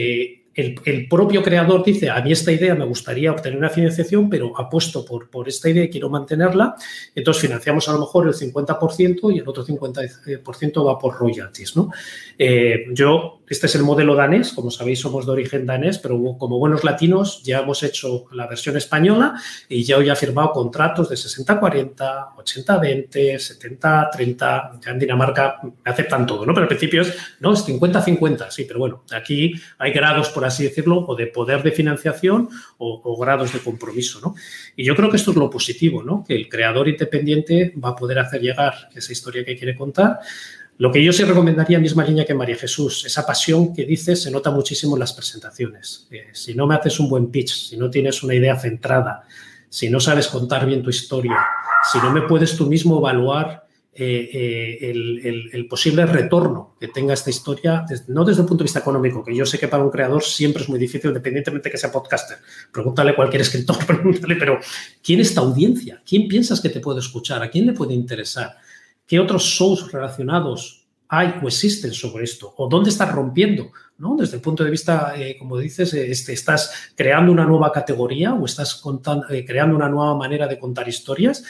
el, 0.60 1.08
propio 1.08 1.42
creador 1.42 1.84
dice, 1.84 2.10
a 2.10 2.20
mí 2.22 2.32
esta 2.32 2.52
idea 2.52 2.74
me 2.74 2.84
gustaría 2.84 3.32
obtener 3.32 3.58
una 3.58 3.70
financiación, 3.70 4.28
pero 4.28 4.58
apuesto 4.58 5.04
por, 5.04 5.28
por 5.30 5.48
esta 5.48 5.68
idea 5.68 5.84
y 5.84 5.90
quiero 5.90 6.08
mantenerla, 6.08 6.74
entonces 7.14 7.42
financiamos 7.42 7.88
a 7.88 7.92
lo 7.92 8.00
mejor 8.00 8.28
el 8.28 8.34
50% 8.34 9.34
y 9.34 9.38
el 9.38 9.48
otro 9.48 9.64
50% 9.64 10.86
va 10.86 10.98
por 10.98 11.16
royalties. 11.16 11.76
¿no? 11.76 11.90
Eh, 12.38 12.86
yo, 12.92 13.39
este 13.50 13.66
es 13.66 13.74
el 13.74 13.82
modelo 13.82 14.14
danés, 14.14 14.52
como 14.52 14.70
sabéis 14.70 15.00
somos 15.00 15.26
de 15.26 15.32
origen 15.32 15.66
danés, 15.66 15.98
pero 15.98 16.16
como 16.38 16.60
buenos 16.60 16.84
latinos 16.84 17.42
ya 17.42 17.58
hemos 17.58 17.82
hecho 17.82 18.26
la 18.30 18.46
versión 18.46 18.76
española 18.76 19.34
y 19.68 19.82
ya 19.82 19.96
hoy 19.96 20.08
he 20.08 20.14
firmado 20.14 20.52
contratos 20.52 21.08
de 21.08 21.16
60-40, 21.16 22.36
80-20, 22.36 23.10
70-30, 23.10 24.80
ya 24.80 24.90
en 24.92 24.98
Dinamarca 25.00 25.60
aceptan 25.84 26.26
todo, 26.26 26.46
¿no? 26.46 26.54
pero 26.54 26.62
al 26.62 26.68
principio 26.68 27.02
es, 27.02 27.12
no, 27.40 27.52
es 27.52 27.66
50-50, 27.66 28.50
sí, 28.50 28.66
pero 28.68 28.78
bueno, 28.78 29.02
aquí 29.10 29.52
hay 29.78 29.92
grados 29.92 30.28
por 30.28 30.44
así 30.44 30.62
decirlo, 30.62 31.04
o 31.08 31.16
de 31.16 31.26
poder 31.26 31.64
de 31.64 31.72
financiación 31.72 32.48
o, 32.78 33.18
grados 33.18 33.52
de 33.52 33.58
compromiso. 33.58 34.20
¿no? 34.20 34.36
Y 34.76 34.84
yo 34.84 34.94
creo 34.94 35.10
que 35.10 35.16
esto 35.16 35.32
es 35.32 35.36
lo 35.36 35.50
positivo, 35.50 36.04
¿no? 36.04 36.24
que 36.24 36.36
el 36.36 36.48
creador 36.48 36.88
independiente 36.88 37.74
va 37.84 37.90
a 37.90 37.96
poder 37.96 38.20
hacer 38.20 38.40
llegar 38.40 38.90
esa 38.94 39.10
historia 39.10 39.44
que 39.44 39.56
quiere 39.56 39.76
contar. 39.76 40.20
Lo 40.80 40.90
que 40.90 41.04
yo 41.04 41.12
sí 41.12 41.24
recomendaría, 41.24 41.78
misma 41.78 42.04
línea 42.04 42.24
que 42.24 42.32
María 42.32 42.56
Jesús, 42.56 43.04
esa 43.04 43.26
pasión 43.26 43.74
que 43.74 43.84
dices 43.84 44.22
se 44.22 44.30
nota 44.30 44.50
muchísimo 44.50 44.96
en 44.96 45.00
las 45.00 45.12
presentaciones. 45.12 46.08
Eh, 46.10 46.28
si 46.32 46.54
no 46.54 46.66
me 46.66 46.74
haces 46.74 46.98
un 46.98 47.10
buen 47.10 47.30
pitch, 47.30 47.68
si 47.68 47.76
no 47.76 47.90
tienes 47.90 48.22
una 48.22 48.34
idea 48.34 48.58
centrada, 48.58 49.24
si 49.68 49.90
no 49.90 50.00
sabes 50.00 50.28
contar 50.28 50.64
bien 50.64 50.82
tu 50.82 50.88
historia, 50.88 51.36
si 51.92 51.98
no 51.98 52.10
me 52.10 52.22
puedes 52.22 52.56
tú 52.56 52.64
mismo 52.66 52.96
evaluar 52.96 53.66
eh, 53.92 54.30
eh, 54.32 55.50
el, 55.52 55.68
posible 55.68 56.06
retorno 56.06 56.76
que 56.80 56.88
tenga 56.88 57.12
esta 57.12 57.28
historia, 57.28 57.84
no 58.08 58.24
desde 58.24 58.40
el 58.40 58.48
punto 58.48 58.62
de 58.62 58.68
vista 58.68 58.78
económico, 58.78 59.22
que 59.22 59.36
yo 59.36 59.44
sé 59.44 59.58
que 59.58 59.68
para 59.68 59.84
un 59.84 59.90
creador 59.90 60.22
siempre 60.22 60.62
es 60.62 60.68
muy 60.70 60.78
difícil, 60.78 61.10
independientemente 61.10 61.68
de 61.68 61.72
que 61.72 61.78
sea 61.78 61.92
podcaster. 61.92 62.38
Pregúntale 62.72 63.10
a 63.10 63.16
cualquier 63.16 63.42
escritor, 63.42 63.76
pregúntale, 63.86 64.36
pero 64.36 64.58
¿quién 65.04 65.20
es 65.20 65.34
tu 65.34 65.42
audiencia? 65.42 66.02
¿Quién 66.08 66.26
piensas 66.26 66.58
que 66.58 66.70
te 66.70 66.80
puede 66.80 67.00
escuchar? 67.00 67.42
¿A 67.42 67.50
quién 67.50 67.66
le 67.66 67.74
puede 67.74 67.92
interesar? 67.92 68.56
¿Qué 69.10 69.18
otros 69.18 69.42
shows 69.42 69.90
relacionados 69.90 70.86
hay 71.08 71.34
o 71.42 71.48
existen 71.48 71.92
sobre 71.92 72.22
esto? 72.22 72.54
¿O 72.56 72.68
dónde 72.68 72.90
estás 72.90 73.10
rompiendo? 73.10 73.72
¿no? 73.98 74.14
Desde 74.16 74.36
el 74.36 74.40
punto 74.40 74.62
de 74.62 74.70
vista, 74.70 75.14
eh, 75.16 75.36
como 75.36 75.58
dices, 75.58 75.92
eh, 75.94 76.08
este, 76.08 76.32
estás 76.32 76.92
creando 76.94 77.32
una 77.32 77.44
nueva 77.44 77.72
categoría 77.72 78.34
o 78.34 78.46
estás 78.46 78.80
eh, 79.30 79.44
creando 79.44 79.74
una 79.74 79.88
nueva 79.88 80.14
manera 80.14 80.46
de 80.46 80.60
contar 80.60 80.88
historias. 80.88 81.42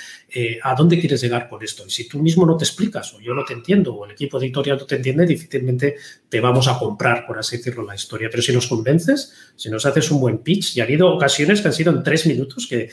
¿A 0.62 0.74
dónde 0.74 0.98
quieres 0.98 1.20
llegar 1.20 1.50
por 1.50 1.62
esto? 1.62 1.84
Y 1.86 1.90
si 1.90 2.08
tú 2.08 2.18
mismo 2.18 2.46
no 2.46 2.56
te 2.56 2.64
explicas, 2.64 3.12
o 3.12 3.20
yo 3.20 3.34
no 3.34 3.44
te 3.44 3.52
entiendo, 3.52 3.94
o 3.94 4.06
el 4.06 4.12
equipo 4.12 4.38
editorial 4.40 4.78
no 4.78 4.86
te 4.86 4.96
entiende, 4.96 5.26
difícilmente 5.26 5.96
te 6.30 6.40
vamos 6.40 6.66
a 6.66 6.78
comprar, 6.78 7.26
por 7.26 7.38
así 7.38 7.58
decirlo, 7.58 7.84
la 7.84 7.94
historia. 7.94 8.28
Pero 8.30 8.42
si 8.42 8.54
nos 8.54 8.68
convences, 8.68 9.34
si 9.54 9.68
nos 9.68 9.84
haces 9.84 10.10
un 10.10 10.18
buen 10.18 10.38
pitch, 10.38 10.78
y 10.78 10.80
ha 10.80 10.84
habido 10.84 11.14
ocasiones 11.14 11.60
que 11.60 11.68
han 11.68 11.74
sido 11.74 11.92
en 11.92 12.02
tres 12.02 12.26
minutos 12.26 12.66
que 12.66 12.88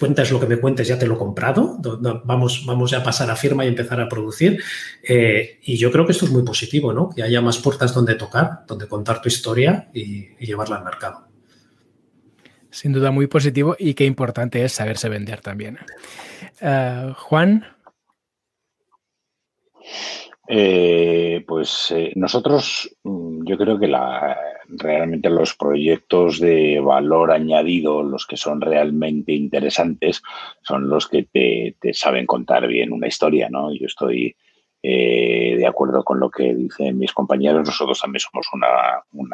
cuentas 0.00 0.32
lo 0.32 0.40
que 0.40 0.46
me 0.46 0.58
cuentes, 0.58 0.88
ya 0.88 0.98
te 0.98 1.06
lo 1.06 1.14
he 1.14 1.18
comprado, 1.18 1.78
vamos, 2.24 2.64
vamos 2.66 2.90
ya 2.90 2.98
a 2.98 3.02
pasar 3.04 3.30
a 3.30 3.36
firma 3.36 3.64
y 3.64 3.68
empezar 3.68 4.00
a 4.00 4.08
producir. 4.08 4.60
Eh, 5.06 5.60
y 5.62 5.76
yo 5.76 5.92
creo 5.92 6.06
que 6.06 6.12
esto 6.12 6.24
es 6.24 6.32
muy 6.32 6.42
positivo, 6.42 6.94
¿no? 6.94 7.10
Que 7.10 7.22
haya 7.22 7.42
más 7.42 7.58
puertas 7.58 7.92
donde 7.94 8.14
tocar, 8.14 8.64
donde 8.66 8.88
contar 8.88 9.20
tu 9.20 9.28
historia 9.28 9.90
y, 9.92 10.34
llevarla 10.44 10.76
al 10.76 10.84
mercado. 10.84 11.28
Sin 12.70 12.92
duda 12.92 13.10
muy 13.10 13.26
positivo 13.26 13.76
y 13.78 13.92
qué 13.92 14.06
importante 14.06 14.64
es 14.64 14.72
saberse 14.72 15.10
vender 15.10 15.40
también. 15.40 15.78
Eh, 16.60 17.12
Juan. 17.16 17.66
Eh, 20.48 21.44
pues 21.46 21.94
nosotros, 22.14 22.96
mm, 23.04 23.46
yo 23.46 23.58
creo 23.58 23.78
que 23.78 23.86
la, 23.86 24.36
realmente 24.78 25.30
los 25.30 25.54
proyectos 25.54 26.40
de 26.40 26.80
valor 26.80 27.32
añadido, 27.32 28.02
los 28.02 28.26
que 28.26 28.36
son 28.36 28.60
realmente 28.60 29.32
interesantes, 29.32 30.22
son 30.62 30.88
los 30.88 31.08
que 31.08 31.24
te, 31.24 31.94
saben 31.94 32.26
contar 32.26 32.66
bien 32.66 32.92
una 32.92 33.08
historia, 33.08 33.48
¿no? 33.50 33.72
Yo 33.72 33.86
estoy 33.86 34.36
eh, 34.82 35.56
de 35.56 35.66
acuerdo 35.66 36.04
con 36.04 36.20
lo 36.20 36.30
que 36.30 36.54
dicen 36.54 36.98
mis 36.98 37.12
compañeros, 37.12 37.66
nosotros 37.66 38.00
también 38.00 38.20
somos 38.20 38.46
una, 38.52 39.28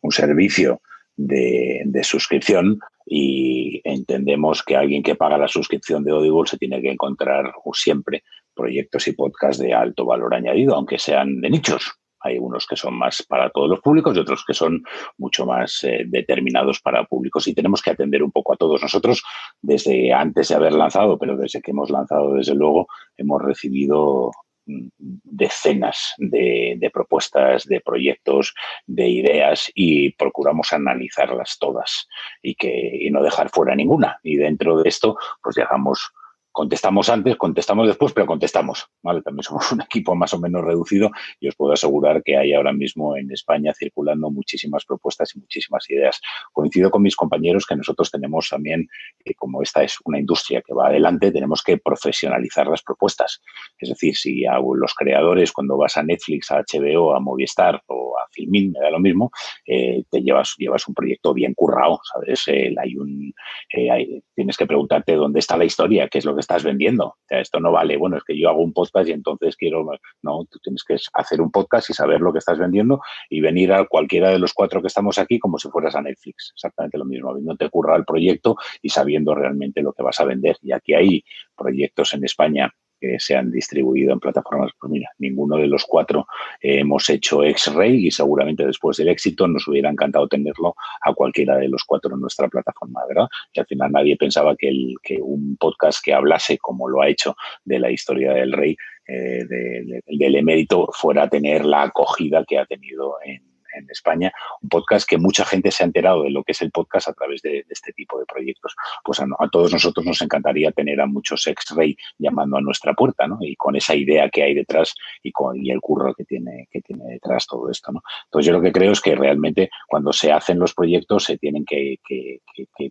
un 0.00 0.12
servicio 0.12 0.80
de, 1.16 1.82
de, 1.84 2.02
suscripción 2.02 2.80
y 3.06 3.80
entendemos 3.84 4.62
que 4.64 4.76
alguien 4.76 5.02
que 5.02 5.14
paga 5.14 5.38
la 5.38 5.46
suscripción 5.46 6.02
de 6.02 6.10
Audible 6.10 6.48
se 6.48 6.58
tiene 6.58 6.82
que 6.82 6.90
encontrar 6.90 7.52
siempre 7.72 8.24
proyectos 8.54 9.06
y 9.08 9.12
podcasts 9.12 9.62
de 9.62 9.74
alto 9.74 10.04
valor 10.04 10.34
añadido, 10.34 10.74
aunque 10.74 10.98
sean 10.98 11.40
de 11.40 11.50
nichos. 11.50 11.92
Hay 12.24 12.38
unos 12.38 12.66
que 12.66 12.76
son 12.76 12.94
más 12.94 13.22
para 13.22 13.50
todos 13.50 13.68
los 13.68 13.80
públicos 13.80 14.16
y 14.16 14.20
otros 14.20 14.44
que 14.46 14.54
son 14.54 14.82
mucho 15.18 15.44
más 15.46 15.84
eh, 15.84 16.04
determinados 16.06 16.80
para 16.80 17.04
públicos. 17.04 17.46
Y 17.46 17.54
tenemos 17.54 17.82
que 17.82 17.90
atender 17.90 18.22
un 18.22 18.32
poco 18.32 18.54
a 18.54 18.56
todos 18.56 18.82
nosotros 18.82 19.22
desde 19.60 20.12
antes 20.12 20.48
de 20.48 20.54
haber 20.54 20.72
lanzado, 20.72 21.18
pero 21.18 21.36
desde 21.36 21.60
que 21.60 21.70
hemos 21.70 21.90
lanzado, 21.90 22.34
desde 22.34 22.54
luego, 22.54 22.88
hemos 23.16 23.42
recibido 23.42 24.30
mm, 24.66 24.88
decenas 24.96 26.14
de, 26.16 26.90
propuestas, 26.92 27.66
de 27.66 27.80
proyectos, 27.80 28.54
de 28.86 29.08
ideas 29.08 29.70
y 29.74 30.12
procuramos 30.12 30.72
analizarlas 30.72 31.58
todas 31.60 32.08
y, 32.42 32.54
que, 32.54 33.06
no 33.12 33.22
dejar 33.22 33.50
fuera 33.50 33.74
ninguna. 33.74 34.18
Y 34.22 34.36
dentro 34.36 34.82
de 34.82 34.88
esto, 34.88 35.18
pues 35.42 35.56
llegamos 35.56 36.10
contestamos 36.54 37.08
antes, 37.08 37.36
contestamos 37.36 37.88
después, 37.88 38.12
pero 38.12 38.26
contestamos. 38.26 38.86
También 39.02 39.42
somos 39.42 39.72
un 39.72 39.82
equipo 39.82 40.14
más 40.14 40.32
o 40.34 40.38
menos 40.38 40.64
reducido 40.64 41.10
y 41.40 41.48
os 41.48 41.56
puedo 41.56 41.72
asegurar 41.72 42.22
que 42.22 42.36
hay 42.36 42.54
ahora 42.54 42.72
mismo 42.72 43.16
en 43.16 43.30
España 43.32 43.72
circulando 43.76 44.30
muchísimas 44.30 44.84
propuestas 44.84 45.34
y 45.34 45.40
muchísimas 45.40 45.90
ideas. 45.90 46.20
Coincido 46.52 46.92
con 46.92 47.02
mis 47.02 47.16
compañeros 47.16 47.66
que 47.66 47.74
nosotros 47.74 48.08
tenemos 48.08 48.48
también, 48.48 48.88
eh, 49.24 49.34
como 49.34 49.62
esta 49.62 49.82
es 49.82 49.96
una 50.04 50.20
industria 50.20 50.62
que 50.62 50.72
va 50.72 50.86
adelante, 50.86 51.32
tenemos 51.32 51.60
que 51.60 51.76
profesionalizar 51.78 52.68
las 52.68 52.82
propuestas. 52.82 53.42
Es 53.76 53.88
decir, 53.88 54.14
si 54.16 54.44
los 54.76 54.94
creadores, 54.94 55.50
cuando 55.50 55.76
vas 55.76 55.96
a 55.96 56.04
Netflix, 56.04 56.52
a 56.52 56.62
HBO, 56.62 57.16
a 57.16 57.20
Movistar 57.20 57.82
o 57.88 58.16
a 58.16 58.28
Filmin, 58.30 58.70
me 58.70 58.78
da 58.78 58.90
lo 58.90 59.00
mismo, 59.00 59.32
eh, 59.66 60.04
te 60.08 60.20
llevas, 60.20 60.54
llevas 60.56 60.86
un 60.86 60.94
proyecto 60.94 61.34
bien 61.34 61.52
currado, 61.54 61.98
¿sabes? 62.04 62.44
hay 62.46 62.96
un, 62.96 63.34
eh, 63.72 63.90
hay, 63.90 64.22
tienes 64.36 64.56
que 64.56 64.66
preguntarte 64.66 65.16
dónde 65.16 65.40
está 65.40 65.56
la 65.56 65.64
historia, 65.64 66.08
qué 66.08 66.18
es 66.18 66.24
lo 66.24 66.34
que 66.34 66.43
estás 66.44 66.62
vendiendo. 66.62 67.06
O 67.06 67.16
sea, 67.26 67.40
esto 67.40 67.58
no 67.60 67.72
vale, 67.72 67.96
bueno, 67.96 68.16
es 68.16 68.24
que 68.24 68.38
yo 68.38 68.48
hago 68.48 68.62
un 68.62 68.72
podcast 68.72 69.08
y 69.08 69.12
entonces 69.12 69.56
quiero, 69.56 69.84
no, 70.22 70.44
tú 70.50 70.58
tienes 70.60 70.84
que 70.84 70.96
hacer 71.14 71.40
un 71.40 71.50
podcast 71.50 71.90
y 71.90 71.94
saber 71.94 72.20
lo 72.20 72.32
que 72.32 72.38
estás 72.38 72.58
vendiendo 72.58 73.00
y 73.28 73.40
venir 73.40 73.72
a 73.72 73.84
cualquiera 73.86 74.30
de 74.30 74.38
los 74.38 74.52
cuatro 74.52 74.80
que 74.80 74.88
estamos 74.88 75.18
aquí 75.18 75.38
como 75.38 75.58
si 75.58 75.68
fueras 75.68 75.96
a 75.96 76.02
Netflix, 76.02 76.52
exactamente 76.54 76.98
lo 76.98 77.04
mismo, 77.04 77.34
no 77.40 77.56
te 77.56 77.68
curra 77.70 77.96
el 77.96 78.04
proyecto 78.04 78.56
y 78.82 78.90
sabiendo 78.90 79.34
realmente 79.34 79.82
lo 79.82 79.92
que 79.92 80.02
vas 80.02 80.20
a 80.20 80.24
vender. 80.24 80.56
Y 80.62 80.72
aquí 80.72 80.94
hay 80.94 81.24
proyectos 81.56 82.14
en 82.14 82.24
España 82.24 82.72
que 83.04 83.20
se 83.20 83.36
han 83.36 83.50
distribuido 83.50 84.12
en 84.12 84.20
plataformas. 84.20 84.72
Pues 84.78 84.90
mira, 84.90 85.10
ninguno 85.18 85.56
de 85.56 85.66
los 85.66 85.84
cuatro 85.84 86.26
hemos 86.60 87.08
hecho 87.08 87.44
X-Ray 87.44 88.06
y 88.06 88.10
seguramente 88.10 88.66
después 88.66 88.96
del 88.96 89.08
éxito 89.08 89.46
nos 89.46 89.66
hubiera 89.68 89.90
encantado 89.90 90.28
tenerlo 90.28 90.74
a 91.02 91.12
cualquiera 91.14 91.56
de 91.56 91.68
los 91.68 91.84
cuatro 91.84 92.14
en 92.14 92.20
nuestra 92.20 92.48
plataforma, 92.48 93.00
¿verdad? 93.08 93.28
Y 93.52 93.60
al 93.60 93.66
final 93.66 93.92
nadie 93.92 94.16
pensaba 94.16 94.56
que, 94.56 94.68
el, 94.68 94.94
que 95.02 95.18
un 95.20 95.56
podcast 95.56 96.04
que 96.04 96.14
hablase, 96.14 96.58
como 96.58 96.88
lo 96.88 97.02
ha 97.02 97.08
hecho, 97.08 97.36
de 97.64 97.78
la 97.78 97.90
historia 97.90 98.32
del 98.32 98.52
rey, 98.52 98.76
eh, 99.06 99.44
de, 99.44 100.02
del 100.06 100.34
emérito, 100.36 100.88
fuera 100.92 101.24
a 101.24 101.28
tener 101.28 101.64
la 101.64 101.82
acogida 101.82 102.44
que 102.46 102.58
ha 102.58 102.66
tenido 102.66 103.16
en 103.24 103.53
en 103.76 103.88
España, 103.90 104.32
un 104.62 104.68
podcast 104.68 105.08
que 105.08 105.18
mucha 105.18 105.44
gente 105.44 105.70
se 105.70 105.82
ha 105.82 105.86
enterado 105.86 106.22
de 106.22 106.30
lo 106.30 106.42
que 106.44 106.52
es 106.52 106.62
el 106.62 106.70
podcast 106.70 107.08
a 107.08 107.12
través 107.12 107.42
de, 107.42 107.64
este 107.68 107.92
tipo 107.92 108.18
de 108.18 108.26
proyectos. 108.26 108.74
Pues 109.02 109.20
a, 109.20 109.26
todos 109.50 109.72
nosotros 109.72 110.04
nos 110.06 110.20
encantaría 110.22 110.72
tener 110.72 111.00
a 111.00 111.06
muchos 111.06 111.46
ex-rey 111.46 111.96
llamando 112.18 112.56
a 112.56 112.60
nuestra 112.60 112.94
puerta, 112.94 113.26
¿no? 113.26 113.38
Y 113.40 113.56
con 113.56 113.76
esa 113.76 113.94
idea 113.94 114.28
que 114.30 114.42
hay 114.42 114.54
detrás 114.54 114.94
y 115.22 115.32
con 115.32 115.64
y 115.64 115.70
el 115.70 115.80
curro 115.80 116.14
que 116.14 116.24
tiene, 116.24 116.68
que 116.70 116.80
tiene 116.80 117.04
detrás 117.04 117.46
todo 117.46 117.70
esto, 117.70 117.92
¿no? 117.92 118.02
Entonces 118.24 118.46
yo 118.46 118.52
lo 118.52 118.60
que 118.60 118.72
creo 118.72 118.92
es 118.92 119.00
que 119.00 119.14
realmente 119.14 119.70
cuando 119.86 120.12
se 120.12 120.32
hacen 120.32 120.58
los 120.58 120.74
proyectos 120.74 121.24
se 121.24 121.38
tienen 121.38 121.64
que, 121.64 121.98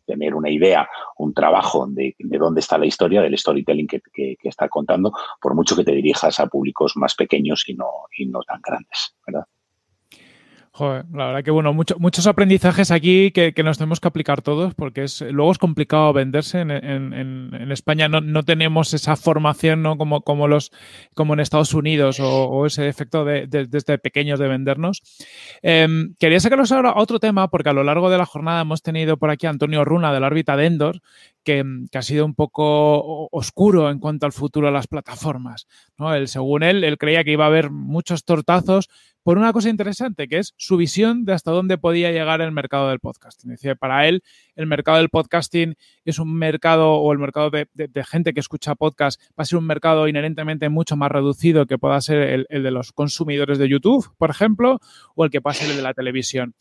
tener 0.05 0.35
una 0.35 0.49
idea, 0.49 0.87
un 1.17 1.33
trabajo 1.33 1.87
de, 1.87 2.15
dónde 2.19 2.61
está 2.61 2.77
la 2.77 2.85
historia, 2.85 3.21
del 3.21 3.37
storytelling 3.37 3.87
que, 3.87 4.37
está 4.43 4.67
contando, 4.69 5.11
por 5.41 5.55
mucho 5.55 5.75
que 5.75 5.83
te 5.83 5.93
dirijas 5.93 6.39
a 6.39 6.47
públicos 6.47 6.93
más 6.95 7.15
pequeños 7.15 7.63
y 7.67 7.73
no, 7.73 7.89
y 8.17 8.25
no 8.25 8.41
tan 8.43 8.61
grandes, 8.61 9.15
¿verdad? 9.25 9.45
Joder, 10.75 11.05
la 11.13 11.27
verdad 11.27 11.43
que 11.43 11.51
bueno, 11.51 11.71
muchos 11.71 12.25
aprendizajes 12.25 12.89
aquí 12.89 13.29
que, 13.29 13.53
nos 13.63 13.77
tenemos 13.77 13.99
que 13.99 14.07
aplicar 14.07 14.41
todos 14.41 14.73
porque 14.73 15.03
es, 15.03 15.21
luego 15.21 15.51
es 15.51 15.59
complicado 15.59 16.11
venderse. 16.13 16.61
En, 16.61 17.71
España 17.71 18.09
no, 18.09 18.43
tenemos 18.43 18.91
esa 18.95 19.15
formación 19.15 19.83
¿no? 19.83 19.99
como, 19.99 20.21
como, 20.21 20.47
los, 20.47 20.71
como 21.13 21.35
en 21.35 21.41
Estados 21.41 21.75
Unidos 21.75 22.19
o, 22.19 22.65
ese 22.65 22.87
efecto 22.87 23.23
de, 23.23 23.45
desde 23.45 23.99
pequeños 23.99 24.39
de 24.39 24.47
vendernos. 24.47 25.03
Em, 25.61 26.15
quería 26.17 26.39
sacaros 26.39 26.71
ahora 26.71 26.93
otro 26.95 27.19
tema 27.19 27.51
porque 27.51 27.69
a 27.69 27.73
lo 27.73 27.83
largo 27.83 28.09
de 28.09 28.17
la 28.17 28.25
jornada 28.25 28.61
hemos 28.61 28.81
tenido 28.81 29.17
por 29.17 29.29
aquí 29.29 29.45
a 29.45 29.51
Antonio 29.51 29.85
Runa 29.85 30.11
de 30.11 30.21
la 30.21 30.25
órbita 30.25 30.57
de 30.57 30.65
Endor 30.65 31.01
que, 31.43 31.63
ha 31.93 32.01
sido 32.01 32.25
un 32.25 32.35
poco 32.35 33.27
oscuro 33.31 33.89
en 33.89 33.99
cuanto 33.99 34.25
al 34.25 34.33
futuro 34.33 34.67
de 34.67 34.73
las 34.73 34.87
plataformas. 34.87 35.67
¿no? 35.97 36.27
Según 36.27 36.63
él, 36.63 36.83
él 36.83 36.97
creía 36.97 37.23
que 37.23 37.31
iba 37.31 37.45
a 37.45 37.47
haber 37.47 37.69
muchos 37.69 38.25
tortazos 38.25 38.89
por 39.23 39.37
una 39.37 39.53
cosa 39.53 39.69
interesante, 39.69 40.27
que 40.27 40.37
es 40.37 40.53
su 40.57 40.75
visión 40.75 41.23
de 41.23 41.33
hasta 41.33 41.51
dónde 41.51 41.77
podía 41.77 42.11
llegar 42.11 42.41
el 42.41 42.51
mercado 42.51 42.89
del 42.89 42.99
podcasting. 42.99 43.51
Decía, 43.51 43.75
para 43.75 44.07
él, 44.07 44.21
el 44.55 44.67
mercado 44.67 44.97
del 44.97 45.09
podcasting 45.09 45.75
es 46.03 46.19
un 46.19 46.35
mercado, 46.35 46.95
o 46.95 47.11
el 47.13 47.19
mercado 47.19 47.49
de, 47.49 47.67
gente 48.05 48.33
que 48.33 48.41
escucha 48.41 48.75
podcast, 48.75 49.21
va 49.31 49.43
a 49.43 49.45
ser 49.45 49.59
un 49.59 49.65
mercado 49.65 50.07
inherentemente 50.09 50.67
mucho 50.67 50.97
más 50.97 51.09
reducido 51.09 51.65
que 51.65 51.77
pueda 51.77 51.99
ser 52.01 52.45
el, 52.49 52.63
de 52.63 52.71
los 52.71 52.91
consumidores 52.91 53.57
de 53.57 53.69
YouTube, 53.69 54.13
por 54.17 54.29
ejemplo, 54.29 54.81
o 55.15 55.23
el 55.23 55.31
que 55.31 55.39
pueda 55.39 55.53
ser 55.53 55.69
el 55.71 55.77
de 55.77 55.83
la 55.83 55.93
televisión. 55.93 56.53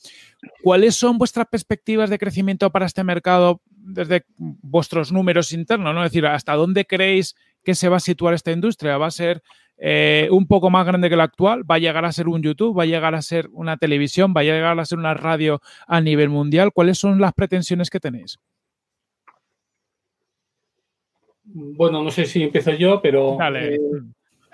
¿Cuáles 0.63 0.95
son 0.95 1.19
vuestras 1.19 1.47
perspectivas 1.51 2.11
de 2.11 2.19
crecimiento 2.19 2.71
para 2.71 2.87
este 2.87 3.03
mercado 3.03 3.61
desde 3.83 4.25
vuestros 4.37 5.13
números 5.13 5.53
internos? 5.53 5.95
¿no? 5.95 6.05
Es 6.05 6.13
decir, 6.13 6.27
¿hasta 6.27 6.55
dónde 6.55 6.85
creéis 6.85 7.35
que 7.65 7.75
se 7.75 7.89
va 7.89 7.99
a 7.99 8.01
situar 8.01 8.35
esta 8.35 8.53
industria? 8.53 8.99
¿Va 8.99 9.07
a 9.07 9.11
ser 9.11 9.43
eh, 9.85 10.29
un 10.31 10.47
poco 10.47 10.71
más 10.71 10.87
grande 10.87 11.11
que 11.11 11.17
la 11.17 11.25
actual, 11.25 11.69
va 11.69 11.75
a 11.75 11.81
llegar 11.81 12.05
a 12.05 12.13
ser 12.13 12.29
un 12.29 12.41
YouTube, 12.41 12.79
va 12.79 12.85
a 12.85 12.87
llegar 12.87 13.17
a 13.17 13.23
ser 13.23 13.49
una 13.51 13.77
televisión, 13.77 14.33
va 14.37 14.43
a 14.43 14.45
llegar 14.45 14.79
a 14.79 14.85
ser 14.85 14.99
una 14.99 15.15
radio 15.15 15.61
a 15.89 16.01
nivel 16.01 16.29
mundial. 16.29 16.71
¿Cuáles 16.73 16.99
son 16.99 17.21
las 17.21 17.33
pretensiones 17.33 17.91
que 17.91 17.99
tenéis? 17.99 18.39
Bueno, 21.43 22.01
no 22.05 22.13
sé 22.13 22.27
si 22.27 22.45
empiezo 22.45 22.71
yo, 22.71 23.03
pero 23.03 23.37
eh, 23.57 23.77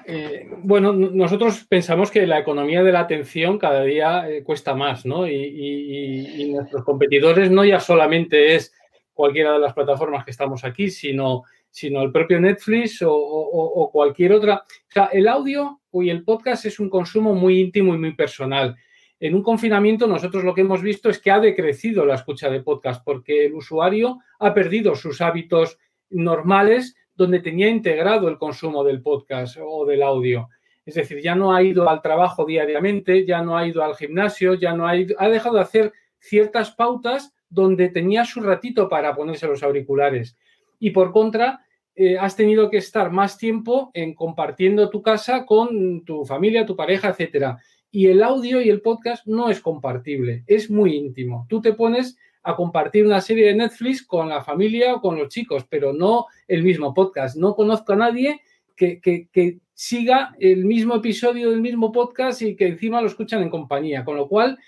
eh, 0.07 0.49
bueno, 0.63 0.95
nosotros 0.95 1.67
pensamos 1.69 2.11
que 2.11 2.27
la 2.27 2.39
economía 2.39 2.83
de 2.83 2.93
la 2.93 3.01
atención 3.01 3.59
cada 3.59 3.83
día 3.83 4.25
cuesta 4.45 4.75
más, 4.75 5.05
¿no? 5.05 5.29
y, 5.29 6.51
nuestros 6.55 6.83
competidores 6.85 7.51
no 7.51 7.67
ya 7.67 7.79
solamente 7.79 8.55
es 8.55 8.73
cualquiera 9.19 9.55
de 9.55 9.59
las 9.59 9.75
plataformas 9.75 10.25
que 10.25 10.31
estamos 10.31 10.63
aquí, 10.63 10.91
sino 10.91 11.43
sino 11.71 12.03
el 12.03 12.13
propio 12.13 12.41
Netflix 12.41 13.03
o, 13.05 13.91
cualquier 13.93 14.33
otra. 14.33 14.63
O 14.65 14.93
sea, 14.93 15.07
el 15.07 15.27
audio 15.27 15.81
y 15.93 16.09
el 16.09 16.23
podcast 16.23 16.67
es 16.67 16.79
un 16.79 16.89
consumo 16.89 17.35
muy 17.35 17.61
íntimo 17.61 17.95
y 17.95 17.99
muy 17.99 18.15
personal. 18.15 18.77
En 19.19 19.35
un 19.35 19.43
confinamiento 19.43 20.07
nosotros 20.07 20.45
lo 20.45 20.55
que 20.55 20.61
hemos 20.61 20.83
visto 20.83 21.11
es 21.11 21.19
que 21.19 21.33
ha 21.33 21.41
decrecido 21.41 22.07
la 22.07 22.15
escucha 22.15 22.49
de 22.49 22.63
podcast 22.63 23.05
porque 23.05 23.47
el 23.47 23.55
usuario 23.55 24.19
ha 24.39 24.55
perdido 24.55 24.95
sus 24.95 25.21
hábitos 25.21 25.79
normales 26.11 26.95
donde 27.17 27.41
tenía 27.41 27.69
integrado 27.69 28.29
el 28.29 28.39
consumo 28.39 28.85
del 28.85 29.03
podcast 29.03 29.59
o 29.61 29.85
del 29.85 30.05
audio. 30.05 30.49
Es 30.87 30.95
decir, 30.95 31.21
ya 31.21 31.35
no 31.35 31.53
ha 31.53 31.63
ido 31.63 31.91
al 31.91 32.01
trabajo 32.01 32.47
diariamente, 32.47 33.27
ya 33.27 33.43
no 33.43 33.59
ha 33.59 33.67
ido 33.67 33.83
al 33.83 33.97
gimnasio, 33.97 34.55
ya 34.55 34.75
no 34.75 34.87
ha 34.87 34.97
ido, 34.97 35.17
ha 35.19 35.29
dejado 35.29 35.57
de 35.57 35.63
hacer 35.63 35.93
ciertas 36.21 36.71
pautas 36.71 37.35
donde 37.51 37.89
tenía 37.89 38.25
su 38.25 38.41
ratito 38.41 38.89
para 38.89 39.15
ponerse 39.15 39.47
los 39.47 39.63
auriculares 39.63 40.37
y 40.79 40.91
por 40.91 41.13
contra 41.13 41.65
eh, 41.95 42.17
has 42.17 42.37
tenido 42.37 42.71
que 42.71 42.77
estar 42.77 43.11
más 43.11 43.37
tiempo 43.39 43.91
en 43.93 44.15
compartiendo 44.15 44.89
tu 44.89 45.03
casa 45.03 45.45
con 45.45 46.05
tu 46.05 46.25
familia, 46.25 46.65
tu 46.65 46.77
pareja, 46.77 47.09
etcétera. 47.09 47.59
Y 47.91 48.07
el 48.07 48.23
audio 48.23 48.61
y 48.61 48.69
el 48.69 48.83
podcast 48.83 49.27
no 49.27 49.51
es 49.51 49.61
compartible, 49.61 50.45
es 50.47 50.71
muy 50.71 50.95
íntimo. 50.95 51.47
Tú 51.49 51.61
te 51.61 51.73
pones 51.73 52.17
a 52.45 52.55
compartir 52.55 53.05
una 53.05 53.21
serie 53.21 53.47
de 53.47 53.57
Netflix 53.57 54.07
con 54.07 54.29
la 54.29 54.43
familia 54.43 54.95
o 54.95 55.01
con 55.01 55.19
los 55.19 55.29
chicos, 55.29 55.67
pero 55.69 55.93
no 55.93 56.27
el 56.47 56.63
mismo 56.63 56.95
podcast. 56.95 57.37
No 57.37 57.57
conozco 57.57 57.95
a 57.95 57.97
nadie 57.97 58.43
que, 58.77 59.01
que 59.01 59.59
siga 59.75 60.35
el 60.41 60.65
mismo 60.65 60.97
episodio 60.97 61.51
del 61.51 61.61
mismo 61.61 61.93
podcast 61.93 62.43
y 62.43 62.57
que 62.57 62.67
encima 62.67 63.01
lo 63.01 63.07
escuchan 63.07 63.43
en 63.43 63.51
compañía. 63.51 64.05
Con 64.05 64.17
lo 64.17 64.29
cual, 64.29 64.59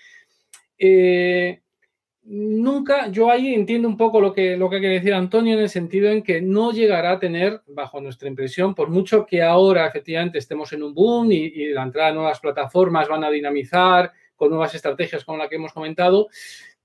eh, 0.77 1.61
nunca, 2.23 3.07
yo 3.07 3.29
ahí 3.31 3.53
entiendo 3.53 3.87
un 3.87 3.97
poco 3.97 4.21
lo 4.21 4.33
que, 4.33 4.55
lo 4.55 4.69
que 4.69 4.79
quiere 4.79 4.95
decir 4.95 5.13
Antonio 5.13 5.53
en 5.53 5.61
el 5.61 5.69
sentido 5.69 6.09
en 6.09 6.21
que 6.21 6.41
no 6.41 6.71
llegará 6.71 7.13
a 7.13 7.19
tener, 7.19 7.61
bajo 7.67 7.99
nuestra 7.99 8.27
impresión, 8.27 8.75
por 8.75 8.89
mucho 8.89 9.25
que 9.25 9.41
ahora 9.41 9.87
efectivamente 9.87 10.37
estemos 10.37 10.71
en 10.73 10.83
un 10.83 10.93
boom 10.93 11.31
y, 11.31 11.69
la 11.69 11.83
entrada 11.83 12.09
de 12.09 12.15
nuevas 12.15 12.39
plataformas 12.39 13.07
van 13.07 13.23
a 13.23 13.31
dinamizar 13.31 14.11
con 14.35 14.49
nuevas 14.49 14.73
estrategias 14.75 15.23
como 15.23 15.37
la 15.37 15.47
que 15.47 15.55
hemos 15.55 15.73
comentado, 15.73 16.27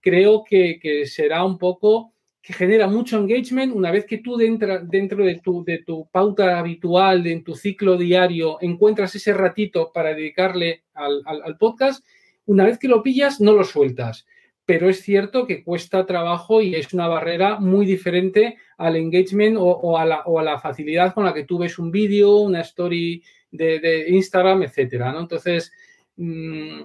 creo 0.01 0.45
que, 0.45 1.05
será 1.07 1.45
un 1.45 1.59
poco 1.59 2.13
que 2.41 2.53
genera 2.53 2.87
mucho 2.87 3.19
engagement, 3.19 3.75
una 3.75 3.91
vez 3.91 4.07
que 4.07 4.19
tú 4.19 4.37
dentro, 4.37 4.79
dentro 4.85 5.25
de, 5.25 5.41
tu, 5.41 5.65
de 5.65 5.79
tu 5.79 6.09
pauta 6.09 6.61
habitual, 6.61 7.25
de, 7.25 7.33
en 7.33 7.43
tu 7.43 7.57
ciclo 7.57 7.97
diario, 7.97 8.59
encuentras 8.61 9.17
ese 9.17 9.35
ratito 9.35 9.91
para 9.93 10.15
dedicarle 10.15 10.85
al, 10.95 11.23
al 11.27 11.59
podcast, 11.59 12.05
una 12.45 12.65
vez 12.65 12.79
que 12.79 12.87
lo 12.87 13.03
pillas, 13.03 13.41
no 13.41 13.53
lo 13.53 13.65
sueltas 13.65 14.27
pero 14.67 14.91
es 14.91 15.01
cierto 15.01 15.47
que 15.47 15.63
cuesta 15.63 16.05
trabajo 16.05 16.61
y 16.61 16.75
es 16.75 16.93
una 16.93 17.07
barrera 17.07 17.61
muy 17.61 17.87
diferente 17.87 18.57
al 18.77 18.97
engagement 18.97 19.57
o, 19.59 19.97
a, 19.97 20.05
la, 20.05 20.59
facilidad 20.59 21.15
con 21.15 21.25
la 21.25 21.33
que 21.33 21.45
tú 21.45 21.59
ves 21.59 21.79
un 21.79 21.93
vídeo, 21.93 22.39
una 22.39 22.63
story 22.63 23.23
de, 23.53 24.07
Instagram, 24.09 24.65
etcétera. 24.65 25.13
¿no? 25.13 25.21
Entonces, 25.21 25.73
mm, 26.17 26.83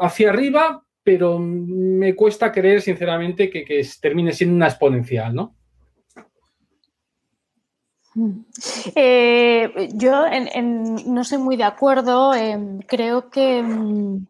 hacia 0.00 0.28
arriba, 0.28 0.84
pero 1.02 1.38
me 1.38 2.14
cuesta 2.14 2.52
creer, 2.52 2.82
sinceramente, 2.82 3.50
que, 3.50 3.88
termine 4.00 4.32
siendo 4.32 4.56
una 4.56 4.68
exponencial, 4.68 5.34
¿no? 5.34 5.54
Eh, 8.94 9.88
yo 9.94 10.24
no 11.06 11.24
soy 11.24 11.38
muy 11.38 11.56
de 11.56 11.64
acuerdo. 11.64 12.32
Em, 12.32 12.78
creo 12.80 13.28
que 13.28 13.60
mm, 13.60 14.26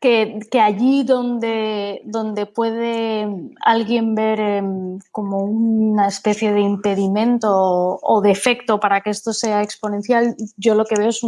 que, 0.00 0.60
allí 0.60 1.02
donde, 1.02 2.02
donde 2.04 2.46
puede 2.46 3.28
alguien 3.64 4.14
ver 4.14 4.40
em, 4.40 4.98
como 5.10 5.42
una 5.42 6.06
especie 6.08 6.52
de 6.52 6.60
impedimento 6.60 7.50
o, 7.50 8.20
defecto 8.20 8.78
para 8.78 9.00
que 9.00 9.10
esto 9.10 9.32
sea 9.32 9.62
exponencial, 9.62 10.36
yo 10.56 10.74
lo 10.74 10.84
que 10.84 10.94
veo 10.96 11.08
es 11.08 11.20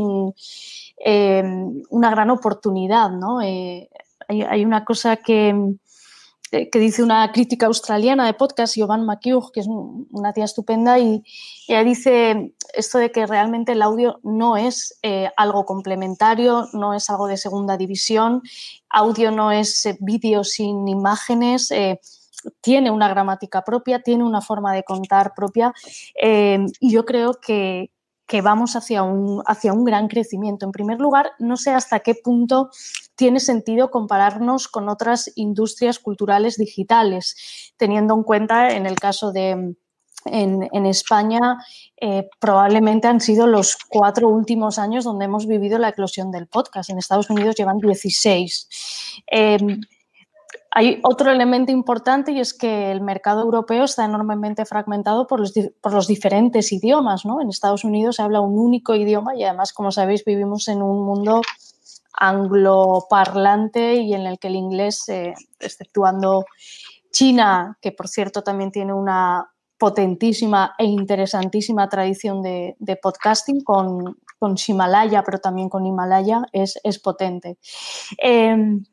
em, 0.98 1.82
una 1.90 2.10
gran 2.10 2.30
oportunidad. 2.30 3.10
¿no? 3.10 3.42
Eh, 3.42 3.88
hay, 4.28 4.64
una 4.64 4.84
cosa 4.84 5.16
que, 5.16 5.54
que 6.50 6.78
dice 6.78 7.02
una 7.02 7.30
crítica 7.32 7.66
australiana 7.66 8.26
de 8.26 8.34
podcast, 8.34 8.74
Jovan 8.76 9.04
McHugh, 9.04 9.52
que 9.52 9.60
es 9.60 9.66
una 9.68 10.32
tía 10.32 10.44
estupenda, 10.44 10.98
y 10.98 11.22
ella 11.68 11.84
dice 11.84 12.54
esto 12.74 12.98
de 12.98 13.12
que 13.12 13.26
realmente 13.26 13.72
el 13.72 13.82
audio 13.82 14.18
no 14.22 14.56
es 14.56 14.98
eh, 15.02 15.30
algo 15.36 15.64
complementario, 15.64 16.68
no 16.72 16.92
es 16.94 17.08
algo 17.08 17.28
de 17.28 17.36
segunda 17.36 17.76
división, 17.76 18.42
audio 18.88 19.30
no 19.30 19.52
es 19.52 19.86
eh, 19.86 19.96
vídeo 20.00 20.42
sin 20.44 20.88
imágenes. 20.88 21.72
tiene 22.60 22.90
una 22.90 23.08
gramática 23.08 23.62
propia, 23.62 24.02
tiene 24.02 24.24
una 24.24 24.40
forma 24.40 24.72
de 24.72 24.82
contar 24.82 25.34
propia 25.34 25.72
y 26.80 26.90
yo 26.92 27.04
creo 27.04 27.34
que, 27.34 27.90
que 28.30 28.42
vamos 28.42 28.76
hacia 28.76 29.02
un, 29.02 29.42
hacia 29.44 29.72
un 29.72 29.84
gran 29.84 30.06
crecimiento. 30.06 30.64
En 30.64 30.70
primer 30.70 31.00
lugar, 31.00 31.32
no 31.40 31.56
sé 31.56 31.70
hasta 31.72 31.98
qué 31.98 32.14
punto 32.14 32.70
tiene 33.20 33.38
sentido 33.38 33.90
compararnos 33.90 34.66
con 34.66 34.88
otras 34.88 35.30
industrias 35.34 35.98
culturales 35.98 36.56
digitales, 36.56 37.74
teniendo 37.76 38.14
en 38.14 38.22
cuenta 38.22 38.70
en 38.70 38.86
el 38.86 38.94
caso 38.94 39.30
de... 39.30 39.76
En, 40.26 40.84
España 40.84 41.40
eh, 41.98 42.28
probablemente 42.38 43.08
han 43.08 43.22
sido 43.22 43.46
los 43.46 43.78
cuatro 43.88 44.28
últimos 44.28 44.78
años 44.78 45.04
donde 45.04 45.24
hemos 45.24 45.46
vivido 45.46 45.78
la 45.78 45.88
eclosión 45.88 46.30
del 46.30 46.46
podcast. 46.46 46.90
En 46.90 46.98
Estados 46.98 47.30
Unidos 47.30 47.56
llevan 47.56 47.78
16. 47.78 48.68
Hay 50.72 51.00
otro 51.02 51.30
elemento 51.30 51.72
importante 51.72 52.32
y 52.32 52.40
es 52.40 52.52
que 52.52 52.90
el 52.90 53.00
mercado 53.00 53.40
europeo 53.40 53.84
está 53.84 54.04
enormemente 54.04 54.66
fragmentado 54.66 55.26
por 55.26 55.40
los, 55.40 55.54
por 55.80 55.94
los, 55.94 56.06
diferentes 56.06 56.70
idiomas. 56.70 57.24
¿no? 57.24 57.40
En 57.40 57.48
Estados 57.48 57.82
Unidos 57.84 58.16
se 58.16 58.22
habla 58.22 58.42
un 58.42 58.58
único 58.58 58.94
idioma 58.94 59.34
y 59.34 59.44
además, 59.44 59.72
como 59.72 59.90
sabéis, 59.90 60.22
vivimos 60.24 60.68
en 60.68 60.82
un 60.82 61.02
mundo 61.06 61.40
angloparlante 62.20 63.94
y 63.96 64.14
en 64.14 64.26
el 64.26 64.38
que 64.38 64.48
el 64.48 64.56
inglés, 64.56 65.08
eh, 65.08 65.34
exceptuando 65.58 66.44
China, 67.10 67.78
que 67.80 67.90
por 67.90 68.06
cierto 68.06 68.42
también 68.42 68.70
tiene 68.70 68.92
una 68.92 69.50
potentísima 69.78 70.74
e 70.78 70.84
interesantísima 70.84 71.88
tradición 71.88 72.42
de, 72.42 72.76
podcasting 73.02 73.64
con, 73.64 74.18
con 74.38 74.54
Himalaya, 74.68 75.22
pero 75.24 75.38
también 75.38 75.70
con 75.70 75.86
Himalaya, 75.86 76.42
es, 76.52 76.78
es 76.84 76.98
potente. 76.98 77.58
Em, 78.18 78.84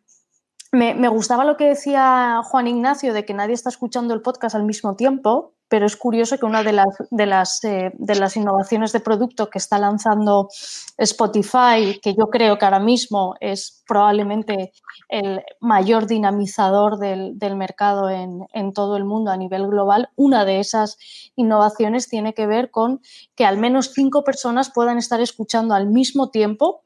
me, 0.71 1.09
gustaba 1.09 1.43
lo 1.43 1.57
que 1.57 1.67
decía 1.67 2.41
Juan 2.45 2.67
Ignacio 2.67 3.13
de 3.13 3.25
que 3.25 3.33
nadie 3.33 3.53
está 3.53 3.69
escuchando 3.69 4.13
el 4.13 4.21
podcast 4.21 4.55
al 4.55 4.63
mismo 4.63 4.95
tiempo, 4.95 5.56
pero 5.69 5.85
es 5.85 5.97
curioso 5.97 6.37
que 6.37 6.45
una 6.45 6.63
de 6.63 6.71
las, 6.73 6.87
de 7.09 7.25
las, 7.25 7.63
eh, 7.63 7.91
de 7.95 8.15
las 8.15 8.37
innovaciones 8.37 8.91
de 8.93 8.99
producto 8.99 9.49
que 9.49 9.57
está 9.57 9.77
lanzando 9.77 10.49
Spotify, 10.97 11.99
que 12.01 12.15
yo 12.17 12.27
creo 12.31 12.57
que 12.57 12.65
ahora 12.65 12.79
mismo 12.79 13.35
es 13.39 13.83
probablemente 13.87 14.71
el 15.09 15.41
mayor 15.59 16.07
dinamizador 16.07 16.97
del, 16.97 17.55
mercado 17.55 18.09
en, 18.09 18.45
en, 18.53 18.73
todo 18.73 18.97
el 18.97 19.05
mundo 19.05 19.31
a 19.31 19.37
nivel 19.37 19.67
global, 19.67 20.09
una 20.15 20.45
de 20.45 20.59
esas 20.59 20.97
innovaciones 21.35 22.07
tiene 22.07 22.33
que 22.33 22.47
ver 22.47 22.71
con 22.71 23.01
que 23.35 23.45
al 23.45 23.57
menos 23.57 23.91
cinco 23.93 24.23
personas 24.23 24.71
puedan 24.73 24.97
estar 24.97 25.21
escuchando 25.21 25.73
al 25.73 25.87
mismo 25.87 26.29
tiempo 26.29 26.83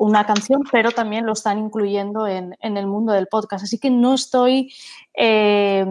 una 0.00 0.24
canción, 0.24 0.62
pero 0.72 0.92
también 0.92 1.26
lo 1.26 1.34
están 1.34 1.58
incluyendo 1.58 2.26
en, 2.26 2.56
el 2.62 2.86
mundo 2.86 3.12
del 3.12 3.26
podcast. 3.26 3.64
Así 3.64 3.78
que 3.78 3.90
no 3.90 4.14
estoy 4.14 4.72
eh, 5.12 5.84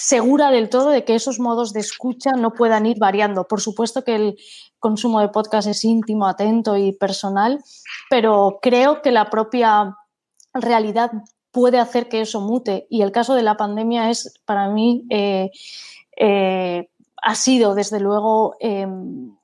segura 0.00 0.50
del 0.50 0.70
todo 0.70 0.88
de 0.88 1.04
que 1.04 1.14
esos 1.14 1.38
modos 1.38 1.74
de 1.74 1.80
escucha 1.80 2.32
no 2.32 2.54
puedan 2.54 2.86
ir 2.86 2.98
variando. 2.98 3.46
Por 3.46 3.60
supuesto 3.60 4.02
que 4.02 4.14
el 4.14 4.38
consumo 4.78 5.20
de 5.20 5.28
podcast 5.28 5.68
es 5.68 5.84
íntimo, 5.84 6.26
atento 6.26 6.76
y 6.78 6.92
personal, 6.92 7.62
pero 8.08 8.58
creo 8.62 9.02
que 9.02 9.10
la 9.10 9.28
propia 9.28 9.94
realidad 10.54 11.10
puede 11.50 11.78
hacer 11.78 12.08
que 12.08 12.22
eso 12.22 12.40
mute. 12.40 12.86
Y 12.88 13.02
el 13.02 13.12
caso 13.12 13.34
de 13.34 13.42
la 13.42 13.58
pandemia 13.58 14.08
es, 14.08 14.32
para 14.46 14.70
mí, 14.70 15.04
eh, 15.10 15.50
eh, 16.16 16.88
ha 17.22 17.34
sido, 17.34 17.74
desde 17.74 18.00
luego, 18.00 18.56
em, 18.58 19.36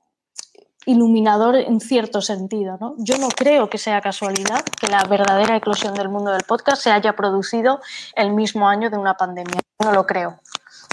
iluminador 0.86 1.56
en 1.56 1.80
cierto 1.80 2.22
sentido. 2.22 2.78
¿no? 2.80 2.94
Yo 2.98 3.18
no 3.18 3.28
creo 3.28 3.68
que 3.68 3.76
sea 3.76 4.00
casualidad 4.00 4.64
que 4.80 4.86
la 4.86 5.04
verdadera 5.04 5.56
eclosión 5.56 5.94
del 5.94 6.08
mundo 6.08 6.30
del 6.30 6.44
podcast 6.44 6.82
se 6.82 6.90
haya 6.90 7.14
producido 7.14 7.80
el 8.14 8.32
mismo 8.32 8.68
año 8.68 8.88
de 8.88 8.96
una 8.96 9.14
pandemia. 9.14 9.60
No 9.82 9.92
lo 9.92 10.06
creo. 10.06 10.40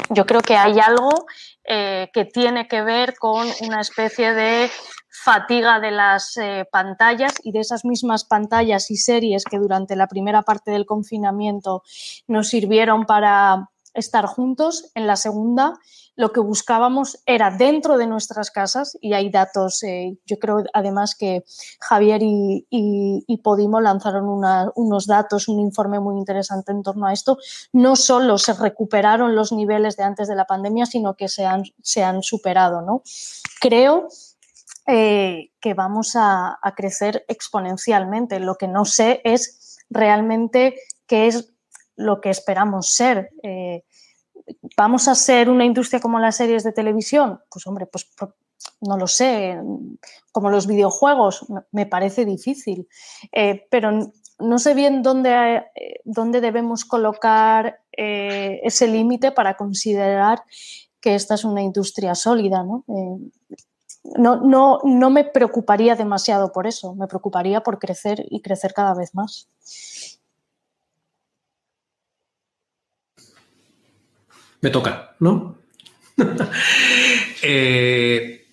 Yo 0.10 0.26
creo 0.26 0.42
que 0.42 0.58
hay 0.58 0.80
algo 0.80 1.26
eh, 1.64 2.10
que 2.14 2.26
tiene 2.26 2.68
que 2.68 2.82
ver 2.82 3.16
con 3.18 3.48
una 3.62 3.80
especie 3.80 4.34
de 4.34 4.70
fatiga 5.10 5.80
de 5.80 5.92
las 5.92 6.36
eh, 6.38 6.68
pantallas 6.70 7.36
y 7.44 7.52
de 7.52 7.60
esas 7.60 7.86
mismas 7.86 8.26
pantallas 8.26 8.90
y 8.92 8.98
series 8.98 9.46
que 9.46 9.60
durante 9.60 9.96
la 9.96 10.08
primera 10.08 10.42
parte 10.42 10.72
del 10.72 10.86
confinamiento 10.86 11.84
nos 12.28 12.50
sirvieron 12.50 13.06
para 13.06 13.70
estar 13.94 14.26
juntos. 14.26 14.92
En 14.96 15.08
la 15.08 15.16
segunda 15.16 15.80
lo 16.16 16.32
que 16.32 16.40
buscábamos 16.40 17.22
era 17.26 17.50
dentro 17.50 17.98
de 17.98 18.06
nuestras 18.06 18.52
casas, 18.52 18.98
y 19.02 19.14
hay 19.14 19.32
datos, 19.32 19.82
eh, 19.84 20.18
yo 20.26 20.38
creo 20.38 20.64
además 20.74 21.16
que 21.16 21.44
Javier 21.80 22.22
y, 22.22 23.40
Podimo 23.44 23.82
lanzaron 23.82 24.26
unos 24.76 25.08
datos, 25.08 25.50
un 25.50 25.60
informe 25.60 26.00
muy 26.00 26.18
interesante 26.18 26.72
en 26.72 26.82
torno 26.82 27.08
a 27.08 27.14
esto, 27.14 27.38
no 27.74 27.96
solo 27.96 28.38
se 28.38 28.54
recuperaron 28.54 29.36
los 29.36 29.52
niveles 29.52 29.98
de 29.98 30.04
antes 30.04 30.28
de 30.28 30.36
la 30.36 30.46
pandemia, 30.46 30.86
sino 30.86 31.16
que 31.16 31.28
se 31.28 31.46
han, 31.46 31.64
se 31.82 32.04
han 32.04 32.24
superado. 32.24 32.82
¿no? 32.82 33.02
Creo 33.60 34.08
eh, 34.86 35.52
que 35.62 35.74
vamos 35.74 36.16
a, 36.16 36.60
crecer 36.76 37.24
exponencialmente. 37.28 38.40
Lo 38.40 38.56
que 38.56 38.68
no 38.68 38.84
sé 38.84 39.22
es 39.24 39.80
realmente 39.90 40.76
qué 41.08 41.28
es 41.28 41.53
lo 41.96 42.22
que 42.22 42.30
esperamos 42.30 42.90
ser. 42.90 43.32
Eh, 43.44 43.84
¿Vamos 44.78 45.08
a 45.08 45.16
ser 45.16 45.50
una 45.50 45.66
industria 45.66 46.00
como 46.00 46.20
las 46.20 46.36
series 46.38 46.64
de 46.64 46.72
televisión? 46.72 47.40
Pues 47.50 47.66
hombre, 47.68 47.86
pues 47.86 48.10
no 48.82 48.98
lo 48.98 49.08
sé, 49.08 49.58
como 50.32 50.50
los 50.50 50.68
videojuegos, 50.68 51.46
me 51.72 51.86
parece 51.86 52.26
difícil, 52.26 52.88
eh, 53.32 53.68
pero 53.70 54.14
no 54.40 54.60
sé 54.60 54.74
bien 54.74 55.02
dónde, 55.02 55.58
eh, 55.76 56.02
dónde 56.04 56.42
debemos 56.42 56.86
colocar 56.86 57.80
ese 57.96 58.88
límite 58.88 59.32
para 59.32 59.56
considerar 59.56 60.44
que 61.00 61.14
esta 61.14 61.36
es 61.36 61.44
una 61.46 61.62
industria 61.62 62.16
sólida. 62.16 62.64
no, 62.64 64.42
no, 64.42 64.80
no 64.84 65.10
me 65.10 65.24
preocuparía 65.26 65.96
demasiado 65.96 66.52
por 66.52 66.66
eso, 66.66 66.96
me 66.96 67.08
preocuparía 67.08 67.62
por 67.62 67.78
crecer 67.78 68.26
y 68.30 68.42
crecer 68.42 68.74
cada 68.74 68.96
vez 68.96 69.14
más. 69.14 69.48
Me 74.64 74.70
toca, 74.70 75.16
¿no? 75.20 75.60
Eh, 77.46 78.46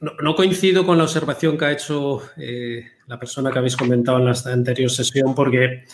no, 0.00 0.36
coincido 0.36 0.86
con 0.86 0.96
la 0.96 1.02
observación 1.02 1.58
que 1.58 1.64
ha 1.64 1.72
hecho 1.72 2.22
eh, 2.36 2.84
la 3.08 3.18
persona 3.18 3.50
que 3.50 3.58
habéis 3.58 3.76
comentado 3.76 4.18
en 4.18 4.26
la 4.26 4.36
anterior 4.44 4.88
sesión, 4.88 5.34
porque 5.34 5.86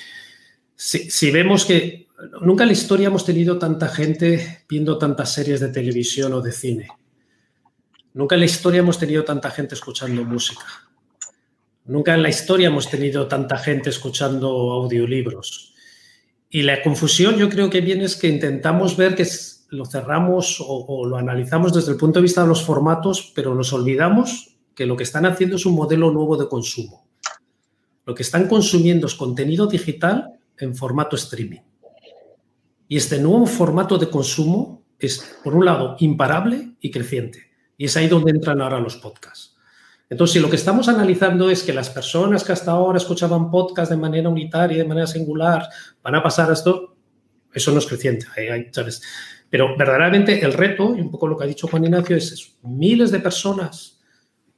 si, 0.75 1.31
vemos 1.31 1.65
que 1.65 2.09
nunca 2.43 2.65
en 2.65 2.69
la 2.69 2.75
historia 2.75 3.07
hemos 3.07 3.25
tenido 3.25 3.59
tanta 3.59 3.89
gente 3.89 4.65
viendo 4.69 4.99
tantas 4.99 5.33
series 5.33 5.61
de 5.61 5.69
televisión 5.69 6.35
o 6.35 6.43
de 6.43 6.53
cine. 6.53 6.89
Nunca 8.13 8.35
en 8.35 8.41
la 8.41 8.47
historia 8.47 8.81
hemos 8.81 8.99
tenido 8.99 9.25
tanta 9.25 9.51
gente 9.51 9.75
escuchando 9.75 10.23
música. 10.23 10.67
Nunca 11.87 12.13
en 12.13 12.23
la 12.23 12.29
historia 12.29 12.67
hemos 12.67 12.91
tenido 12.91 13.27
tanta 13.27 13.57
gente 13.57 13.89
escuchando 13.89 14.49
audiolibros. 14.49 15.76
Y 16.57 16.63
la 16.63 16.83
confusión 16.83 17.37
yo 17.37 17.51
creo 17.51 17.69
que 17.69 17.83
viene 17.83 18.05
es 18.05 18.17
que 18.17 18.29
intentamos 18.29 18.97
ver 18.97 19.15
que 19.15 19.29
lo 19.69 19.85
cerramos 19.85 20.57
o, 20.67 21.05
lo 21.07 21.19
analizamos 21.19 21.75
desde 21.75 21.93
el 21.93 21.99
punto 21.99 22.19
de 22.19 22.23
vista 22.23 22.41
de 22.41 22.49
los 22.49 22.63
formatos, 22.63 23.31
pero 23.35 23.55
nos 23.55 23.75
olvidamos 23.75 24.57
que 24.75 24.87
lo 24.87 24.97
que 24.97 25.03
están 25.03 25.27
haciendo 25.27 25.57
es 25.57 25.67
un 25.67 25.75
modelo 25.75 26.11
nuevo 26.11 26.35
de 26.39 26.49
consumo. 26.49 27.07
Lo 28.07 28.15
que 28.15 28.23
están 28.23 28.49
consumiendo 28.49 29.07
es 29.07 29.15
contenido 29.15 29.67
digital 29.67 30.39
en 30.57 30.75
formato 30.75 31.15
streaming. 31.17 31.61
Y 32.89 32.97
este 32.97 33.19
nuevo 33.19 33.45
formato 33.45 33.99
de 33.99 34.09
consumo 34.09 34.83
es, 34.99 35.37
por 35.45 35.55
un 35.55 35.67
lado, 35.67 35.97
imparable 35.99 36.73
y 36.81 36.91
creciente. 36.91 37.51
Y 37.77 37.85
es 37.85 37.99
ahí 37.99 38.09
donde 38.09 38.31
entran 38.31 38.63
ahora 38.63 38.81
los 38.81 38.97
podcasts. 38.97 39.56
Entonces, 40.09 40.35
si 40.35 40.41
lo 40.41 40.49
que 40.49 40.57
estamos 40.57 40.89
analizando 40.89 41.51
es 41.51 41.65
que 41.65 41.73
las 41.73 41.91
personas 41.91 42.45
que 42.45 42.53
hasta 42.53 42.71
ahora 42.71 42.99
escuchaban 42.99 43.51
podcast 43.51 43.91
de 43.91 43.97
manera 43.97 44.29
unitaria, 44.29 44.79
de 44.79 44.89
manera 44.89 45.07
singular, 45.07 45.69
van 46.03 46.15
a 46.15 46.23
pasar 46.23 46.49
a 46.49 46.53
esto, 46.53 46.97
eso 47.53 47.73
no 47.73 47.79
es 47.79 47.87
creciente. 47.87 48.27
Pero 49.51 49.77
verdaderamente 49.77 50.45
el 50.45 50.53
reto, 50.53 50.95
y 50.97 51.01
un 51.01 51.11
poco 51.11 51.27
lo 51.27 51.37
que 51.37 51.45
ha 51.45 51.49
dicho 51.49 51.67
Juan 51.67 51.85
Ignacio, 51.85 52.17
es, 52.17 52.57
miles 52.63 53.11
de 53.11 53.19
personas, 53.19 54.01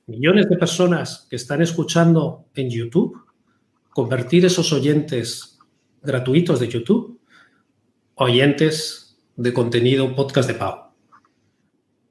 millones 0.07 0.49
de 0.51 0.59
personas 0.59 1.27
que 1.31 1.37
están 1.37 1.63
escuchando 1.63 2.47
en 2.55 2.69
YouTube, 2.69 3.19
convertir 3.91 4.45
esos 4.45 4.71
oyentes 4.73 5.59
gratuitos 6.03 6.61
de 6.61 6.69
YouTube, 6.69 7.21
oyentes 8.17 9.19
de 9.37 9.53
contenido 9.55 10.15
podcast 10.15 10.49
de 10.49 10.55
pago. 10.55 10.93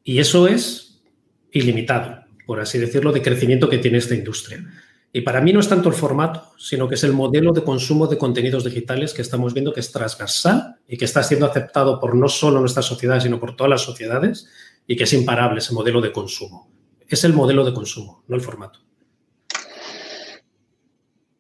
Y 0.04 0.20
eso 0.20 0.48
es 0.48 1.04
ilimitado 1.52 2.27
por 2.48 2.62
así 2.62 2.80
decirlo, 2.80 3.12
de 3.12 3.22
crecimiento 3.22 3.70
que 3.70 3.78
tiene 3.78 4.00
esta 4.00 4.16
industria. 4.16 4.66
Y 5.12 5.22
para 5.22 5.42
mí 5.42 5.52
no 5.52 5.60
es 5.60 5.68
tanto 5.68 5.90
el 5.90 5.96
formato, 5.96 6.54
sino 6.58 6.88
que 6.88 6.96
es 6.96 7.04
el 7.04 7.12
modelo 7.12 7.52
de 7.52 7.64
consumo 7.64 8.08
de 8.08 8.18
contenidos 8.18 8.64
digitales 8.64 9.14
que 9.14 9.22
estamos 9.22 9.54
viendo 9.54 9.74
que 9.74 9.82
es 9.82 9.92
transversal 9.92 10.78
y 10.88 10.98
que 10.98 11.06
está 11.06 11.22
siendo 11.24 11.46
aceptado 11.46 12.00
por 12.00 12.16
no 12.16 12.30
solo 12.30 12.60
nuestra 12.60 12.82
sociedad, 12.82 13.20
sino 13.20 13.40
por 13.40 13.56
todas 13.56 13.70
las 13.70 13.82
sociedades 13.82 14.48
y 14.88 14.96
que 14.96 15.04
es 15.04 15.14
imparable 15.14 15.60
ese 15.60 15.74
modelo 15.74 16.00
de 16.02 16.14
consumo. 16.14 16.72
Es 17.08 17.24
el 17.26 17.34
modelo 17.34 17.66
de 17.66 17.74
consumo, 17.74 18.24
no 18.28 18.36
el 18.36 18.42
formato. 18.42 18.80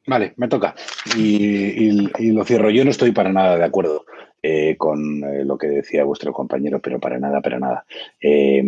Vale, 0.07 0.33
me 0.37 0.47
toca. 0.47 0.75
Y, 1.17 2.09
y, 2.17 2.31
lo 2.31 2.43
cierro. 2.45 2.69
Yo 2.69 2.83
no 2.83 2.91
estoy 2.91 3.11
para 3.11 3.31
nada 3.31 3.57
de 3.57 3.65
acuerdo 3.65 4.05
eh, 4.49 4.77
con 4.77 5.25
eh, 5.25 5.43
lo 5.43 5.57
que 5.57 5.67
decía 5.67 6.05
vuestro 6.05 6.31
compañero, 6.31 6.79
pero 6.79 7.01
para 7.01 7.19
nada, 7.19 7.41
para 7.41 7.59
nada. 7.59 7.85
Eh, 8.21 8.63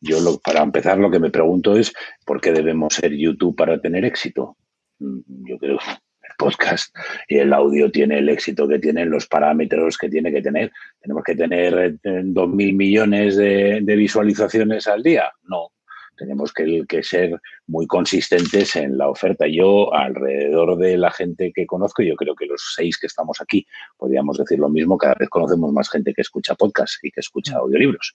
yo, 0.00 0.20
lo, 0.20 0.38
para 0.38 0.62
empezar, 0.62 0.96
lo 0.96 1.10
que 1.10 1.18
me 1.18 1.28
pregunto 1.28 1.76
es 1.76 1.92
por 2.24 2.40
qué 2.40 2.50
debemos 2.50 2.94
ser 2.94 3.12
YouTube 3.12 3.54
para 3.54 3.78
tener 3.78 4.06
éxito. 4.06 4.56
Mm, 4.98 5.18
yo 5.46 5.58
creo 5.58 5.74
el 5.74 6.34
podcast 6.38 6.96
y 7.28 7.36
el 7.36 7.52
audio 7.52 7.90
tiene 7.90 8.20
el 8.20 8.30
éxito 8.30 8.66
que 8.66 8.78
tiene, 8.78 9.04
los 9.04 9.26
parámetros 9.26 9.98
que 9.98 10.08
tiene 10.08 10.32
que 10.32 10.40
tener. 10.40 10.72
¿Tenemos 10.98 11.24
que 11.24 11.34
tener 11.34 11.98
dos 12.02 12.48
mil 12.48 12.74
millones 12.74 13.36
de 13.36 13.96
visualizaciones 13.96 14.86
al 14.86 15.02
día? 15.02 15.30
No, 15.42 15.72
tenemos 16.20 16.52
que, 16.52 16.84
que, 16.86 17.02
ser 17.02 17.40
muy 17.66 17.86
consistentes 17.86 18.76
en 18.76 18.98
la 18.98 19.08
oferta. 19.08 19.46
Yo, 19.48 19.92
alrededor 19.94 20.76
de 20.76 20.98
la 20.98 21.10
gente 21.10 21.50
que 21.54 21.66
conozco, 21.66 22.02
yo 22.02 22.14
creo 22.14 22.34
que 22.34 22.44
los 22.44 22.74
seis 22.76 22.98
que 22.98 23.06
estamos 23.06 23.40
aquí, 23.40 23.66
podríamos 23.96 24.36
decir 24.36 24.58
lo 24.58 24.68
mismo, 24.68 24.98
cada 24.98 25.14
vez 25.18 25.30
conocemos 25.30 25.72
más 25.72 25.88
gente 25.88 26.12
que 26.12 26.20
escucha 26.20 26.54
podcast 26.54 27.02
y 27.02 27.10
que 27.10 27.20
escucha 27.20 27.54
mm. 27.54 27.60
audiolibros. 27.60 28.14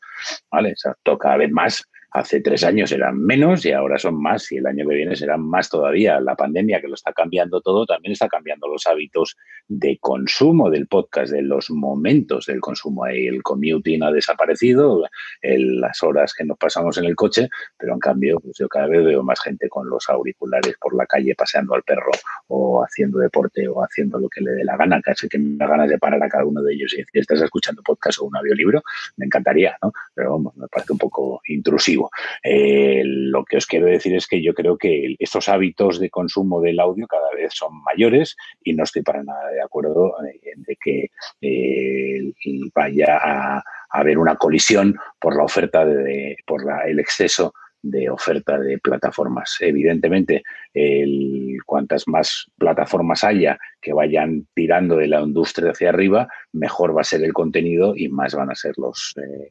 ¿Vale? 0.52 0.73
O 0.73 0.77
sea, 0.77 0.95
cada 1.19 1.38
vez 1.38 1.52
más 1.52 1.84
Hace 2.15 2.39
tres 2.39 2.63
años 2.63 2.93
eran 2.93 3.19
menos 3.19 3.65
y 3.65 3.73
ahora 3.73 3.99
son 3.99 4.21
más 4.21 4.49
y 4.49 4.55
el 4.55 4.65
año 4.65 4.87
que 4.87 4.95
viene 4.95 5.17
serán 5.17 5.41
más 5.41 5.69
todavía. 5.69 6.17
La 6.21 6.33
pandemia 6.33 6.79
que 6.79 6.87
lo 6.87 6.93
está 6.93 7.11
cambiando 7.11 7.59
todo 7.59 7.85
también 7.85 8.13
está 8.13 8.29
cambiando 8.29 8.69
los 8.69 8.87
hábitos 8.87 9.35
de 9.67 9.97
consumo 9.99 10.69
del 10.69 10.87
podcast, 10.87 11.33
de 11.33 11.41
los 11.41 11.69
momentos 11.69 12.45
del 12.45 12.61
consumo. 12.61 13.05
El 13.05 13.43
commuting 13.43 14.01
ha 14.01 14.11
desaparecido, 14.11 15.03
las 15.41 16.03
horas 16.03 16.33
que 16.33 16.45
nos 16.45 16.57
pasamos 16.57 16.97
en 16.97 17.03
el 17.03 17.17
coche, 17.17 17.49
pero 17.77 17.91
en 17.91 17.99
cambio 17.99 18.39
pues 18.39 18.55
yo 18.57 18.69
cada 18.69 18.87
vez 18.87 19.03
veo 19.03 19.21
más 19.21 19.41
gente 19.41 19.67
con 19.67 19.89
los 19.89 20.07
auriculares 20.07 20.73
por 20.79 20.95
la 20.95 21.05
calle 21.05 21.35
paseando 21.35 21.75
al 21.75 21.83
perro 21.83 22.11
o 22.47 22.81
haciendo 22.81 23.19
deporte 23.19 23.67
o 23.67 23.83
haciendo 23.83 24.19
lo 24.19 24.29
que 24.29 24.39
le 24.39 24.51
dé 24.51 24.63
la 24.63 24.77
gana, 24.77 25.01
casi 25.01 25.27
que 25.27 25.37
me 25.37 25.57
da 25.57 25.67
ganas 25.67 25.89
de 25.89 25.97
parar 25.97 26.23
a 26.23 26.29
cada 26.29 26.45
uno 26.45 26.61
de 26.61 26.75
ellos 26.75 26.93
y 26.93 26.99
decir, 26.99 27.19
estás 27.19 27.41
escuchando 27.41 27.81
podcast 27.83 28.19
o 28.19 28.23
un 28.23 28.37
audiolibro, 28.37 28.81
me 29.17 29.25
encantaría, 29.25 29.77
¿no? 29.83 29.91
Pero 30.13 30.31
vamos, 30.31 30.55
me 30.55 30.69
parece 30.69 30.93
un 30.93 30.99
poco 30.99 31.41
intrusivo. 31.49 32.05
Eh, 32.44 33.02
lo 33.06 33.44
que 33.45 33.57
os 33.57 33.65
quiero 33.65 33.88
decir 33.88 34.15
es 34.15 34.27
que 34.27 34.41
yo 34.41 34.53
creo 34.53 34.77
que 34.77 35.15
estos 35.19 35.49
hábitos 35.49 35.99
de 35.99 36.10
consumo 36.10 36.61
del 36.61 36.80
audio 36.80 37.07
cada 37.07 37.32
vez 37.32 37.53
son 37.53 37.82
mayores 37.84 38.36
y 38.64 38.73
no 38.73 38.84
estoy 38.84 39.02
para 39.02 39.23
nada 39.23 39.49
de 39.49 39.61
acuerdo 39.61 40.14
en 40.44 40.64
de 40.64 40.77
que 40.82 41.10
eh, 41.41 42.32
vaya 42.73 43.19
a, 43.22 43.64
haber 43.90 44.18
una 44.18 44.36
colisión 44.36 44.98
por 45.19 45.38
la 45.38 45.44
oferta 45.44 45.86
de, 45.86 46.38
por 46.45 46.61
el 46.86 46.99
exceso 46.99 47.53
de 47.82 48.10
oferta 48.10 48.57
de 48.60 48.77
plataformas. 48.80 49.57
Evidentemente, 49.60 50.44
el, 50.76 51.57
cuantas 51.65 52.07
más 52.07 52.52
plataformas 52.57 53.23
haya 53.23 53.57
que 53.81 53.93
vayan 53.93 54.47
tirando 54.56 54.97
de 54.97 55.07
la 55.07 55.22
industria 55.22 55.72
hacia 55.72 55.89
arriba, 55.89 56.27
mejor 56.52 56.97
va 56.97 57.02
a 57.02 57.03
ser 57.03 57.23
el 57.23 57.34
contenido 57.34 57.93
y 57.95 58.10
más 58.10 58.34
van 58.34 58.49
a 58.49 58.56
ser 58.56 58.73
los, 58.77 59.14
eh, 59.18 59.49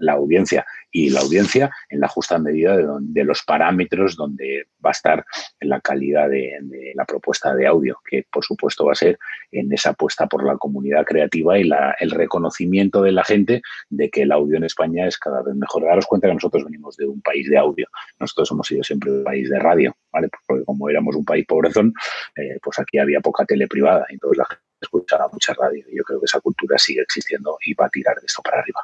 la, 0.00 0.12
audiencia. 0.12 0.64
Y 0.90 1.10
la 1.10 1.20
audiencia 1.20 1.70
en 1.90 2.00
la 2.00 2.08
justa 2.08 2.38
medida 2.38 2.76
de, 2.76 3.24
los 3.24 3.42
parámetros 3.42 4.16
donde 4.16 4.68
va 4.84 4.90
a 4.90 4.92
estar 4.92 5.24
la 5.60 5.80
calidad 5.80 6.30
de, 6.30 6.50
la 6.94 7.04
propuesta 7.04 7.54
de 7.54 7.66
audio, 7.66 7.98
que 8.08 8.24
por 8.32 8.42
supuesto 8.42 8.86
va 8.86 8.92
a 8.92 8.96
ser 8.96 9.18
en 9.52 9.70
esa 9.70 9.90
apuesta 9.90 10.26
por 10.26 10.46
la 10.46 10.56
comunidad 10.56 11.04
creativa 11.04 11.58
y 11.58 11.68
el 12.00 12.10
reconocimiento 12.10 13.02
de 13.02 13.12
la 13.12 13.22
gente 13.22 13.60
de 13.90 14.08
que 14.08 14.22
el 14.22 14.32
audio 14.32 14.56
en 14.56 14.64
España 14.64 15.06
es 15.06 15.18
cada 15.18 15.42
vez 15.42 15.54
mejor. 15.54 15.84
Daros 15.84 16.06
cuenta 16.06 16.28
que 16.28 16.34
nosotros 16.34 16.64
venimos 16.64 16.96
de 16.96 17.06
un 17.06 17.20
país 17.20 17.48
de 17.50 17.58
audio, 17.58 17.86
nosotros 18.18 18.50
hemos 18.50 18.66
sido 18.66 18.82
siempre 18.82 19.10
un 19.10 19.24
país 19.24 19.50
de 19.50 19.58
radio, 19.58 19.94
¿vale? 20.18 20.28
Porque 20.46 20.64
como 20.64 20.88
éramos 20.88 21.14
un 21.14 21.24
país 21.24 21.46
pobrezón, 21.46 21.92
eh, 22.36 22.58
pues 22.62 22.78
aquí 22.78 22.98
había 22.98 23.20
poca 23.20 23.44
tele 23.44 23.66
privada, 23.66 24.06
entonces 24.08 24.38
la 24.38 24.44
gente 24.46 24.62
escuchaba 24.80 25.28
mucha 25.32 25.54
radio. 25.54 25.84
Y 25.90 25.96
yo 25.96 26.02
creo 26.04 26.20
que 26.20 26.26
esa 26.26 26.40
cultura 26.40 26.76
sigue 26.78 27.02
existiendo 27.02 27.56
y 27.64 27.74
va 27.74 27.86
a 27.86 27.90
tirar 27.90 28.16
de 28.18 28.26
esto 28.26 28.42
para 28.42 28.60
arriba. 28.60 28.80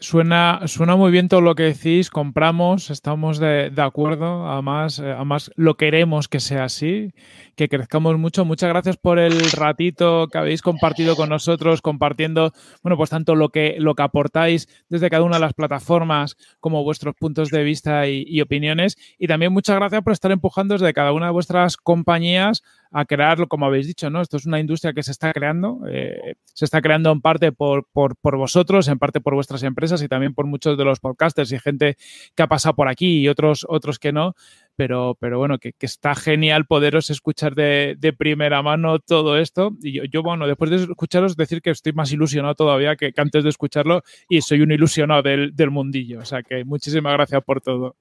Suena, 0.00 0.62
suena 0.66 0.96
muy 0.96 1.12
bien 1.12 1.28
todo 1.28 1.40
lo 1.40 1.54
que 1.54 1.62
decís, 1.62 2.10
compramos, 2.10 2.90
estamos 2.90 3.38
de, 3.38 3.72
acuerdo, 3.76 4.50
además, 4.50 4.98
eh, 4.98 5.12
además 5.12 5.52
lo 5.54 5.76
queremos 5.76 6.26
que 6.26 6.40
sea 6.40 6.64
así, 6.64 7.12
que 7.54 7.68
crezcamos 7.68 8.18
mucho. 8.18 8.44
Muchas 8.44 8.68
gracias 8.68 8.96
por 8.96 9.20
el 9.20 9.38
ratito 9.52 10.26
que 10.26 10.38
habéis 10.38 10.60
compartido 10.62 11.14
con 11.14 11.28
nosotros, 11.28 11.82
compartiendo, 11.82 12.52
bueno, 12.82 12.96
pues 12.96 13.10
tanto 13.10 13.36
lo 13.36 13.50
que, 13.50 13.76
lo 13.78 13.94
que 13.94 14.02
aportáis 14.02 14.68
desde 14.88 15.08
cada 15.08 15.22
una 15.22 15.36
de 15.36 15.42
las 15.42 15.54
plataformas 15.54 16.36
como 16.58 16.82
vuestros 16.82 17.14
puntos 17.14 17.50
de 17.50 17.62
vista 17.62 18.08
y, 18.08 18.24
y 18.26 18.40
opiniones. 18.40 18.96
Y 19.18 19.28
también 19.28 19.52
muchas 19.52 19.76
gracias 19.76 20.02
por 20.02 20.12
estar 20.12 20.32
empujando 20.32 20.74
desde 20.74 20.92
cada 20.92 21.12
una 21.12 21.26
de 21.26 21.32
vuestras 21.32 21.76
compañías 21.76 22.64
a 22.92 23.04
crearlo, 23.04 23.46
como 23.46 23.66
habéis 23.66 23.86
dicho, 23.86 24.10
¿no? 24.10 24.20
Esto 24.20 24.36
es 24.36 24.46
una 24.46 24.58
industria 24.58 24.92
que 24.92 25.02
se 25.02 25.12
está 25.12 25.32
creando, 25.32 25.80
eh, 25.88 26.34
se 26.44 26.64
está 26.64 26.82
creando 26.82 27.12
en 27.12 27.20
parte 27.20 27.52
por, 27.52 27.86
por, 27.92 28.16
vosotros, 28.36 28.88
en 28.88 28.98
parte 28.98 29.20
por 29.20 29.34
vuestras 29.34 29.62
empresas 29.62 30.02
y 30.02 30.08
también 30.08 30.34
por 30.34 30.46
muchos 30.46 30.76
de 30.76 30.84
los 30.84 30.98
podcasters 30.98 31.52
y 31.52 31.58
gente 31.58 31.96
que 32.34 32.42
ha 32.42 32.48
pasado 32.48 32.74
por 32.74 32.88
aquí 32.88 33.20
y 33.20 33.28
otros, 33.28 33.64
otros 33.68 33.98
que 33.98 34.12
no, 34.12 34.34
pero, 34.74 35.16
pero 35.20 35.38
bueno, 35.38 35.58
que, 35.58 35.72
está 35.80 36.14
genial 36.14 36.66
poderos 36.66 37.10
escuchar 37.10 37.54
de, 37.54 38.14
primera 38.18 38.60
mano 38.62 38.98
todo 38.98 39.38
esto. 39.38 39.72
Y 39.82 40.08
yo, 40.10 40.22
bueno, 40.22 40.46
después 40.46 40.70
de 40.70 40.76
escucharos, 40.76 41.36
decir 41.36 41.62
que 41.62 41.70
estoy 41.70 41.92
más 41.92 42.12
ilusionado 42.12 42.54
todavía 42.54 42.96
que, 42.96 43.12
antes 43.16 43.44
de 43.44 43.50
escucharlo 43.50 44.02
y 44.28 44.40
soy 44.40 44.62
un 44.62 44.72
ilusionado 44.72 45.22
del, 45.22 45.54
del 45.54 45.70
mundillo. 45.70 46.20
O 46.20 46.24
sea 46.24 46.42
que 46.42 46.64
muchísimas 46.64 47.12
gracias 47.12 47.42
por 47.44 47.60
todo. 47.60 47.94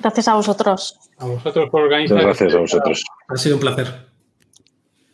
Gracias 0.00 0.28
a 0.28 0.34
vosotros. 0.34 0.98
A 1.18 1.26
vosotros 1.26 1.68
por 1.70 1.82
organizar. 1.82 2.20
Gracias 2.20 2.54
a 2.54 2.58
vosotros. 2.58 3.04
Ha 3.28 3.36
sido 3.36 3.56
un 3.56 3.60
placer. 3.60 4.08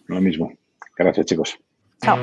Lo 0.06 0.20
mismo. 0.20 0.52
Gracias, 0.96 1.26
chicos. 1.26 1.56
Chao. 2.02 2.18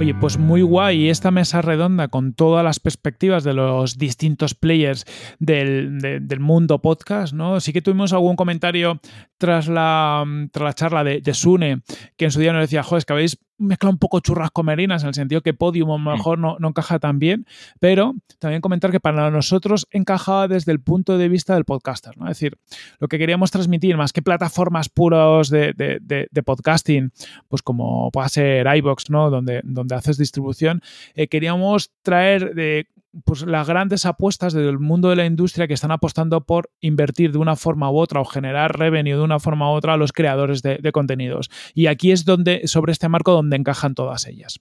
Oye, 0.00 0.14
pues 0.14 0.38
muy 0.38 0.62
guay 0.62 1.08
esta 1.08 1.32
mesa 1.32 1.60
redonda 1.60 2.06
con 2.06 2.32
todas 2.32 2.62
las 2.62 2.78
perspectivas 2.78 3.42
de 3.42 3.52
los 3.52 3.98
distintos 3.98 4.54
players 4.54 5.04
del, 5.40 6.38
mundo 6.38 6.80
podcast, 6.80 7.34
¿no? 7.34 7.58
Sí 7.58 7.72
que 7.72 7.82
tuvimos 7.82 8.12
algún 8.12 8.36
comentario 8.36 9.00
tras 9.38 9.66
la, 9.66 10.24
tras 10.52 10.64
la 10.64 10.72
charla 10.72 11.02
de, 11.02 11.34
Sune, 11.34 11.82
que 12.16 12.26
en 12.26 12.30
su 12.30 12.38
día 12.38 12.52
nos 12.52 12.62
decía, 12.62 12.84
joder, 12.84 12.98
es 12.98 13.04
que 13.06 13.12
habéis 13.12 13.38
mezcla 13.58 13.90
un 13.90 13.98
poco 13.98 14.20
churras 14.20 14.50
comerinas, 14.50 15.02
en 15.02 15.08
el 15.08 15.14
sentido 15.14 15.42
que 15.42 15.54
Podium 15.54 15.90
a 15.90 16.12
lo 16.12 16.16
mejor 16.16 16.38
no, 16.38 16.56
no 16.58 16.68
encaja 16.68 16.98
tan 16.98 17.18
bien, 17.18 17.46
pero 17.80 18.14
también 18.38 18.60
comentar 18.60 18.90
que 18.90 19.00
para 19.00 19.30
nosotros 19.30 19.86
encajaba 19.90 20.48
desde 20.48 20.72
el 20.72 20.80
punto 20.80 21.18
de 21.18 21.28
vista 21.28 21.54
del 21.54 21.64
podcaster, 21.64 22.16
¿no? 22.16 22.24
Es 22.26 22.38
decir, 22.38 22.56
lo 22.98 23.08
que 23.08 23.18
queríamos 23.18 23.50
transmitir, 23.50 23.96
más 23.96 24.12
que 24.12 24.22
plataformas 24.22 24.88
puros 24.88 25.50
de, 25.50 25.74
de, 25.74 26.42
podcasting, 26.42 27.12
pues 27.48 27.62
como 27.62 28.10
puede 28.10 28.28
ser 28.28 28.66
iBox, 28.76 29.10
¿no? 29.10 29.30
Donde, 29.30 29.60
donde 29.64 29.94
haces 29.94 30.16
distribución, 30.16 30.82
eh, 31.14 31.28
queríamos 31.28 31.90
traer 32.02 32.54
de 32.54 32.86
pues, 33.24 33.42
las 33.42 33.68
grandes 33.68 34.06
apuestas 34.06 34.52
del 34.52 34.78
mundo 34.78 35.10
de 35.10 35.16
la 35.16 35.26
industria 35.26 35.66
que 35.66 35.74
están 35.74 35.90
apostando 35.90 36.44
por 36.44 36.70
invertir 36.80 37.32
de 37.32 37.38
una 37.38 37.56
forma 37.56 37.90
u 37.90 37.98
otra 37.98 38.20
o 38.20 38.24
generar 38.24 38.78
revenue 38.78 39.16
de 39.16 39.22
una 39.22 39.40
forma 39.40 39.70
u 39.70 39.74
otra 39.74 39.94
a 39.94 39.96
los 39.96 40.12
creadores 40.12 40.62
de, 40.62 40.78
de 40.78 40.92
contenidos. 40.92 41.50
Y 41.74 41.86
aquí 41.86 42.12
es 42.12 42.24
donde, 42.24 42.66
sobre 42.66 42.92
este 42.92 43.08
marco, 43.08 43.32
donde 43.32 43.56
encajan 43.56 43.94
todas 43.94 44.26
ellas. 44.26 44.60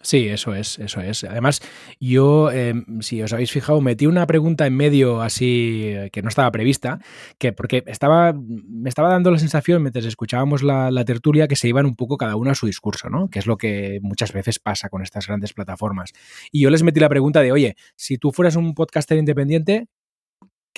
Sí, 0.00 0.28
eso 0.28 0.54
es, 0.54 0.78
eso 0.78 1.00
es. 1.00 1.24
Además, 1.24 1.60
yo, 1.98 2.52
em, 2.52 3.00
si 3.00 3.20
os 3.20 3.32
habéis 3.32 3.50
fijado, 3.50 3.80
metí 3.80 4.06
una 4.06 4.26
pregunta 4.26 4.66
en 4.66 4.76
medio 4.76 5.20
así 5.20 5.82
eh, 5.86 6.10
que 6.12 6.22
no 6.22 6.28
estaba 6.28 6.50
prevista, 6.52 7.00
que 7.38 7.52
porque 7.52 7.82
estaba, 7.86 8.32
me 8.32 8.88
estaba 8.88 9.10
dando 9.10 9.32
la 9.32 9.40
sensación 9.40 9.82
mientras 9.82 10.04
escuchábamos 10.04 10.62
la, 10.62 10.92
la, 10.92 11.04
tertulia 11.04 11.48
que 11.48 11.56
se 11.56 11.68
iban 11.68 11.84
un 11.84 11.96
poco 11.96 12.16
cada 12.16 12.36
uno 12.36 12.52
a 12.52 12.54
su 12.54 12.66
discurso, 12.66 13.10
¿no? 13.10 13.28
Que 13.28 13.40
es 13.40 13.46
lo 13.46 13.56
que 13.56 13.98
muchas 14.00 14.32
veces 14.32 14.60
pasa 14.60 14.88
con 14.88 15.02
estas 15.02 15.26
grandes 15.26 15.52
plataformas. 15.52 16.12
Y 16.52 16.60
yo 16.60 16.70
les 16.70 16.84
metí 16.84 17.00
la 17.00 17.08
pregunta 17.08 17.40
de, 17.40 17.50
oye, 17.50 17.76
si 17.96 18.18
tú 18.18 18.30
fueras 18.30 18.54
un 18.54 18.74
podcaster 18.74 19.18
independiente, 19.18 19.88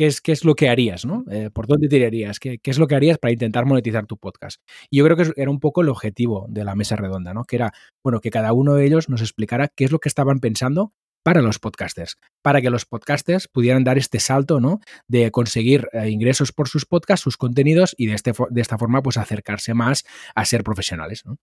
qué 0.00 0.06
es, 0.06 0.22
qué 0.22 0.32
es 0.32 0.46
lo 0.46 0.54
que 0.54 0.70
harías, 0.70 1.04
¿no? 1.04 1.24
Eh, 1.30 1.50
¿Por 1.52 1.66
dónde 1.66 1.86
tirarías? 1.86 2.40
¿Qué, 2.40 2.58
¿Qué 2.58 2.70
es 2.70 2.78
lo 2.78 2.86
que 2.86 2.94
harías 2.94 3.18
para 3.18 3.32
intentar 3.32 3.66
monetizar 3.66 4.06
tu 4.06 4.16
podcast? 4.16 4.62
Y 4.88 4.96
yo 4.96 5.04
creo 5.04 5.14
que 5.14 5.30
era 5.36 5.50
un 5.50 5.60
poco 5.60 5.82
el 5.82 5.90
objetivo 5.90 6.46
de 6.48 6.64
la 6.64 6.74
mesa 6.74 6.96
redonda, 6.96 7.34
¿no? 7.34 7.44
Que 7.44 7.56
era, 7.56 7.74
bueno, 8.02 8.20
que 8.22 8.30
cada 8.30 8.54
uno 8.54 8.76
de 8.76 8.86
ellos 8.86 9.10
nos 9.10 9.20
explicara 9.20 9.68
qué 9.68 9.84
es 9.84 9.92
lo 9.92 9.98
que 9.98 10.08
estaban 10.08 10.40
pensando 10.40 10.94
para 11.22 11.42
los 11.42 11.58
podcasters, 11.58 12.18
para 12.42 12.60
que 12.60 12.70
los 12.70 12.86
podcasters 12.86 13.48
pudieran 13.48 13.84
dar 13.84 13.98
este 13.98 14.20
salto, 14.20 14.60
¿no? 14.60 14.80
De 15.06 15.30
conseguir 15.30 15.88
eh, 15.92 16.08
ingresos 16.08 16.52
por 16.52 16.68
sus 16.68 16.86
podcasts, 16.86 17.22
sus 17.22 17.36
contenidos 17.36 17.94
y 17.98 18.06
de, 18.06 18.14
este, 18.14 18.32
de 18.50 18.60
esta 18.60 18.78
forma, 18.78 19.02
pues 19.02 19.16
acercarse 19.16 19.74
más 19.74 20.04
a 20.34 20.44
ser 20.44 20.64
profesionales, 20.64 21.22
¿no? 21.26 21.36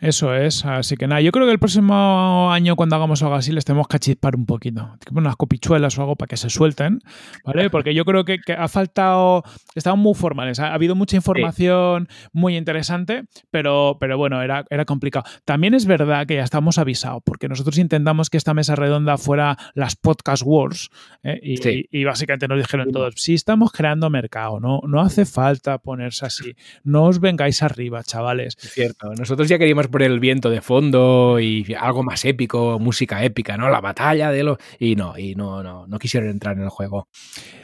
Eso 0.00 0.34
es, 0.34 0.64
así 0.64 0.96
que 0.96 1.06
nada, 1.06 1.20
yo 1.20 1.30
creo 1.30 1.46
que 1.46 1.52
el 1.52 1.58
próximo 1.58 2.50
año 2.52 2.74
cuando 2.74 2.96
hagamos 2.96 3.22
algo 3.22 3.36
así 3.36 3.52
les 3.52 3.64
tenemos 3.64 3.86
que 3.86 3.96
achispar 3.96 4.34
un 4.34 4.46
poquito, 4.46 4.96
unas 5.12 5.36
copichuelas 5.36 5.96
o 5.96 6.02
algo 6.02 6.16
para 6.16 6.26
que 6.26 6.36
se 6.36 6.50
suelten, 6.50 6.98
¿vale? 7.44 7.70
Porque 7.70 7.94
yo 7.94 8.04
creo 8.04 8.24
que, 8.24 8.38
que 8.38 8.52
ha 8.52 8.68
faltado, 8.68 9.44
estaban 9.74 10.00
muy 10.00 10.14
formales, 10.14 10.58
ha, 10.58 10.74
habido 10.74 10.94
mucha 10.96 11.16
información 11.16 12.08
sí. 12.10 12.28
muy 12.32 12.56
interesante, 12.56 13.24
pero, 13.50 13.96
pero 14.00 14.18
bueno, 14.18 14.42
era, 14.42 14.64
era 14.70 14.84
complicado. 14.84 15.24
También 15.44 15.74
es 15.74 15.86
verdad 15.86 16.26
que 16.26 16.34
ya 16.34 16.42
estamos 16.42 16.78
avisados, 16.78 17.22
porque 17.24 17.48
nosotros 17.48 17.78
intentamos 17.78 18.28
que 18.28 18.38
esta 18.38 18.54
mesa 18.54 18.74
redonda 18.74 19.18
fuera 19.22 19.56
las 19.74 19.96
podcast 19.96 20.42
wars 20.44 20.90
¿eh? 21.22 21.38
y, 21.42 21.56
sí. 21.56 21.88
y, 21.90 22.00
y, 22.00 22.04
básicamente 22.04 22.48
nos 22.48 22.58
dijeron 22.58 22.90
todos, 22.92 23.14
si 23.16 23.34
estamos 23.34 23.72
creando 23.72 24.10
mercado, 24.10 24.60
no, 24.60 24.80
no 24.86 25.00
hace 25.00 25.24
falta 25.24 25.78
ponerse 25.78 26.26
así, 26.26 26.54
no 26.84 27.04
os 27.04 27.20
vengáis 27.20 27.62
arriba, 27.62 28.02
chavales. 28.02 28.56
Es 28.62 28.72
cierto, 28.72 29.14
nosotros 29.14 29.48
ya 29.48 29.58
queríamos 29.58 29.88
por 29.88 30.02
el 30.02 30.20
viento 30.20 30.50
de 30.50 30.60
fondo 30.60 31.38
y 31.40 31.74
algo 31.78 32.02
más 32.02 32.24
épico, 32.24 32.78
música 32.78 33.24
épica, 33.24 33.56
¿no? 33.56 33.70
La 33.70 33.80
batalla 33.80 34.30
de 34.30 34.42
los... 34.42 34.58
Y 34.78 34.96
no, 34.96 35.16
y 35.16 35.34
no, 35.34 35.62
no, 35.62 35.86
no 35.86 35.98
quisieron 35.98 36.30
entrar 36.30 36.56
en 36.56 36.64
el 36.64 36.68
juego. 36.68 37.08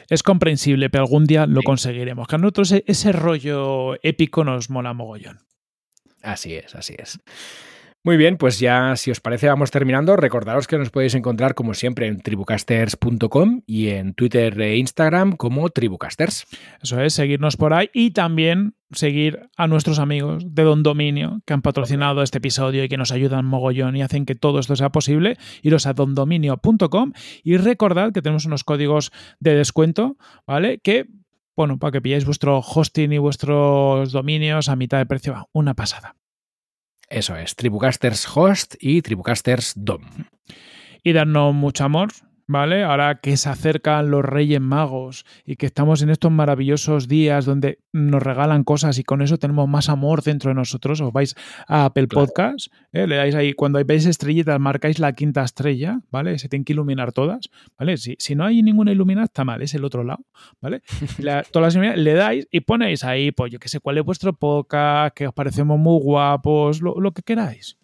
Es 0.09 0.23
comprensible, 0.23 0.89
pero 0.89 1.03
algún 1.03 1.25
día 1.25 1.45
lo 1.45 1.61
sí. 1.61 1.65
conseguiremos. 1.65 2.27
Que 2.27 2.35
a 2.35 2.39
nosotros 2.39 2.73
ese 2.85 3.11
rollo 3.11 3.95
épico 4.03 4.43
nos 4.43 4.69
mola 4.69 4.93
mogollón. 4.93 5.39
Así 6.21 6.55
es, 6.55 6.75
así 6.75 6.95
es. 6.97 7.19
Muy 8.01 8.15
bien, 8.15 8.37
pues 8.37 8.59
ya 8.59 8.95
si 8.95 9.11
os 9.11 9.19
parece 9.19 9.49
vamos 9.49 9.71
terminando. 9.71 10.15
Recordaros 10.15 10.67
que 10.67 10.77
nos 10.77 10.89
podéis 10.89 11.15
encontrar 11.15 11.53
como 11.53 11.73
siempre 11.73 12.07
en 12.07 12.21
tribucasters.com 12.21 13.61
y 13.65 13.89
en 13.89 14.13
Twitter 14.13 14.59
e 14.61 14.77
Instagram 14.77 15.35
como 15.35 15.69
tribucasters. 15.69 16.47
Eso 16.81 17.01
es, 17.01 17.13
seguirnos 17.13 17.57
por 17.57 17.73
ahí 17.73 17.89
y 17.93 18.11
también 18.11 18.73
seguir 18.91 19.49
a 19.57 19.67
nuestros 19.67 19.99
amigos 19.99 20.45
de 20.47 20.63
Don 20.63 20.81
Dominio 20.81 21.41
que 21.45 21.53
han 21.53 21.61
patrocinado 21.61 22.23
este 22.23 22.37
episodio 22.37 22.85
y 22.85 22.87
que 22.87 22.95
nos 22.95 23.11
ayudan 23.11 23.43
mogollón 23.43 23.97
y 23.97 24.01
hacen 24.01 24.25
que 24.25 24.35
todo 24.35 24.59
esto 24.59 24.77
sea 24.77 24.91
posible. 24.91 25.37
Iros 25.61 25.85
a 25.85 25.91
dondominio.com 25.91 27.11
y 27.43 27.57
recordad 27.57 28.13
que 28.13 28.21
tenemos 28.21 28.45
unos 28.45 28.63
códigos 28.63 29.11
de 29.41 29.55
descuento, 29.55 30.15
¿vale? 30.47 30.79
Que 30.79 31.05
bueno, 31.57 31.77
para 31.77 31.91
que 31.91 32.01
pilláis 32.01 32.23
vuestro 32.23 32.59
hosting 32.59 33.11
y 33.11 33.17
vuestros 33.17 34.13
dominios 34.13 34.69
a 34.69 34.77
mitad 34.77 34.99
de 34.99 35.05
precio, 35.05 35.49
una 35.51 35.73
pasada. 35.73 36.15
Eso 37.09 37.35
es, 37.35 37.55
Tribucasters 37.55 38.27
Host 38.35 38.75
y 38.79 39.01
Tribucasters 39.01 39.73
DOM. 39.75 40.03
Y 41.03 41.13
darnos 41.13 41.55
mucho 41.55 41.83
amor, 41.83 42.09
¿vale? 42.49 42.83
Ahora 42.83 43.19
que 43.21 43.37
se 43.37 43.47
acercan 43.47 44.09
los 44.09 44.25
Reyes 44.25 44.59
Magos 44.59 45.23
y 45.45 45.55
que 45.55 45.67
estamos 45.67 46.01
en 46.01 46.09
estos 46.09 46.31
maravillosos 46.31 47.07
días 47.07 47.45
donde 47.45 47.77
nos 47.93 48.23
regalan 48.23 48.63
cosas 48.63 48.97
y 48.97 49.03
con 49.03 49.21
eso 49.21 49.37
tenemos 49.37 49.69
más 49.69 49.87
amor 49.87 50.23
dentro 50.23 50.49
de 50.49 50.55
nosotros, 50.55 50.99
os 50.99 51.13
vais 51.13 51.35
a 51.67 51.85
Apple 51.85 52.07
claro. 52.07 52.25
Podcast, 52.25 52.73
¿eh? 52.91 53.05
le 53.05 53.17
dais 53.17 53.35
ahí, 53.35 53.53
cuando 53.53 53.79
veis 53.85 54.07
estrellitas, 54.07 54.59
marcáis 54.59 54.97
la 54.97 55.13
quinta 55.13 55.43
estrella, 55.43 55.99
¿vale? 56.09 56.39
Se 56.39 56.49
tienen 56.49 56.65
que 56.65 56.73
iluminar 56.73 57.11
todas, 57.11 57.51
¿vale? 57.77 57.97
Si, 57.97 58.15
si 58.17 58.33
no 58.33 58.45
hay 58.45 58.63
ninguna 58.63 58.91
iluminada, 58.91 59.25
está 59.25 59.45
mal, 59.45 59.61
es 59.61 59.75
el 59.75 59.85
otro 59.85 60.03
lado, 60.03 60.25
¿vale? 60.59 60.81
La, 61.19 61.43
todas 61.43 61.75
las 61.75 61.97
le 61.97 62.13
dais 62.13 62.47
y 62.49 62.61
ponéis 62.61 63.03
ahí, 63.03 63.31
pues 63.31 63.51
yo 63.51 63.59
qué 63.59 63.69
sé, 63.69 63.79
cuál 63.79 63.99
es 63.99 64.03
vuestro 64.03 64.33
podcast, 64.33 65.15
que 65.15 65.27
os 65.27 65.33
parecemos 65.35 65.77
muy 65.77 66.01
guapos, 66.01 66.81
lo, 66.81 66.99
lo 66.99 67.11
que 67.11 67.21
queráis. 67.21 67.77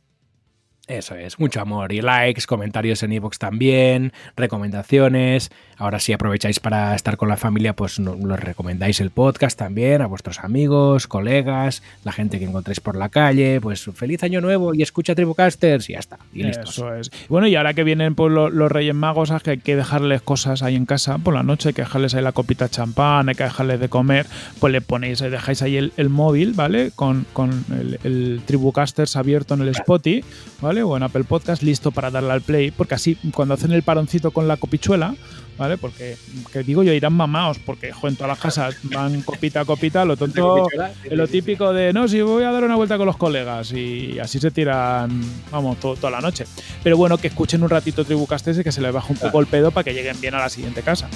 Eso 0.88 1.16
es, 1.16 1.40
mucho 1.40 1.62
amor 1.62 1.91
y 1.94 2.02
likes, 2.02 2.44
comentarios 2.45 3.02
en 3.02 3.12
iVoox 3.14 3.40
también, 3.40 4.14
recomendaciones. 4.36 5.52
Ahora 5.78 5.99
si 5.99 6.14
aprovecháis 6.14 6.60
para 6.60 6.94
estar 6.94 7.18
con 7.18 7.28
la 7.28 7.38
familia, 7.38 7.76
pues 7.76 7.99
nos 7.99 8.40
recomendáis 8.40 9.02
el 9.02 9.10
podcast 9.10 9.57
también 9.57 10.03
a 10.03 10.06
vuestros 10.06 10.40
amigos, 10.40 11.07
colegas, 11.07 11.82
la 12.03 12.12
gente 12.12 12.38
que 12.38 12.45
encontréis 12.45 12.82
por 12.82 12.95
la 12.95 13.10
calle. 13.10 13.60
Pues 13.62 13.90
feliz 13.95 14.22
año 14.24 14.41
nuevo 14.41 14.76
y 14.76 14.84
escucha 14.84 15.16
Tribucasters 15.16 15.90
y 15.90 15.94
ya 15.94 15.99
está. 15.99 16.20
Y 16.34 16.44
listos. 16.44 16.78
Eso 16.78 16.94
es. 16.94 17.12
Bueno, 17.30 17.48
y 17.48 17.56
ahora 17.56 17.74
que 17.74 17.84
vienen 17.84 18.14
pues, 18.14 18.32
los, 18.32 18.53
los 18.53 18.72
Reyes 18.72 18.95
Magos, 18.95 19.34
que 19.44 19.52
hay 19.52 19.57
que 19.57 19.76
dejarles 19.76 20.22
cosas 20.22 20.62
ahí 20.62 20.76
en 20.76 20.86
casa 20.86 21.18
por 21.18 21.34
la 21.34 21.41
noche, 21.41 21.70
hay 21.70 21.74
que 21.74 21.82
dejarles 21.82 22.14
ahí 22.14 22.22
la 22.22 22.32
copita 22.32 22.70
champán, 22.70 23.28
hay 23.28 23.36
que 23.36 23.44
dejarles 23.44 23.80
de 23.80 23.90
comer, 23.90 24.28
pues 24.60 24.72
le 24.72 24.82
ponéis, 24.82 25.20
dejáis 25.20 25.64
ahí 25.64 25.78
el, 25.78 25.94
el 25.98 26.10
móvil, 26.10 26.53
¿vale? 26.53 26.91
Con, 26.94 27.26
con 27.34 27.66
el, 27.72 27.99
el 28.03 28.41
Tribucasters 28.45 29.16
abierto 29.16 29.56
en 29.56 29.62
el 29.62 29.70
Spotify, 29.70 30.24
¿vale? 30.62 30.75
O 30.84 30.98
en 30.98 31.04
Apple 31.04 31.24
Podcast 31.24 31.64
listo 31.64 31.92
para 31.92 32.12
darle 32.12 32.32
al 32.32 32.42
play, 32.42 32.72
porque 32.72 32.96
así 32.96 33.18
cuando 33.34 33.54
hacen 33.54 33.72
el 33.72 33.84
paroncito 33.84 34.32
con 34.32 34.48
la 34.48 34.58
copichuela, 34.58 35.16
¿vale? 35.58 35.78
Porque, 35.78 36.18
que 36.52 36.64
digo 36.64 36.84
yo, 36.84 36.94
irán 36.94 37.14
mamados, 37.14 37.60
porque 37.60 37.92
jo, 37.92 38.08
en 38.08 38.16
todas 38.16 38.30
las 38.30 38.40
casas 38.40 38.76
van 38.84 39.22
copita 39.22 39.62
a 39.62 39.66
copita, 39.66 40.06
lo 40.06 40.18
tonto, 40.18 40.68
lo 41.10 41.28
típico 41.28 41.74
de, 41.74 41.94
no, 41.94 42.08
si 42.08 42.22
voy 42.22 42.44
a 42.44 42.52
dar 42.52 42.64
una 42.64 42.76
vuelta 42.76 42.98
con 42.98 43.06
los 43.06 43.18
colegas 43.18 43.72
y 43.72 44.20
así 44.20 44.40
se 44.40 44.52
tiran, 44.52 45.22
vamos, 45.52 45.80
todo, 45.80 45.96
toda 45.96 46.12
la 46.12 46.22
noche. 46.22 46.46
Pero 46.84 46.98
bueno, 46.98 47.18
que 47.18 47.28
escuchen 47.28 47.64
un 47.64 47.70
ratito 47.70 48.06
Tribucastes 48.06 48.60
y 48.60 48.64
que 48.64 48.72
se 48.72 48.82
les 48.82 48.94
baje 48.94 49.12
un 49.12 49.20
poco 49.20 49.40
el 49.40 49.48
pedo 49.48 49.72
para 49.72 49.84
que 49.84 49.94
lleguen 49.94 50.20
bien 50.20 50.36
a 50.36 50.40
la 50.40 50.50
siguiente 50.50 50.82
casa. 50.82 51.08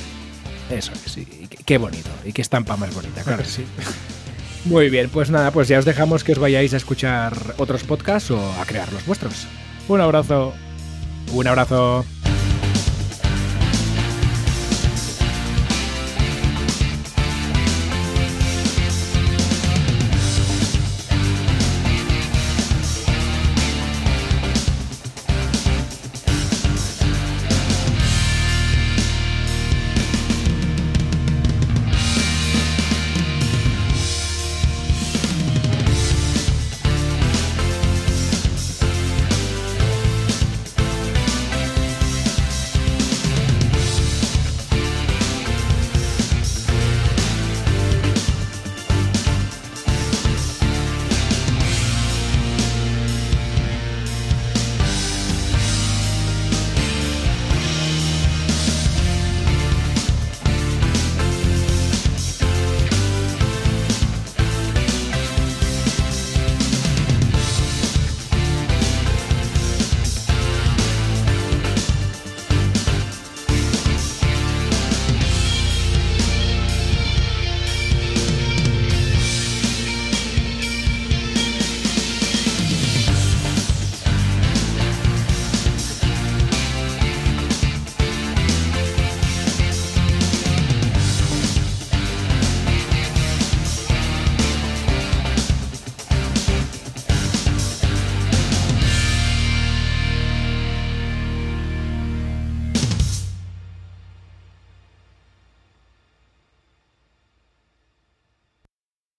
Eso 0.70 0.92
sí, 1.06 1.26
qué 1.66 1.78
bonito, 1.78 2.10
y 2.24 2.32
qué 2.32 2.42
estampa 2.42 2.78
más 2.78 2.94
bonita, 2.94 3.24
claro 3.24 3.44
que 3.44 3.50
sí. 3.50 3.66
Muy 4.66 4.90
bien, 4.90 5.10
pues 5.10 5.30
nada, 5.30 5.52
pues 5.52 5.68
ya 5.68 5.80
os 5.80 5.86
dejamos 5.86 6.24
que 6.24 6.34
os 6.34 6.40
vayáis 6.40 6.74
a 6.74 6.78
escuchar 6.78 7.34
otros 7.58 7.84
podcasts 7.84 8.32
o 8.32 8.40
a 8.60 8.66
crear 8.66 8.92
los 8.92 9.06
vuestros. 9.06 9.48
Un 9.88 10.02
abrazo. 10.02 10.54
Un 11.34 11.48
abrazo. 11.48 12.06